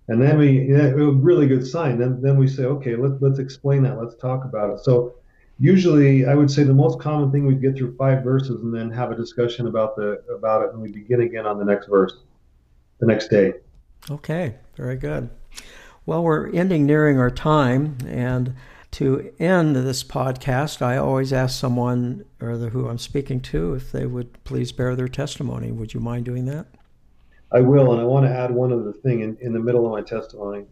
And 0.08 0.20
then 0.20 0.36
we, 0.38 0.58
know, 0.58 0.84
it 0.84 0.96
was 0.96 1.08
a 1.08 1.18
really 1.18 1.46
good 1.46 1.66
sign. 1.66 1.98
Then, 1.98 2.20
then 2.20 2.36
we 2.36 2.48
say, 2.48 2.64
okay, 2.64 2.96
let's 2.96 3.14
let's 3.20 3.38
explain 3.38 3.82
that. 3.84 4.00
Let's 4.00 4.16
talk 4.16 4.44
about 4.44 4.70
it. 4.70 4.80
So 4.80 5.14
usually 5.62 6.26
I 6.26 6.34
would 6.34 6.50
say 6.50 6.64
the 6.64 6.74
most 6.74 6.98
common 6.98 7.30
thing 7.30 7.46
we'd 7.46 7.62
get 7.62 7.76
through 7.76 7.94
five 7.96 8.24
verses 8.24 8.60
and 8.62 8.74
then 8.74 8.90
have 8.90 9.12
a 9.12 9.14
discussion 9.14 9.68
about 9.68 9.94
the, 9.94 10.20
about 10.28 10.64
it. 10.64 10.72
And 10.72 10.82
we 10.82 10.90
begin 10.90 11.20
again 11.20 11.46
on 11.46 11.56
the 11.56 11.64
next 11.64 11.86
verse, 11.86 12.14
the 12.98 13.06
next 13.06 13.28
day. 13.28 13.54
Okay. 14.10 14.56
Very 14.76 14.96
good. 14.96 15.30
Well, 16.04 16.24
we're 16.24 16.50
ending 16.50 16.84
nearing 16.84 17.20
our 17.20 17.30
time. 17.30 17.96
And 18.08 18.56
to 18.92 19.32
end 19.38 19.76
this 19.76 20.02
podcast, 20.02 20.82
I 20.82 20.96
always 20.96 21.32
ask 21.32 21.58
someone 21.58 22.24
or 22.40 22.58
the, 22.58 22.68
who 22.68 22.88
I'm 22.88 22.98
speaking 22.98 23.40
to 23.42 23.74
if 23.74 23.92
they 23.92 24.06
would 24.06 24.42
please 24.42 24.72
bear 24.72 24.96
their 24.96 25.06
testimony. 25.06 25.70
Would 25.70 25.94
you 25.94 26.00
mind 26.00 26.24
doing 26.24 26.44
that? 26.46 26.66
I 27.52 27.60
will, 27.60 27.92
and 27.92 28.00
I 28.00 28.04
want 28.04 28.26
to 28.26 28.32
add 28.32 28.50
one 28.50 28.72
other 28.72 28.92
thing 28.92 29.20
in, 29.20 29.36
in 29.40 29.52
the 29.52 29.60
middle 29.60 29.86
of 29.86 29.92
my 29.92 30.02
testimony. 30.02 30.64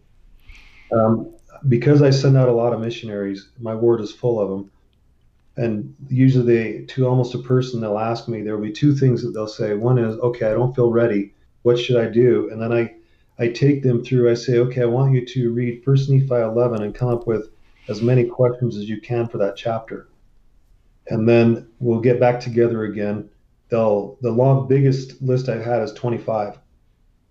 Um, 0.92 1.32
because 1.68 2.02
I 2.02 2.10
send 2.10 2.36
out 2.36 2.48
a 2.48 2.52
lot 2.52 2.72
of 2.72 2.80
missionaries, 2.80 3.50
my 3.60 3.74
word 3.74 4.00
is 4.00 4.10
full 4.10 4.40
of 4.40 4.50
them. 4.50 4.70
And 5.60 5.94
usually, 6.08 6.46
they, 6.46 6.84
to 6.86 7.06
almost 7.06 7.34
a 7.34 7.38
person, 7.38 7.80
they'll 7.80 7.98
ask 7.98 8.28
me, 8.28 8.40
there 8.40 8.56
will 8.56 8.64
be 8.64 8.72
two 8.72 8.94
things 8.96 9.22
that 9.22 9.32
they'll 9.32 9.46
say. 9.46 9.74
One 9.74 9.98
is, 9.98 10.16
okay, 10.16 10.46
I 10.46 10.54
don't 10.54 10.74
feel 10.74 10.90
ready. 10.90 11.34
What 11.62 11.78
should 11.78 11.96
I 11.96 12.06
do? 12.06 12.48
And 12.50 12.62
then 12.62 12.72
I, 12.72 12.94
I 13.38 13.48
take 13.48 13.82
them 13.82 14.02
through. 14.02 14.30
I 14.30 14.34
say, 14.34 14.58
okay, 14.58 14.82
I 14.82 14.86
want 14.86 15.12
you 15.12 15.26
to 15.26 15.52
read 15.52 15.84
First 15.84 16.08
Nephi 16.08 16.34
11 16.34 16.82
and 16.82 16.94
come 16.94 17.08
up 17.08 17.26
with 17.26 17.50
as 17.88 18.00
many 18.00 18.24
questions 18.24 18.76
as 18.76 18.88
you 18.88 19.00
can 19.00 19.28
for 19.28 19.38
that 19.38 19.56
chapter, 19.56 20.08
and 21.08 21.28
then 21.28 21.68
we'll 21.80 22.00
get 22.00 22.20
back 22.20 22.40
together 22.40 22.84
again. 22.84 23.28
They'll 23.68 24.16
the 24.22 24.30
long 24.30 24.68
biggest 24.68 25.20
list 25.20 25.48
I've 25.48 25.64
had 25.64 25.82
is 25.82 25.92
25, 25.92 26.58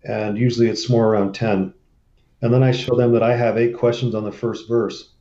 and 0.03 0.37
usually 0.37 0.67
it's 0.67 0.89
more 0.89 1.07
around 1.07 1.33
10. 1.33 1.73
And 2.41 2.53
then 2.53 2.63
I 2.63 2.71
show 2.71 2.95
them 2.95 3.13
that 3.13 3.23
I 3.23 3.35
have 3.35 3.57
eight 3.57 3.75
questions 3.75 4.15
on 4.15 4.23
the 4.23 4.31
first 4.31 4.67
verse. 4.67 5.13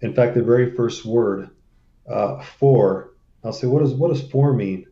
In 0.00 0.14
fact, 0.14 0.34
the 0.34 0.42
very 0.42 0.74
first 0.74 1.04
word, 1.04 1.50
uh, 2.08 2.42
for, 2.42 3.12
I'll 3.44 3.52
say, 3.52 3.66
what 3.66 3.80
does 3.80 3.92
what 3.92 4.08
does 4.08 4.22
for 4.22 4.52
mean? 4.52 4.86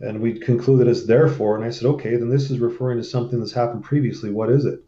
and 0.00 0.20
we 0.20 0.38
concluded 0.38 0.88
it's 0.88 1.06
therefore. 1.06 1.56
And 1.56 1.64
I 1.64 1.70
said, 1.70 1.86
okay, 1.86 2.16
then 2.16 2.28
this 2.28 2.50
is 2.50 2.58
referring 2.58 2.98
to 2.98 3.04
something 3.04 3.38
that's 3.38 3.52
happened 3.52 3.84
previously. 3.84 4.30
What 4.30 4.50
is 4.50 4.64
it? 4.64 4.80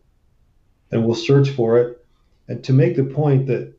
And 0.90 1.04
we'll 1.04 1.14
search 1.14 1.50
for 1.50 1.78
it. 1.78 2.04
And 2.48 2.62
to 2.64 2.72
make 2.72 2.96
the 2.96 3.04
point 3.04 3.46
that 3.46 3.72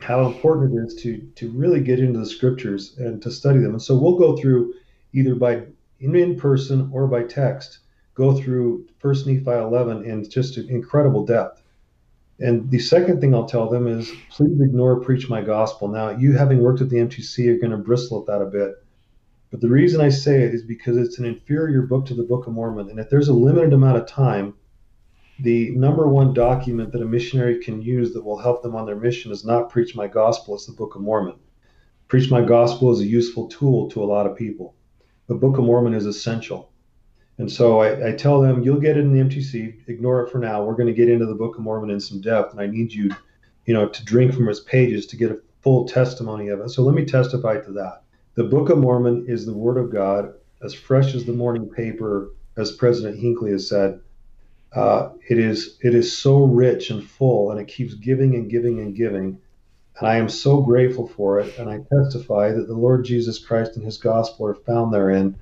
how 0.00 0.26
important 0.26 0.74
it 0.74 0.84
is 0.84 0.94
to 1.02 1.18
to 1.36 1.50
really 1.50 1.80
get 1.80 2.00
into 2.00 2.18
the 2.18 2.26
scriptures 2.26 2.96
and 2.98 3.22
to 3.22 3.30
study 3.30 3.60
them. 3.60 3.72
And 3.72 3.82
so 3.82 3.96
we'll 3.96 4.18
go 4.18 4.36
through 4.36 4.74
either 5.12 5.34
by 5.34 5.62
in 6.00 6.36
person 6.36 6.90
or 6.92 7.06
by 7.06 7.22
text, 7.22 7.78
go 8.14 8.36
through 8.36 8.88
First 8.98 9.26
Nephi 9.26 9.50
11 9.50 10.04
in 10.04 10.28
just 10.28 10.58
incredible 10.58 11.24
depth. 11.24 11.61
And 12.40 12.70
the 12.70 12.78
second 12.78 13.20
thing 13.20 13.34
I'll 13.34 13.46
tell 13.46 13.68
them 13.68 13.86
is 13.86 14.10
please 14.30 14.60
ignore 14.60 15.00
preach 15.00 15.28
my 15.28 15.42
gospel. 15.42 15.88
Now, 15.88 16.10
you 16.10 16.32
having 16.32 16.60
worked 16.60 16.80
at 16.80 16.88
the 16.88 16.96
MTC, 16.96 17.44
you're 17.44 17.58
going 17.58 17.70
to 17.70 17.76
bristle 17.76 18.20
at 18.20 18.26
that 18.26 18.42
a 18.42 18.46
bit 18.46 18.74
but 19.52 19.60
the 19.60 19.68
reason 19.68 20.00
I 20.00 20.08
say 20.08 20.44
it 20.44 20.54
is 20.54 20.62
because 20.62 20.96
it's 20.96 21.18
an 21.18 21.26
inferior 21.26 21.82
book 21.82 22.06
to 22.06 22.14
the 22.14 22.22
Book 22.22 22.46
of 22.46 22.54
Mormon. 22.54 22.88
And 22.88 22.98
if 22.98 23.10
there's 23.10 23.28
a 23.28 23.34
limited 23.34 23.74
amount 23.74 23.98
of 23.98 24.06
time, 24.06 24.54
the 25.38 25.72
number 25.72 26.08
one 26.08 26.32
document 26.32 26.90
that 26.92 27.02
a 27.02 27.04
missionary 27.04 27.62
can 27.62 27.82
use 27.82 28.14
that 28.14 28.24
will 28.24 28.38
help 28.38 28.62
them 28.62 28.74
on 28.74 28.86
their 28.86 28.96
mission 28.96 29.30
is 29.30 29.44
not 29.44 29.68
Preach 29.68 29.94
My 29.94 30.06
Gospel, 30.06 30.54
it's 30.54 30.64
the 30.64 30.72
Book 30.72 30.94
of 30.94 31.02
Mormon. 31.02 31.34
Preach 32.08 32.30
My 32.30 32.40
Gospel 32.40 32.92
is 32.92 33.00
a 33.00 33.06
useful 33.06 33.46
tool 33.48 33.90
to 33.90 34.02
a 34.02 34.06
lot 34.06 34.26
of 34.26 34.34
people. 34.34 34.74
The 35.26 35.34
Book 35.34 35.58
of 35.58 35.64
Mormon 35.64 35.92
is 35.92 36.06
essential. 36.06 36.71
And 37.38 37.50
so 37.50 37.80
I, 37.80 38.10
I 38.10 38.12
tell 38.12 38.40
them, 38.40 38.62
you'll 38.62 38.80
get 38.80 38.96
it 38.96 39.00
in 39.00 39.12
the 39.12 39.22
MTC, 39.22 39.88
ignore 39.88 40.22
it 40.22 40.30
for 40.30 40.38
now. 40.38 40.62
We're 40.62 40.76
going 40.76 40.88
to 40.88 40.92
get 40.92 41.08
into 41.08 41.26
the 41.26 41.34
Book 41.34 41.56
of 41.56 41.62
Mormon 41.62 41.90
in 41.90 42.00
some 42.00 42.20
depth, 42.20 42.52
and 42.52 42.60
I 42.60 42.66
need 42.66 42.92
you, 42.92 43.10
you 43.64 43.74
know, 43.74 43.88
to 43.88 44.04
drink 44.04 44.34
from 44.34 44.48
its 44.48 44.60
pages 44.60 45.06
to 45.06 45.16
get 45.16 45.30
a 45.30 45.40
full 45.62 45.86
testimony 45.86 46.48
of 46.48 46.60
it. 46.60 46.68
So 46.70 46.82
let 46.82 46.94
me 46.94 47.04
testify 47.04 47.58
to 47.58 47.72
that. 47.72 48.02
The 48.34 48.44
Book 48.44 48.70
of 48.70 48.78
Mormon 48.78 49.26
is 49.28 49.46
the 49.46 49.54
Word 49.54 49.78
of 49.78 49.90
God, 49.90 50.34
as 50.62 50.74
fresh 50.74 51.14
as 51.14 51.24
the 51.24 51.32
morning 51.32 51.68
paper, 51.68 52.30
as 52.56 52.72
President 52.72 53.18
Hinckley 53.18 53.52
has 53.52 53.68
said. 53.68 54.00
Uh, 54.74 55.10
it 55.28 55.38
is 55.38 55.78
it 55.82 55.94
is 55.94 56.16
so 56.16 56.44
rich 56.44 56.90
and 56.90 57.04
full, 57.04 57.50
and 57.50 57.60
it 57.60 57.68
keeps 57.68 57.94
giving 57.94 58.34
and 58.34 58.50
giving 58.50 58.78
and 58.80 58.94
giving. 58.94 59.38
And 59.98 60.08
I 60.08 60.16
am 60.16 60.30
so 60.30 60.62
grateful 60.62 61.06
for 61.06 61.40
it, 61.40 61.58
and 61.58 61.68
I 61.68 61.80
testify 61.94 62.52
that 62.52 62.68
the 62.68 62.74
Lord 62.74 63.04
Jesus 63.04 63.38
Christ 63.38 63.76
and 63.76 63.84
His 63.84 63.98
gospel 63.98 64.46
are 64.46 64.54
found 64.54 64.94
therein, 64.94 65.36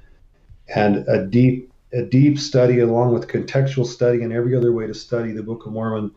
and 0.74 1.08
a 1.08 1.24
deep 1.24 1.70
a 1.92 2.02
deep 2.02 2.38
study, 2.38 2.80
along 2.80 3.12
with 3.12 3.28
contextual 3.28 3.86
study 3.86 4.22
and 4.22 4.32
every 4.32 4.56
other 4.56 4.72
way 4.72 4.86
to 4.86 4.94
study 4.94 5.32
the 5.32 5.42
Book 5.42 5.66
of 5.66 5.72
Mormon, 5.72 6.12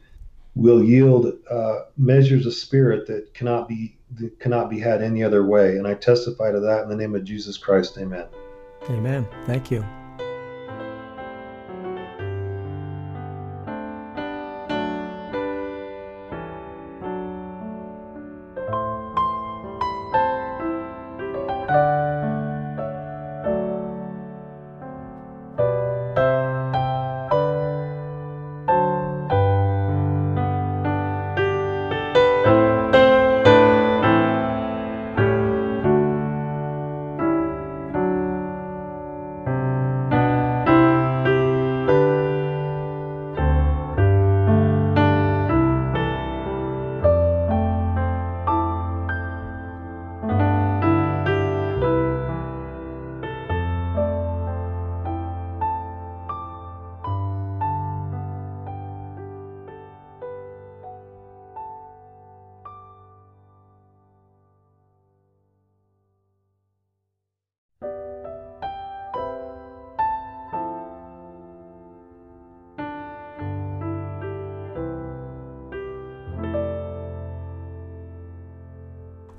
will 0.55 0.83
yield 0.83 1.33
uh, 1.49 1.79
measures 1.97 2.45
of 2.45 2.53
spirit 2.53 3.07
that 3.07 3.33
cannot 3.33 3.67
be 3.67 3.97
that 4.15 4.39
cannot 4.39 4.69
be 4.69 4.79
had 4.79 5.01
any 5.01 5.23
other 5.23 5.43
way. 5.43 5.77
And 5.77 5.87
I 5.87 5.95
testify 5.95 6.51
to 6.51 6.59
that 6.59 6.83
in 6.83 6.89
the 6.89 6.95
name 6.95 7.15
of 7.15 7.23
Jesus 7.23 7.57
Christ. 7.57 7.97
Amen. 7.97 8.27
Amen. 8.89 9.27
Thank 9.45 9.71
you. 9.71 9.83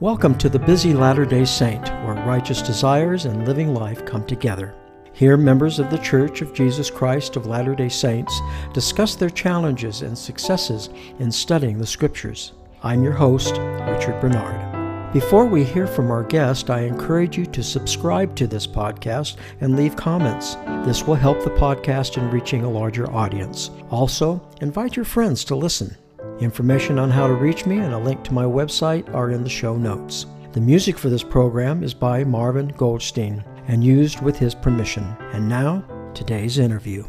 Welcome 0.05 0.36
to 0.36 0.50
the 0.50 0.59
Busy 0.59 0.92
Latter 0.92 1.24
day 1.24 1.46
Saint, 1.46 1.88
where 2.05 2.26
righteous 2.26 2.61
desires 2.61 3.24
and 3.24 3.48
living 3.48 3.72
life 3.72 4.05
come 4.05 4.26
together. 4.26 4.74
Here, 5.14 5.38
members 5.38 5.78
of 5.78 5.88
the 5.90 5.96
Church 5.96 6.42
of 6.42 6.52
Jesus 6.52 6.90
Christ 6.90 7.36
of 7.36 7.46
Latter 7.46 7.74
day 7.74 7.88
Saints 7.88 8.38
discuss 8.74 9.14
their 9.14 9.30
challenges 9.30 10.02
and 10.02 10.18
successes 10.18 10.90
in 11.20 11.32
studying 11.32 11.78
the 11.78 11.86
Scriptures. 11.86 12.52
I'm 12.82 13.02
your 13.02 13.14
host, 13.14 13.52
Richard 13.52 14.20
Bernard. 14.20 15.14
Before 15.14 15.46
we 15.46 15.64
hear 15.64 15.86
from 15.86 16.11
our 16.11 16.22
guest, 16.22 16.68
I 16.68 16.80
encourage 16.80 17.38
you 17.38 17.46
to 17.46 17.62
subscribe 17.62 18.36
to 18.36 18.46
this 18.46 18.66
podcast 18.66 19.36
and 19.62 19.74
leave 19.74 19.96
comments. 19.96 20.57
This 20.86 21.05
will 21.07 21.14
help 21.14 21.42
the 21.42 21.50
podcast 21.52 22.18
in 22.18 22.30
reaching 22.30 22.62
a 22.62 22.70
larger 22.70 23.11
audience. 23.11 23.70
Also, 23.90 24.46
invite 24.61 24.96
your 24.96 25.07
friends 25.07 25.44
to 25.44 25.57
listen. 25.57 25.96
Information 26.41 26.99
on 26.99 27.11
how 27.11 27.28
to 27.28 27.32
reach 27.32 27.64
me 27.64 27.78
and 27.78 27.95
a 27.95 27.99
link 27.99 28.24
to 28.24 28.35
my 28.35 28.45
website 28.45 29.12
are 29.14 29.30
in 29.30 29.45
the 29.45 29.49
show 29.49 29.76
notes. 29.76 30.26
The 30.51 30.61
music 30.61 30.99
for 30.99 31.09
this 31.09 31.22
program 31.22 31.85
is 31.85 31.95
by 31.95 32.24
Marvin 32.24 32.68
Goldstein 32.68 33.45
and 33.68 33.85
used 33.85 34.20
with 34.20 34.37
his 34.37 34.53
permission. 34.53 35.05
And 35.32 35.49
now, 35.49 35.85
today's 36.12 36.59
interview. 36.59 37.05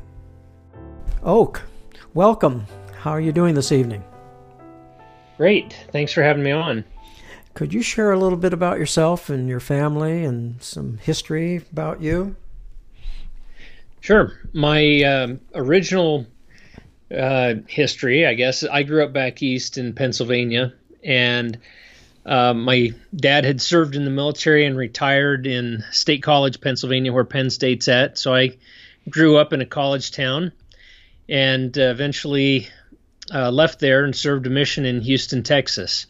Oak, 1.23 1.63
welcome. 2.13 2.67
How 2.99 3.09
are 3.11 3.19
you 3.19 3.31
doing 3.31 3.55
this 3.55 3.71
evening? 3.71 4.03
Great. 5.37 5.75
Thanks 5.91 6.13
for 6.13 6.21
having 6.21 6.43
me 6.43 6.51
on. 6.51 6.85
Could 7.55 7.73
you 7.73 7.81
share 7.81 8.11
a 8.11 8.19
little 8.19 8.37
bit 8.37 8.53
about 8.53 8.77
yourself 8.77 9.31
and 9.31 9.49
your 9.49 9.59
family 9.59 10.23
and 10.23 10.61
some 10.61 10.99
history 10.99 11.63
about 11.71 11.99
you? 11.99 12.35
Sure. 14.01 14.33
My 14.53 15.01
uh, 15.03 15.35
original 15.55 16.27
uh, 17.15 17.55
history, 17.67 18.25
I 18.25 18.33
guess. 18.33 18.63
I 18.63 18.83
grew 18.83 19.03
up 19.03 19.13
back 19.13 19.41
east 19.41 19.77
in 19.77 19.93
Pennsylvania, 19.93 20.73
and 21.03 21.59
uh, 22.25 22.53
my 22.53 22.93
dad 23.15 23.45
had 23.45 23.61
served 23.61 23.95
in 23.95 24.05
the 24.05 24.11
military 24.11 24.65
and 24.65 24.75
retired 24.75 25.45
in 25.45 25.83
State 25.91 26.23
College, 26.23 26.59
Pennsylvania, 26.59 27.13
where 27.13 27.23
Penn 27.23 27.49
State's 27.49 27.87
at. 27.87 28.17
So 28.17 28.33
I 28.33 28.57
grew 29.09 29.37
up 29.37 29.53
in 29.53 29.61
a 29.61 29.65
college 29.65 30.11
town 30.11 30.51
and 31.29 31.77
uh, 31.77 31.81
eventually 31.81 32.67
uh, 33.33 33.51
left 33.51 33.79
there 33.79 34.03
and 34.03 34.15
served 34.15 34.47
a 34.47 34.49
mission 34.49 34.85
in 34.85 35.01
Houston, 35.01 35.43
Texas. 35.43 36.07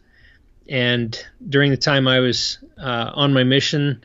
And 0.68 1.18
during 1.48 1.72
the 1.72 1.78
time 1.78 2.08
I 2.08 2.20
was 2.20 2.60
uh, 2.78 3.12
on 3.14 3.34
my 3.34 3.44
mission, 3.44 4.04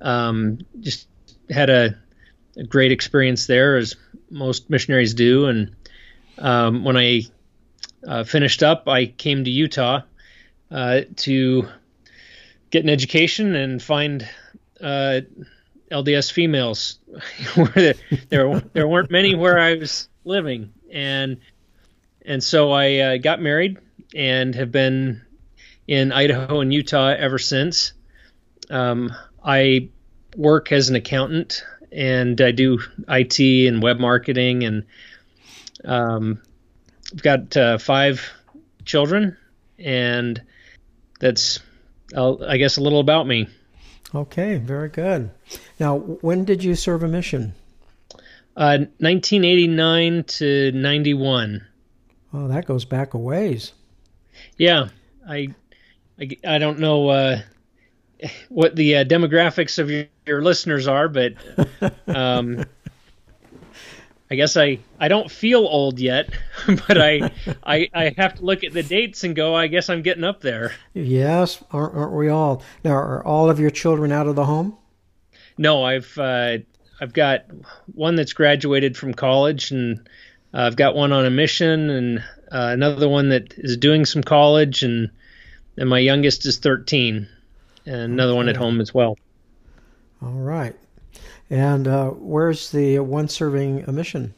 um, 0.00 0.60
just 0.80 1.06
had 1.50 1.70
a, 1.70 1.96
a, 2.56 2.64
great 2.64 2.92
experience 2.92 3.46
there, 3.46 3.76
as 3.76 3.96
most 4.30 4.70
missionaries 4.70 5.14
do, 5.14 5.46
and 5.46 5.74
um, 6.38 6.84
when 6.84 6.96
I 6.96 7.22
uh, 8.06 8.24
finished 8.24 8.62
up, 8.62 8.88
I 8.88 9.06
came 9.06 9.44
to 9.44 9.50
Utah 9.50 10.02
uh, 10.70 11.00
to 11.16 11.68
get 12.70 12.84
an 12.84 12.90
education 12.90 13.54
and 13.54 13.82
find 13.82 14.28
uh, 14.80 15.20
LDS 15.90 16.30
females. 16.30 16.98
there, 18.28 18.62
there 18.72 18.88
weren't 18.88 19.10
many 19.10 19.34
where 19.34 19.58
I 19.58 19.74
was 19.74 20.08
living, 20.24 20.72
and 20.92 21.38
and 22.24 22.42
so 22.42 22.72
I 22.72 22.96
uh, 22.98 23.16
got 23.18 23.40
married 23.40 23.78
and 24.14 24.54
have 24.54 24.70
been 24.70 25.22
in 25.86 26.12
Idaho 26.12 26.60
and 26.60 26.72
Utah 26.72 27.08
ever 27.08 27.38
since. 27.38 27.94
Um, 28.70 29.14
I 29.42 29.88
work 30.36 30.72
as 30.72 30.90
an 30.90 30.96
accountant 30.96 31.64
and 31.90 32.38
I 32.40 32.50
do 32.50 32.80
IT 33.08 33.40
and 33.40 33.82
web 33.82 33.98
marketing 33.98 34.64
and 34.64 34.84
um, 35.84 36.40
I've 37.12 37.22
got 37.22 37.56
uh, 37.56 37.78
five 37.78 38.28
children, 38.84 39.36
and 39.78 40.40
that's, 41.20 41.60
uh, 42.14 42.36
I 42.46 42.56
guess, 42.56 42.76
a 42.76 42.82
little 42.82 43.00
about 43.00 43.26
me. 43.26 43.48
Okay, 44.14 44.56
very 44.56 44.88
good. 44.88 45.30
Now, 45.78 45.98
when 45.98 46.44
did 46.44 46.64
you 46.64 46.74
serve 46.74 47.02
a 47.02 47.08
mission? 47.08 47.54
Uh, 48.56 48.78
1989 48.98 50.24
to 50.24 50.72
91. 50.72 51.66
Oh, 52.32 52.48
that 52.48 52.66
goes 52.66 52.84
back 52.84 53.14
a 53.14 53.18
ways. 53.18 53.72
Yeah, 54.56 54.88
I, 55.28 55.54
I, 56.20 56.36
I 56.46 56.58
don't 56.58 56.78
know 56.78 57.08
uh, 57.08 57.40
what 58.48 58.74
the 58.74 58.96
uh, 58.96 59.04
demographics 59.04 59.78
of 59.78 59.90
your, 59.90 60.06
your, 60.26 60.42
listeners 60.42 60.88
are, 60.88 61.08
but 61.08 61.34
um, 62.06 62.64
I 64.30 64.34
guess 64.34 64.56
I, 64.56 64.78
I 65.00 65.08
don't 65.08 65.30
feel 65.30 65.60
old 65.60 65.98
yet, 65.98 66.30
but 66.66 66.98
I, 66.98 67.30
I 67.64 67.88
I 67.94 68.14
have 68.18 68.34
to 68.34 68.44
look 68.44 68.62
at 68.62 68.72
the 68.72 68.82
dates 68.82 69.24
and 69.24 69.34
go. 69.34 69.54
I 69.54 69.68
guess 69.68 69.88
I'm 69.88 70.02
getting 70.02 70.24
up 70.24 70.40
there. 70.40 70.72
Yes, 70.92 71.62
aren't, 71.70 71.94
aren't 71.94 72.12
we 72.12 72.28
all? 72.28 72.62
Now, 72.84 72.92
are 72.92 73.24
all 73.24 73.48
of 73.48 73.58
your 73.58 73.70
children 73.70 74.12
out 74.12 74.26
of 74.26 74.36
the 74.36 74.44
home? 74.44 74.76
No, 75.56 75.82
I've 75.82 76.16
uh, 76.18 76.58
I've 77.00 77.12
got 77.12 77.44
one 77.94 78.16
that's 78.16 78.34
graduated 78.34 78.96
from 78.96 79.14
college, 79.14 79.70
and 79.70 80.08
uh, 80.52 80.62
I've 80.62 80.76
got 80.76 80.94
one 80.94 81.12
on 81.12 81.24
a 81.24 81.30
mission, 81.30 81.88
and 81.88 82.18
uh, 82.52 82.70
another 82.72 83.08
one 83.08 83.30
that 83.30 83.54
is 83.56 83.76
doing 83.78 84.04
some 84.04 84.22
college, 84.22 84.82
and 84.82 85.10
and 85.78 85.88
my 85.88 86.00
youngest 86.00 86.44
is 86.44 86.58
13, 86.58 87.28
and 87.86 87.94
another 87.94 88.34
one 88.34 88.48
at 88.48 88.56
home 88.56 88.80
as 88.80 88.92
well. 88.92 89.16
All 90.20 90.32
right. 90.32 90.76
And 91.50 91.88
uh, 91.88 92.10
where's 92.10 92.70
the 92.70 92.98
one 92.98 93.28
serving 93.28 93.84
a 93.88 93.92
mission? 93.92 94.34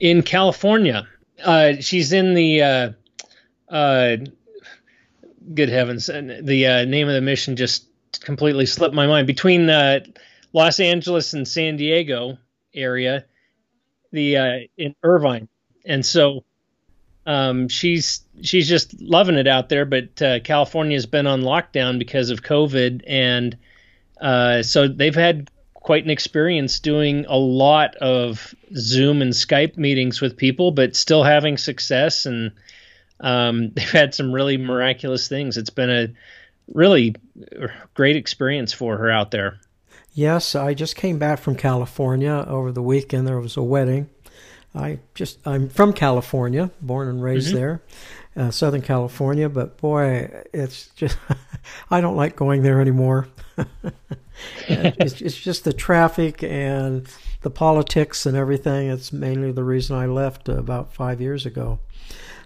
In 0.00 0.22
California. 0.22 1.06
Uh, 1.42 1.74
she's 1.80 2.12
in 2.12 2.34
the. 2.34 2.62
Uh, 2.62 2.92
uh 3.68 4.16
good 5.54 5.68
heavens! 5.68 6.06
The 6.06 6.66
uh, 6.66 6.84
name 6.84 7.08
of 7.08 7.14
the 7.14 7.20
mission 7.20 7.56
just 7.56 7.86
completely 8.20 8.66
slipped 8.66 8.94
my 8.94 9.06
mind. 9.06 9.26
Between 9.26 9.68
uh, 9.68 10.00
Los 10.52 10.78
Angeles 10.80 11.32
and 11.32 11.46
San 11.46 11.76
Diego 11.76 12.38
area, 12.74 13.24
the 14.12 14.68
in 14.76 14.94
Irvine, 15.02 15.48
and 15.84 16.06
so 16.06 16.44
um, 17.26 17.68
she's 17.68 18.24
she's 18.40 18.68
just 18.68 19.00
loving 19.00 19.36
it 19.36 19.48
out 19.48 19.68
there. 19.68 19.84
But 19.84 20.44
California's 20.44 21.06
been 21.06 21.26
on 21.26 21.42
lockdown 21.42 21.98
because 21.98 22.30
of 22.30 22.42
COVID, 22.42 23.02
and 23.06 23.56
so 24.64 24.86
they've 24.86 25.14
had 25.14 25.50
quite 25.82 26.04
an 26.04 26.10
experience 26.10 26.78
doing 26.80 27.26
a 27.28 27.36
lot 27.36 27.96
of 27.96 28.54
Zoom 28.74 29.20
and 29.20 29.32
Skype 29.32 29.76
meetings 29.76 30.20
with 30.20 30.36
people, 30.36 30.70
but 30.70 30.94
still 30.94 31.24
having 31.24 31.58
success. 31.58 32.24
And 32.24 32.52
um, 33.20 33.70
they've 33.74 33.90
had 33.90 34.14
some 34.14 34.32
really 34.32 34.56
miraculous 34.56 35.28
things. 35.28 35.56
It's 35.56 35.70
been 35.70 35.90
a 35.90 36.08
really 36.72 37.16
great 37.94 38.16
experience 38.16 38.72
for 38.72 38.96
her 38.96 39.10
out 39.10 39.30
there. 39.32 39.58
Yes, 40.14 40.54
I 40.54 40.74
just 40.74 40.94
came 40.94 41.18
back 41.18 41.38
from 41.38 41.56
California 41.56 42.44
over 42.46 42.70
the 42.70 42.82
weekend. 42.82 43.26
There 43.26 43.40
was 43.40 43.56
a 43.56 43.62
wedding. 43.62 44.10
I 44.74 45.00
just 45.14 45.38
I'm 45.46 45.68
from 45.68 45.92
California, 45.92 46.70
born 46.80 47.08
and 47.08 47.22
raised 47.22 47.48
mm-hmm. 47.48 47.56
there, 47.56 47.82
uh, 48.36 48.50
Southern 48.50 48.82
California. 48.82 49.48
But 49.48 49.78
boy, 49.78 50.44
it's 50.52 50.88
just 50.96 51.18
I 51.90 52.00
don't 52.00 52.16
like 52.16 52.36
going 52.36 52.62
there 52.62 52.80
anymore. 52.80 53.28
it's, 54.68 55.20
it's 55.20 55.36
just 55.36 55.64
the 55.64 55.72
traffic 55.72 56.42
and 56.42 57.06
the 57.42 57.50
politics 57.50 58.26
and 58.26 58.36
everything. 58.36 58.88
It's 58.88 59.12
mainly 59.12 59.52
the 59.52 59.64
reason 59.64 59.96
I 59.96 60.06
left 60.06 60.48
about 60.48 60.92
five 60.92 61.20
years 61.20 61.46
ago. 61.46 61.80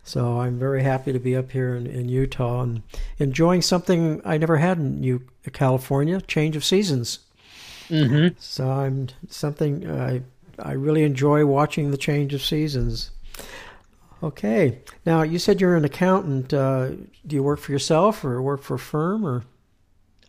So 0.02 0.40
I'm 0.40 0.58
very 0.58 0.82
happy 0.82 1.12
to 1.12 1.18
be 1.18 1.34
up 1.34 1.50
here 1.50 1.74
in, 1.74 1.86
in 1.86 2.08
Utah 2.08 2.62
and 2.62 2.82
enjoying 3.18 3.60
something 3.60 4.22
I 4.24 4.38
never 4.38 4.58
had 4.58 4.78
in 4.78 5.02
U- 5.02 5.26
California: 5.52 6.20
change 6.20 6.54
of 6.54 6.64
seasons. 6.64 7.20
Mm-hmm. 7.88 8.36
So 8.38 8.70
I'm 8.70 9.08
something 9.28 9.90
I 9.90 10.22
I 10.58 10.72
really 10.72 11.02
enjoy 11.02 11.44
watching 11.44 11.90
the 11.90 11.96
change 11.96 12.34
of 12.34 12.42
seasons. 12.42 13.10
Okay, 14.22 14.78
now 15.04 15.22
you 15.22 15.38
said 15.38 15.60
you're 15.60 15.76
an 15.76 15.84
accountant. 15.84 16.54
Uh, 16.54 16.90
do 17.26 17.36
you 17.36 17.42
work 17.42 17.58
for 17.58 17.72
yourself 17.72 18.24
or 18.24 18.40
work 18.40 18.62
for 18.62 18.74
a 18.74 18.78
firm 18.78 19.26
or? 19.26 19.44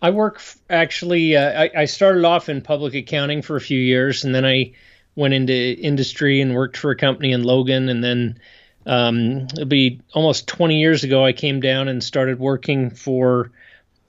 I 0.02 0.12
work 0.12 0.42
actually. 0.70 1.36
Uh, 1.36 1.64
I, 1.64 1.82
I, 1.82 1.86
started 1.86 2.24
off 2.24 2.50
in 2.50 2.62
public 2.62 2.94
accounting 2.94 3.42
for 3.42 3.56
a 3.56 3.62
few 3.62 3.80
years, 3.80 4.24
and 4.24 4.34
then 4.34 4.46
I 4.46 4.74
went 5.16 5.34
into 5.34 5.54
industry 5.54 6.40
and 6.42 6.54
worked 6.54 6.78
for 6.78 6.92
a 6.92 6.96
company 6.96 7.32
in 7.32 7.44
Logan. 7.44 7.90
And 7.90 8.04
then 8.04 8.40
um, 8.86 9.48
it'll 9.54 9.66
be 9.66 10.00
almost 10.14 10.48
20 10.48 10.80
years 10.80 11.04
ago, 11.04 11.26
I 11.26 11.34
came 11.34 11.60
down 11.60 11.88
and 11.88 12.04
started 12.04 12.40
working 12.40 12.92
for 12.92 13.52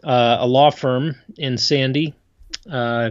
uh, 0.04 0.36
a 0.40 0.46
law 0.46 0.70
firm 0.70 1.16
in 1.36 1.56
Sandy. 1.56 2.14
Uh, 2.70 3.10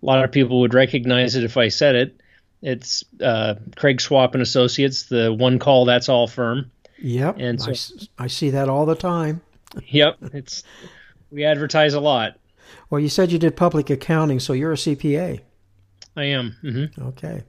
a 0.00 0.06
lot 0.06 0.22
of 0.22 0.30
people 0.30 0.60
would 0.60 0.74
recognize 0.74 1.34
it 1.34 1.44
if 1.44 1.56
I 1.56 1.68
said 1.68 1.94
it. 1.96 2.20
It's 2.60 3.04
uh, 3.22 3.54
Craig 3.76 4.00
Swapp 4.00 4.34
and 4.34 4.42
Associates, 4.42 5.04
the 5.04 5.32
one 5.32 5.58
call 5.58 5.86
that's 5.86 6.08
all 6.08 6.26
firm. 6.26 6.70
Yep, 6.98 7.36
and 7.38 7.62
so 7.62 7.70
I, 8.18 8.24
I 8.24 8.26
see 8.26 8.50
that 8.50 8.68
all 8.68 8.84
the 8.84 8.96
time. 8.96 9.40
yep, 9.86 10.18
it's 10.32 10.64
we 11.30 11.44
advertise 11.44 11.94
a 11.94 12.00
lot. 12.00 12.38
Well, 12.90 13.00
you 13.00 13.08
said 13.08 13.32
you 13.32 13.38
did 13.38 13.56
public 13.56 13.90
accounting, 13.90 14.40
so 14.40 14.52
you're 14.52 14.72
a 14.72 14.76
CPA. 14.76 15.40
I 16.16 16.24
am. 16.24 16.56
Mm-hmm. 16.62 17.02
Okay. 17.08 17.44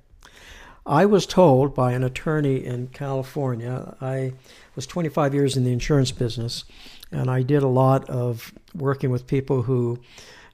I 0.86 1.06
was 1.06 1.26
told 1.26 1.76
by 1.76 1.94
an 1.94 2.04
attorney 2.04 2.66
in 2.66 2.88
California, 2.88 3.96
I 4.02 4.34
was 4.76 4.88
25 4.88 5.34
years 5.34 5.56
in 5.56 5.64
the 5.64 5.72
insurance 5.72 6.12
business, 6.12 6.64
and 7.12 7.30
I 7.30 7.44
did 7.44 7.64
a 7.64 7.68
lot 7.68 8.10
of 8.10 8.52
working 8.74 9.12
with 9.12 9.28
people 9.28 9.62
who, 9.62 10.00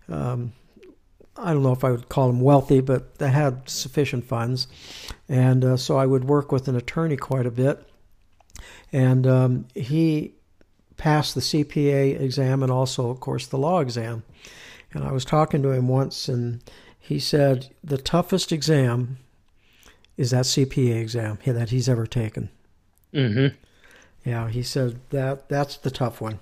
um, 0.10 0.52
I 1.38 1.54
don't 1.54 1.64
know 1.64 1.72
if 1.72 1.84
I 1.84 1.92
would 1.92 2.10
call 2.10 2.28
them 2.28 2.42
wealthy, 2.42 2.82
but 2.82 3.18
they 3.18 3.30
had 3.30 3.70
sufficient 3.70 4.26
funds. 4.26 4.68
And 5.30 5.64
uh, 5.64 5.78
so 5.78 5.98
I 5.98 6.06
would 6.06 6.26
work 6.26 6.52
with 6.52 6.68
an 6.68 6.76
attorney 6.76 7.18
quite 7.18 7.46
a 7.46 7.52
bit. 7.52 7.88
And 8.92 9.28
um, 9.28 9.68
he 9.74 10.34
passed 10.98 11.36
the 11.36 11.42
CPA 11.42 12.20
exam 12.20 12.64
and 12.64 12.72
also, 12.72 13.10
of 13.10 13.20
course, 13.20 13.48
the 13.48 13.58
law 13.58 13.80
exam. 13.80 14.24
And 14.94 15.04
I 15.04 15.12
was 15.12 15.26
talking 15.26 15.62
to 15.64 15.72
him 15.72 15.88
once, 15.88 16.30
and 16.30 16.62
he 17.00 17.20
said 17.20 17.70
the 17.84 17.98
toughest 17.98 18.52
exam 18.52 19.18
is 20.18 20.32
that 20.32 20.46
CPA 20.46 21.02
exam 21.02 21.38
that 21.46 21.70
he's 21.70 21.90
ever 21.90 22.08
taken. 22.08 22.50
Mm-hmm. 23.14 23.56
Yeah, 24.28 24.50
he 24.50 24.64
said 24.64 25.00
that 25.10 25.50
that's 25.50 25.78
the 25.78 25.92
tough 25.92 26.22
one. 26.22 26.40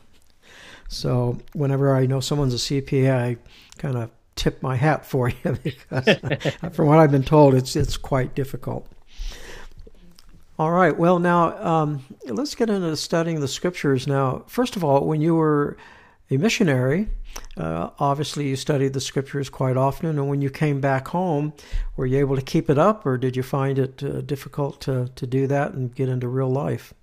So 0.87 1.39
whenever 1.53 1.95
I 1.95 2.05
know 2.05 2.19
someone's 2.19 2.53
a 2.53 2.57
CPA, 2.57 3.11
I 3.11 3.37
kind 3.77 3.97
of 3.97 4.11
tip 4.35 4.61
my 4.61 4.75
hat 4.75 5.05
for 5.05 5.29
you 5.43 5.57
because, 5.63 6.17
from 6.71 6.87
what 6.87 6.99
I've 6.99 7.11
been 7.11 7.23
told, 7.23 7.55
it's 7.55 7.75
it's 7.75 7.97
quite 7.97 8.35
difficult. 8.35 8.87
All 10.59 10.71
right. 10.71 10.95
Well, 10.95 11.17
now 11.17 11.57
um, 11.57 12.05
let's 12.25 12.53
get 12.53 12.69
into 12.69 12.95
studying 12.95 13.39
the 13.39 13.47
scriptures. 13.47 14.05
Now, 14.05 14.43
first 14.47 14.75
of 14.75 14.83
all, 14.83 15.05
when 15.07 15.19
you 15.19 15.33
were 15.35 15.77
a 16.29 16.37
missionary, 16.37 17.09
uh, 17.57 17.89
obviously 17.97 18.47
you 18.47 18.55
studied 18.55 18.93
the 18.93 19.01
scriptures 19.01 19.49
quite 19.49 19.77
often. 19.77 20.09
And 20.09 20.29
when 20.29 20.41
you 20.41 20.51
came 20.51 20.79
back 20.79 21.07
home, 21.07 21.53
were 21.95 22.05
you 22.05 22.19
able 22.19 22.35
to 22.35 22.41
keep 22.41 22.69
it 22.69 22.77
up, 22.77 23.03
or 23.03 23.17
did 23.17 23.35
you 23.35 23.41
find 23.41 23.79
it 23.79 24.03
uh, 24.03 24.21
difficult 24.21 24.79
to, 24.81 25.09
to 25.15 25.25
do 25.25 25.47
that 25.47 25.73
and 25.73 25.93
get 25.93 26.07
into 26.07 26.27
real 26.27 26.49
life? 26.49 26.93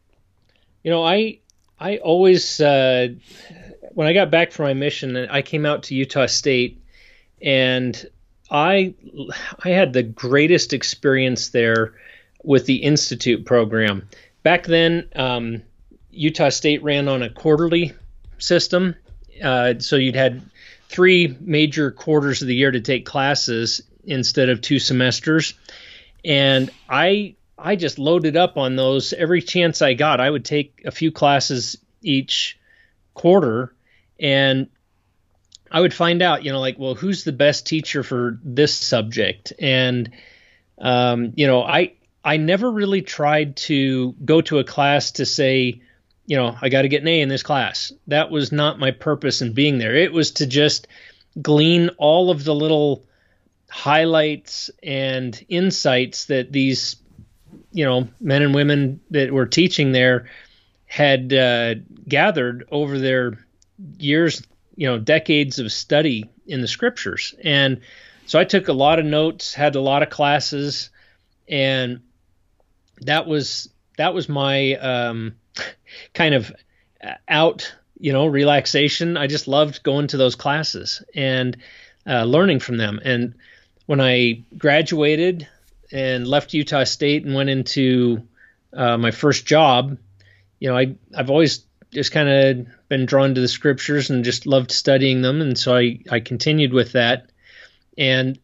You 0.85 0.93
know, 0.93 1.05
I 1.05 1.41
I 1.79 1.97
always 1.99 2.61
uh, 2.61 3.09
when 3.95 4.07
I 4.07 4.13
got 4.13 4.31
back 4.31 4.53
from 4.53 4.67
my 4.67 4.75
mission, 4.75 5.17
I 5.17 5.43
came 5.43 5.67
out 5.67 5.85
to 5.85 5.95
Utah 5.95 6.27
State, 6.27 6.81
and 7.43 8.07
I 8.51 8.95
I 9.65 9.71
had 9.71 9.93
the 9.93 10.03
greatest 10.03 10.73
experience 10.73 11.49
there 11.49 11.95
with 12.43 12.67
the 12.67 12.77
Institute 12.77 13.45
program. 13.45 14.09
Back 14.43 14.65
then, 14.67 15.09
um, 15.15 15.63
Utah 16.11 16.49
State 16.49 16.83
ran 16.83 17.09
on 17.09 17.23
a 17.23 17.31
quarterly 17.31 17.93
system, 18.39 18.95
uh, 19.43 19.75
so 19.79 19.97
you'd 19.97 20.17
had 20.17 20.43
three 20.89 21.37
major 21.41 21.91
quarters 21.91 22.43
of 22.43 22.49
the 22.49 22.55
year 22.55 22.71
to 22.71 22.81
take 22.81 23.07
classes 23.07 23.83
instead 24.05 24.49
of 24.49 24.61
two 24.61 24.79
semesters, 24.79 25.55
and 26.25 26.71
I 26.89 27.37
I 27.59 27.77
just 27.77 27.99
loaded 27.99 28.37
up 28.37 28.57
on 28.57 28.77
those 28.77 29.13
every 29.13 29.43
chance 29.43 29.83
I 29.83 29.95
got. 29.95 30.21
I 30.21 30.31
would 30.31 30.45
take 30.45 30.83
a 30.87 30.91
few 30.91 31.13
classes 31.13 31.77
each 32.03 32.59
quarter, 33.15 33.75
and 34.19 34.69
I 35.71 35.81
would 35.81 35.95
find 35.95 36.23
out, 36.23 36.45
you 36.45 36.51
know, 36.51 36.61
like, 36.61 36.79
well, 36.79 36.95
who's 36.95 37.23
the 37.23 37.33
best 37.33 37.67
teacher 37.67 38.03
for 38.03 38.39
this 38.43 38.75
subject, 38.75 39.53
and 39.59 40.11
um, 40.79 41.35
you 41.37 41.47
know, 41.47 41.63
I 41.63 41.93
I 42.25 42.37
never 42.37 42.71
really 42.71 43.03
tried 43.03 43.57
to 43.57 44.13
go 44.25 44.41
to 44.43 44.59
a 44.59 44.65
class 44.65 45.13
to 45.13 45.27
say, 45.27 45.81
you 46.27 46.37
know, 46.37 46.57
I 46.61 46.69
got 46.69 46.83
to 46.83 46.89
get 46.89 47.03
an 47.03 47.09
A 47.09 47.21
in 47.21 47.29
this 47.29 47.43
class. 47.43 47.93
That 48.07 48.31
was 48.31 48.53
not 48.53 48.79
my 48.79 48.91
purpose 48.91 49.43
in 49.43 49.53
being 49.53 49.79
there. 49.79 49.95
It 49.97 50.13
was 50.13 50.33
to 50.33 50.47
just 50.47 50.87
glean 51.41 51.91
all 51.99 52.31
of 52.31 52.45
the 52.45 52.55
little 52.55 53.05
highlights 53.71 54.71
and 54.83 55.45
insights 55.49 56.27
that 56.27 56.53
these 56.53 56.97
you 57.73 57.85
know 57.85 58.09
men 58.21 58.43
and 58.43 58.55
women 58.55 59.01
that 59.11 59.33
were 59.33 59.47
teaching 59.47 59.93
there 59.93 60.29
had 60.87 61.33
uh, 61.33 61.75
gathered 62.09 62.67
over 62.73 62.99
their 62.99 63.39
years, 63.99 64.43
you 64.75 64.89
know, 64.89 64.99
decades 64.99 65.61
of 65.61 65.71
study 65.73 66.29
in 66.47 66.61
the 66.61 66.67
scriptures. 66.67 67.33
And 67.45 67.81
so 68.27 68.41
I 68.41 68.45
took 68.45 68.67
a 68.67 68.73
lot 68.73 68.99
of 68.99 69.05
notes, 69.05 69.55
had 69.55 69.77
a 69.77 69.81
lot 69.81 70.03
of 70.03 70.11
classes, 70.11 70.91
and 71.49 72.01
that 73.03 73.27
was 73.27 73.69
that 73.97 74.15
was 74.15 74.29
my 74.29 74.75
um, 74.75 75.35
kind 76.15 76.35
of 76.35 76.53
out, 77.29 77.75
you 77.99 78.13
know, 78.13 78.27
relaxation. 78.27 79.17
I 79.17 79.27
just 79.27 79.49
loved 79.49 79.83
going 79.83 80.09
to 80.09 80.17
those 80.17 80.35
classes 80.35 81.03
and 81.15 81.57
uh, 82.07 82.25
learning 82.25 82.61
from 82.61 82.77
them. 82.77 83.01
And 83.05 83.35
when 83.87 84.01
I 84.01 84.45
graduated 84.57 85.49
and 85.93 86.27
left 86.27 86.55
Utah 86.55 86.85
State 86.85 87.25
and 87.25 87.35
went 87.35 87.51
into 87.51 88.27
uh, 88.73 88.97
my 88.97 89.11
first 89.11 89.47
job, 89.47 89.99
you 90.59 90.69
know, 90.69 90.77
I 90.77 90.95
I've 91.17 91.31
always 91.31 91.65
just 91.91 92.13
kind 92.13 92.29
of 92.29 92.67
been 92.89 93.07
drawn 93.07 93.35
to 93.35 93.41
the 93.41 93.49
scriptures 93.49 94.11
and 94.11 94.25
just 94.25 94.47
loved 94.47 94.71
studying 94.71 95.23
them, 95.23 95.41
and 95.41 95.59
so 95.59 95.77
I 95.77 96.01
I 96.11 96.21
continued 96.21 96.73
with 96.73 96.93
that. 96.93 97.31
And 97.99 98.39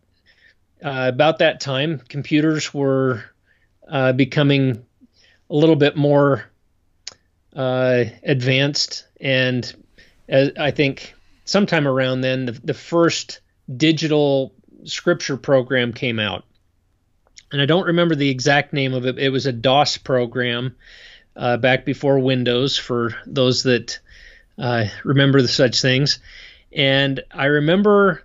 uh, 0.85 1.11
about 1.13 1.39
that 1.39 1.61
time, 1.61 2.03
computers 2.09 2.75
were 2.75 3.25
uh, 3.89 4.13
becoming 4.13 4.85
a 5.49 5.55
little 5.55 5.77
bit 5.77 5.97
more 5.97 6.45
uh, 7.55 8.05
advanced, 8.23 9.07
and 9.21 9.75
as 10.29 10.53
I 10.59 10.71
think 10.71 11.15
sometime 11.45 11.89
around 11.89 12.21
then, 12.21 12.47
the, 12.47 12.53
the 12.53 12.75
first 12.75 13.41
digital 13.75 14.53
scripture 14.85 15.37
program 15.37 15.93
came 15.93 16.19
out. 16.19 16.45
And 17.53 17.63
I 17.63 17.67
don't 17.67 17.87
remember 17.87 18.15
the 18.15 18.29
exact 18.29 18.73
name 18.73 18.93
of 18.93 19.07
it. 19.07 19.19
It 19.19 19.31
was 19.31 19.47
a 19.47 19.53
DOS 19.53 19.99
program 19.99 20.77
uh, 21.37 21.57
back 21.57 21.85
before 21.85 22.19
Windows 22.19 22.77
for 22.77 23.15
those 23.27 23.63
that 23.65 24.01
uh, 24.59 24.87
remember 25.05 25.41
the 25.43 25.49
such 25.49 25.81
things. 25.81 26.19
And 26.73 27.23
I 27.31 27.47
remember 27.47 28.25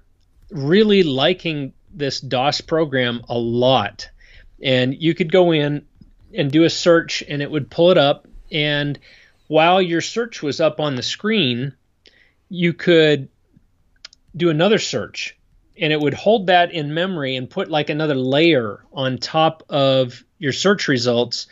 really 0.50 1.04
liking 1.04 1.74
this 1.94 2.20
DOS 2.20 2.62
program 2.62 3.24
a 3.30 3.38
lot. 3.38 4.10
And 4.62 5.02
you 5.02 5.14
could 5.14 5.32
go 5.32 5.52
in 5.52 5.86
and 6.34 6.52
do 6.52 6.64
a 6.64 6.70
search, 6.70 7.24
and 7.28 7.42
it 7.42 7.50
would 7.50 7.70
pull 7.70 7.92
it 7.92 7.98
up. 7.98 8.28
And 8.52 9.00
while 9.48 9.82
your 9.82 10.02
search 10.02 10.42
was 10.42 10.62
up 10.62 10.80
on 10.80 10.96
the 10.96 11.04
screen, 11.04 11.74
you 12.50 12.74
could 12.74 13.30
do 14.36 14.50
another 14.50 14.78
search 14.78 15.38
and 15.78 15.92
it 15.92 16.00
would 16.00 16.14
hold 16.14 16.48
that 16.48 16.72
in 16.72 16.94
memory 16.94 17.36
and 17.36 17.50
put 17.50 17.70
like 17.70 17.90
another 17.90 18.16
layer 18.16 18.86
on 18.94 19.18
top 19.18 19.64
of 19.70 20.24
your 20.38 20.54
search 20.54 20.88
results. 20.88 21.48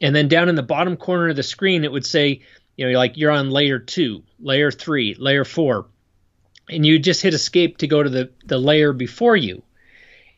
And 0.00 0.14
then 0.14 0.28
down 0.28 0.48
in 0.48 0.54
the 0.54 0.62
bottom 0.62 0.96
corner 0.96 1.28
of 1.28 1.36
the 1.36 1.42
screen 1.42 1.84
it 1.84 1.92
would 1.92 2.06
say 2.06 2.42
you 2.76 2.90
know 2.90 2.98
like 2.98 3.16
you're 3.16 3.30
on 3.30 3.50
layer 3.50 3.78
2 3.78 4.22
layer 4.40 4.70
3 4.70 5.16
layer 5.18 5.44
4 5.44 5.86
and 6.70 6.86
you 6.86 6.98
just 6.98 7.22
hit 7.22 7.34
escape 7.34 7.78
to 7.78 7.86
go 7.86 8.02
to 8.02 8.10
the 8.10 8.30
the 8.44 8.58
layer 8.58 8.92
before 8.92 9.36
you. 9.36 9.62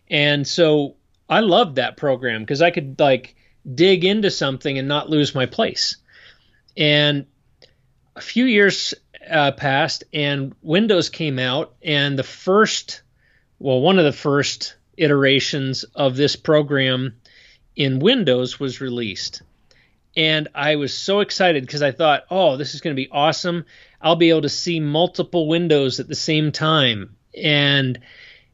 And 0.09 0.47
so 0.47 0.97
i 1.31 1.41
loved 1.41 1.77
that 1.77 1.97
program 1.97 2.43
because 2.43 2.61
i 2.61 2.71
could 2.71 2.99
like 3.01 3.35
dig 3.75 4.05
into 4.05 4.31
something 4.31 4.79
and 4.79 4.89
not 4.89 5.09
lose 5.09 5.35
my 5.35 5.47
place 5.47 5.97
and 6.77 7.27
a 8.17 8.21
few 8.21 8.45
years 8.45 8.95
uh, 9.31 9.53
passed 9.53 10.05
and 10.13 10.55
windows 10.63 11.09
came 11.09 11.39
out 11.39 11.75
and 11.83 12.19
the 12.19 12.23
first 12.23 13.03
well 13.59 13.81
one 13.81 13.99
of 13.99 14.05
the 14.05 14.13
first 14.13 14.77
iterations 14.97 15.85
of 15.95 16.17
this 16.17 16.37
program 16.37 17.15
in 17.77 17.99
windows 17.99 18.61
was 18.61 18.81
released 18.81 19.43
and 20.17 20.49
I 20.55 20.77
was 20.77 20.93
so 20.93 21.21
excited 21.21 21.65
because 21.65 21.83
I 21.83 21.93
thought, 21.93 22.25
oh, 22.31 22.57
this 22.57 22.75
is 22.75 22.81
going 22.81 22.95
to 22.95 23.01
be 23.01 23.09
awesome. 23.11 23.65
I'll 24.01 24.17
be 24.17 24.31
able 24.31 24.43
to 24.43 24.49
see 24.49 24.81
multiple 24.81 25.49
windows 25.49 26.01
at 26.01 26.09
the 26.09 26.15
same 26.15 26.53
time. 26.53 27.17
And, 27.35 28.01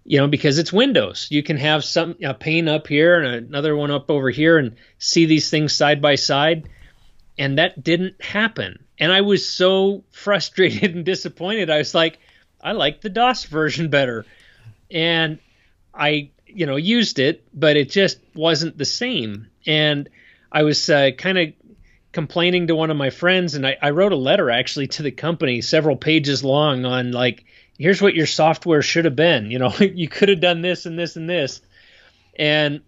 you 0.07 0.19
know, 0.19 0.29
because 0.29 0.59
it's 0.59 0.73
Windows, 0.73 1.27
you 1.31 1.43
can 1.43 1.57
have 1.57 1.85
some 1.85 2.15
a 2.23 2.33
pane 2.33 2.69
up 2.69 2.87
here 2.87 3.21
and 3.21 3.49
another 3.49 3.75
one 3.75 3.91
up 3.91 4.09
over 4.09 4.31
here 4.31 4.57
and 4.57 4.77
see 4.99 5.27
these 5.27 5.51
things 5.51 5.75
side 5.75 6.01
by 6.01 6.15
side. 6.15 6.69
And 7.39 7.59
that 7.59 7.83
didn't 7.83 8.23
happen. 8.23 8.85
And 8.99 9.13
I 9.13 9.23
was 9.23 9.49
so 9.49 10.05
frustrated 10.13 10.95
and 10.95 11.05
disappointed. 11.05 11.71
I 11.71 11.79
was 11.79 11.95
like, 11.95 12.21
I 12.63 12.73
like 12.73 13.01
the 13.01 13.09
DOS 13.09 13.45
version 13.45 13.91
better. 13.91 14.25
And 14.93 15.41
I, 15.93 16.31
you 16.47 16.67
know, 16.67 16.77
used 16.77 17.19
it, 17.19 17.45
but 17.53 17.77
it 17.77 17.91
just 17.91 18.19
wasn't 18.33 18.79
the 18.79 18.85
same. 18.85 19.49
And 19.67 20.09
I 20.53 20.63
was 20.63 20.89
uh, 20.89 21.11
kind 21.19 21.37
of 21.37 21.53
complaining 22.13 22.69
to 22.69 22.77
one 22.77 22.91
of 22.91 22.97
my 22.97 23.11
friends, 23.11 23.55
and 23.55 23.67
I, 23.67 23.77
I 23.83 23.91
wrote 23.91 24.13
a 24.13 24.17
letter 24.17 24.51
actually 24.51 24.87
to 24.89 25.03
the 25.03 25.11
company, 25.11 25.61
several 25.61 25.97
pages 25.97 26.45
long, 26.45 26.85
on 26.85 27.11
like, 27.11 27.45
here's 27.79 28.03
what 28.03 28.15
your 28.15 28.27
software 28.27 28.83
should 28.83 29.05
have 29.05 29.17
been. 29.17 29.51
You 29.51 29.59
know, 29.59 29.73
you 29.79 30.09
could 30.09 30.29
have 30.29 30.41
done 30.41 30.63
this 30.63 30.87
and 30.87 30.99
this 30.99 31.17
and 31.17 31.29
this. 31.29 31.61
And 32.39 32.81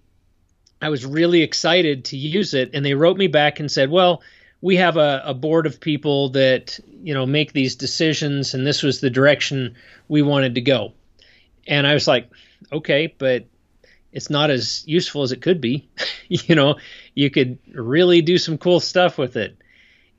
I 0.80 0.90
was 0.90 1.04
really 1.04 1.42
excited 1.42 2.06
to 2.06 2.16
use 2.16 2.54
it. 2.54 2.70
And 2.74 2.84
they 2.84 2.94
wrote 2.94 3.16
me 3.16 3.26
back 3.26 3.60
and 3.60 3.70
said, 3.70 3.90
well, 3.90 4.22
we 4.60 4.76
have 4.76 4.96
a, 4.96 5.22
a, 5.26 5.34
board 5.34 5.66
of 5.66 5.80
people 5.80 6.30
that 6.30 6.80
you 7.00 7.14
know 7.14 7.26
make 7.26 7.52
these 7.52 7.76
decisions 7.76 8.54
and 8.54 8.66
this 8.66 8.82
was 8.82 9.00
the 9.00 9.08
direction 9.08 9.76
we 10.08 10.20
wanted 10.20 10.56
to 10.56 10.60
go 10.60 10.94
and 11.68 11.86
i 11.86 11.94
was 11.94 12.08
like 12.08 12.28
okay 12.72 13.14
but 13.18 13.46
it's 14.12 14.30
not 14.30 14.50
as 14.50 14.86
useful 14.86 15.22
as 15.22 15.32
it 15.32 15.42
could 15.42 15.60
be. 15.60 15.88
you 16.28 16.54
know, 16.54 16.76
you 17.14 17.30
could 17.30 17.58
really 17.72 18.22
do 18.22 18.38
some 18.38 18.58
cool 18.58 18.80
stuff 18.80 19.18
with 19.18 19.36
it. 19.36 19.56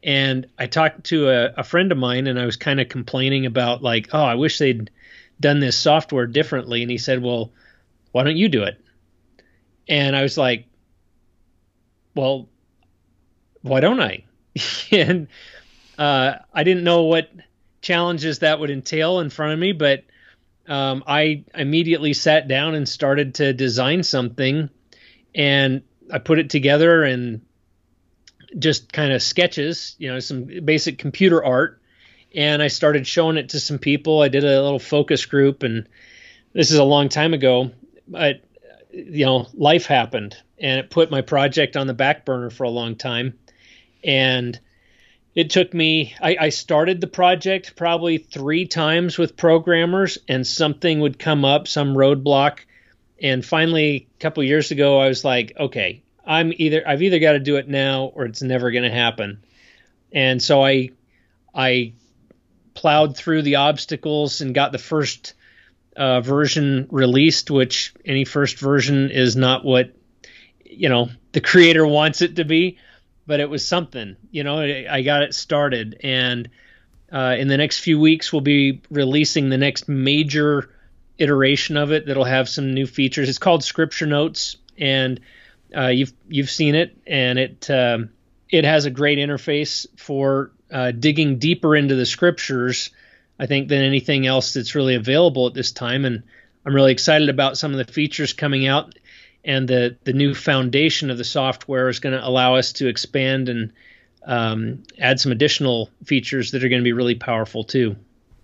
And 0.04 0.48
I 0.58 0.68
talked 0.68 1.06
to 1.06 1.30
a, 1.30 1.54
a 1.58 1.64
friend 1.64 1.92
of 1.92 1.98
mine 1.98 2.28
and 2.28 2.40
I 2.40 2.46
was 2.46 2.56
kind 2.56 2.80
of 2.80 2.90
complaining 2.90 3.46
about 3.46 3.84
like, 3.84 4.10
oh, 4.14 4.24
I 4.24 4.36
wish 4.36 4.58
they'd 4.58 4.90
done 5.40 5.60
this 5.60 5.78
software 5.78 6.26
differently. 6.26 6.82
And 6.82 6.92
he 6.92 6.98
said, 6.98 7.22
well, 7.22 7.52
why 8.12 8.24
don't 8.24 8.38
you 8.38 8.50
do 8.50 8.64
it? 8.64 8.80
And 9.88 10.16
I 10.16 10.22
was 10.22 10.38
like, 10.38 10.68
well, 12.16 12.48
why 13.62 13.80
don't 13.80 14.02
I? 14.02 14.24
and 14.92 15.28
uh, 15.98 16.36
I 16.54 16.64
didn't 16.64 16.84
know 16.84 17.04
what 17.04 17.30
challenges 17.82 18.40
that 18.40 18.60
would 18.60 18.70
entail 18.70 19.20
in 19.20 19.30
front 19.30 19.54
of 19.54 19.60
me, 19.60 19.72
but 19.72 20.04
um, 20.68 21.04
I 21.08 21.44
immediately 21.56 22.14
sat 22.14 22.48
down 22.48 22.76
and 22.76 22.88
started 22.88 23.36
to 23.36 23.54
design 23.54 24.04
something, 24.04 24.70
and 25.34 25.82
I 26.12 26.20
put 26.20 26.40
it 26.40 26.50
together 26.50 27.04
and 27.04 27.42
just 28.58 28.92
kind 28.92 29.12
of 29.12 29.22
sketches, 29.22 29.96
you 30.00 30.12
know, 30.12 30.20
some 30.20 30.46
basic 30.64 30.98
computer 30.98 31.44
art, 31.44 31.82
and 32.36 32.62
I 32.62 32.68
started 32.68 33.06
showing 33.06 33.38
it 33.38 33.50
to 33.50 33.60
some 33.60 33.80
people. 33.80 34.22
I 34.22 34.28
did 34.28 34.44
a 34.44 34.62
little 34.62 34.80
focus 34.80 35.26
group, 35.26 35.64
and 35.64 35.88
this 36.54 36.72
is 36.72 36.78
a 36.78 36.84
long 36.84 37.10
time 37.10 37.34
ago, 37.34 37.72
but 38.08 38.42
you 38.92 39.26
know, 39.26 39.48
life 39.54 39.86
happened, 39.86 40.36
and 40.58 40.80
it 40.80 40.90
put 40.90 41.12
my 41.12 41.22
project 41.22 41.78
on 41.78 41.88
the 41.88 41.94
back 41.94 42.26
burner 42.26 42.50
for 42.50 42.64
a 42.64 42.70
long 42.70 42.96
time, 42.96 43.38
and 44.04 44.60
it 45.36 45.52
took 45.52 45.74
me 45.74 46.16
I, 46.22 46.38
I, 46.40 46.50
started 46.50 47.00
the 47.00 47.08
project 47.08 47.76
probably 47.76 48.18
three 48.18 48.66
times 48.66 49.18
with 49.18 49.38
programmers 49.38 50.18
and 50.28 50.46
something 50.46 51.00
would 51.00 51.20
come 51.20 51.46
up 51.46 51.68
some 51.68 51.96
roadblock. 51.96 52.60
And 53.22 53.46
finally 53.46 54.08
a 54.18 54.20
couple 54.20 54.44
years 54.44 54.72
ago 54.72 55.00
i 55.00 55.08
was 55.08 55.24
like 55.24 55.54
okay 55.60 56.02
i'm 56.30 56.54
either 56.56 56.82
i've 56.88 57.02
either 57.02 57.20
got 57.20 57.34
to 57.34 57.40
do 57.40 57.58
it 57.58 57.68
now 57.68 58.06
or 58.16 58.26
it's 58.26 58.42
never 58.42 58.72
going 58.72 58.84
to 58.84 58.92
happen 58.92 59.44
and 60.12 60.42
so 60.42 60.64
i 60.64 60.90
i 61.54 61.92
plowed 62.74 63.18
through 63.18 63.42
the 63.42 63.56
obstacles 63.56 64.40
and 64.40 64.56
got 64.56 64.72
the 64.72 64.78
first 64.78 65.34
uh, 65.98 66.22
version 66.22 66.88
released 66.92 67.52
which 67.52 67.94
any 68.06 68.24
first 68.24 68.58
version 68.58 69.12
is 69.12 69.36
not 69.36 69.66
what 69.66 69.92
you 70.64 70.88
know 70.88 71.10
the 71.34 71.42
creator 71.42 71.86
wants 71.86 72.22
it 72.22 72.38
to 72.38 72.46
be 72.46 72.78
but 73.30 73.40
it 73.40 73.50
was 73.50 73.66
something. 73.66 74.16
You 74.32 74.44
know, 74.44 74.60
I 74.60 75.04
got 75.04 75.22
it 75.22 75.36
started, 75.36 76.00
and 76.04 76.50
uh, 77.14 77.36
in 77.38 77.48
the 77.48 77.58
next 77.58 77.78
few 77.78 78.00
weeks, 78.00 78.34
we'll 78.34 78.42
be 78.42 78.82
releasing 78.90 79.50
the 79.50 79.58
next 79.58 79.88
major 79.88 80.72
iteration 81.20 81.78
of 81.78 81.92
it 81.92 82.08
that'll 82.08 82.24
have 82.24 82.50
some 82.50 82.74
new 82.74 82.88
features. 82.88 83.30
It's 83.30 83.38
called 83.38 83.64
Scripture 83.64 84.08
Notes, 84.08 84.58
and 84.80 85.20
uh, 85.76 85.88
you've 85.88 86.14
you've 86.28 86.50
seen 86.50 86.76
it, 86.76 86.98
and 87.06 87.40
it 87.40 87.70
uh, 87.70 88.00
it 88.50 88.66
has 88.66 88.86
a 88.86 88.92
great 88.92 89.18
interface 89.18 89.86
for 89.98 90.52
uh, 90.72 90.92
digging 90.92 91.40
deeper 91.40 91.76
into 91.76 91.96
the 91.96 92.06
scriptures. 92.06 92.92
I 93.40 93.46
think 93.46 93.70
than 93.70 93.82
anything 93.82 94.28
else 94.28 94.54
that's 94.54 94.76
really 94.76 94.96
available 94.96 95.48
at 95.48 95.54
this 95.54 95.72
time, 95.72 96.06
and 96.06 96.24
I'm 96.66 96.76
really 96.76 96.92
excited 96.92 97.30
about 97.30 97.58
some 97.58 97.72
of 97.72 97.78
the 97.78 97.92
features 97.92 98.34
coming 98.34 98.68
out 98.68 98.94
and 99.44 99.68
the 99.68 99.98
the 100.04 100.14
new 100.14 100.34
foundation 100.34 101.10
of 101.10 101.18
the 101.18 101.24
software 101.24 101.90
is 101.90 102.00
going 102.00 102.14
to 102.14 102.26
allow 102.26 102.56
us 102.56 102.74
to 102.74 102.88
expand 102.88 103.50
and 103.50 103.74
um, 104.26 104.84
add 105.00 105.20
some 105.20 105.32
additional 105.32 105.90
features 106.04 106.52
that 106.52 106.64
are 106.64 106.70
going 106.70 106.82
to 106.82 106.84
be 106.84 106.94
really 106.94 107.16
powerful 107.16 107.64
too. 107.64 107.96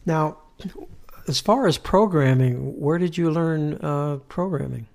Now, 0.05 0.37
as 1.27 1.39
far 1.39 1.67
as 1.67 1.77
programming, 1.77 2.79
where 2.79 2.97
did 2.97 3.17
you 3.17 3.29
learn 3.29 3.75
uh, 3.75 4.17
programming? 4.29 4.87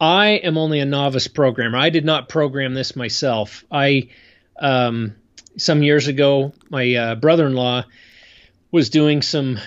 I 0.00 0.28
am 0.28 0.56
only 0.56 0.80
a 0.80 0.86
novice 0.86 1.28
programmer. 1.28 1.76
I 1.76 1.90
did 1.90 2.04
not 2.04 2.28
program 2.28 2.72
this 2.72 2.96
myself. 2.96 3.64
I 3.70 4.08
um, 4.58 5.14
some 5.58 5.82
years 5.82 6.08
ago, 6.08 6.54
my 6.70 6.94
uh, 6.94 7.14
brother-in-law 7.16 7.84
was 8.70 8.88
doing 8.88 9.20
some 9.20 9.58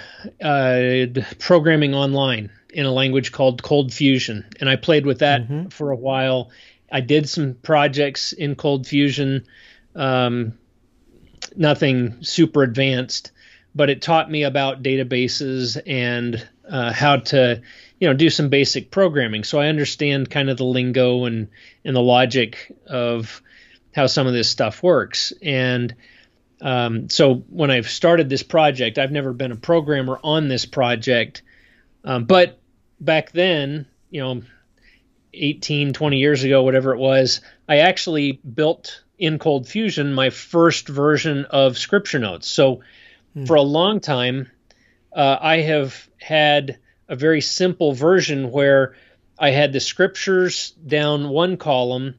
uh, 0.41 1.05
programming 1.39 1.93
online 1.93 2.49
in 2.69 2.85
a 2.85 2.91
language 2.91 3.31
called 3.31 3.61
Cold 3.61 3.93
Fusion, 3.93 4.45
and 4.59 4.69
I 4.69 4.75
played 4.75 5.05
with 5.05 5.19
that 5.19 5.43
mm-hmm. 5.43 5.67
for 5.67 5.91
a 5.91 5.95
while. 5.95 6.49
I 6.91 7.01
did 7.01 7.29
some 7.29 7.55
projects 7.61 8.33
in 8.33 8.55
Cold 8.55 8.87
Fusion, 8.87 9.45
um, 9.95 10.57
nothing 11.55 12.23
super 12.23 12.63
advanced, 12.63 13.31
but 13.75 13.89
it 13.89 14.01
taught 14.01 14.31
me 14.31 14.43
about 14.43 14.83
databases 14.83 15.79
and 15.85 16.47
uh, 16.67 16.93
how 16.93 17.17
to 17.17 17.61
you 18.03 18.09
know 18.09 18.13
do 18.13 18.29
some 18.29 18.49
basic 18.49 18.91
programming. 18.91 19.45
So 19.45 19.61
i 19.61 19.67
understand 19.67 20.29
kind 20.29 20.49
of 20.49 20.57
the 20.57 20.65
lingo 20.65 21.23
and 21.23 21.47
and 21.85 21.95
the 21.95 22.01
logic 22.01 22.69
of 22.85 23.41
how 23.95 24.07
some 24.07 24.27
of 24.27 24.33
this 24.33 24.49
stuff 24.49 24.83
works. 24.83 25.31
And 25.41 25.95
um, 26.59 27.09
so 27.09 27.35
when 27.35 27.71
i've 27.71 27.89
started 27.89 28.27
this 28.27 28.43
project 28.43 28.97
i've 28.97 29.13
never 29.13 29.31
been 29.31 29.53
a 29.53 29.55
programmer 29.55 30.19
on 30.21 30.49
this 30.49 30.65
project. 30.65 31.43
Um, 32.03 32.25
but 32.25 32.59
back 32.99 33.31
then 33.31 33.87
you 34.09 34.19
know 34.21 34.41
18 35.33 35.93
20 35.93 36.17
years 36.17 36.43
ago 36.43 36.61
whatever 36.61 36.93
it 36.93 36.99
was 36.99 37.39
i 37.69 37.77
actually 37.77 38.33
built 38.33 39.01
in 39.17 39.39
cold 39.39 39.65
fusion 39.65 40.13
my 40.13 40.29
first 40.29 40.89
version 40.89 41.45
of 41.45 41.77
scripture 41.77 42.19
notes. 42.19 42.49
So 42.49 42.81
hmm. 43.33 43.45
for 43.45 43.55
a 43.55 43.61
long 43.61 44.01
time 44.01 44.51
uh, 45.13 45.37
i 45.39 45.61
have 45.61 46.09
had 46.17 46.79
a 47.13 47.15
very 47.15 47.41
simple 47.41 47.93
version 47.93 48.49
where 48.49 48.95
I 49.37 49.51
had 49.51 49.71
the 49.71 49.79
scriptures 49.79 50.71
down 50.71 51.29
one 51.29 51.57
column 51.57 52.15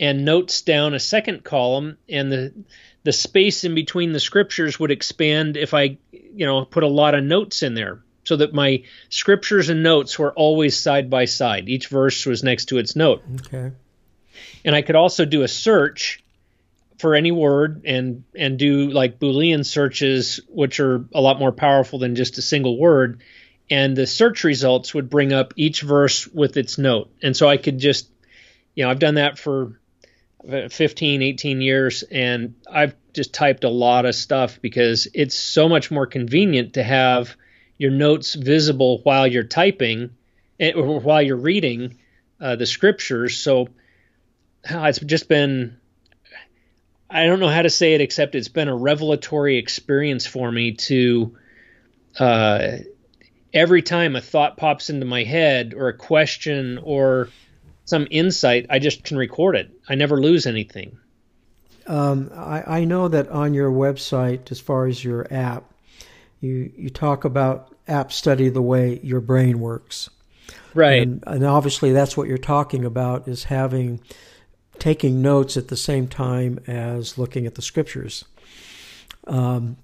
and 0.00 0.24
notes 0.24 0.62
down 0.62 0.94
a 0.94 0.98
second 0.98 1.44
column, 1.44 1.98
and 2.08 2.32
the 2.32 2.54
the 3.02 3.12
space 3.12 3.64
in 3.64 3.74
between 3.74 4.12
the 4.12 4.20
scriptures 4.20 4.80
would 4.80 4.90
expand 4.90 5.58
if 5.58 5.74
I, 5.74 5.98
you 6.12 6.46
know, 6.46 6.64
put 6.64 6.82
a 6.82 6.88
lot 6.88 7.14
of 7.14 7.24
notes 7.24 7.62
in 7.62 7.74
there, 7.74 8.00
so 8.24 8.36
that 8.36 8.54
my 8.54 8.84
scriptures 9.10 9.68
and 9.68 9.82
notes 9.82 10.18
were 10.18 10.32
always 10.32 10.78
side 10.78 11.10
by 11.10 11.26
side. 11.26 11.68
Each 11.68 11.88
verse 11.88 12.24
was 12.24 12.42
next 12.42 12.66
to 12.66 12.78
its 12.78 12.96
note. 12.96 13.22
Okay. 13.40 13.72
And 14.64 14.74
I 14.74 14.80
could 14.80 14.96
also 14.96 15.26
do 15.26 15.42
a 15.42 15.48
search 15.48 16.24
for 16.98 17.14
any 17.14 17.32
word 17.32 17.82
and 17.84 18.24
and 18.34 18.58
do 18.58 18.90
like 18.90 19.18
boolean 19.18 19.66
searches 19.66 20.40
which 20.48 20.80
are 20.80 21.04
a 21.14 21.20
lot 21.20 21.38
more 21.38 21.52
powerful 21.52 21.98
than 21.98 22.14
just 22.14 22.38
a 22.38 22.42
single 22.42 22.78
word 22.78 23.20
and 23.70 23.96
the 23.96 24.06
search 24.06 24.44
results 24.44 24.94
would 24.94 25.10
bring 25.10 25.32
up 25.32 25.52
each 25.56 25.82
verse 25.82 26.26
with 26.26 26.56
its 26.56 26.78
note. 26.78 27.10
And 27.22 27.36
so 27.36 27.48
I 27.48 27.56
could 27.56 27.78
just, 27.78 28.08
you 28.74 28.84
know, 28.84 28.90
I've 28.90 28.98
done 28.98 29.14
that 29.14 29.38
for 29.38 29.78
15, 30.70 31.22
18 31.22 31.60
years, 31.60 32.02
and 32.04 32.54
I've 32.70 32.94
just 33.12 33.34
typed 33.34 33.64
a 33.64 33.68
lot 33.68 34.06
of 34.06 34.14
stuff 34.14 34.60
because 34.62 35.08
it's 35.12 35.34
so 35.34 35.68
much 35.68 35.90
more 35.90 36.06
convenient 36.06 36.74
to 36.74 36.82
have 36.82 37.36
your 37.76 37.90
notes 37.90 38.34
visible 38.34 39.00
while 39.02 39.26
you're 39.26 39.44
typing 39.44 40.10
eh, 40.58 40.72
or 40.72 41.00
while 41.00 41.20
you're 41.20 41.36
reading 41.36 41.98
uh, 42.40 42.56
the 42.56 42.66
scriptures. 42.66 43.36
So 43.36 43.68
it's 44.64 45.00
just 45.00 45.28
been, 45.28 45.78
I 47.10 47.26
don't 47.26 47.40
know 47.40 47.48
how 47.48 47.62
to 47.62 47.70
say 47.70 47.94
it 47.94 48.00
except 48.00 48.34
it's 48.34 48.48
been 48.48 48.68
a 48.68 48.76
revelatory 48.76 49.58
experience 49.58 50.26
for 50.26 50.50
me 50.50 50.72
to. 50.72 51.36
Uh, 52.18 52.78
every 53.52 53.82
time 53.82 54.16
a 54.16 54.20
thought 54.20 54.56
pops 54.56 54.90
into 54.90 55.06
my 55.06 55.24
head 55.24 55.74
or 55.74 55.88
a 55.88 55.96
question 55.96 56.78
or 56.82 57.28
some 57.84 58.06
insight, 58.10 58.66
I 58.68 58.78
just 58.78 59.04
can 59.04 59.16
record 59.16 59.56
it. 59.56 59.70
I 59.88 59.94
never 59.94 60.20
lose 60.20 60.46
anything. 60.46 60.98
Um, 61.86 62.30
I, 62.34 62.80
I, 62.80 62.84
know 62.84 63.08
that 63.08 63.28
on 63.30 63.54
your 63.54 63.70
website, 63.70 64.50
as 64.52 64.60
far 64.60 64.86
as 64.86 65.02
your 65.02 65.26
app, 65.32 65.64
you, 66.38 66.70
you 66.76 66.90
talk 66.90 67.24
about 67.24 67.74
app 67.88 68.12
study 68.12 68.50
the 68.50 68.60
way 68.60 69.00
your 69.02 69.22
brain 69.22 69.58
works. 69.58 70.10
Right. 70.74 71.02
And, 71.02 71.24
and 71.26 71.46
obviously, 71.46 71.92
that's 71.92 72.14
what 72.14 72.28
you're 72.28 72.36
talking 72.36 72.84
about 72.84 73.26
is 73.26 73.44
having 73.44 74.00
taking 74.78 75.22
notes 75.22 75.56
at 75.56 75.68
the 75.68 75.76
same 75.76 76.08
time 76.08 76.60
as 76.66 77.16
looking 77.16 77.46
at 77.46 77.54
the 77.54 77.62
scriptures. 77.62 78.26
Um, 79.26 79.78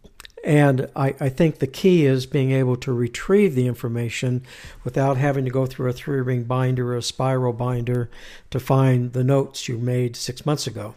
and 0.44 0.88
I, 0.94 1.14
I, 1.18 1.28
think 1.30 1.58
the 1.58 1.66
key 1.66 2.04
is 2.04 2.26
being 2.26 2.52
able 2.52 2.76
to 2.76 2.92
retrieve 2.92 3.54
the 3.54 3.66
information 3.66 4.42
without 4.84 5.16
having 5.16 5.46
to 5.46 5.50
go 5.50 5.64
through 5.64 5.88
a 5.88 5.92
three 5.92 6.20
ring 6.20 6.44
binder 6.44 6.92
or 6.92 6.98
a 6.98 7.02
spiral 7.02 7.54
binder 7.54 8.10
to 8.50 8.60
find 8.60 9.14
the 9.14 9.24
notes 9.24 9.68
you 9.68 9.78
made 9.78 10.16
six 10.16 10.44
months 10.44 10.66
ago. 10.66 10.94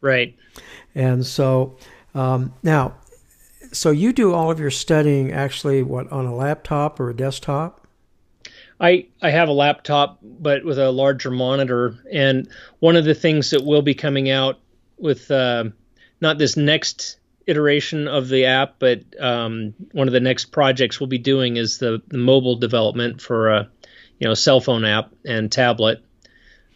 Right. 0.00 0.36
And 0.94 1.26
so 1.26 1.76
um, 2.14 2.54
now, 2.62 2.94
so 3.72 3.90
you 3.90 4.12
do 4.12 4.32
all 4.32 4.50
of 4.50 4.60
your 4.60 4.70
studying 4.70 5.32
actually 5.32 5.82
what 5.82 6.10
on 6.12 6.26
a 6.26 6.34
laptop 6.34 7.00
or 7.00 7.10
a 7.10 7.16
desktop? 7.16 7.86
I, 8.80 9.06
I 9.20 9.30
have 9.30 9.48
a 9.48 9.52
laptop, 9.52 10.18
but 10.22 10.64
with 10.64 10.78
a 10.78 10.92
larger 10.92 11.32
monitor. 11.32 11.98
And 12.12 12.48
one 12.78 12.94
of 12.94 13.04
the 13.04 13.14
things 13.14 13.50
that 13.50 13.64
will 13.64 13.82
be 13.82 13.94
coming 13.94 14.30
out 14.30 14.60
with 14.98 15.30
uh, 15.32 15.64
not 16.20 16.38
this 16.38 16.56
next 16.56 17.18
iteration 17.48 18.06
of 18.06 18.28
the 18.28 18.44
app, 18.44 18.74
but 18.78 19.02
um, 19.18 19.74
one 19.92 20.06
of 20.06 20.12
the 20.12 20.20
next 20.20 20.52
projects 20.52 21.00
we'll 21.00 21.08
be 21.08 21.18
doing 21.18 21.56
is 21.56 21.78
the, 21.78 22.02
the 22.08 22.18
mobile 22.18 22.56
development 22.56 23.20
for 23.20 23.48
a 23.48 23.68
you 24.18 24.28
know 24.28 24.34
cell 24.34 24.60
phone 24.60 24.84
app 24.84 25.10
and 25.24 25.50
tablet. 25.50 26.04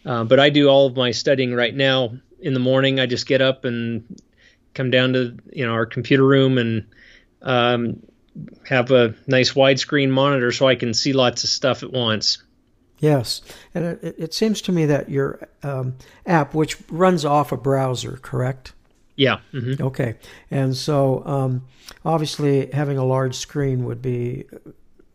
Uh, 0.05 0.25
but 0.25 0.41
I 0.41 0.51
do 0.51 0.69
all 0.69 0.87
of 0.87 0.97
my 0.97 1.13
studying 1.13 1.55
right 1.55 1.75
now 1.75 2.15
in 2.41 2.55
the 2.55 2.61
morning. 2.61 2.99
I 2.99 3.07
just 3.07 3.27
get 3.27 3.41
up 3.41 3.65
and 3.65 4.21
come 4.75 4.91
down 4.91 5.13
to 5.13 5.37
you 5.53 5.67
know 5.67 5.73
our 5.73 5.87
computer 5.87 6.27
room 6.27 6.57
and 6.59 6.87
um, 7.43 8.03
have 8.67 8.91
a 8.91 9.15
nice 9.27 9.53
widescreen 9.53 10.09
monitor 10.09 10.53
so 10.53 10.67
I 10.67 10.75
can 10.75 10.95
see 10.95 11.13
lots 11.13 11.45
of 11.45 11.51
stuff 11.51 11.83
at 11.83 11.93
once. 11.93 12.43
Yes, 12.99 13.43
and 13.75 13.85
it, 13.85 14.15
it 14.17 14.35
seems 14.35 14.63
to 14.63 14.73
me 14.73 14.87
that 14.87 15.11
your 15.11 15.49
um, 15.63 15.97
app, 16.25 16.55
which 16.55 16.79
runs 16.89 17.25
off 17.25 17.53
a 17.53 17.57
browser, 17.57 18.19
correct? 18.23 18.73
Yeah. 19.17 19.41
Mm-hmm. 19.53 19.83
Okay. 19.83 20.15
And 20.51 20.77
so 20.77 21.25
um, 21.27 21.67
obviously 22.05 22.71
having 22.73 22.99
a 22.99 23.05
large 23.05 23.37
screen 23.37 23.85
would 23.85 24.03
be 24.03 24.47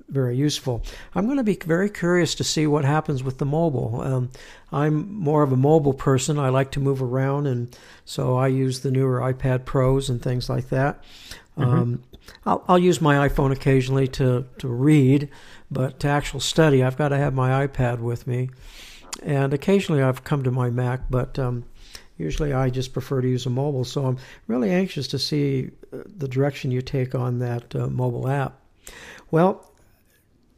very 0.09 0.37
useful. 0.37 0.83
I'm 1.15 1.25
going 1.25 1.37
to 1.37 1.43
be 1.43 1.55
very 1.55 1.89
curious 1.89 2.35
to 2.35 2.43
see 2.43 2.65
what 2.67 2.85
happens 2.85 3.23
with 3.23 3.39
the 3.39 3.45
mobile. 3.45 4.01
Um, 4.01 4.31
I'm 4.71 5.13
more 5.13 5.43
of 5.43 5.51
a 5.51 5.57
mobile 5.57 5.93
person. 5.93 6.39
I 6.39 6.49
like 6.49 6.71
to 6.71 6.79
move 6.79 7.01
around, 7.01 7.47
and 7.47 7.77
so 8.05 8.37
I 8.37 8.47
use 8.47 8.81
the 8.81 8.91
newer 8.91 9.19
iPad 9.19 9.65
Pros 9.65 10.09
and 10.09 10.21
things 10.21 10.49
like 10.49 10.69
that. 10.69 11.03
Mm-hmm. 11.57 11.69
Um, 11.69 12.03
I'll, 12.45 12.63
I'll, 12.67 12.79
use 12.79 13.01
my 13.01 13.27
iPhone 13.27 13.51
occasionally 13.51 14.07
to, 14.09 14.45
to 14.59 14.67
read, 14.67 15.29
but 15.71 15.99
to 16.01 16.07
actual 16.07 16.39
study, 16.39 16.83
I've 16.83 16.97
got 16.97 17.09
to 17.09 17.17
have 17.17 17.33
my 17.33 17.67
iPad 17.67 17.99
with 17.99 18.27
me. 18.27 18.49
And 19.23 19.53
occasionally 19.53 20.01
I've 20.01 20.23
come 20.23 20.43
to 20.43 20.51
my 20.51 20.69
Mac, 20.69 21.09
but 21.09 21.39
um, 21.39 21.65
Usually 22.17 22.53
I 22.53 22.69
just 22.69 22.93
prefer 22.93 23.21
to 23.21 23.27
use 23.27 23.45
a 23.45 23.49
mobile, 23.49 23.83
so 23.83 24.05
I'm 24.05 24.17
really 24.47 24.71
anxious 24.71 25.07
to 25.09 25.19
see 25.19 25.71
uh, 25.93 25.97
the 26.05 26.27
direction 26.27 26.71
you 26.71 26.81
take 26.81 27.13
on 27.13 27.39
that 27.39 27.75
uh, 27.75 27.87
mobile 27.87 28.27
app. 28.27 28.59
Well, 29.29 29.71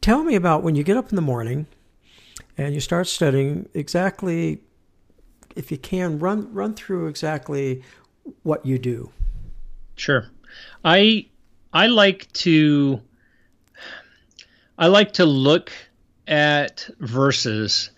tell 0.01 0.23
me 0.23 0.35
about 0.35 0.63
when 0.63 0.75
you 0.75 0.83
get 0.83 0.97
up 0.97 1.09
in 1.09 1.15
the 1.15 1.21
morning 1.21 1.67
and 2.57 2.73
you 2.73 2.79
start 2.79 3.07
studying 3.07 3.67
exactly 3.73 4.61
if 5.55 5.71
you 5.71 5.77
can 5.77 6.19
run 6.19 6.53
run 6.53 6.73
through 6.73 7.07
exactly 7.07 7.83
what 8.43 8.65
you 8.65 8.77
do. 8.77 9.11
Sure. 9.95 10.27
I 10.83 11.27
I 11.73 11.87
like 11.87 12.31
to 12.33 13.01
I 14.77 14.87
like 14.87 15.13
to 15.13 15.25
look 15.25 15.71
at 16.27 16.89
verses 16.99 17.91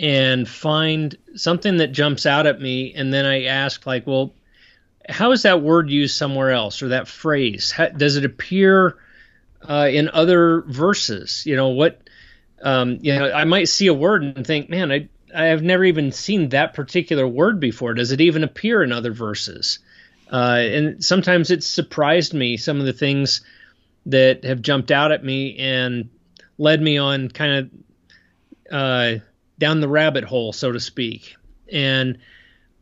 and 0.00 0.48
find 0.48 1.16
something 1.36 1.76
that 1.76 1.92
jumps 1.92 2.26
out 2.26 2.46
at 2.46 2.60
me 2.60 2.92
and 2.94 3.12
then 3.12 3.24
i 3.24 3.44
ask 3.44 3.86
like 3.86 4.06
well 4.06 4.32
how 5.10 5.32
is 5.32 5.42
that 5.42 5.62
word 5.62 5.90
used 5.90 6.16
somewhere 6.16 6.50
else 6.50 6.82
or 6.82 6.88
that 6.88 7.08
phrase? 7.08 7.70
How, 7.70 7.88
does 7.88 8.16
it 8.16 8.24
appear 8.24 8.98
uh, 9.68 9.88
in 9.90 10.08
other 10.08 10.62
verses? 10.62 11.44
You 11.46 11.56
know 11.56 11.68
what 11.68 12.00
um, 12.62 12.98
you 13.00 13.14
know 13.14 13.32
i 13.32 13.44
might 13.44 13.68
see 13.68 13.86
a 13.86 13.94
word 13.94 14.22
and 14.22 14.46
think 14.46 14.68
man 14.68 14.92
i 14.92 15.08
i 15.34 15.44
have 15.44 15.62
never 15.62 15.82
even 15.82 16.12
seen 16.12 16.50
that 16.50 16.74
particular 16.74 17.26
word 17.26 17.58
before. 17.58 17.94
Does 17.94 18.12
it 18.12 18.20
even 18.20 18.44
appear 18.44 18.82
in 18.82 18.92
other 18.92 19.12
verses? 19.12 19.78
Uh, 20.30 20.60
and 20.60 21.04
sometimes 21.04 21.50
it's 21.50 21.66
surprised 21.66 22.34
me 22.34 22.56
some 22.56 22.78
of 22.78 22.86
the 22.86 22.92
things 22.92 23.40
that 24.06 24.44
have 24.44 24.62
jumped 24.62 24.90
out 24.90 25.10
at 25.10 25.24
me 25.24 25.56
and 25.58 26.08
led 26.58 26.80
me 26.80 26.98
on 26.98 27.28
kind 27.28 27.52
of 28.70 28.72
uh, 28.72 29.14
down 29.60 29.80
the 29.80 29.88
rabbit 29.88 30.24
hole, 30.24 30.52
so 30.52 30.72
to 30.72 30.80
speak. 30.80 31.36
And 31.72 32.18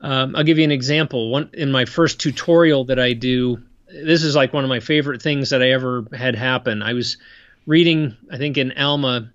um, 0.00 0.34
I'll 0.34 0.44
give 0.44 0.56
you 0.56 0.64
an 0.64 0.70
example. 0.70 1.30
One 1.30 1.50
in 1.52 1.70
my 1.70 1.84
first 1.84 2.20
tutorial 2.20 2.84
that 2.84 2.98
I 2.98 3.12
do, 3.12 3.62
this 3.88 4.22
is 4.22 4.34
like 4.34 4.54
one 4.54 4.64
of 4.64 4.70
my 4.70 4.80
favorite 4.80 5.20
things 5.20 5.50
that 5.50 5.60
I 5.60 5.72
ever 5.72 6.06
had 6.14 6.34
happen. 6.34 6.82
I 6.82 6.94
was 6.94 7.18
reading, 7.66 8.16
I 8.30 8.38
think, 8.38 8.56
in 8.56 8.72
Alma, 8.72 9.30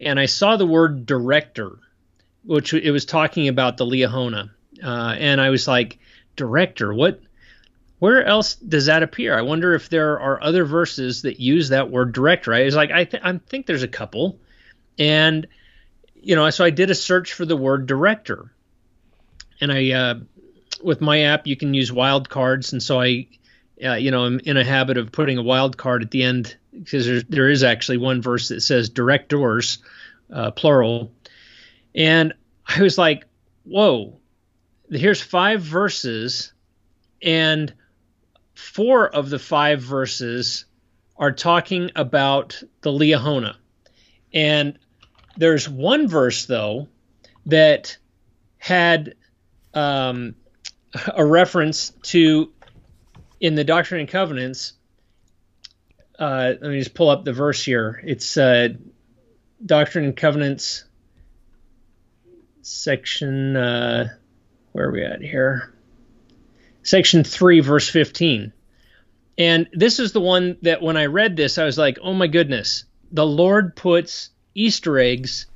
and 0.00 0.18
I 0.18 0.26
saw 0.26 0.56
the 0.56 0.66
word 0.66 1.04
director, 1.04 1.78
which 2.44 2.72
it 2.72 2.92
was 2.92 3.04
talking 3.04 3.48
about 3.48 3.76
the 3.76 3.84
Liahona, 3.84 4.50
uh, 4.82 5.14
and 5.18 5.40
I 5.40 5.50
was 5.50 5.68
like, 5.68 5.98
director, 6.36 6.94
what? 6.94 7.20
Where 7.98 8.24
else 8.24 8.54
does 8.56 8.86
that 8.86 9.02
appear? 9.02 9.36
I 9.36 9.42
wonder 9.42 9.74
if 9.74 9.88
there 9.88 10.20
are 10.20 10.42
other 10.42 10.64
verses 10.64 11.22
that 11.22 11.40
use 11.40 11.70
that 11.70 11.90
word 11.90 12.12
director. 12.12 12.52
I 12.52 12.64
was 12.64 12.76
like, 12.76 12.90
I, 12.90 13.04
th- 13.04 13.22
I 13.24 13.38
think 13.48 13.66
there's 13.66 13.82
a 13.82 13.88
couple, 13.88 14.38
and 14.98 15.46
you 16.24 16.34
know, 16.34 16.48
so 16.50 16.64
I 16.64 16.70
did 16.70 16.90
a 16.90 16.94
search 16.94 17.34
for 17.34 17.44
the 17.44 17.56
word 17.56 17.86
director, 17.86 18.50
and 19.60 19.70
I 19.70 19.90
uh, 19.92 20.14
with 20.82 21.00
my 21.00 21.22
app 21.22 21.46
you 21.46 21.56
can 21.56 21.74
use 21.74 21.90
wildcards, 21.90 22.72
and 22.72 22.82
so 22.82 23.00
I, 23.00 23.28
uh, 23.84 23.94
you 23.94 24.10
know, 24.10 24.24
I'm 24.24 24.40
in 24.40 24.56
a 24.56 24.64
habit 24.64 24.96
of 24.96 25.12
putting 25.12 25.38
a 25.38 25.42
wild 25.42 25.76
card 25.76 26.02
at 26.02 26.10
the 26.10 26.22
end 26.22 26.56
because 26.72 27.24
there 27.24 27.50
is 27.50 27.62
actually 27.62 27.98
one 27.98 28.22
verse 28.22 28.48
that 28.48 28.62
says 28.62 28.88
directors, 28.88 29.78
uh, 30.32 30.50
plural, 30.50 31.12
and 31.94 32.32
I 32.66 32.82
was 32.82 32.96
like, 32.96 33.26
whoa, 33.64 34.18
here's 34.90 35.20
five 35.20 35.60
verses, 35.60 36.52
and 37.22 37.72
four 38.54 39.08
of 39.08 39.28
the 39.28 39.38
five 39.38 39.82
verses 39.82 40.64
are 41.16 41.32
talking 41.32 41.90
about 41.94 42.62
the 42.80 42.90
Liahona. 42.90 43.56
And 44.32 44.78
there's 45.36 45.68
one 45.68 46.08
verse, 46.08 46.46
though, 46.46 46.88
that 47.46 47.96
had 48.58 49.14
um, 49.74 50.34
a 51.14 51.24
reference 51.24 51.90
to 52.02 52.52
in 53.40 53.54
the 53.54 53.64
Doctrine 53.64 54.00
and 54.00 54.08
Covenants. 54.08 54.74
Uh, 56.18 56.52
let 56.60 56.70
me 56.70 56.78
just 56.78 56.94
pull 56.94 57.10
up 57.10 57.24
the 57.24 57.32
verse 57.32 57.64
here. 57.64 58.00
It's 58.04 58.36
uh, 58.36 58.68
Doctrine 59.64 60.04
and 60.04 60.16
Covenants 60.16 60.84
section. 62.62 63.56
Uh, 63.56 64.08
where 64.72 64.88
are 64.88 64.92
we 64.92 65.04
at 65.04 65.20
here? 65.20 65.74
Section 66.82 67.24
3, 67.24 67.60
verse 67.60 67.88
15. 67.88 68.52
And 69.36 69.68
this 69.72 69.98
is 69.98 70.12
the 70.12 70.20
one 70.20 70.58
that 70.62 70.82
when 70.82 70.96
I 70.96 71.06
read 71.06 71.36
this, 71.36 71.58
I 71.58 71.64
was 71.64 71.76
like, 71.76 71.98
oh 72.02 72.14
my 72.14 72.28
goodness, 72.28 72.84
the 73.10 73.26
Lord 73.26 73.74
puts 73.74 74.30
Easter 74.54 74.98
eggs 74.98 75.46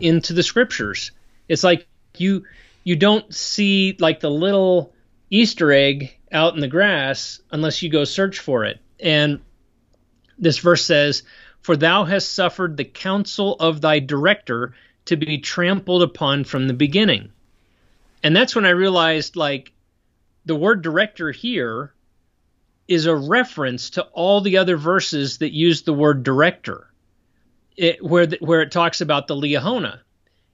into 0.00 0.32
the 0.32 0.42
scriptures. 0.42 1.10
It's 1.48 1.64
like 1.64 1.86
you 2.16 2.44
you 2.84 2.96
don't 2.96 3.34
see 3.34 3.96
like 3.98 4.20
the 4.20 4.30
little 4.30 4.92
Easter 5.30 5.72
egg 5.72 6.16
out 6.30 6.54
in 6.54 6.60
the 6.60 6.68
grass 6.68 7.40
unless 7.50 7.82
you 7.82 7.90
go 7.90 8.04
search 8.04 8.38
for 8.38 8.64
it. 8.64 8.78
And 9.00 9.40
this 10.38 10.58
verse 10.58 10.84
says, 10.84 11.22
For 11.60 11.76
thou 11.76 12.04
hast 12.04 12.32
suffered 12.32 12.76
the 12.76 12.84
counsel 12.84 13.56
of 13.56 13.80
thy 13.80 13.98
director 13.98 14.74
to 15.06 15.16
be 15.16 15.38
trampled 15.38 16.02
upon 16.02 16.44
from 16.44 16.66
the 16.66 16.74
beginning. 16.74 17.30
And 18.22 18.34
that's 18.34 18.54
when 18.54 18.66
I 18.66 18.70
realized 18.70 19.36
like 19.36 19.72
the 20.44 20.56
word 20.56 20.82
director 20.82 21.32
here 21.32 21.92
is 22.88 23.06
a 23.06 23.16
reference 23.16 23.90
to 23.90 24.02
all 24.12 24.40
the 24.40 24.58
other 24.58 24.76
verses 24.76 25.38
that 25.38 25.52
use 25.52 25.82
the 25.82 25.92
word 25.92 26.22
director, 26.22 26.88
it, 27.76 28.02
where 28.04 28.26
the, 28.26 28.38
where 28.40 28.62
it 28.62 28.72
talks 28.72 29.00
about 29.00 29.26
the 29.26 29.36
Liahona. 29.36 30.00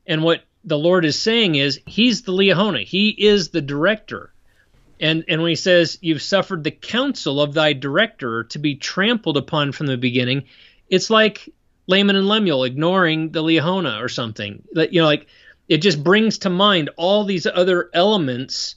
And 0.06 0.22
what 0.22 0.42
the 0.64 0.78
Lord 0.78 1.04
is 1.04 1.20
saying 1.20 1.54
is 1.54 1.80
he's 1.86 2.22
the 2.22 2.32
Liahona. 2.32 2.84
He 2.84 3.10
is 3.10 3.50
the 3.50 3.60
director. 3.60 4.32
And 5.00 5.24
and 5.28 5.42
when 5.42 5.50
he 5.50 5.56
says 5.56 5.98
you've 6.00 6.22
suffered 6.22 6.62
the 6.62 6.70
counsel 6.70 7.40
of 7.40 7.54
thy 7.54 7.72
director 7.72 8.44
to 8.44 8.58
be 8.58 8.76
trampled 8.76 9.36
upon 9.36 9.72
from 9.72 9.86
the 9.86 9.96
beginning, 9.96 10.44
it's 10.88 11.10
like 11.10 11.48
Laman 11.88 12.16
and 12.16 12.28
Lemuel 12.28 12.64
ignoring 12.64 13.30
the 13.30 13.42
Liahona 13.42 14.00
or 14.00 14.08
something. 14.08 14.62
That 14.72 14.92
you 14.92 15.00
know, 15.00 15.06
like 15.06 15.26
it 15.68 15.78
just 15.78 16.02
brings 16.02 16.38
to 16.38 16.50
mind 16.50 16.90
all 16.96 17.24
these 17.24 17.46
other 17.46 17.90
elements, 17.92 18.76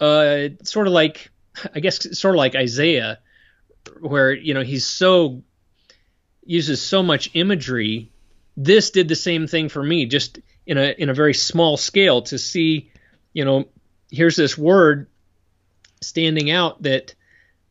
uh, 0.00 0.48
sort 0.62 0.86
of 0.86 0.92
like 0.92 1.30
I 1.74 1.80
guess 1.80 2.18
sort 2.18 2.36
of 2.36 2.38
like 2.38 2.54
Isaiah, 2.54 3.18
where 4.00 4.32
you 4.32 4.54
know 4.54 4.62
he's 4.62 4.86
so 4.86 5.42
uses 6.46 6.82
so 6.82 7.02
much 7.02 7.30
imagery. 7.34 8.10
This 8.56 8.90
did 8.90 9.08
the 9.08 9.16
same 9.16 9.46
thing 9.46 9.68
for 9.68 9.82
me, 9.82 10.06
just 10.06 10.38
in 10.66 10.78
a 10.78 10.94
in 10.96 11.08
a 11.08 11.14
very 11.14 11.34
small 11.34 11.76
scale 11.76 12.22
to 12.22 12.38
see, 12.38 12.90
you 13.32 13.44
know, 13.44 13.66
here's 14.10 14.36
this 14.36 14.56
word 14.56 15.08
standing 16.00 16.50
out 16.50 16.82
that 16.82 17.14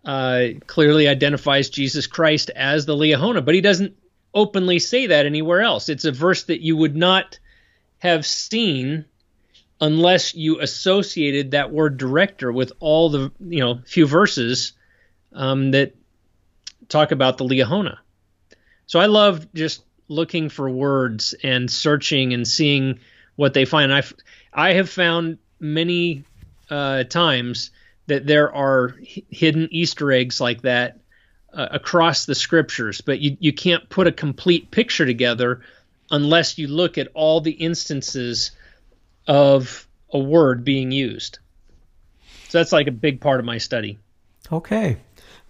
uh, 0.06 0.48
clearly 0.68 1.08
identifies 1.08 1.70
Jesus 1.70 2.08
Christ 2.08 2.50
as 2.50 2.86
the 2.86 2.96
Liahona, 2.96 3.44
but 3.46 3.56
he 3.56 3.62
doesn't 3.62 3.96
openly 4.34 4.80
say 4.80 5.08
that 5.08 5.26
anywhere 5.26 5.62
else. 5.62 5.90
It's 5.90 6.06
a 6.06 6.12
verse 6.12 6.44
that 6.44 6.62
you 6.62 6.76
would 6.76 6.96
not 6.96 7.40
have 8.00 8.26
seen 8.26 9.06
unless 9.80 10.36
you 10.36 10.60
associated 10.60 11.52
that 11.52 11.72
word 11.72 11.98
director 11.98 12.52
with 12.52 12.72
all 12.80 13.10
the 13.10 13.32
you 13.40 13.60
know 13.60 13.80
few 13.86 14.06
verses 14.06 14.74
um, 15.34 15.72
that 15.72 15.96
talk 16.90 17.12
about 17.12 17.38
the 17.38 17.46
Liahona. 17.46 17.98
So 18.94 19.00
I 19.00 19.08
love 19.08 19.52
just 19.56 19.82
looking 20.08 20.50
for 20.50 20.70
words 20.70 21.34
and 21.42 21.72
searching 21.72 22.32
and 22.32 22.48
seeing 22.48 23.00
what 23.36 23.56
they 23.56 23.66
find. 23.66 23.92
I 23.92 24.04
I 24.54 24.74
have 24.74 24.88
found 24.88 25.40
many 25.60 26.26
uh, 26.70 27.04
times 27.06 27.72
that 28.06 28.28
there 28.28 28.54
are 28.54 28.94
h- 29.02 29.26
hidden 29.32 29.68
Easter 29.72 30.12
eggs 30.12 30.40
like 30.40 30.62
that 30.62 31.00
uh, 31.52 31.70
across 31.72 32.28
the 32.28 32.36
scriptures, 32.36 33.02
but 33.02 33.20
you 33.20 33.36
you 33.40 33.52
can't 33.52 33.90
put 33.90 34.06
a 34.06 34.12
complete 34.12 34.70
picture 34.70 35.08
together 35.08 35.62
unless 36.12 36.60
you 36.60 36.68
look 36.68 37.00
at 37.00 37.08
all 37.16 37.42
the 37.42 37.50
instances 37.50 38.52
of 39.26 39.88
a 40.12 40.20
word 40.20 40.64
being 40.64 40.92
used. 40.92 41.40
So 42.50 42.60
that's 42.60 42.72
like 42.72 42.86
a 42.86 42.92
big 42.92 43.22
part 43.22 43.40
of 43.40 43.46
my 43.48 43.58
study. 43.58 43.98
Okay, 44.52 44.98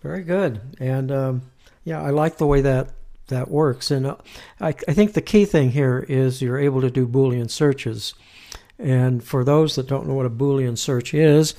very 0.01 0.23
good. 0.23 0.61
And 0.79 1.11
um, 1.11 1.41
yeah, 1.83 2.01
I 2.01 2.11
like 2.11 2.37
the 2.37 2.47
way 2.47 2.61
that 2.61 2.87
that 3.27 3.49
works. 3.49 3.91
And 3.91 4.07
uh, 4.07 4.15
I, 4.59 4.69
I 4.87 4.93
think 4.93 5.13
the 5.13 5.21
key 5.21 5.45
thing 5.45 5.71
here 5.71 6.05
is 6.07 6.41
you're 6.41 6.59
able 6.59 6.81
to 6.81 6.91
do 6.91 7.07
Boolean 7.07 7.49
searches. 7.49 8.13
And 8.79 9.23
for 9.23 9.43
those 9.43 9.75
that 9.75 9.87
don't 9.87 10.07
know 10.07 10.13
what 10.13 10.25
a 10.25 10.29
Boolean 10.31 10.77
search 10.77 11.13
is, 11.13 11.55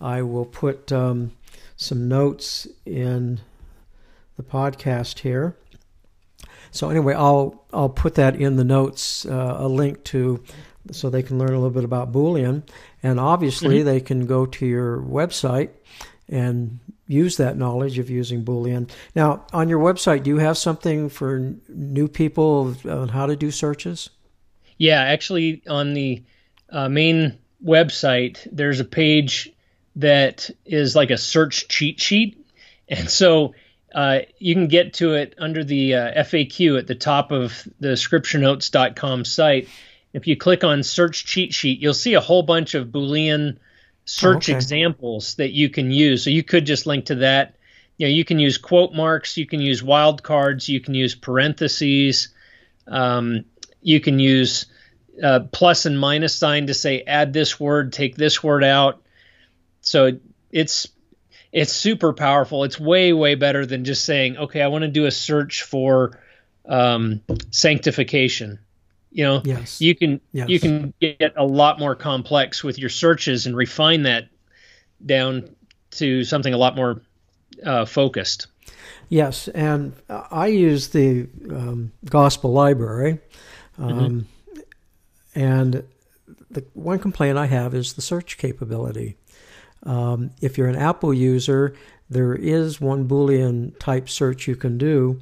I 0.00 0.22
will 0.22 0.44
put 0.44 0.92
um, 0.92 1.32
some 1.76 2.08
notes 2.08 2.68
in 2.84 3.40
the 4.36 4.42
podcast 4.42 5.20
here. 5.20 5.56
So 6.70 6.90
anyway, 6.90 7.14
I'll 7.14 7.64
I'll 7.72 7.88
put 7.88 8.14
that 8.16 8.36
in 8.36 8.56
the 8.56 8.64
notes, 8.64 9.24
uh, 9.26 9.56
a 9.58 9.66
link 9.66 10.04
to, 10.04 10.42
so 10.92 11.08
they 11.08 11.22
can 11.22 11.38
learn 11.38 11.50
a 11.50 11.58
little 11.58 11.70
bit 11.70 11.84
about 11.84 12.12
Boolean, 12.12 12.62
and 13.02 13.18
obviously 13.18 13.78
mm-hmm. 13.78 13.86
they 13.86 14.00
can 14.00 14.26
go 14.26 14.46
to 14.46 14.66
your 14.66 14.98
website 15.00 15.70
and 16.28 16.78
use 17.08 17.38
that 17.38 17.56
knowledge 17.56 17.98
of 17.98 18.08
using 18.08 18.44
Boolean. 18.44 18.88
Now, 19.16 19.46
on 19.52 19.68
your 19.68 19.80
website, 19.80 20.22
do 20.22 20.30
you 20.30 20.38
have 20.38 20.56
something 20.56 21.08
for 21.08 21.54
new 21.68 22.06
people 22.06 22.76
on 22.88 23.08
how 23.08 23.26
to 23.26 23.34
do 23.34 23.50
searches? 23.50 24.10
Yeah, 24.76 25.00
actually, 25.00 25.62
on 25.66 25.94
the 25.94 26.22
uh, 26.70 26.88
main 26.88 27.38
website, 27.64 28.46
there's 28.52 28.78
a 28.78 28.84
page 28.84 29.52
that 29.96 30.50
is 30.64 30.94
like 30.94 31.10
a 31.10 31.18
search 31.18 31.66
cheat 31.66 31.98
sheet, 31.98 32.46
and 32.88 33.10
so 33.10 33.54
uh, 33.94 34.20
you 34.38 34.54
can 34.54 34.68
get 34.68 34.94
to 34.94 35.14
it 35.14 35.34
under 35.38 35.64
the 35.64 35.94
uh, 35.94 36.22
FAQ 36.22 36.78
at 36.78 36.86
the 36.86 36.94
top 36.94 37.32
of 37.32 37.66
the 37.80 37.88
scripturenotes.com 37.88 39.24
site. 39.24 39.68
If 40.12 40.26
you 40.26 40.36
click 40.36 40.62
on 40.62 40.82
search 40.82 41.24
cheat 41.26 41.52
sheet, 41.54 41.80
you'll 41.80 41.94
see 41.94 42.14
a 42.14 42.20
whole 42.20 42.42
bunch 42.42 42.74
of 42.74 42.88
Boolean 42.88 43.58
search 44.08 44.48
oh, 44.48 44.52
okay. 44.52 44.54
examples 44.54 45.34
that 45.34 45.52
you 45.52 45.68
can 45.68 45.90
use. 45.90 46.24
So 46.24 46.30
you 46.30 46.42
could 46.42 46.64
just 46.64 46.86
link 46.86 47.06
to 47.06 47.16
that. 47.16 47.56
You 47.98 48.06
know, 48.06 48.12
you 48.12 48.24
can 48.24 48.38
use 48.38 48.56
quote 48.56 48.94
marks, 48.94 49.36
you 49.36 49.44
can 49.44 49.60
use 49.60 49.82
wildcards, 49.82 50.66
you 50.66 50.80
can 50.80 50.94
use 50.94 51.14
parentheses, 51.14 52.28
um, 52.86 53.44
you 53.82 54.00
can 54.00 54.18
use 54.18 54.64
uh, 55.22 55.40
plus 55.52 55.84
and 55.84 56.00
minus 56.00 56.34
sign 56.34 56.68
to 56.68 56.74
say 56.74 57.02
add 57.02 57.34
this 57.34 57.60
word, 57.60 57.92
take 57.92 58.16
this 58.16 58.42
word 58.42 58.64
out. 58.64 59.02
So 59.82 60.18
it's 60.50 60.88
it's 61.52 61.72
super 61.72 62.14
powerful. 62.14 62.64
It's 62.64 62.80
way 62.80 63.12
way 63.12 63.34
better 63.34 63.66
than 63.66 63.84
just 63.84 64.06
saying, 64.06 64.38
okay, 64.38 64.62
I 64.62 64.68
want 64.68 64.82
to 64.82 64.88
do 64.88 65.04
a 65.04 65.10
search 65.10 65.64
for 65.64 66.18
um, 66.66 67.20
sanctification. 67.50 68.58
You 69.10 69.24
know, 69.24 69.42
yes. 69.44 69.80
you 69.80 69.94
can 69.94 70.20
yes. 70.32 70.48
you 70.48 70.60
can 70.60 70.92
get 71.00 71.32
a 71.36 71.44
lot 71.44 71.78
more 71.78 71.94
complex 71.94 72.62
with 72.62 72.78
your 72.78 72.90
searches 72.90 73.46
and 73.46 73.56
refine 73.56 74.02
that 74.02 74.28
down 75.04 75.48
to 75.92 76.24
something 76.24 76.52
a 76.52 76.58
lot 76.58 76.76
more 76.76 77.00
uh, 77.64 77.84
focused. 77.84 78.48
Yes, 79.08 79.48
and 79.48 79.94
I 80.08 80.48
use 80.48 80.88
the 80.88 81.28
um, 81.50 81.92
Gospel 82.04 82.52
Library, 82.52 83.18
um, 83.78 84.26
mm-hmm. 84.54 84.60
and 85.34 85.84
the 86.50 86.64
one 86.74 86.98
complaint 86.98 87.38
I 87.38 87.46
have 87.46 87.74
is 87.74 87.94
the 87.94 88.02
search 88.02 88.36
capability. 88.36 89.16
Um, 89.84 90.30
if 90.42 90.58
you're 90.58 90.68
an 90.68 90.76
Apple 90.76 91.14
user, 91.14 91.74
there 92.10 92.34
is 92.34 92.80
one 92.80 93.08
Boolean 93.08 93.78
type 93.78 94.08
search 94.08 94.46
you 94.46 94.56
can 94.56 94.76
do. 94.76 95.20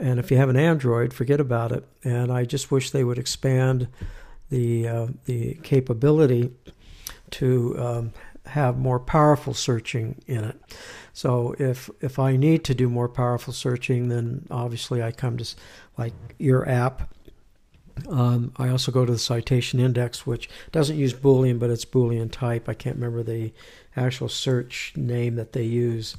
And 0.00 0.18
if 0.18 0.30
you 0.30 0.36
have 0.36 0.48
an 0.48 0.56
Android, 0.56 1.12
forget 1.12 1.40
about 1.40 1.72
it. 1.72 1.86
And 2.02 2.32
I 2.32 2.44
just 2.44 2.70
wish 2.70 2.90
they 2.90 3.04
would 3.04 3.18
expand 3.18 3.88
the 4.50 4.88
uh, 4.88 5.06
the 5.24 5.54
capability 5.62 6.52
to 7.30 7.78
um, 7.78 8.12
have 8.46 8.76
more 8.76 9.00
powerful 9.00 9.54
searching 9.54 10.20
in 10.26 10.44
it. 10.44 10.60
So 11.12 11.54
if 11.58 11.88
if 12.00 12.18
I 12.18 12.36
need 12.36 12.64
to 12.64 12.74
do 12.74 12.88
more 12.88 13.08
powerful 13.08 13.52
searching, 13.52 14.08
then 14.08 14.46
obviously 14.50 15.02
I 15.02 15.12
come 15.12 15.38
to 15.38 15.54
like 15.96 16.12
your 16.38 16.68
app. 16.68 17.14
Um, 18.08 18.52
I 18.56 18.70
also 18.70 18.90
go 18.90 19.06
to 19.06 19.12
the 19.12 19.18
citation 19.18 19.78
index, 19.78 20.26
which 20.26 20.50
doesn't 20.72 20.98
use 20.98 21.14
Boolean, 21.14 21.60
but 21.60 21.70
it's 21.70 21.84
Boolean 21.84 22.30
type. 22.30 22.68
I 22.68 22.74
can't 22.74 22.96
remember 22.96 23.22
the 23.22 23.52
actual 23.96 24.28
search 24.28 24.92
name 24.96 25.36
that 25.36 25.52
they 25.52 25.62
use. 25.62 26.16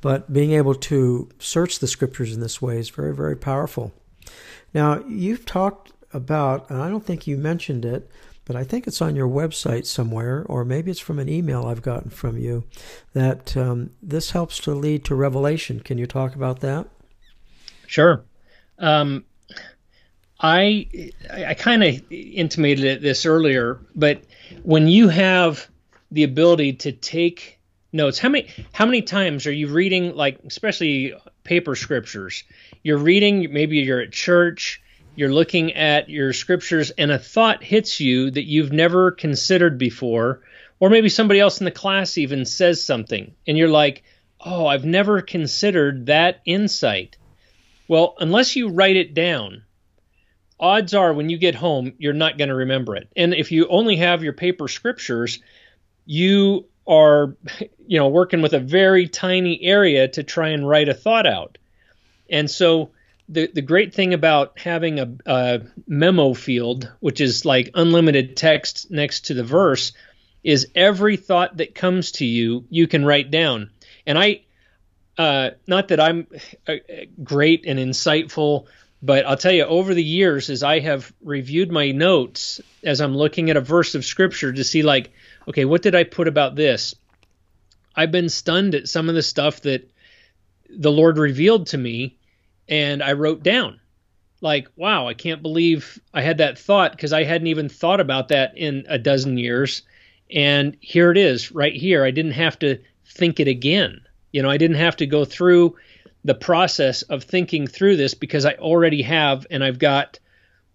But 0.00 0.32
being 0.32 0.52
able 0.52 0.74
to 0.74 1.28
search 1.38 1.78
the 1.78 1.86
scriptures 1.86 2.34
in 2.34 2.40
this 2.40 2.60
way 2.60 2.78
is 2.78 2.90
very, 2.90 3.14
very 3.14 3.36
powerful. 3.36 3.92
Now, 4.74 5.02
you've 5.06 5.44
talked 5.44 5.92
about, 6.12 6.70
and 6.70 6.80
I 6.80 6.88
don't 6.88 7.04
think 7.04 7.26
you 7.26 7.36
mentioned 7.36 7.84
it, 7.84 8.10
but 8.44 8.56
I 8.56 8.64
think 8.64 8.86
it's 8.86 9.00
on 9.00 9.14
your 9.14 9.28
website 9.28 9.86
somewhere, 9.86 10.44
or 10.48 10.64
maybe 10.64 10.90
it's 10.90 11.00
from 11.00 11.18
an 11.18 11.28
email 11.28 11.66
I've 11.66 11.82
gotten 11.82 12.10
from 12.10 12.36
you, 12.38 12.64
that 13.12 13.56
um, 13.56 13.90
this 14.02 14.32
helps 14.32 14.58
to 14.60 14.74
lead 14.74 15.04
to 15.04 15.14
revelation. 15.14 15.80
Can 15.80 15.98
you 15.98 16.06
talk 16.06 16.34
about 16.34 16.60
that? 16.60 16.88
Sure. 17.86 18.24
Um, 18.78 19.24
I 20.40 20.88
I 21.32 21.54
kind 21.54 21.84
of 21.84 22.02
intimated 22.10 23.00
this 23.00 23.24
earlier, 23.24 23.78
but 23.94 24.22
when 24.64 24.88
you 24.88 25.08
have 25.08 25.68
the 26.10 26.24
ability 26.24 26.72
to 26.74 26.92
take 26.92 27.60
notes, 27.92 28.18
how 28.18 28.28
many 28.28 28.48
how 28.72 28.86
many 28.86 29.02
times 29.02 29.46
are 29.46 29.52
you 29.52 29.68
reading 29.68 30.14
like 30.14 30.38
especially 30.46 31.14
paper 31.44 31.74
scriptures? 31.74 32.44
You're 32.82 32.98
reading, 32.98 33.52
maybe 33.52 33.78
you're 33.78 34.00
at 34.00 34.12
church, 34.12 34.82
you're 35.14 35.32
looking 35.32 35.74
at 35.74 36.08
your 36.08 36.32
scriptures, 36.32 36.90
and 36.90 37.10
a 37.10 37.18
thought 37.18 37.62
hits 37.62 38.00
you 38.00 38.30
that 38.30 38.46
you've 38.46 38.72
never 38.72 39.10
considered 39.10 39.78
before, 39.78 40.40
or 40.80 40.90
maybe 40.90 41.08
somebody 41.08 41.40
else 41.40 41.60
in 41.60 41.64
the 41.64 41.70
class 41.70 42.18
even 42.18 42.44
says 42.44 42.84
something, 42.84 43.34
and 43.46 43.58
you're 43.58 43.68
like, 43.68 44.02
"Oh, 44.40 44.66
I've 44.66 44.84
never 44.84 45.20
considered 45.20 46.06
that 46.06 46.40
insight." 46.44 47.16
Well, 47.88 48.14
unless 48.18 48.56
you 48.56 48.68
write 48.68 48.96
it 48.96 49.14
down 49.14 49.64
odds 50.62 50.94
are 50.94 51.12
when 51.12 51.28
you 51.28 51.36
get 51.36 51.56
home, 51.56 51.92
you're 51.98 52.12
not 52.12 52.38
going 52.38 52.48
to 52.48 52.54
remember 52.54 52.94
it. 52.94 53.08
And 53.16 53.34
if 53.34 53.50
you 53.50 53.66
only 53.68 53.96
have 53.96 54.22
your 54.22 54.32
paper 54.32 54.68
scriptures, 54.68 55.40
you 56.06 56.66
are, 56.86 57.36
you 57.86 57.98
know, 57.98 58.08
working 58.08 58.42
with 58.42 58.52
a 58.52 58.60
very 58.60 59.08
tiny 59.08 59.62
area 59.62 60.08
to 60.08 60.22
try 60.22 60.48
and 60.48 60.68
write 60.68 60.88
a 60.88 60.94
thought 60.94 61.26
out. 61.26 61.58
And 62.30 62.50
so 62.50 62.90
the, 63.28 63.50
the 63.52 63.62
great 63.62 63.94
thing 63.94 64.14
about 64.14 64.58
having 64.58 65.00
a, 65.00 65.14
a 65.26 65.60
memo 65.86 66.34
field, 66.34 66.90
which 67.00 67.20
is 67.20 67.44
like 67.44 67.70
unlimited 67.74 68.36
text 68.36 68.90
next 68.90 69.26
to 69.26 69.34
the 69.34 69.44
verse, 69.44 69.92
is 70.42 70.68
every 70.74 71.16
thought 71.16 71.58
that 71.58 71.74
comes 71.74 72.12
to 72.12 72.24
you, 72.24 72.64
you 72.68 72.88
can 72.88 73.04
write 73.04 73.30
down. 73.30 73.70
And 74.06 74.18
I, 74.18 74.42
uh, 75.16 75.50
not 75.66 75.88
that 75.88 76.00
I'm 76.00 76.26
uh, 76.66 76.74
great 77.22 77.64
and 77.66 77.78
insightful 77.78 78.66
but 79.02 79.26
I'll 79.26 79.36
tell 79.36 79.52
you, 79.52 79.64
over 79.64 79.94
the 79.94 80.04
years, 80.04 80.48
as 80.48 80.62
I 80.62 80.78
have 80.78 81.12
reviewed 81.22 81.72
my 81.72 81.90
notes, 81.90 82.60
as 82.84 83.00
I'm 83.00 83.16
looking 83.16 83.50
at 83.50 83.56
a 83.56 83.60
verse 83.60 83.96
of 83.96 84.04
scripture 84.04 84.52
to 84.52 84.62
see, 84.62 84.82
like, 84.82 85.12
okay, 85.48 85.64
what 85.64 85.82
did 85.82 85.94
I 85.94 86.04
put 86.04 86.28
about 86.28 86.54
this? 86.54 86.94
I've 87.94 88.12
been 88.12 88.28
stunned 88.28 88.74
at 88.74 88.88
some 88.88 89.08
of 89.08 89.14
the 89.14 89.22
stuff 89.22 89.60
that 89.62 89.90
the 90.68 90.92
Lord 90.92 91.18
revealed 91.18 91.66
to 91.68 91.78
me 91.78 92.16
and 92.68 93.02
I 93.02 93.12
wrote 93.12 93.42
down. 93.42 93.80
Like, 94.40 94.68
wow, 94.76 95.06
I 95.06 95.14
can't 95.14 95.42
believe 95.42 96.00
I 96.12 96.22
had 96.22 96.38
that 96.38 96.58
thought 96.58 96.92
because 96.92 97.12
I 97.12 97.24
hadn't 97.24 97.46
even 97.46 97.68
thought 97.68 98.00
about 98.00 98.28
that 98.28 98.56
in 98.56 98.84
a 98.88 98.98
dozen 98.98 99.38
years. 99.38 99.82
And 100.30 100.76
here 100.80 101.10
it 101.10 101.18
is 101.18 101.52
right 101.52 101.74
here. 101.74 102.04
I 102.04 102.10
didn't 102.10 102.32
have 102.32 102.58
to 102.60 102.78
think 103.04 103.38
it 103.38 103.48
again. 103.48 104.00
You 104.32 104.42
know, 104.42 104.50
I 104.50 104.56
didn't 104.56 104.76
have 104.76 104.96
to 104.96 105.06
go 105.06 105.24
through 105.24 105.76
the 106.24 106.34
process 106.34 107.02
of 107.02 107.24
thinking 107.24 107.66
through 107.66 107.96
this 107.96 108.14
because 108.14 108.44
I 108.44 108.54
already 108.54 109.02
have 109.02 109.46
and 109.50 109.62
I've 109.62 109.78
got 109.78 110.18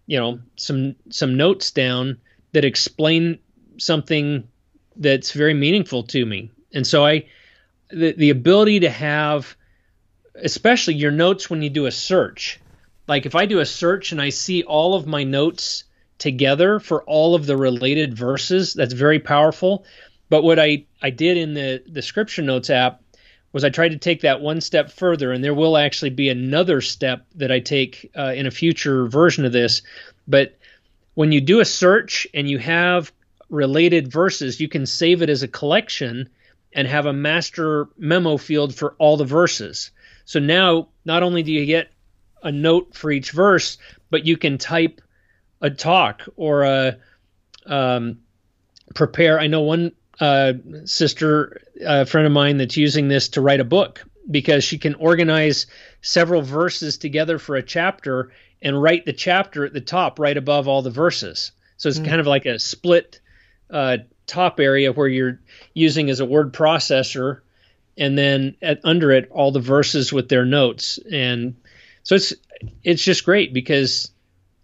you 0.06 0.20
know 0.20 0.40
some 0.56 0.96
some 1.10 1.38
notes 1.38 1.72
down 1.72 2.18
that 2.54 2.66
explain 2.66 3.40
something 3.78 4.48
that's 5.00 5.32
very 5.32 5.54
meaningful 5.54 6.04
to 6.04 6.26
me. 6.26 6.52
And 6.74 6.86
so 6.86 7.06
I 7.06 7.28
the 7.90 8.14
the 8.14 8.30
ability 8.30 8.82
to 8.82 8.90
have 8.90 9.56
especially 10.36 10.96
your 10.96 11.12
notes 11.12 11.50
when 11.50 11.62
you 11.62 11.70
do 11.70 11.86
a 11.86 11.92
search. 11.92 12.60
Like 13.08 13.26
if 13.26 13.36
I 13.36 13.46
do 13.46 13.60
a 13.60 13.66
search 13.66 14.12
and 14.12 14.22
I 14.22 14.30
see 14.30 14.64
all 14.64 14.94
of 14.94 15.08
my 15.08 15.24
notes 15.24 15.84
together 16.18 16.80
for 16.80 17.04
all 17.04 17.36
of 17.36 17.46
the 17.46 17.58
related 17.58 18.18
verses, 18.18 18.74
that's 18.74 18.94
very 18.94 19.20
powerful. 19.20 19.86
But 20.30 20.44
what 20.44 20.60
I, 20.60 20.86
I 21.02 21.10
did 21.10 21.38
in 21.38 21.54
the, 21.54 21.82
the 21.88 22.02
scripture 22.02 22.42
notes 22.42 22.70
app 22.70 23.02
was 23.54 23.64
I 23.64 23.70
tried 23.70 23.90
to 23.90 23.98
take 23.98 24.22
that 24.22 24.42
one 24.42 24.60
step 24.60 24.92
further, 24.92 25.32
and 25.32 25.44
there 25.44 25.54
will 25.54 25.78
actually 25.78 26.10
be 26.10 26.30
another 26.30 26.82
step 26.82 27.26
that 27.36 27.52
I 27.52 27.60
take 27.60 28.12
uh, 28.16 28.34
in 28.36 28.46
a 28.46 28.52
future 28.52 29.08
version 29.08 29.46
of 29.46 29.54
this. 29.54 29.82
But 30.28 30.58
when 31.14 31.32
you 31.32 31.40
do 31.40 31.62
a 31.62 31.66
search 31.66 32.28
and 32.34 32.50
you 32.50 32.58
have 32.60 33.12
related 33.50 34.12
verses, 34.12 34.60
you 34.60 34.68
can 34.68 34.86
save 34.86 35.22
it 35.22 35.30
as 35.30 35.44
a 35.44 35.48
collection 35.48 36.30
and 36.74 36.88
have 36.88 37.06
a 37.06 37.14
master 37.14 37.88
memo 37.98 38.38
field 38.38 38.76
for 38.76 38.96
all 39.00 39.18
the 39.18 39.26
verses. 39.26 39.92
So 40.26 40.40
now, 40.40 40.90
not 41.06 41.24
only 41.24 41.44
do 41.44 41.52
you 41.52 41.66
get 41.66 41.90
a 42.44 42.52
note 42.52 42.96
for 42.96 43.12
each 43.12 43.32
verse, 43.32 43.78
but 44.10 44.26
you 44.26 44.38
can 44.38 44.58
type 44.58 45.02
a 45.62 45.70
talk 45.70 46.24
or 46.36 46.64
a 46.64 46.98
um, 47.66 48.20
prepare. 48.94 49.40
I 49.40 49.48
know 49.48 49.62
one 49.62 49.92
uh, 50.20 50.54
sister, 50.86 51.62
a 51.86 52.06
friend 52.06 52.28
of 52.28 52.34
mine, 52.34 52.58
that's 52.58 52.78
using 52.78 53.08
this 53.08 53.30
to 53.30 53.42
write 53.42 53.60
a 53.60 53.66
book 53.66 54.04
because 54.30 54.64
she 54.64 54.78
can 54.78 54.96
organize 54.96 55.68
several 56.02 56.42
verses 56.42 56.98
together 56.98 57.40
for 57.40 57.56
a 57.56 57.64
chapter 57.64 58.32
and 58.62 58.82
write 58.82 59.06
the 59.06 59.14
chapter 59.14 59.66
at 59.66 59.74
the 59.74 59.82
top 59.82 60.20
right 60.20 60.38
above 60.38 60.68
all 60.68 60.82
the 60.82 60.90
verses. 60.90 61.52
So 61.78 61.90
it's 61.90 62.00
mm. 62.00 62.08
kind 62.08 62.20
of 62.20 62.28
like 62.28 62.46
a 62.46 62.60
split 62.60 63.20
uh, 63.70 63.98
top 64.26 64.60
area 64.60 64.92
where 64.92 65.08
you're 65.08 65.40
using 65.74 66.10
as 66.10 66.20
a 66.20 66.26
word 66.26 66.54
processor, 66.54 67.42
and 67.98 68.18
then 68.18 68.56
at, 68.62 68.80
under 68.84 69.12
it 69.12 69.30
all 69.32 69.52
the 69.52 69.60
verses 69.60 70.14
with 70.14 70.30
their 70.30 70.46
notes. 70.46 71.00
And 71.12 71.56
so 72.04 72.16
it's 72.16 72.34
it's 72.84 73.04
just 73.04 73.26
great 73.26 73.54
because 73.54 74.12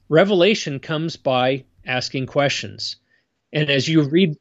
revelation 0.10 0.80
comes 0.80 1.16
by 1.18 1.66
asking 1.86 2.28
questions. 2.28 2.97
And 3.51 3.70
as 3.70 3.88
you 3.88 4.04
read 4.04 4.38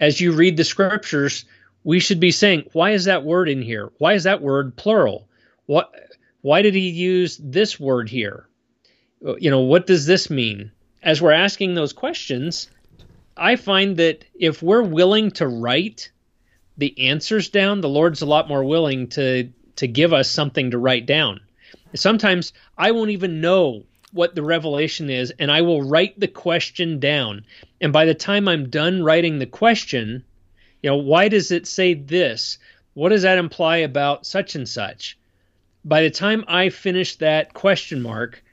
as 0.00 0.20
you 0.20 0.32
read 0.32 0.56
the 0.56 0.64
scriptures, 0.64 1.44
we 1.84 2.00
should 2.00 2.20
be 2.20 2.32
saying, 2.32 2.68
why 2.72 2.90
is 2.90 3.04
that 3.04 3.24
word 3.24 3.48
in 3.48 3.62
here? 3.62 3.92
Why 3.98 4.14
is 4.14 4.24
that 4.24 4.42
word 4.42 4.76
plural? 4.76 5.28
What 5.66 5.92
why 6.40 6.62
did 6.62 6.74
he 6.74 6.90
use 6.90 7.38
this 7.42 7.78
word 7.78 8.08
here? 8.08 8.48
You 9.38 9.50
know, 9.50 9.60
what 9.60 9.86
does 9.86 10.06
this 10.06 10.28
mean? 10.28 10.72
As 11.02 11.22
we're 11.22 11.32
asking 11.32 11.74
those 11.74 11.92
questions, 11.92 12.68
I 13.42 13.56
find 13.56 13.96
that 13.96 14.24
if 14.38 14.62
we're 14.62 14.84
willing 14.84 15.32
to 15.32 15.48
write 15.48 16.12
the 16.78 17.08
answers 17.08 17.48
down, 17.48 17.80
the 17.80 17.88
Lord's 17.88 18.22
a 18.22 18.26
lot 18.26 18.46
more 18.46 18.62
willing 18.62 19.08
to 19.08 19.50
to 19.74 19.88
give 19.88 20.12
us 20.12 20.30
something 20.30 20.70
to 20.70 20.78
write 20.78 21.06
down. 21.06 21.40
Sometimes 21.92 22.52
I 22.78 22.92
won't 22.92 23.10
even 23.10 23.40
know 23.40 23.82
what 24.12 24.36
the 24.36 24.44
revelation 24.44 25.10
is 25.10 25.32
and 25.40 25.50
I 25.50 25.62
will 25.62 25.82
write 25.82 26.20
the 26.20 26.28
question 26.28 27.00
down. 27.00 27.44
And 27.80 27.92
by 27.92 28.04
the 28.04 28.14
time 28.14 28.46
I'm 28.46 28.70
done 28.70 29.02
writing 29.02 29.40
the 29.40 29.46
question, 29.46 30.22
you 30.80 30.90
know, 30.90 30.98
why 30.98 31.26
does 31.26 31.50
it 31.50 31.66
say 31.66 31.94
this? 31.94 32.58
What 32.94 33.08
does 33.08 33.22
that 33.22 33.38
imply 33.38 33.78
about 33.78 34.24
such 34.24 34.54
and 34.54 34.68
such? 34.68 35.18
By 35.84 36.02
the 36.02 36.10
time 36.10 36.44
I 36.46 36.68
finish 36.68 37.16
that 37.16 37.54
question 37.54 38.02
mark, 38.02 38.44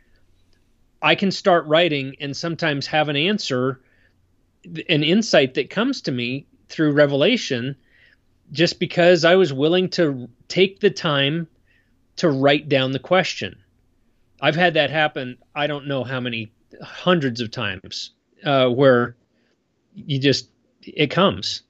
I 1.00 1.14
can 1.14 1.30
start 1.30 1.68
writing 1.68 2.16
and 2.20 2.36
sometimes 2.36 2.88
have 2.88 3.08
an 3.08 3.18
answer, 3.18 3.82
an 4.66 5.04
insight 5.04 5.54
that 5.56 5.70
comes 5.70 6.02
to 6.02 6.12
me 6.12 6.46
through 6.68 6.92
revelation 6.92 7.76
just 8.52 8.80
because 8.80 9.26
I 9.26 9.36
was 9.36 9.54
willing 9.54 9.90
to 9.92 10.30
take 10.48 10.80
the 10.80 10.90
time 10.90 11.48
to 12.18 12.30
write 12.30 12.68
down 12.68 12.92
the 12.92 13.00
question. 13.00 13.58
I've 14.42 14.56
had 14.56 14.74
that 14.74 14.90
happen. 14.90 15.38
I 15.56 15.68
don't 15.68 15.88
know 15.88 16.04
how 16.04 16.20
many 16.20 16.52
hundreds 16.82 17.42
of 17.42 17.52
times 17.52 18.12
uh, 18.46 18.70
where 18.70 19.16
you 19.94 20.20
just 20.20 20.50
it 20.82 21.08
comes. 21.08 21.64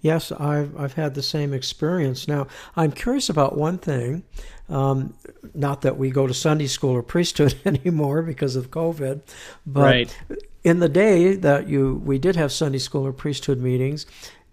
Yes, 0.00 0.30
I've 0.32 0.78
I've 0.78 0.94
had 0.94 1.14
the 1.14 1.22
same 1.22 1.52
experience. 1.52 2.28
Now 2.28 2.46
I'm 2.76 2.92
curious 2.92 3.28
about 3.28 3.56
one 3.56 3.78
thing. 3.78 4.24
Um, 4.68 5.14
not 5.54 5.82
that 5.82 5.96
we 5.96 6.10
go 6.10 6.26
to 6.26 6.34
Sunday 6.34 6.66
school 6.66 6.90
or 6.90 7.02
priesthood 7.02 7.54
anymore 7.64 8.22
because 8.22 8.56
of 8.56 8.70
COVID, 8.70 9.20
but 9.64 9.80
right. 9.80 10.18
In 10.66 10.80
the 10.80 10.88
day 10.88 11.36
that 11.36 11.68
you 11.68 12.02
we 12.04 12.18
did 12.18 12.34
have 12.34 12.50
Sunday 12.50 12.78
school 12.78 13.06
or 13.06 13.12
priesthood 13.12 13.58
meetings, 13.58 14.04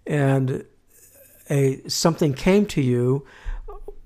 and 0.06 0.64
a 1.50 1.82
something 1.88 2.34
came 2.34 2.66
to 2.66 2.80
you 2.80 3.26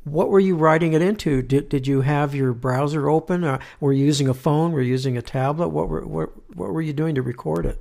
what 0.05 0.31
were 0.31 0.41
you 0.41 0.57
writing 0.57 0.95
it 0.95 1.03
into? 1.03 1.43
Did, 1.43 1.69
did 1.69 1.87
you 1.87 2.01
have 2.01 2.35
your 2.35 2.55
browser 2.55 3.11
open? 3.11 3.45
Or 3.45 3.59
were 3.79 3.93
you 3.93 4.07
using 4.07 4.27
a 4.27 4.33
phone? 4.33 4.73
Were 4.73 4.81
you 4.81 4.91
using 4.91 5.19
a 5.19 5.23
tablet? 5.23 5.69
What 5.69 5.91
were 5.91 6.07
what, 6.07 6.31
what 6.57 6.73
were 6.73 6.81
you 6.81 6.95
doing 6.95 7.15
to 7.17 7.21
record 7.21 7.67
it? 7.67 7.79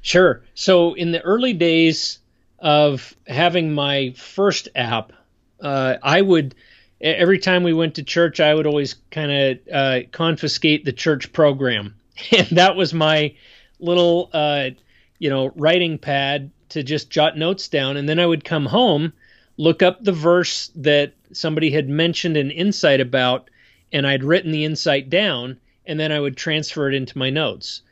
Sure. 0.00 0.42
So 0.54 0.94
in 0.94 1.12
the 1.12 1.20
early 1.20 1.52
days 1.52 2.18
of 2.58 3.14
having 3.26 3.74
my 3.74 4.14
first 4.16 4.70
app, 4.74 5.12
uh, 5.60 5.96
I 6.02 6.22
would 6.22 6.54
every 6.98 7.40
time 7.40 7.62
we 7.62 7.74
went 7.74 7.96
to 7.96 8.02
church, 8.02 8.40
I 8.40 8.54
would 8.54 8.66
always 8.66 8.94
kind 9.10 9.30
of 9.30 9.58
uh, 9.70 10.00
confiscate 10.12 10.86
the 10.86 10.94
church 10.94 11.30
program, 11.34 11.96
and 12.32 12.46
that 12.52 12.74
was 12.74 12.94
my 12.94 13.34
little 13.78 14.30
uh, 14.32 14.70
you 15.18 15.30
know 15.30 15.52
writing 15.56 15.98
pad 15.98 16.50
to 16.70 16.82
just 16.82 17.10
jot 17.10 17.36
notes 17.36 17.68
down, 17.68 17.96
and 17.96 18.08
then 18.08 18.18
I 18.18 18.26
would 18.26 18.44
come 18.44 18.66
home, 18.66 19.12
look 19.56 19.82
up 19.82 20.02
the 20.02 20.12
verse 20.12 20.70
that 20.76 21.12
somebody 21.32 21.70
had 21.70 21.88
mentioned 21.88 22.36
an 22.36 22.50
insight 22.50 23.00
about, 23.00 23.48
and 23.92 24.06
I'd 24.06 24.24
written 24.24 24.52
the 24.52 24.64
insight 24.64 25.08
down, 25.08 25.58
and 25.86 25.98
then 25.98 26.12
I 26.12 26.20
would 26.20 26.36
transfer 26.36 26.88
it 26.88 26.94
into 26.94 27.18
my 27.18 27.30
notes. 27.30 27.82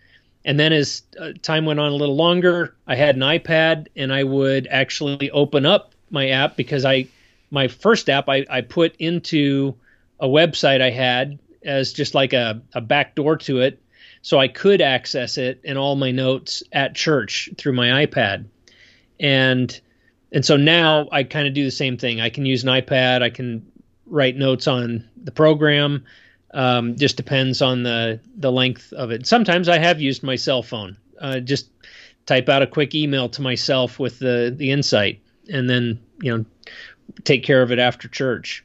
And 0.45 0.61
then 0.61 0.73
as 0.73 1.03
uh, 1.19 1.33
time 1.43 1.65
went 1.65 1.81
on 1.81 1.93
a 1.93 1.97
little 1.97 2.17
longer, 2.17 2.75
I 2.87 2.97
had 2.97 3.17
an 3.17 3.23
iPad 3.23 3.87
and 3.97 4.13
I 4.13 4.25
would 4.25 4.67
actually 4.71 5.31
open 5.31 5.65
up 5.65 5.95
my 6.11 6.29
app 6.29 6.57
because 6.57 6.85
I, 6.85 7.07
my 7.51 7.69
first 7.69 8.11
app, 8.11 8.29
I, 8.29 8.45
I 8.51 8.61
put 8.61 8.95
into 8.99 9.75
a 10.21 10.27
website 10.27 10.83
I 10.83 10.91
had 10.91 11.39
as 11.65 11.93
just 11.93 12.15
like 12.15 12.35
a, 12.35 12.61
a 12.75 12.81
back 12.83 13.15
door 13.15 13.37
to 13.39 13.61
it. 13.61 13.81
So 14.25 14.41
I 14.41 14.49
could 14.49 14.81
access 14.81 15.37
it 15.37 15.61
and 15.65 15.77
all 15.77 15.97
my 15.97 16.11
notes 16.11 16.63
at 16.73 16.95
church 16.95 17.51
through 17.59 17.75
my 17.75 18.07
iPad. 18.07 18.47
And 19.21 19.79
and 20.33 20.43
so 20.43 20.57
now 20.57 21.09
I 21.13 21.25
kind 21.25 21.47
of 21.47 21.53
do 21.53 21.63
the 21.63 21.71
same 21.71 21.99
thing. 21.99 22.23
I 22.23 22.31
can 22.31 22.47
use 22.47 22.65
an 22.65 22.71
iPad. 22.71 23.23
I 23.23 23.29
can 23.29 23.71
write 24.07 24.37
notes 24.37 24.67
on 24.67 25.07
the 25.23 25.31
program. 25.31 26.07
Um, 26.55 26.97
just 26.97 27.19
depends 27.19 27.61
on 27.61 27.83
the 27.83 28.19
the 28.39 28.51
length 28.51 28.95
of 28.95 29.11
it. 29.11 29.27
Sometimes 29.27 29.69
I 29.69 29.77
have 29.77 30.01
used 30.01 30.23
my 30.23 30.37
cell 30.37 30.63
phone. 30.63 30.97
Uh, 31.21 31.41
just 31.41 31.69
type 32.25 32.49
out 32.49 32.63
a 32.63 32.67
quick 32.67 32.95
email 32.95 33.29
to 33.29 33.43
myself 33.43 33.99
with 33.99 34.21
the 34.21 34.55
the 34.57 34.71
insight, 34.71 35.21
and 35.53 35.69
then 35.69 36.01
you 36.23 36.35
know 36.35 36.47
take 37.25 37.43
care 37.43 37.61
of 37.61 37.71
it 37.71 37.79
after 37.79 38.09
church. 38.09 38.65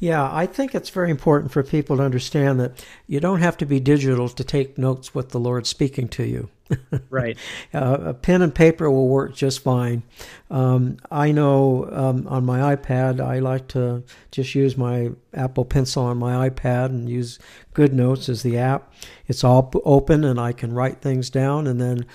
Yeah, 0.00 0.30
I 0.32 0.46
think 0.46 0.74
it's 0.74 0.88
very 0.88 1.10
important 1.10 1.52
for 1.52 1.62
people 1.62 1.98
to 1.98 2.02
understand 2.02 2.58
that 2.58 2.84
you 3.06 3.20
don't 3.20 3.40
have 3.40 3.58
to 3.58 3.66
be 3.66 3.80
digital 3.80 4.30
to 4.30 4.42
take 4.42 4.78
notes 4.78 5.14
what 5.14 5.28
the 5.28 5.38
Lord's 5.38 5.68
speaking 5.68 6.08
to 6.08 6.24
you. 6.24 6.48
right. 7.10 7.36
Uh, 7.74 7.98
a 8.00 8.14
pen 8.14 8.40
and 8.40 8.54
paper 8.54 8.90
will 8.90 9.08
work 9.08 9.34
just 9.34 9.62
fine. 9.62 10.02
Um, 10.50 10.96
I 11.10 11.32
know 11.32 11.86
um, 11.92 12.26
on 12.28 12.46
my 12.46 12.74
iPad, 12.74 13.20
I 13.20 13.40
like 13.40 13.68
to 13.68 14.02
just 14.30 14.54
use 14.54 14.74
my 14.74 15.10
Apple 15.34 15.66
Pencil 15.66 16.04
on 16.04 16.16
my 16.16 16.48
iPad 16.48 16.86
and 16.86 17.06
use 17.06 17.38
GoodNotes 17.74 18.30
as 18.30 18.42
the 18.42 18.56
app. 18.56 18.94
It's 19.26 19.44
all 19.44 19.70
open 19.84 20.24
and 20.24 20.40
I 20.40 20.52
can 20.52 20.72
write 20.72 21.02
things 21.02 21.28
down, 21.28 21.66
and 21.66 21.78
then 21.78 22.06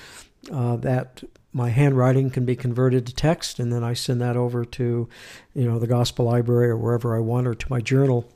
uh, 0.52 0.78
that 0.78 1.22
my 1.56 1.70
handwriting 1.70 2.30
can 2.30 2.44
be 2.44 2.58
converted 2.58 3.08
to 3.08 3.16
text, 3.16 3.60
and 3.60 3.72
then 3.72 3.82
I 3.82 3.94
send 3.94 4.20
that 4.20 4.36
over 4.36 4.66
to, 4.66 5.08
you 5.54 5.66
know, 5.66 5.80
the 5.80 5.88
gospel 5.88 6.26
library 6.26 6.68
or 6.68 6.76
wherever 6.76 7.16
I 7.16 7.20
want, 7.20 7.48
or 7.48 7.56
to 7.56 7.70
my 7.70 7.80
journal. 7.80 8.30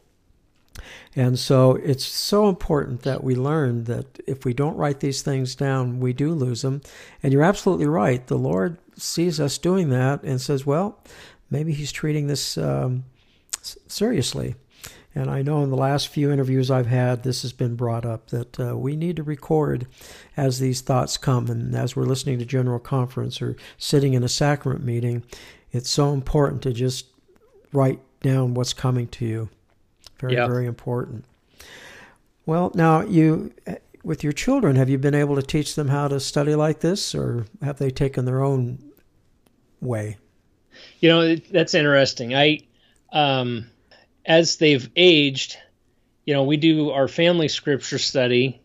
And 1.17 1.37
so 1.37 1.75
it's 1.75 2.05
so 2.05 2.47
important 2.47 3.01
that 3.01 3.21
we 3.21 3.35
learn 3.35 3.83
that 3.83 4.21
if 4.25 4.45
we 4.45 4.53
don't 4.53 4.77
write 4.77 5.01
these 5.01 5.21
things 5.21 5.53
down, 5.53 5.99
we 5.99 6.13
do 6.13 6.31
lose 6.31 6.61
them. 6.61 6.81
And 7.21 7.33
you're 7.33 7.43
absolutely 7.43 7.87
right. 7.87 8.25
The 8.25 8.37
Lord 8.37 8.77
sees 8.95 9.37
us 9.37 9.57
doing 9.57 9.89
that 9.89 10.23
and 10.23 10.39
says, 10.39 10.65
well, 10.65 11.03
maybe 11.49 11.73
He's 11.73 11.91
treating 11.91 12.27
this 12.27 12.57
um, 12.57 13.03
seriously. 13.61 14.55
And 15.19 15.29
I 15.29 15.41
know 15.41 15.63
in 15.63 15.69
the 15.69 15.75
last 15.75 16.07
few 16.07 16.31
interviews 16.31 16.71
I've 16.71 16.87
had, 16.87 17.23
this 17.23 17.41
has 17.41 17.51
been 17.51 17.75
brought 17.75 18.05
up 18.05 18.27
that 18.27 18.57
uh, 18.57 18.77
we 18.77 18.95
need 18.95 19.17
to 19.17 19.23
record 19.23 19.85
as 20.37 20.59
these 20.59 20.79
thoughts 20.79 21.17
come. 21.17 21.47
And 21.47 21.75
as 21.75 21.93
we're 21.93 22.05
listening 22.05 22.39
to 22.39 22.45
General 22.45 22.79
Conference 22.79 23.41
or 23.41 23.57
sitting 23.77 24.13
in 24.13 24.23
a 24.23 24.29
sacrament 24.29 24.85
meeting, 24.85 25.23
it's 25.73 25.89
so 25.89 26.13
important 26.13 26.61
to 26.61 26.71
just 26.71 27.07
write 27.73 27.99
down 28.21 28.53
what's 28.53 28.71
coming 28.71 29.09
to 29.09 29.25
you. 29.25 29.49
Very, 30.19 30.35
very 30.35 30.65
important. 30.65 31.25
Well, 32.45 32.71
now 32.73 33.01
you, 33.01 33.51
with 34.05 34.23
your 34.23 34.31
children, 34.31 34.77
have 34.77 34.87
you 34.87 34.97
been 34.97 35.13
able 35.13 35.35
to 35.35 35.43
teach 35.43 35.75
them 35.75 35.89
how 35.89 36.07
to 36.07 36.21
study 36.21 36.55
like 36.55 36.79
this, 36.79 37.13
or 37.13 37.45
have 37.61 37.77
they 37.77 37.89
taken 37.89 38.23
their 38.23 38.41
own 38.41 38.81
way? 39.81 40.15
You 41.01 41.09
know, 41.09 41.35
that's 41.35 41.73
interesting. 41.73 42.33
I, 42.33 42.61
um, 43.11 43.69
as 44.25 44.57
they've 44.57 44.89
aged, 44.95 45.57
you 46.25 46.33
know, 46.33 46.43
we 46.43 46.57
do 46.57 46.91
our 46.91 47.07
family 47.07 47.47
scripture 47.47 47.97
study, 47.97 48.61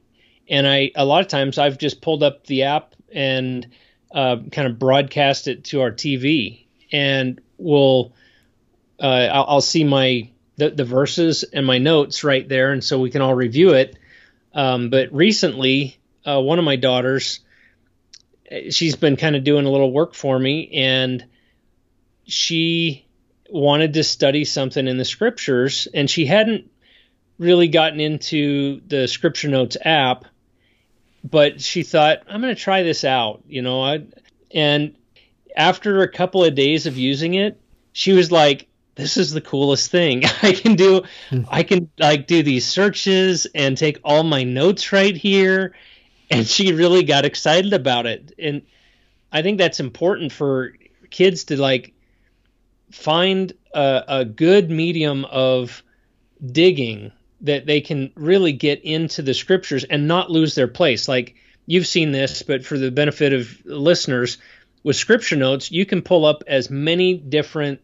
and 0.48 0.66
I 0.66 0.90
a 0.94 1.05
lot 1.05 1.22
of 1.22 1.28
times 1.28 1.59
I've 1.59 1.78
just 1.78 2.00
pulled 2.00 2.22
up 2.22 2.46
the 2.46 2.64
app 2.64 2.94
and 3.12 3.66
uh, 4.12 4.36
kind 4.52 4.68
of 4.68 4.78
broadcast 4.78 5.48
it 5.48 5.64
to 5.64 5.80
our 5.80 5.90
TV, 5.90 6.66
and 6.92 7.40
we'll 7.59 8.12
uh, 9.00 9.07
I'll, 9.32 9.44
I'll, 9.48 9.61
see 9.61 9.84
my 9.84 10.30
the, 10.57 10.70
the 10.70 10.84
verses 10.84 11.42
and 11.44 11.66
my 11.66 11.78
notes 11.78 12.24
right 12.24 12.48
there, 12.48 12.72
and 12.72 12.82
so 12.82 13.00
we 13.00 13.11
can 13.11 13.22
all 13.22 13.34
review 13.34 13.70
it. 13.70 13.96
Um, 14.55 14.90
but 14.90 15.12
recently, 15.12 15.98
uh, 16.24 16.40
one 16.40 16.59
of 16.59 16.64
my 16.64 16.76
daughters, 16.76 17.40
she's 18.70 18.94
been 18.94 19.16
kind 19.16 19.34
of 19.34 19.42
doing 19.42 19.66
a 19.66 19.70
little 19.70 19.92
work 19.92 20.14
for 20.14 20.38
me, 20.38 20.70
and 20.74 21.24
she 22.26 23.03
wanted 23.51 23.95
to 23.95 24.05
study 24.05 24.45
something 24.45 24.86
in 24.86 24.97
the 24.97 25.05
scriptures, 25.05 25.88
and 25.92 26.09
she 26.09 26.26
hadn't 26.26 26.70
really 27.38 27.68
gotten 27.68 28.01
into 28.01 28.80
the 28.86 29.09
Scripture 29.09 29.49
Notes 29.49 29.76
app, 29.84 30.24
but 31.22 31.61
she 31.61 31.82
thought, 31.82 32.22
I'm 32.28 32.40
going 32.40 32.55
to 32.55 32.61
try 32.61 32.82
this 32.82 33.05
out, 33.05 33.42
you 33.47 33.62
know. 33.62 33.82
I, 33.82 34.07
and 34.53 34.95
after 35.57 36.03
a 36.03 36.09
couple 36.09 36.45
of 36.45 36.55
days 36.55 36.86
of 36.86 36.97
using 36.97 37.34
it, 37.34 37.61
she 37.92 38.12
was 38.12 38.30
like, 38.30 38.68
this 38.95 39.16
is 39.16 39.32
the 39.32 39.40
coolest 39.40 39.90
thing. 39.90 40.22
I 40.42 40.53
can 40.53 40.76
do 40.76 41.03
I 41.49 41.62
can 41.64 41.90
like 41.99 42.26
do 42.26 42.42
these 42.42 42.64
searches 42.64 43.47
and 43.55 43.76
take 43.76 43.99
all 44.05 44.22
my 44.22 44.45
notes 44.45 44.92
right 44.92 45.16
here 45.16 45.74
and 46.30 46.47
she 46.47 46.72
really 46.72 47.03
got 47.03 47.24
excited 47.24 47.72
about 47.72 48.07
it. 48.07 48.32
And 48.38 48.62
I 49.32 49.42
think 49.42 49.59
that's 49.59 49.80
important 49.80 50.32
for 50.32 50.74
kids 51.11 51.45
to 51.45 51.61
like 51.61 51.93
find 52.95 53.53
a, 53.74 54.05
a 54.09 54.24
good 54.24 54.70
medium 54.70 55.24
of 55.24 55.82
digging 56.45 57.12
that 57.40 57.66
they 57.66 57.80
can 57.80 58.12
really 58.14 58.53
get 58.53 58.82
into 58.84 59.20
the 59.20 59.35
scriptures 59.35 59.85
and 59.85 60.09
not 60.09 60.31
lose 60.31 60.55
their 60.55 60.68
place. 60.68 61.09
Like 61.09 61.35
you've 61.66 61.86
seen 61.86 62.12
this, 62.12 62.43
but 62.43 62.64
for 62.64 62.78
the 62.78 62.90
benefit 62.90 63.32
of 63.32 63.64
listeners, 63.64 64.39
with 64.85 64.97
scripture 64.97 65.36
notes, 65.36 65.73
you 65.73 65.85
can 65.85 66.02
pull 66.02 66.24
up 66.24 66.44
as 66.47 66.70
many 66.70 67.14
different, 67.14 67.81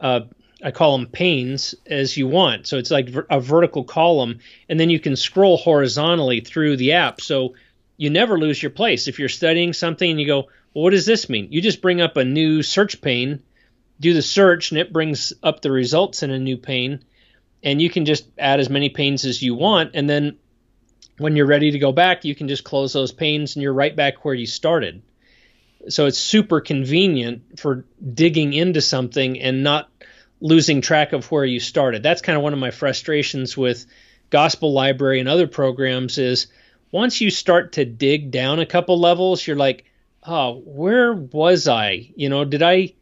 uh, 0.00 0.20
I 0.62 0.70
call 0.70 0.96
them 0.96 1.08
panes, 1.08 1.74
as 1.86 2.16
you 2.16 2.28
want. 2.28 2.66
So 2.66 2.78
it's 2.78 2.90
like 2.90 3.08
a 3.30 3.40
vertical 3.40 3.84
column, 3.84 4.38
and 4.68 4.78
then 4.78 4.90
you 4.90 5.00
can 5.00 5.16
scroll 5.16 5.56
horizontally 5.56 6.40
through 6.40 6.76
the 6.76 6.92
app. 6.92 7.20
So 7.20 7.54
you 7.96 8.10
never 8.10 8.38
lose 8.38 8.62
your 8.62 8.70
place. 8.70 9.08
If 9.08 9.18
you're 9.18 9.28
studying 9.28 9.72
something 9.72 10.08
and 10.08 10.20
you 10.20 10.26
go, 10.26 10.48
well, 10.72 10.84
what 10.84 10.90
does 10.90 11.06
this 11.06 11.28
mean? 11.28 11.48
You 11.50 11.60
just 11.60 11.82
bring 11.82 12.00
up 12.00 12.16
a 12.16 12.24
new 12.24 12.62
search 12.62 13.00
pane 13.00 13.42
do 14.02 14.12
the 14.12 14.22
search 14.22 14.70
and 14.70 14.78
it 14.80 14.92
brings 14.92 15.32
up 15.42 15.62
the 15.62 15.70
results 15.70 16.22
in 16.22 16.30
a 16.30 16.38
new 16.38 16.56
pane 16.56 17.04
and 17.62 17.80
you 17.80 17.88
can 17.88 18.04
just 18.04 18.26
add 18.36 18.58
as 18.58 18.68
many 18.68 18.88
panes 18.88 19.24
as 19.24 19.40
you 19.40 19.54
want. 19.54 19.92
And 19.94 20.10
then 20.10 20.38
when 21.18 21.36
you're 21.36 21.46
ready 21.46 21.70
to 21.70 21.78
go 21.78 21.92
back 21.92 22.24
you 22.24 22.34
can 22.34 22.48
just 22.48 22.64
close 22.64 22.92
those 22.92 23.12
panes 23.12 23.54
and 23.54 23.62
you're 23.62 23.72
right 23.72 23.94
back 23.94 24.24
where 24.24 24.34
you 24.34 24.46
started. 24.46 25.02
So 25.88 26.06
it's 26.06 26.18
super 26.18 26.60
convenient 26.60 27.60
for 27.60 27.84
digging 28.14 28.52
into 28.52 28.80
something 28.80 29.40
and 29.40 29.62
not 29.62 29.88
losing 30.40 30.80
track 30.80 31.12
of 31.12 31.30
where 31.30 31.44
you 31.44 31.60
started. 31.60 32.02
That's 32.02 32.22
kind 32.22 32.36
of 32.36 32.42
one 32.42 32.52
of 32.52 32.58
my 32.58 32.72
frustrations 32.72 33.56
with 33.56 33.86
gospel 34.30 34.72
library 34.72 35.20
and 35.20 35.28
other 35.28 35.46
programs 35.46 36.18
is 36.18 36.48
once 36.90 37.20
you 37.20 37.30
start 37.30 37.72
to 37.72 37.84
dig 37.84 38.30
down 38.30 38.58
a 38.58 38.66
couple 38.66 38.98
levels 38.98 39.46
you're 39.46 39.56
like 39.56 39.84
oh 40.26 40.62
where 40.64 41.12
was 41.12 41.68
i? 41.68 42.10
You 42.16 42.30
know 42.30 42.44
did 42.44 42.62
i 42.62 42.94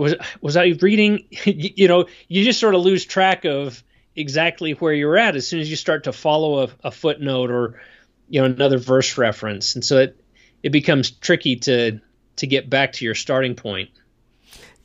was 0.00 0.14
was 0.40 0.56
I 0.56 0.74
reading? 0.80 1.24
you 1.44 1.88
know, 1.88 2.06
you 2.28 2.44
just 2.44 2.60
sort 2.60 2.74
of 2.74 2.82
lose 2.82 3.04
track 3.04 3.44
of 3.44 3.82
exactly 4.16 4.72
where 4.72 4.92
you're 4.92 5.18
at 5.18 5.36
as 5.36 5.46
soon 5.46 5.60
as 5.60 5.68
you 5.68 5.76
start 5.76 6.04
to 6.04 6.12
follow 6.12 6.64
a, 6.64 6.68
a 6.84 6.90
footnote 6.90 7.50
or 7.50 7.80
you 8.28 8.40
know 8.40 8.46
another 8.46 8.78
verse 8.78 9.18
reference, 9.18 9.74
and 9.74 9.84
so 9.84 9.98
it 9.98 10.20
it 10.62 10.70
becomes 10.70 11.10
tricky 11.10 11.56
to 11.56 12.00
to 12.36 12.46
get 12.46 12.68
back 12.68 12.92
to 12.94 13.04
your 13.04 13.14
starting 13.14 13.54
point. 13.54 13.90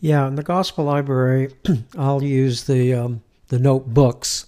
Yeah, 0.01 0.27
in 0.27 0.35
the 0.35 0.43
Gospel 0.43 0.85
Library, 0.85 1.53
I'll 1.97 2.23
use 2.23 2.65
the 2.65 2.93
um, 2.93 3.21
the 3.47 3.59
notebooks, 3.59 4.47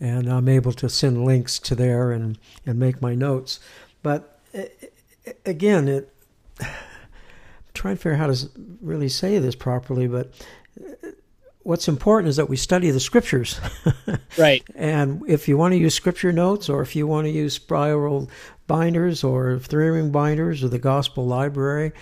and 0.00 0.28
I'm 0.28 0.48
able 0.48 0.72
to 0.74 0.88
send 0.88 1.24
links 1.24 1.58
to 1.60 1.74
there 1.74 2.12
and 2.12 2.38
and 2.66 2.78
make 2.78 3.02
my 3.02 3.14
notes. 3.14 3.60
But 4.02 4.40
again, 5.44 5.88
it 5.88 6.12
trying 7.74 7.96
to 7.96 8.02
figure 8.02 8.14
out 8.14 8.20
how 8.20 8.32
to 8.32 8.50
really 8.80 9.08
say 9.08 9.38
this 9.38 9.54
properly, 9.54 10.06
but 10.06 10.32
what's 11.64 11.88
important 11.88 12.28
is 12.28 12.36
that 12.36 12.48
we 12.48 12.56
study 12.56 12.90
the 12.90 13.00
scriptures. 13.00 13.60
right. 14.38 14.62
And 14.74 15.22
if 15.28 15.48
you 15.48 15.56
want 15.56 15.72
to 15.72 15.78
use 15.78 15.94
scripture 15.94 16.32
notes 16.32 16.68
or 16.68 16.82
if 16.82 16.96
you 16.96 17.06
want 17.06 17.26
to 17.26 17.30
use 17.30 17.54
spiral 17.54 18.28
binders 18.66 19.22
or 19.22 19.58
three 19.58 19.88
ring 19.88 20.10
binders 20.10 20.64
or 20.64 20.68
the 20.68 20.78
gospel 20.78 21.26
library, 21.26 21.92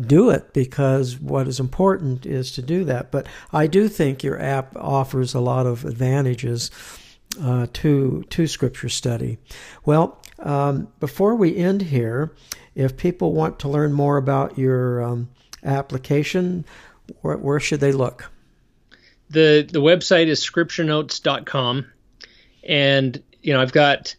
do 0.00 0.30
it 0.30 0.52
because 0.52 1.18
what 1.18 1.48
is 1.48 1.60
important 1.60 2.26
is 2.26 2.52
to 2.52 2.62
do 2.62 2.84
that. 2.84 3.10
But 3.10 3.26
I 3.52 3.66
do 3.66 3.88
think 3.88 4.22
your 4.22 4.40
app 4.40 4.76
offers 4.76 5.34
a 5.34 5.40
lot 5.40 5.66
of 5.66 5.84
advantages 5.84 6.70
uh, 7.40 7.66
to 7.72 8.24
to 8.28 8.46
scripture 8.46 8.90
study. 8.90 9.38
Well, 9.86 10.20
um, 10.38 10.88
before 11.00 11.34
we 11.34 11.56
end 11.56 11.82
here, 11.82 12.34
if 12.74 12.96
people 12.96 13.32
want 13.32 13.58
to 13.60 13.68
learn 13.68 13.92
more 13.92 14.16
about 14.16 14.58
your 14.58 15.02
um, 15.02 15.28
application, 15.64 16.64
where, 17.20 17.36
where 17.36 17.60
should 17.60 17.80
they 17.80 17.92
look? 17.92 18.30
the 19.32 19.66
the 19.70 19.80
website 19.80 20.26
is 20.26 20.40
scripturenotes.com 20.40 21.86
and 22.64 23.22
you 23.42 23.52
know 23.52 23.60
i've 23.60 23.72
got 23.72 24.14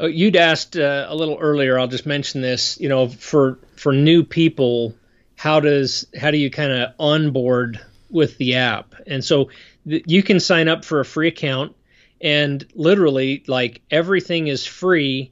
oh, 0.00 0.06
you'd 0.06 0.36
asked 0.36 0.76
uh, 0.76 1.06
a 1.08 1.14
little 1.14 1.38
earlier 1.40 1.78
i'll 1.78 1.86
just 1.86 2.04
mention 2.04 2.42
this 2.42 2.78
you 2.80 2.88
know 2.88 3.08
for 3.08 3.58
for 3.76 3.92
new 3.92 4.22
people 4.24 4.94
how 5.36 5.60
does 5.60 6.06
how 6.18 6.30
do 6.30 6.36
you 6.36 6.50
kind 6.50 6.72
of 6.72 6.92
onboard 6.98 7.80
with 8.10 8.36
the 8.38 8.56
app 8.56 8.94
and 9.06 9.24
so 9.24 9.50
th- 9.88 10.02
you 10.06 10.22
can 10.22 10.40
sign 10.40 10.68
up 10.68 10.84
for 10.84 11.00
a 11.00 11.04
free 11.04 11.28
account 11.28 11.74
and 12.20 12.66
literally 12.74 13.44
like 13.46 13.82
everything 13.90 14.48
is 14.48 14.66
free 14.66 15.30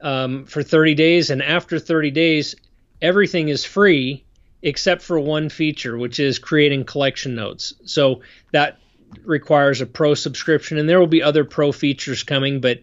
um, 0.00 0.44
for 0.44 0.62
30 0.62 0.94
days 0.94 1.30
and 1.30 1.42
after 1.42 1.78
30 1.78 2.10
days 2.10 2.54
everything 3.00 3.48
is 3.48 3.64
free 3.64 4.24
except 4.62 5.02
for 5.02 5.18
one 5.18 5.48
feature, 5.48 5.96
which 5.96 6.18
is 6.18 6.38
creating 6.38 6.84
collection 6.84 7.34
notes. 7.34 7.74
So 7.84 8.22
that 8.52 8.78
requires 9.24 9.80
a 9.80 9.86
pro 9.86 10.14
subscription, 10.14 10.78
and 10.78 10.88
there 10.88 10.98
will 10.98 11.06
be 11.06 11.22
other 11.22 11.44
pro 11.44 11.72
features 11.72 12.22
coming, 12.22 12.60
but 12.60 12.80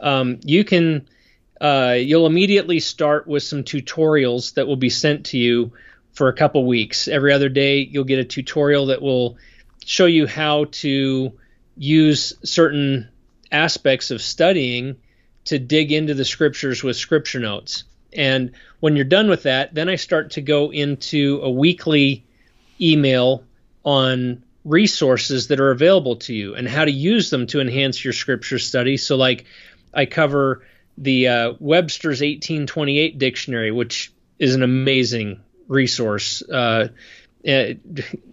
um, 0.00 0.40
you 0.44 0.64
can. 0.64 1.08
Uh, 1.60 1.96
you'll 1.96 2.26
immediately 2.26 2.80
start 2.80 3.28
with 3.28 3.40
some 3.40 3.62
tutorials 3.62 4.54
that 4.54 4.66
will 4.66 4.74
be 4.74 4.90
sent 4.90 5.26
to 5.26 5.38
you 5.38 5.72
for 6.12 6.26
a 6.26 6.32
couple 6.32 6.66
weeks. 6.66 7.06
Every 7.06 7.32
other 7.32 7.48
day, 7.48 7.78
you'll 7.78 8.02
get 8.02 8.18
a 8.18 8.24
tutorial 8.24 8.86
that 8.86 9.00
will 9.00 9.36
show 9.84 10.06
you 10.06 10.26
how 10.26 10.64
to 10.72 11.32
use 11.76 12.34
certain 12.42 13.08
aspects 13.52 14.10
of 14.10 14.20
studying 14.20 14.96
to 15.44 15.58
dig 15.58 15.92
into 15.92 16.14
the 16.14 16.24
scriptures 16.24 16.82
with 16.82 16.96
scripture 16.96 17.40
notes. 17.40 17.84
And 18.12 18.52
when 18.80 18.96
you're 18.96 19.04
done 19.04 19.28
with 19.28 19.44
that, 19.44 19.74
then 19.74 19.88
I 19.88 19.96
start 19.96 20.32
to 20.32 20.40
go 20.40 20.70
into 20.70 21.40
a 21.42 21.50
weekly 21.50 22.24
email 22.80 23.44
on 23.84 24.42
resources 24.64 25.48
that 25.48 25.60
are 25.60 25.70
available 25.70 26.16
to 26.16 26.34
you 26.34 26.54
and 26.54 26.68
how 26.68 26.84
to 26.84 26.90
use 26.90 27.30
them 27.30 27.46
to 27.48 27.60
enhance 27.60 28.04
your 28.04 28.12
scripture 28.12 28.58
study. 28.58 28.96
So, 28.96 29.16
like, 29.16 29.44
I 29.92 30.06
cover 30.06 30.64
the 30.98 31.28
uh, 31.28 31.52
Webster's 31.58 32.20
1828 32.20 33.18
dictionary, 33.18 33.70
which 33.70 34.12
is 34.38 34.54
an 34.54 34.62
amazing 34.62 35.40
resource. 35.68 36.42
Uh, 36.42 36.88
uh, 37.46 37.64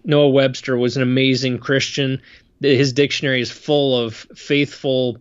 Noah 0.03 0.29
Webster 0.29 0.77
was 0.77 0.97
an 0.97 1.03
amazing 1.03 1.59
Christian. 1.59 2.21
His 2.61 2.93
dictionary 2.93 3.41
is 3.41 3.49
full 3.49 3.97
of 3.97 4.15
faithful 4.35 5.17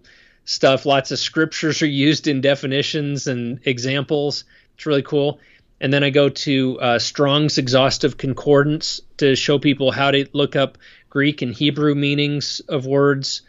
stuff. 0.48 0.86
Lots 0.86 1.10
of 1.10 1.18
scriptures 1.18 1.82
are 1.82 1.86
used 1.86 2.26
in 2.26 2.40
definitions 2.40 3.26
and 3.26 3.60
examples. 3.66 4.44
It's 4.74 4.86
really 4.86 5.02
cool. 5.02 5.40
And 5.78 5.92
then 5.92 6.02
I 6.02 6.08
go 6.08 6.30
to 6.30 6.80
uh, 6.80 6.98
Strong's 6.98 7.58
Exhaustive 7.58 8.16
Concordance 8.16 9.02
to 9.18 9.36
show 9.36 9.58
people 9.58 9.92
how 9.92 10.10
to 10.10 10.26
look 10.32 10.56
up 10.56 10.78
Greek 11.10 11.42
and 11.42 11.54
Hebrew 11.54 11.94
meanings 11.94 12.60
of 12.60 12.86
words. 12.86 13.42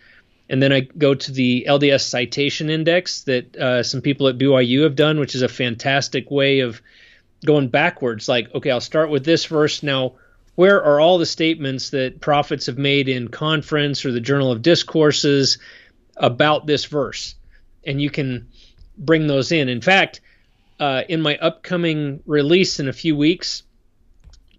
And 0.50 0.62
then 0.62 0.74
I 0.74 0.82
go 0.82 1.16
to 1.16 1.32
the 1.32 1.66
LDS 1.70 2.02
Citation 2.02 2.70
Index 2.70 3.22
that 3.24 3.56
uh, 3.56 3.82
some 3.82 4.02
people 4.02 4.28
at 4.28 4.38
BYU 4.38 4.84
have 4.84 4.98
done, 4.98 5.22
which 5.22 5.36
is 5.36 5.42
a 5.42 5.48
fantastic 5.48 6.30
way 6.30 6.60
of 6.60 6.82
going 7.46 7.70
backwards. 7.70 8.28
Like, 8.28 8.54
okay, 8.54 8.72
I'll 8.72 8.82
start 8.82 9.10
with 9.10 9.24
this 9.24 9.46
verse. 9.46 9.84
Now, 9.84 10.16
where 10.56 10.84
are 10.84 11.00
all 11.00 11.18
the 11.18 11.26
statements 11.26 11.92
that 11.92 12.20
prophets 12.20 12.66
have 12.66 12.78
made 12.78 13.08
in 13.08 13.30
conference 13.30 14.06
or 14.06 14.12
the 14.12 14.20
Journal 14.20 14.52
of 14.52 14.62
Discourses 14.62 15.60
about 16.20 16.68
this 16.68 16.86
verse, 16.86 17.36
and 17.86 18.02
you 18.02 18.10
can 18.10 18.50
bring 18.98 19.28
those 19.28 19.52
in. 19.52 19.70
In 19.70 19.82
fact, 19.82 20.22
uh, 20.80 21.04
in 21.10 21.22
my 21.22 21.38
upcoming 21.38 22.22
release 22.26 22.80
in 22.80 22.88
a 22.88 22.94
few 22.94 23.16
weeks, 23.16 23.64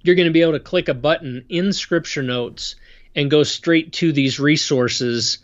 you're 0.03 0.16
going 0.16 0.28
to 0.28 0.32
be 0.32 0.43
able 0.43 0.53
to 0.53 0.61
click 0.61 0.89
a 0.89 0.95
button 0.95 1.45
in 1.49 1.73
Scripture 1.73 2.23
Notes 2.23 2.77
and 3.15 3.31
go 3.31 3.43
straight 3.43 3.93
to 3.95 4.12
these 4.12 4.41
resources 4.41 5.39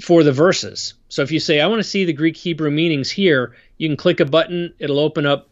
for 0.00 0.22
the 0.22 0.32
verses. 0.32 0.94
So 1.08 1.22
if 1.22 1.30
you 1.30 1.40
say, 1.40 1.60
I 1.60 1.66
want 1.66 1.78
to 1.78 1.88
see 1.88 2.04
the 2.04 2.12
Greek 2.12 2.36
Hebrew 2.36 2.70
meanings 2.70 3.10
here, 3.10 3.56
you 3.78 3.88
can 3.88 3.96
click 3.96 4.20
a 4.20 4.24
button. 4.24 4.74
It'll 4.78 4.98
open 4.98 5.26
up 5.26 5.48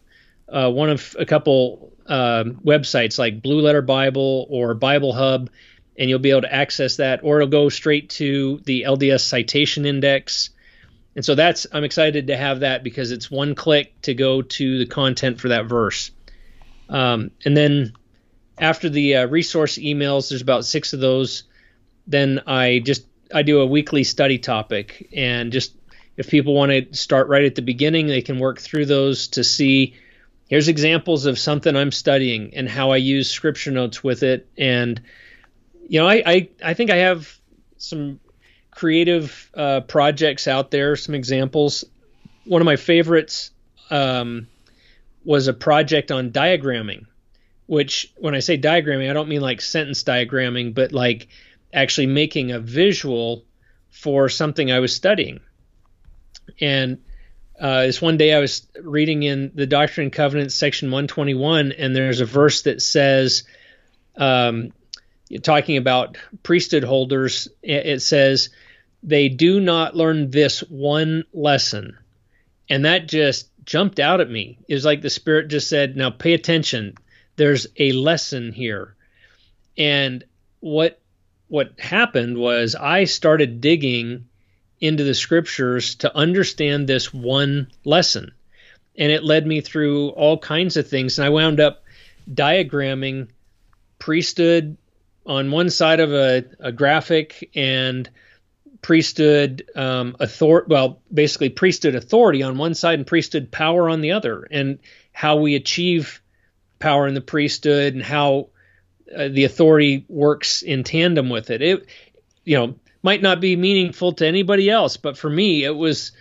uh, 0.49 0.71
one 0.71 0.91
of 0.91 1.17
a 1.19 1.25
couple 1.25 1.93
uh, 2.07 2.45
websites 2.65 3.19
like 3.19 3.43
Blue 3.43 3.61
Letter 3.61 3.83
Bible 3.83 4.47
or 4.51 4.75
Bible 4.75 5.13
Hub, 5.13 5.51
and 5.97 6.11
you'll 6.11 6.19
be 6.19 6.31
able 6.31 6.43
to 6.43 6.53
access 6.53 6.97
that, 6.97 7.21
or 7.23 7.37
it'll 7.37 7.49
go 7.49 7.69
straight 7.69 8.11
to 8.11 8.61
the 8.65 8.83
LDS 8.83 9.21
Citation 9.21 9.87
Index. 9.87 10.51
And 11.17 11.25
so 11.25 11.35
that's 11.35 11.67
I'm 11.73 11.85
excited 11.85 12.27
to 12.29 12.37
have 12.37 12.61
that 12.61 12.83
because 12.83 13.13
it's 13.13 13.31
one 13.31 13.55
click 13.55 14.01
to 14.03 14.15
go 14.15 14.43
to 14.43 14.79
the 14.79 14.87
content 14.87 15.41
for 15.41 15.49
that 15.49 15.67
verse. 15.67 16.11
Um, 16.89 17.31
and 17.45 17.57
then 17.57 17.93
after 18.59 18.89
the 18.89 19.17
uh, 19.17 19.27
resource 19.27 19.79
emails, 19.79 20.29
there's 20.29 20.43
about 20.43 20.65
six 20.65 20.93
of 20.93 21.01
those. 21.01 21.45
Then 22.07 22.43
I 22.47 22.81
just 22.85 23.07
I 23.33 23.43
do 23.43 23.61
a 23.61 23.67
weekly 23.67 24.05
study 24.05 24.39
topic, 24.39 25.09
and 25.15 25.53
just 25.53 25.75
if 26.17 26.29
people 26.29 26.55
want 26.55 26.71
to 26.71 26.97
start 26.97 27.29
right 27.29 27.45
at 27.45 27.55
the 27.55 27.63
beginning, 27.63 28.07
they 28.07 28.23
can 28.23 28.39
work 28.39 28.61
through 28.61 28.87
those 28.87 29.29
to 29.29 29.45
see. 29.45 29.95
Here's 30.47 30.69
examples 30.69 31.25
of 31.25 31.39
something 31.39 31.75
I'm 31.75 31.91
studying 31.91 32.55
and 32.55 32.69
how 32.69 32.91
I 32.91 32.99
use 32.99 33.31
scripture 33.31 33.71
notes 33.71 34.05
with 34.05 34.23
it, 34.23 34.47
and 34.59 35.01
you 35.89 36.01
know, 36.01 36.09
I, 36.09 36.23
I, 36.27 36.49
I 36.63 36.75
think 36.75 36.91
I 36.91 36.97
have 36.97 37.39
some 37.77 38.21
creative 38.71 39.51
uh, 39.55 39.81
projects 39.81 40.49
out 40.49 40.71
there, 40.71 40.97
some 40.97 41.15
examples. 41.15 41.85
One 42.45 42.61
of 42.61 42.67
my 42.67 42.77
favorites 42.77 43.51
um, 43.91 44.49
was 45.25 45.49
a 45.49 45.53
project 45.53 46.11
on 46.11 46.31
diagramming, 46.31 47.07
which 47.67 48.13
when 48.17 48.35
I 48.35 48.41
say 48.41 48.59
diagramming, 48.59 49.09
I 49.09 49.13
don't 49.13 49.29
mean 49.29 49.41
like 49.41 49.61
sentence 49.61 50.03
diagramming, 50.03 50.75
but 50.75 50.93
like 50.93 51.29
actually 51.73 52.07
making 52.07 52.53
a 52.53 52.61
visual 52.61 53.45
for 53.91 54.29
something 54.29 54.71
I 54.71 54.81
was 54.81 54.95
studying. 54.95 55.41
And 56.61 56.99
uh, 57.59 57.83
this 57.87 58.03
one 58.03 58.17
day 58.17 58.35
I 58.35 58.41
was 58.41 58.67
reading 58.83 59.23
in 59.23 59.53
the 59.55 59.67
Doctrine 59.67 60.07
and 60.07 60.13
Covenants, 60.13 60.55
section 60.55 60.89
121, 60.89 61.73
and 61.73 61.95
there's 61.95 62.21
a 62.21 62.25
verse 62.25 62.63
that 62.63 62.83
says, 62.83 63.45
um, 64.17 64.73
talking 65.43 65.77
about 65.77 66.17
priesthood 66.43 66.85
holders, 66.85 67.49
it 67.63 68.03
says 68.03 68.51
they 69.03 69.29
do 69.29 69.61
not 69.61 69.97
learn 69.97 70.31
this 70.31 70.61
one 70.61 71.25
lesson. 71.33 71.97
And 72.69 72.85
that 72.85 73.09
just 73.09 73.49
jumped 73.65 73.99
out 73.99 74.21
at 74.21 74.31
me. 74.31 74.59
It 74.69 74.75
was 74.75 74.85
like 74.85 75.03
the 75.03 75.11
Spirit 75.11 75.49
just 75.49 75.69
said, 75.69 75.97
now 75.97 76.11
pay 76.11 76.35
attention. 76.35 76.95
There's 77.37 77.67
a 77.79 77.93
lesson 77.93 78.53
here. 78.53 78.95
And 79.77 80.25
what 80.61 81.01
what 81.49 81.79
happened 81.79 82.39
was 82.39 82.75
I 82.75 83.05
started 83.05 83.61
digging 83.61 84.27
into 84.81 85.05
the 85.05 85.15
scriptures 85.15 85.97
to 85.97 86.17
understand 86.17 86.87
this 86.87 87.13
one 87.13 87.69
lesson. 87.85 88.33
And 88.97 89.13
it 89.13 89.25
led 89.25 89.47
me 89.47 89.61
through 89.61 90.11
all 90.11 90.39
kinds 90.39 90.77
of 90.77 90.89
things. 90.89 91.19
And 91.19 91.27
I 91.27 91.31
wound 91.31 91.61
up 91.61 91.85
diagramming 92.33 93.29
priesthood 93.99 94.77
on 95.27 95.51
one 95.51 95.71
side 95.71 96.01
of 96.01 96.13
a, 96.13 96.45
a 96.61 96.73
graphic 96.73 97.51
and 97.55 98.09
priesthood 98.83 99.65
um, 99.75 100.17
authority, 100.21 100.67
well, 100.69 101.01
basically 101.13 101.49
priesthood 101.49 101.95
authority 101.95 102.43
on 102.43 102.59
one 102.59 102.75
side 102.75 102.99
and 102.99 103.07
priesthood 103.07 103.51
power 103.51 103.89
on 103.89 104.01
the 104.01 104.13
other, 104.13 104.47
and 104.51 104.79
how 105.13 105.37
we 105.37 105.55
achieve 105.55 106.21
power 106.79 107.07
in 107.07 107.15
the 107.15 107.21
priesthood 107.21 107.95
and 107.95 108.03
how 108.03 108.49
uh, 109.17 109.29
the 109.29 109.45
authority 109.45 110.05
works 110.09 110.63
in 110.63 110.85
tandem 110.85 111.31
with 111.31 111.51
it. 111.51 111.63
It, 111.63 111.87
you 112.45 112.59
know, 112.59 112.75
might 113.03 113.23
not 113.23 113.41
be 113.41 113.57
meaningful 113.57 114.13
to 114.13 114.27
anybody 114.27 114.69
else, 114.69 114.97
but 114.97 115.17
for 115.17 115.31
me, 115.31 115.65
it 115.65 115.75
was 115.75 116.13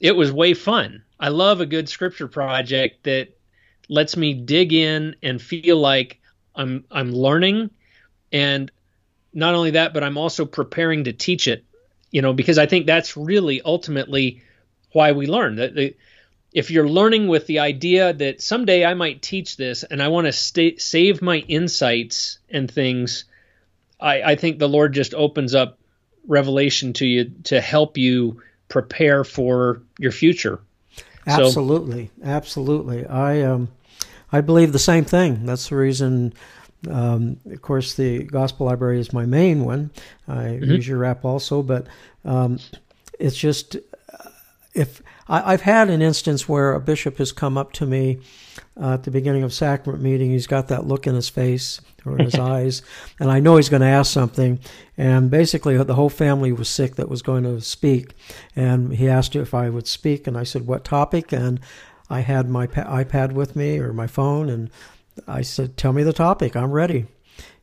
it 0.00 0.14
was 0.14 0.30
way 0.30 0.54
fun. 0.54 1.02
I 1.18 1.28
love 1.28 1.60
a 1.60 1.66
good 1.66 1.88
scripture 1.88 2.28
project 2.28 3.04
that 3.04 3.28
lets 3.88 4.16
me 4.16 4.34
dig 4.34 4.72
in 4.72 5.16
and 5.22 5.40
feel 5.40 5.76
like 5.78 6.20
I'm 6.54 6.84
I'm 6.90 7.12
learning 7.12 7.70
and 8.34 8.72
not 9.32 9.54
only 9.54 9.70
that, 9.70 9.94
but 9.94 10.02
I'm 10.02 10.18
also 10.18 10.44
preparing 10.44 11.04
to 11.04 11.12
teach 11.12 11.46
it, 11.46 11.64
you 12.10 12.20
know, 12.20 12.32
because 12.32 12.58
I 12.58 12.66
think 12.66 12.86
that's 12.86 13.16
really 13.16 13.62
ultimately 13.62 14.42
why 14.92 15.12
we 15.12 15.28
learn. 15.28 15.56
That 15.56 15.94
if 16.52 16.70
you're 16.70 16.88
learning 16.88 17.28
with 17.28 17.46
the 17.46 17.60
idea 17.60 18.12
that 18.12 18.42
someday 18.42 18.84
I 18.84 18.94
might 18.94 19.22
teach 19.22 19.56
this 19.56 19.84
and 19.84 20.02
I 20.02 20.08
want 20.08 20.26
to 20.26 20.74
save 20.78 21.22
my 21.22 21.38
insights 21.38 22.38
and 22.50 22.68
things, 22.68 23.24
I, 24.00 24.22
I 24.22 24.34
think 24.36 24.58
the 24.58 24.68
Lord 24.68 24.92
just 24.92 25.14
opens 25.14 25.54
up 25.54 25.78
revelation 26.26 26.92
to 26.94 27.06
you 27.06 27.30
to 27.44 27.60
help 27.60 27.96
you 27.96 28.42
prepare 28.68 29.22
for 29.22 29.82
your 29.98 30.12
future. 30.12 30.58
Absolutely, 31.26 32.10
so, 32.20 32.28
absolutely. 32.28 33.06
I 33.06 33.42
um, 33.42 33.68
I 34.32 34.40
believe 34.40 34.72
the 34.72 34.80
same 34.80 35.04
thing. 35.04 35.46
That's 35.46 35.68
the 35.68 35.76
reason. 35.76 36.34
Um, 36.90 37.38
of 37.50 37.62
course, 37.62 37.94
the 37.94 38.24
gospel 38.24 38.66
library 38.66 39.00
is 39.00 39.12
my 39.12 39.26
main 39.26 39.64
one. 39.64 39.90
I 40.28 40.32
mm-hmm. 40.32 40.70
use 40.70 40.88
your 40.88 41.04
app 41.04 41.24
also, 41.24 41.62
but 41.62 41.86
um, 42.24 42.58
it's 43.18 43.36
just 43.36 43.76
if 44.74 45.02
I, 45.28 45.52
have 45.52 45.62
had 45.62 45.88
an 45.88 46.02
instance 46.02 46.48
where 46.48 46.72
a 46.72 46.80
bishop 46.80 47.18
has 47.18 47.32
come 47.32 47.56
up 47.56 47.72
to 47.74 47.86
me 47.86 48.18
uh, 48.80 48.94
at 48.94 49.04
the 49.04 49.10
beginning 49.10 49.42
of 49.42 49.54
sacrament 49.54 50.02
meeting. 50.02 50.30
He's 50.30 50.46
got 50.46 50.68
that 50.68 50.86
look 50.86 51.06
in 51.06 51.14
his 51.14 51.28
face 51.28 51.80
or 52.04 52.18
in 52.18 52.24
his 52.24 52.34
eyes, 52.38 52.82
and 53.18 53.30
I 53.30 53.40
know 53.40 53.56
he's 53.56 53.68
going 53.68 53.82
to 53.82 53.86
ask 53.86 54.12
something. 54.12 54.58
And 54.98 55.30
basically, 55.30 55.76
the 55.82 55.94
whole 55.94 56.10
family 56.10 56.52
was 56.52 56.68
sick 56.68 56.96
that 56.96 57.08
was 57.08 57.22
going 57.22 57.44
to 57.44 57.60
speak, 57.60 58.14
and 58.54 58.94
he 58.94 59.08
asked 59.08 59.34
if 59.36 59.54
I 59.54 59.70
would 59.70 59.86
speak, 59.86 60.26
and 60.26 60.36
I 60.36 60.42
said, 60.42 60.66
"What 60.66 60.84
topic?" 60.84 61.32
And 61.32 61.60
I 62.10 62.20
had 62.20 62.50
my 62.50 62.66
iPad 62.66 63.32
with 63.32 63.56
me 63.56 63.78
or 63.78 63.92
my 63.92 64.06
phone, 64.06 64.50
and 64.50 64.70
I 65.26 65.42
said, 65.42 65.76
"Tell 65.76 65.92
me 65.92 66.02
the 66.02 66.12
topic. 66.12 66.56
I'm 66.56 66.72
ready." 66.72 67.06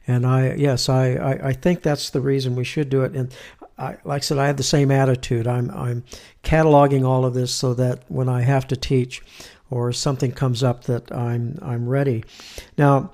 And 0.08 0.26
I, 0.26 0.56
yes, 0.56 0.90
I, 0.90 1.14
I, 1.14 1.48
I, 1.50 1.54
think 1.54 1.84
that's 1.84 2.10
the 2.10 2.22
reason 2.22 2.56
we 2.56 2.64
should 2.64 2.90
do 2.90 3.04
it. 3.04 3.14
And 3.14 3.34
I, 3.78 3.98
like 4.04 4.20
I 4.22 4.26
said, 4.26 4.40
I 4.40 4.48
have 4.48 4.58
the 4.58 4.64
same 4.64 4.90
attitude. 4.90 5.48
I'm, 5.48 5.70
I'm 5.72 6.04
cataloging 6.44 7.06
all 7.06 7.24
of 7.24 7.34
this 7.34 7.54
so 7.54 7.74
that 7.76 8.04
when 8.08 8.28
I 8.28 8.42
have 8.42 8.68
to 8.68 8.76
teach 8.76 9.22
or 9.70 9.94
something 9.94 10.32
comes 10.32 10.64
up 10.64 10.86
that 10.86 11.12
I'm, 11.12 11.58
I'm 11.62 11.88
ready. 11.88 12.24
Now, 12.78 13.12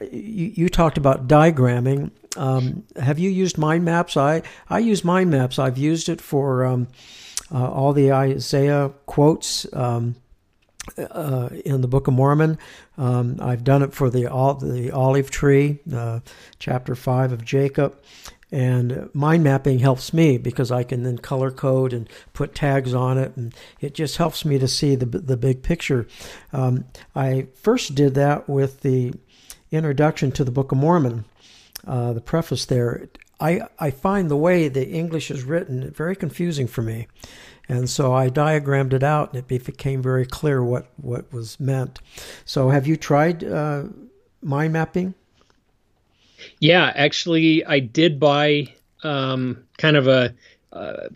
you, 0.00 0.52
you 0.54 0.68
talked 0.68 0.96
about 0.96 1.28
diagramming. 1.28 2.12
Um, 2.36 2.84
have 2.96 3.18
you 3.18 3.30
used 3.30 3.58
mind 3.58 3.84
maps? 3.84 4.16
I, 4.16 4.42
I 4.70 4.78
use 4.78 5.04
mind 5.04 5.30
maps. 5.30 5.58
I've 5.58 5.76
used 5.76 6.08
it 6.08 6.20
for 6.20 6.64
um, 6.64 6.88
uh, 7.52 7.70
all 7.70 7.92
the 7.92 8.12
Isaiah 8.12 8.92
quotes. 9.06 9.66
Um, 9.72 10.14
uh, 10.96 11.48
in 11.64 11.80
the 11.80 11.88
Book 11.88 12.08
of 12.08 12.14
Mormon. 12.14 12.58
Um, 12.96 13.36
I've 13.40 13.64
done 13.64 13.82
it 13.82 13.92
for 13.92 14.10
the 14.10 14.24
the 14.60 14.90
olive 14.92 15.30
tree, 15.30 15.78
uh, 15.92 16.20
chapter 16.58 16.94
five 16.94 17.32
of 17.32 17.44
Jacob, 17.44 18.00
and 18.50 19.10
mind 19.14 19.44
mapping 19.44 19.78
helps 19.80 20.12
me 20.12 20.38
because 20.38 20.72
I 20.72 20.82
can 20.82 21.02
then 21.02 21.18
color 21.18 21.50
code 21.50 21.92
and 21.92 22.08
put 22.32 22.54
tags 22.54 22.94
on 22.94 23.18
it, 23.18 23.36
and 23.36 23.54
it 23.80 23.94
just 23.94 24.16
helps 24.16 24.44
me 24.44 24.58
to 24.58 24.68
see 24.68 24.94
the 24.94 25.06
the 25.06 25.36
big 25.36 25.62
picture. 25.62 26.06
Um, 26.52 26.84
I 27.14 27.46
first 27.54 27.94
did 27.94 28.14
that 28.14 28.48
with 28.48 28.80
the 28.80 29.14
introduction 29.70 30.32
to 30.32 30.44
the 30.44 30.50
Book 30.50 30.72
of 30.72 30.78
Mormon, 30.78 31.24
uh, 31.86 32.12
the 32.12 32.20
preface 32.20 32.64
there. 32.64 33.08
I 33.40 33.62
I 33.78 33.90
find 33.90 34.30
the 34.30 34.36
way 34.36 34.68
the 34.68 34.88
English 34.88 35.30
is 35.30 35.44
written 35.44 35.90
very 35.90 36.16
confusing 36.16 36.66
for 36.66 36.82
me. 36.82 37.06
And 37.68 37.88
so 37.88 38.14
I 38.14 38.30
diagrammed 38.30 38.94
it 38.94 39.02
out, 39.02 39.32
and 39.32 39.38
it 39.38 39.64
became 39.64 40.00
very 40.00 40.24
clear 40.24 40.64
what, 40.64 40.86
what 40.96 41.30
was 41.32 41.60
meant. 41.60 42.00
So, 42.44 42.70
have 42.70 42.86
you 42.86 42.96
tried 42.96 43.44
uh, 43.44 43.84
mind 44.42 44.72
mapping? 44.72 45.14
Yeah, 46.60 46.90
actually, 46.94 47.64
I 47.66 47.80
did 47.80 48.18
buy 48.18 48.72
um, 49.02 49.64
kind 49.76 49.96
of 49.96 50.08
a, 50.08 50.34
uh, 50.72 51.08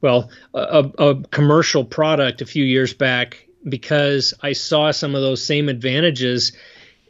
well, 0.00 0.30
a, 0.52 0.90
a, 0.98 1.22
commercial 1.30 1.84
product 1.84 2.42
a 2.42 2.46
few 2.46 2.64
years 2.64 2.92
back 2.92 3.46
because 3.68 4.34
I 4.42 4.52
saw 4.52 4.90
some 4.90 5.14
of 5.14 5.22
those 5.22 5.44
same 5.44 5.68
advantages 5.68 6.52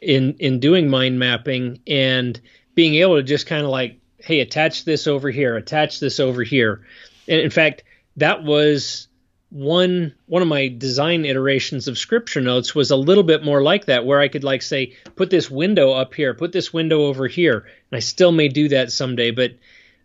in 0.01 0.35
in 0.39 0.59
doing 0.59 0.89
mind 0.89 1.19
mapping 1.19 1.81
and 1.87 2.39
being 2.75 2.95
able 2.95 3.15
to 3.15 3.23
just 3.23 3.47
kind 3.47 3.63
of 3.63 3.69
like, 3.69 3.99
hey, 4.19 4.39
attach 4.39 4.85
this 4.85 5.07
over 5.07 5.29
here, 5.29 5.55
attach 5.55 5.99
this 5.99 6.19
over 6.19 6.43
here. 6.43 6.81
And 7.27 7.41
in 7.41 7.49
fact, 7.49 7.83
that 8.17 8.43
was 8.43 9.07
one 9.49 10.13
one 10.25 10.41
of 10.41 10.47
my 10.47 10.67
design 10.67 11.23
iterations 11.23 11.87
of 11.87 11.97
scripture 11.97 12.41
notes 12.41 12.75
was 12.75 12.91
a 12.91 12.95
little 12.97 13.23
bit 13.23 13.45
more 13.45 13.61
like 13.61 13.85
that 13.85 14.05
where 14.05 14.19
i 14.19 14.27
could 14.27 14.43
like 14.43 14.61
say 14.61 14.93
put 15.15 15.29
this 15.29 15.49
window 15.49 15.91
up 15.91 16.13
here 16.13 16.33
put 16.33 16.51
this 16.51 16.73
window 16.73 17.05
over 17.05 17.27
here 17.27 17.59
and 17.59 17.97
i 17.97 17.99
still 17.99 18.33
may 18.33 18.49
do 18.49 18.67
that 18.67 18.91
someday 18.91 19.31
but 19.31 19.53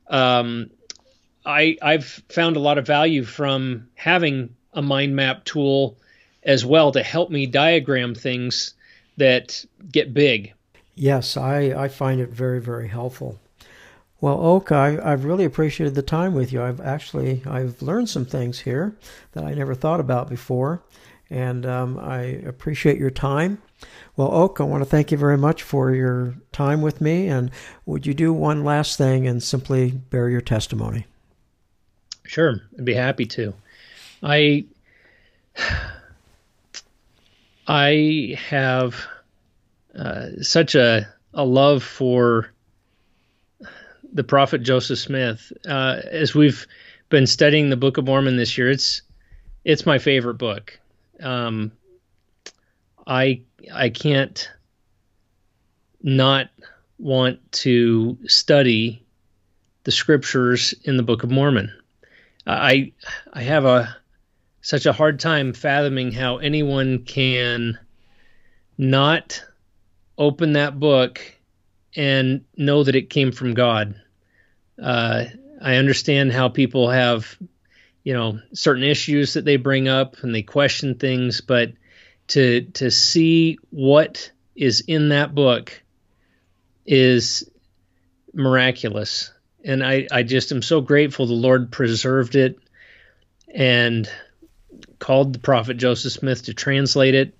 um, 0.08 0.70
i 1.44 1.76
i've 1.82 2.22
found 2.28 2.54
a 2.54 2.60
lot 2.60 2.78
of 2.78 2.86
value 2.86 3.24
from 3.24 3.88
having 3.94 4.54
a 4.74 4.82
mind 4.82 5.16
map 5.16 5.44
tool 5.44 5.96
as 6.44 6.64
well 6.64 6.92
to 6.92 7.02
help 7.02 7.28
me 7.28 7.46
diagram 7.46 8.14
things 8.14 8.74
that 9.16 9.64
get 9.90 10.14
big. 10.14 10.54
Yes 10.94 11.36
i 11.36 11.74
i 11.82 11.88
find 11.88 12.20
it 12.20 12.30
very 12.30 12.60
very 12.60 12.86
helpful 12.86 13.40
well, 14.22 14.38
Oak, 14.40 14.70
I, 14.70 14.92
have 14.92 15.24
really 15.24 15.44
appreciated 15.44 15.96
the 15.96 16.02
time 16.02 16.32
with 16.32 16.52
you. 16.52 16.62
I've 16.62 16.80
actually 16.80 17.42
I've 17.44 17.82
learned 17.82 18.08
some 18.08 18.24
things 18.24 18.60
here 18.60 18.96
that 19.32 19.42
I 19.42 19.52
never 19.52 19.74
thought 19.74 19.98
about 19.98 20.30
before, 20.30 20.80
and 21.28 21.66
um, 21.66 21.98
I 21.98 22.20
appreciate 22.46 22.98
your 22.98 23.10
time. 23.10 23.60
Well, 24.16 24.32
Oak, 24.32 24.60
I 24.60 24.62
want 24.62 24.80
to 24.84 24.88
thank 24.88 25.10
you 25.10 25.18
very 25.18 25.36
much 25.36 25.64
for 25.64 25.92
your 25.92 26.36
time 26.52 26.82
with 26.82 27.00
me. 27.00 27.26
And 27.26 27.50
would 27.84 28.06
you 28.06 28.14
do 28.14 28.32
one 28.32 28.62
last 28.62 28.96
thing 28.96 29.26
and 29.26 29.42
simply 29.42 29.90
bear 29.90 30.28
your 30.28 30.40
testimony? 30.40 31.06
Sure, 32.22 32.60
I'd 32.78 32.84
be 32.84 32.94
happy 32.94 33.26
to. 33.26 33.52
I 34.22 34.66
I 37.66 38.38
have 38.38 39.04
uh, 39.98 40.26
such 40.42 40.76
a 40.76 41.08
a 41.34 41.44
love 41.44 41.82
for 41.82 42.51
the 44.12 44.24
prophet 44.24 44.62
Joseph 44.62 44.98
Smith. 44.98 45.52
Uh, 45.66 46.00
as 46.10 46.34
we've 46.34 46.66
been 47.08 47.26
studying 47.26 47.70
the 47.70 47.76
Book 47.76 47.98
of 47.98 48.06
Mormon 48.06 48.36
this 48.36 48.56
year, 48.56 48.70
it's 48.70 49.02
it's 49.64 49.86
my 49.86 49.98
favorite 49.98 50.38
book. 50.38 50.78
Um, 51.20 51.72
I 53.06 53.42
I 53.72 53.88
can't 53.88 54.48
not 56.02 56.50
want 56.98 57.52
to 57.52 58.18
study 58.26 59.04
the 59.84 59.92
scriptures 59.92 60.74
in 60.84 60.96
the 60.96 61.02
Book 61.02 61.22
of 61.22 61.30
Mormon. 61.30 61.72
I 62.46 62.92
I 63.32 63.42
have 63.42 63.64
a 63.64 63.96
such 64.60 64.86
a 64.86 64.92
hard 64.92 65.18
time 65.18 65.52
fathoming 65.52 66.12
how 66.12 66.38
anyone 66.38 67.04
can 67.04 67.78
not 68.78 69.42
open 70.18 70.52
that 70.52 70.78
book 70.78 71.20
and 71.96 72.44
know 72.56 72.84
that 72.84 72.94
it 72.94 73.10
came 73.10 73.32
from 73.32 73.54
God. 73.54 74.00
Uh, 74.80 75.24
I 75.60 75.76
understand 75.76 76.32
how 76.32 76.48
people 76.48 76.90
have, 76.90 77.36
you 78.02 78.14
know, 78.14 78.40
certain 78.52 78.84
issues 78.84 79.34
that 79.34 79.44
they 79.44 79.56
bring 79.56 79.88
up 79.88 80.22
and 80.22 80.34
they 80.34 80.42
question 80.42 80.96
things, 80.96 81.40
but 81.40 81.72
to 82.28 82.62
to 82.72 82.90
see 82.90 83.58
what 83.70 84.30
is 84.56 84.80
in 84.86 85.10
that 85.10 85.34
book 85.34 85.82
is 86.86 87.48
miraculous. 88.34 89.32
And 89.64 89.84
I, 89.84 90.08
I 90.10 90.22
just 90.22 90.50
am 90.50 90.62
so 90.62 90.80
grateful 90.80 91.26
the 91.26 91.34
Lord 91.34 91.70
preserved 91.70 92.34
it 92.34 92.58
and 93.54 94.08
called 94.98 95.32
the 95.32 95.38
prophet 95.38 95.76
Joseph 95.76 96.12
Smith 96.12 96.44
to 96.44 96.54
translate 96.54 97.14
it. 97.14 97.36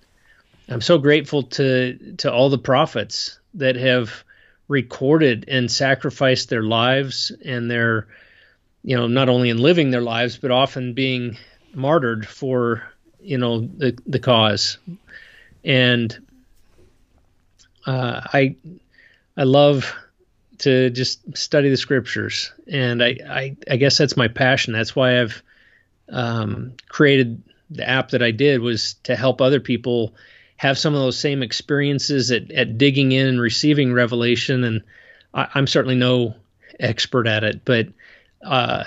I'm 0.69 0.81
so 0.81 0.99
grateful 0.99 1.45
to 1.45 2.15
to 2.19 2.33
all 2.33 2.51
the 2.51 2.59
prophets 2.59 3.39
that 3.55 3.77
have 3.77 4.25
recorded 4.69 5.45
and 5.49 5.71
sacrificed 5.71 6.49
their 6.49 6.63
lives 6.63 7.33
and 7.45 7.71
their, 7.71 8.07
you 8.83 8.97
know, 8.97 9.07
not 9.07 9.29
only 9.29 9.51
in 9.51 9.59
living 9.59 9.91
their 9.91 10.01
lives, 10.03 10.37
but 10.39 10.51
often 10.51 10.95
being 10.95 11.37
martyred 11.75 12.27
for, 12.27 12.83
you 13.21 13.39
know, 13.39 13.61
the, 13.61 13.99
the 14.07 14.19
cause. 14.19 14.79
And 15.65 16.27
uh, 17.87 18.21
I, 18.33 18.57
I 19.37 19.45
love 19.45 19.95
to 20.59 20.91
just 20.91 21.37
study 21.37 21.71
the 21.71 21.77
scriptures. 21.77 22.53
And 22.71 23.03
I, 23.03 23.17
I, 23.29 23.57
I 23.71 23.77
guess 23.77 23.99
that's 23.99 24.17
my 24.17 24.29
passion. 24.29 24.73
That's 24.73 24.95
why 24.95 25.21
I've 25.21 25.43
um, 26.09 26.75
created 26.89 27.43
the 27.71 27.89
app 27.89 28.11
that 28.11 28.23
I 28.23 28.31
did 28.31 28.61
was 28.61 28.95
to 29.05 29.17
help 29.17 29.41
other 29.41 29.61
people 29.61 30.15
have 30.63 30.79
some 30.79 30.95
of 30.95 31.01
those 31.01 31.19
same 31.19 31.43
experiences 31.43 32.31
at, 32.31 32.49
at 32.53 32.79
digging 32.79 33.11
in 33.11 33.27
and 33.27 33.41
receiving 33.41 33.93
revelation. 33.93 34.63
And 34.63 34.81
I, 35.35 35.49
am 35.57 35.67
certainly 35.67 35.97
no 35.97 36.37
expert 36.79 37.27
at 37.27 37.43
it, 37.43 37.65
but 37.65 37.89
uh, 38.47 38.85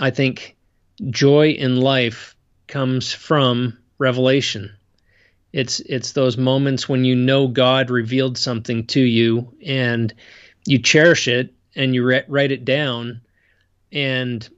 I 0.00 0.10
think 0.10 0.54
joy 1.10 1.48
in 1.48 1.80
life 1.80 2.36
comes 2.68 3.12
from 3.12 3.76
revelation. 3.98 4.72
It's 5.52 5.80
it's 5.80 6.12
those 6.12 6.36
moments 6.36 6.88
when 6.88 7.04
you 7.04 7.16
know 7.16 7.48
God 7.48 7.90
revealed 7.90 8.38
something 8.38 8.86
to 8.86 9.00
you 9.00 9.52
and 9.66 10.14
you 10.64 10.78
cherish 10.78 11.26
it 11.26 11.52
and 11.74 11.92
you 11.92 12.04
re- 12.04 12.24
write 12.28 12.52
it 12.52 12.64
down 12.64 13.20
and 13.90 14.48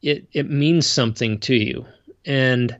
it 0.00 0.28
it 0.32 0.48
means 0.48 0.86
something 0.86 1.40
to 1.40 1.54
you 1.54 1.84
and 2.24 2.74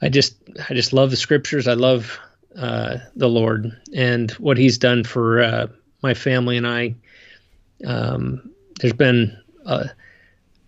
I 0.00 0.08
just 0.08 0.36
I 0.68 0.74
just 0.74 0.92
love 0.92 1.10
the 1.10 1.16
scriptures. 1.16 1.68
I 1.68 1.74
love 1.74 2.18
uh, 2.56 2.98
the 3.14 3.28
Lord 3.28 3.72
and 3.94 4.30
what 4.32 4.58
He's 4.58 4.78
done 4.78 5.04
for 5.04 5.42
uh, 5.42 5.66
my 6.02 6.14
family 6.14 6.56
and 6.56 6.66
I. 6.66 6.94
Um, 7.84 8.50
there's 8.80 8.92
been, 8.92 9.36
uh, 9.64 9.84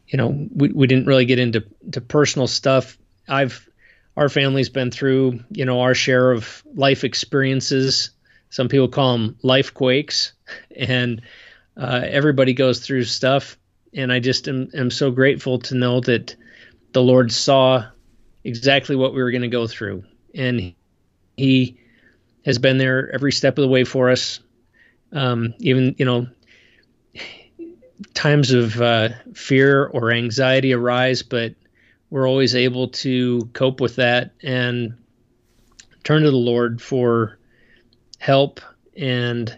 you 0.06 0.16
know, 0.16 0.48
we, 0.54 0.70
we 0.70 0.86
didn't 0.86 1.06
really 1.06 1.26
get 1.26 1.38
into 1.38 1.64
to 1.92 2.00
personal 2.00 2.46
stuff. 2.46 2.98
I've 3.28 3.68
our 4.16 4.28
family's 4.28 4.68
been 4.68 4.90
through, 4.90 5.40
you 5.50 5.64
know, 5.64 5.80
our 5.80 5.94
share 5.94 6.32
of 6.32 6.62
life 6.74 7.04
experiences. 7.04 8.10
Some 8.50 8.68
people 8.68 8.88
call 8.88 9.12
them 9.12 9.36
life 9.42 9.74
quakes, 9.74 10.32
and 10.74 11.22
uh, 11.76 12.00
everybody 12.04 12.54
goes 12.54 12.80
through 12.80 13.04
stuff. 13.04 13.56
And 13.94 14.12
I 14.12 14.20
just 14.20 14.48
am, 14.48 14.70
am 14.74 14.90
so 14.90 15.10
grateful 15.10 15.60
to 15.60 15.74
know 15.74 16.00
that 16.00 16.34
the 16.92 17.02
Lord 17.02 17.30
saw 17.30 17.86
exactly 18.48 18.96
what 18.96 19.14
we 19.14 19.22
were 19.22 19.30
going 19.30 19.42
to 19.42 19.48
go 19.48 19.66
through, 19.66 20.04
and 20.34 20.74
He 21.36 21.78
has 22.44 22.58
been 22.58 22.78
there 22.78 23.12
every 23.12 23.32
step 23.32 23.58
of 23.58 23.62
the 23.62 23.68
way 23.68 23.84
for 23.84 24.10
us. 24.10 24.40
Um, 25.12 25.54
even 25.60 25.94
you 25.98 26.04
know, 26.04 26.28
times 28.14 28.52
of 28.52 28.80
uh, 28.80 29.10
fear 29.34 29.86
or 29.86 30.10
anxiety 30.12 30.72
arise, 30.72 31.22
but 31.22 31.54
we're 32.10 32.28
always 32.28 32.54
able 32.54 32.88
to 32.88 33.48
cope 33.52 33.80
with 33.80 33.96
that 33.96 34.32
and 34.42 34.96
turn 36.04 36.22
to 36.22 36.30
the 36.30 36.36
Lord 36.36 36.80
for 36.80 37.38
help. 38.18 38.60
And 38.96 39.56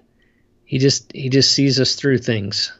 he 0.65 0.79
just 0.79 1.13
he 1.13 1.29
just 1.29 1.53
sees 1.53 1.81
us 1.81 1.95
through 1.95 2.19
things 2.19 2.73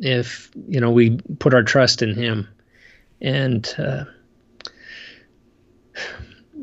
if 0.00 0.50
you 0.68 0.80
know 0.80 0.90
we 0.90 1.18
put 1.38 1.54
our 1.54 1.62
trust 1.62 2.02
in 2.02 2.14
him. 2.14 2.48
And 3.20 3.66
uh, 3.78 4.04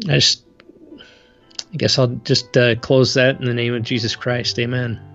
I 0.07 0.15
just 0.15 0.43
I 1.73 1.77
guess 1.77 1.97
I'll 1.97 2.07
just 2.07 2.55
uh, 2.57 2.75
close 2.75 3.13
that 3.13 3.39
in 3.39 3.45
the 3.45 3.53
name 3.53 3.73
of 3.73 3.83
Jesus 3.83 4.15
Christ. 4.15 4.59
Amen 4.59 5.10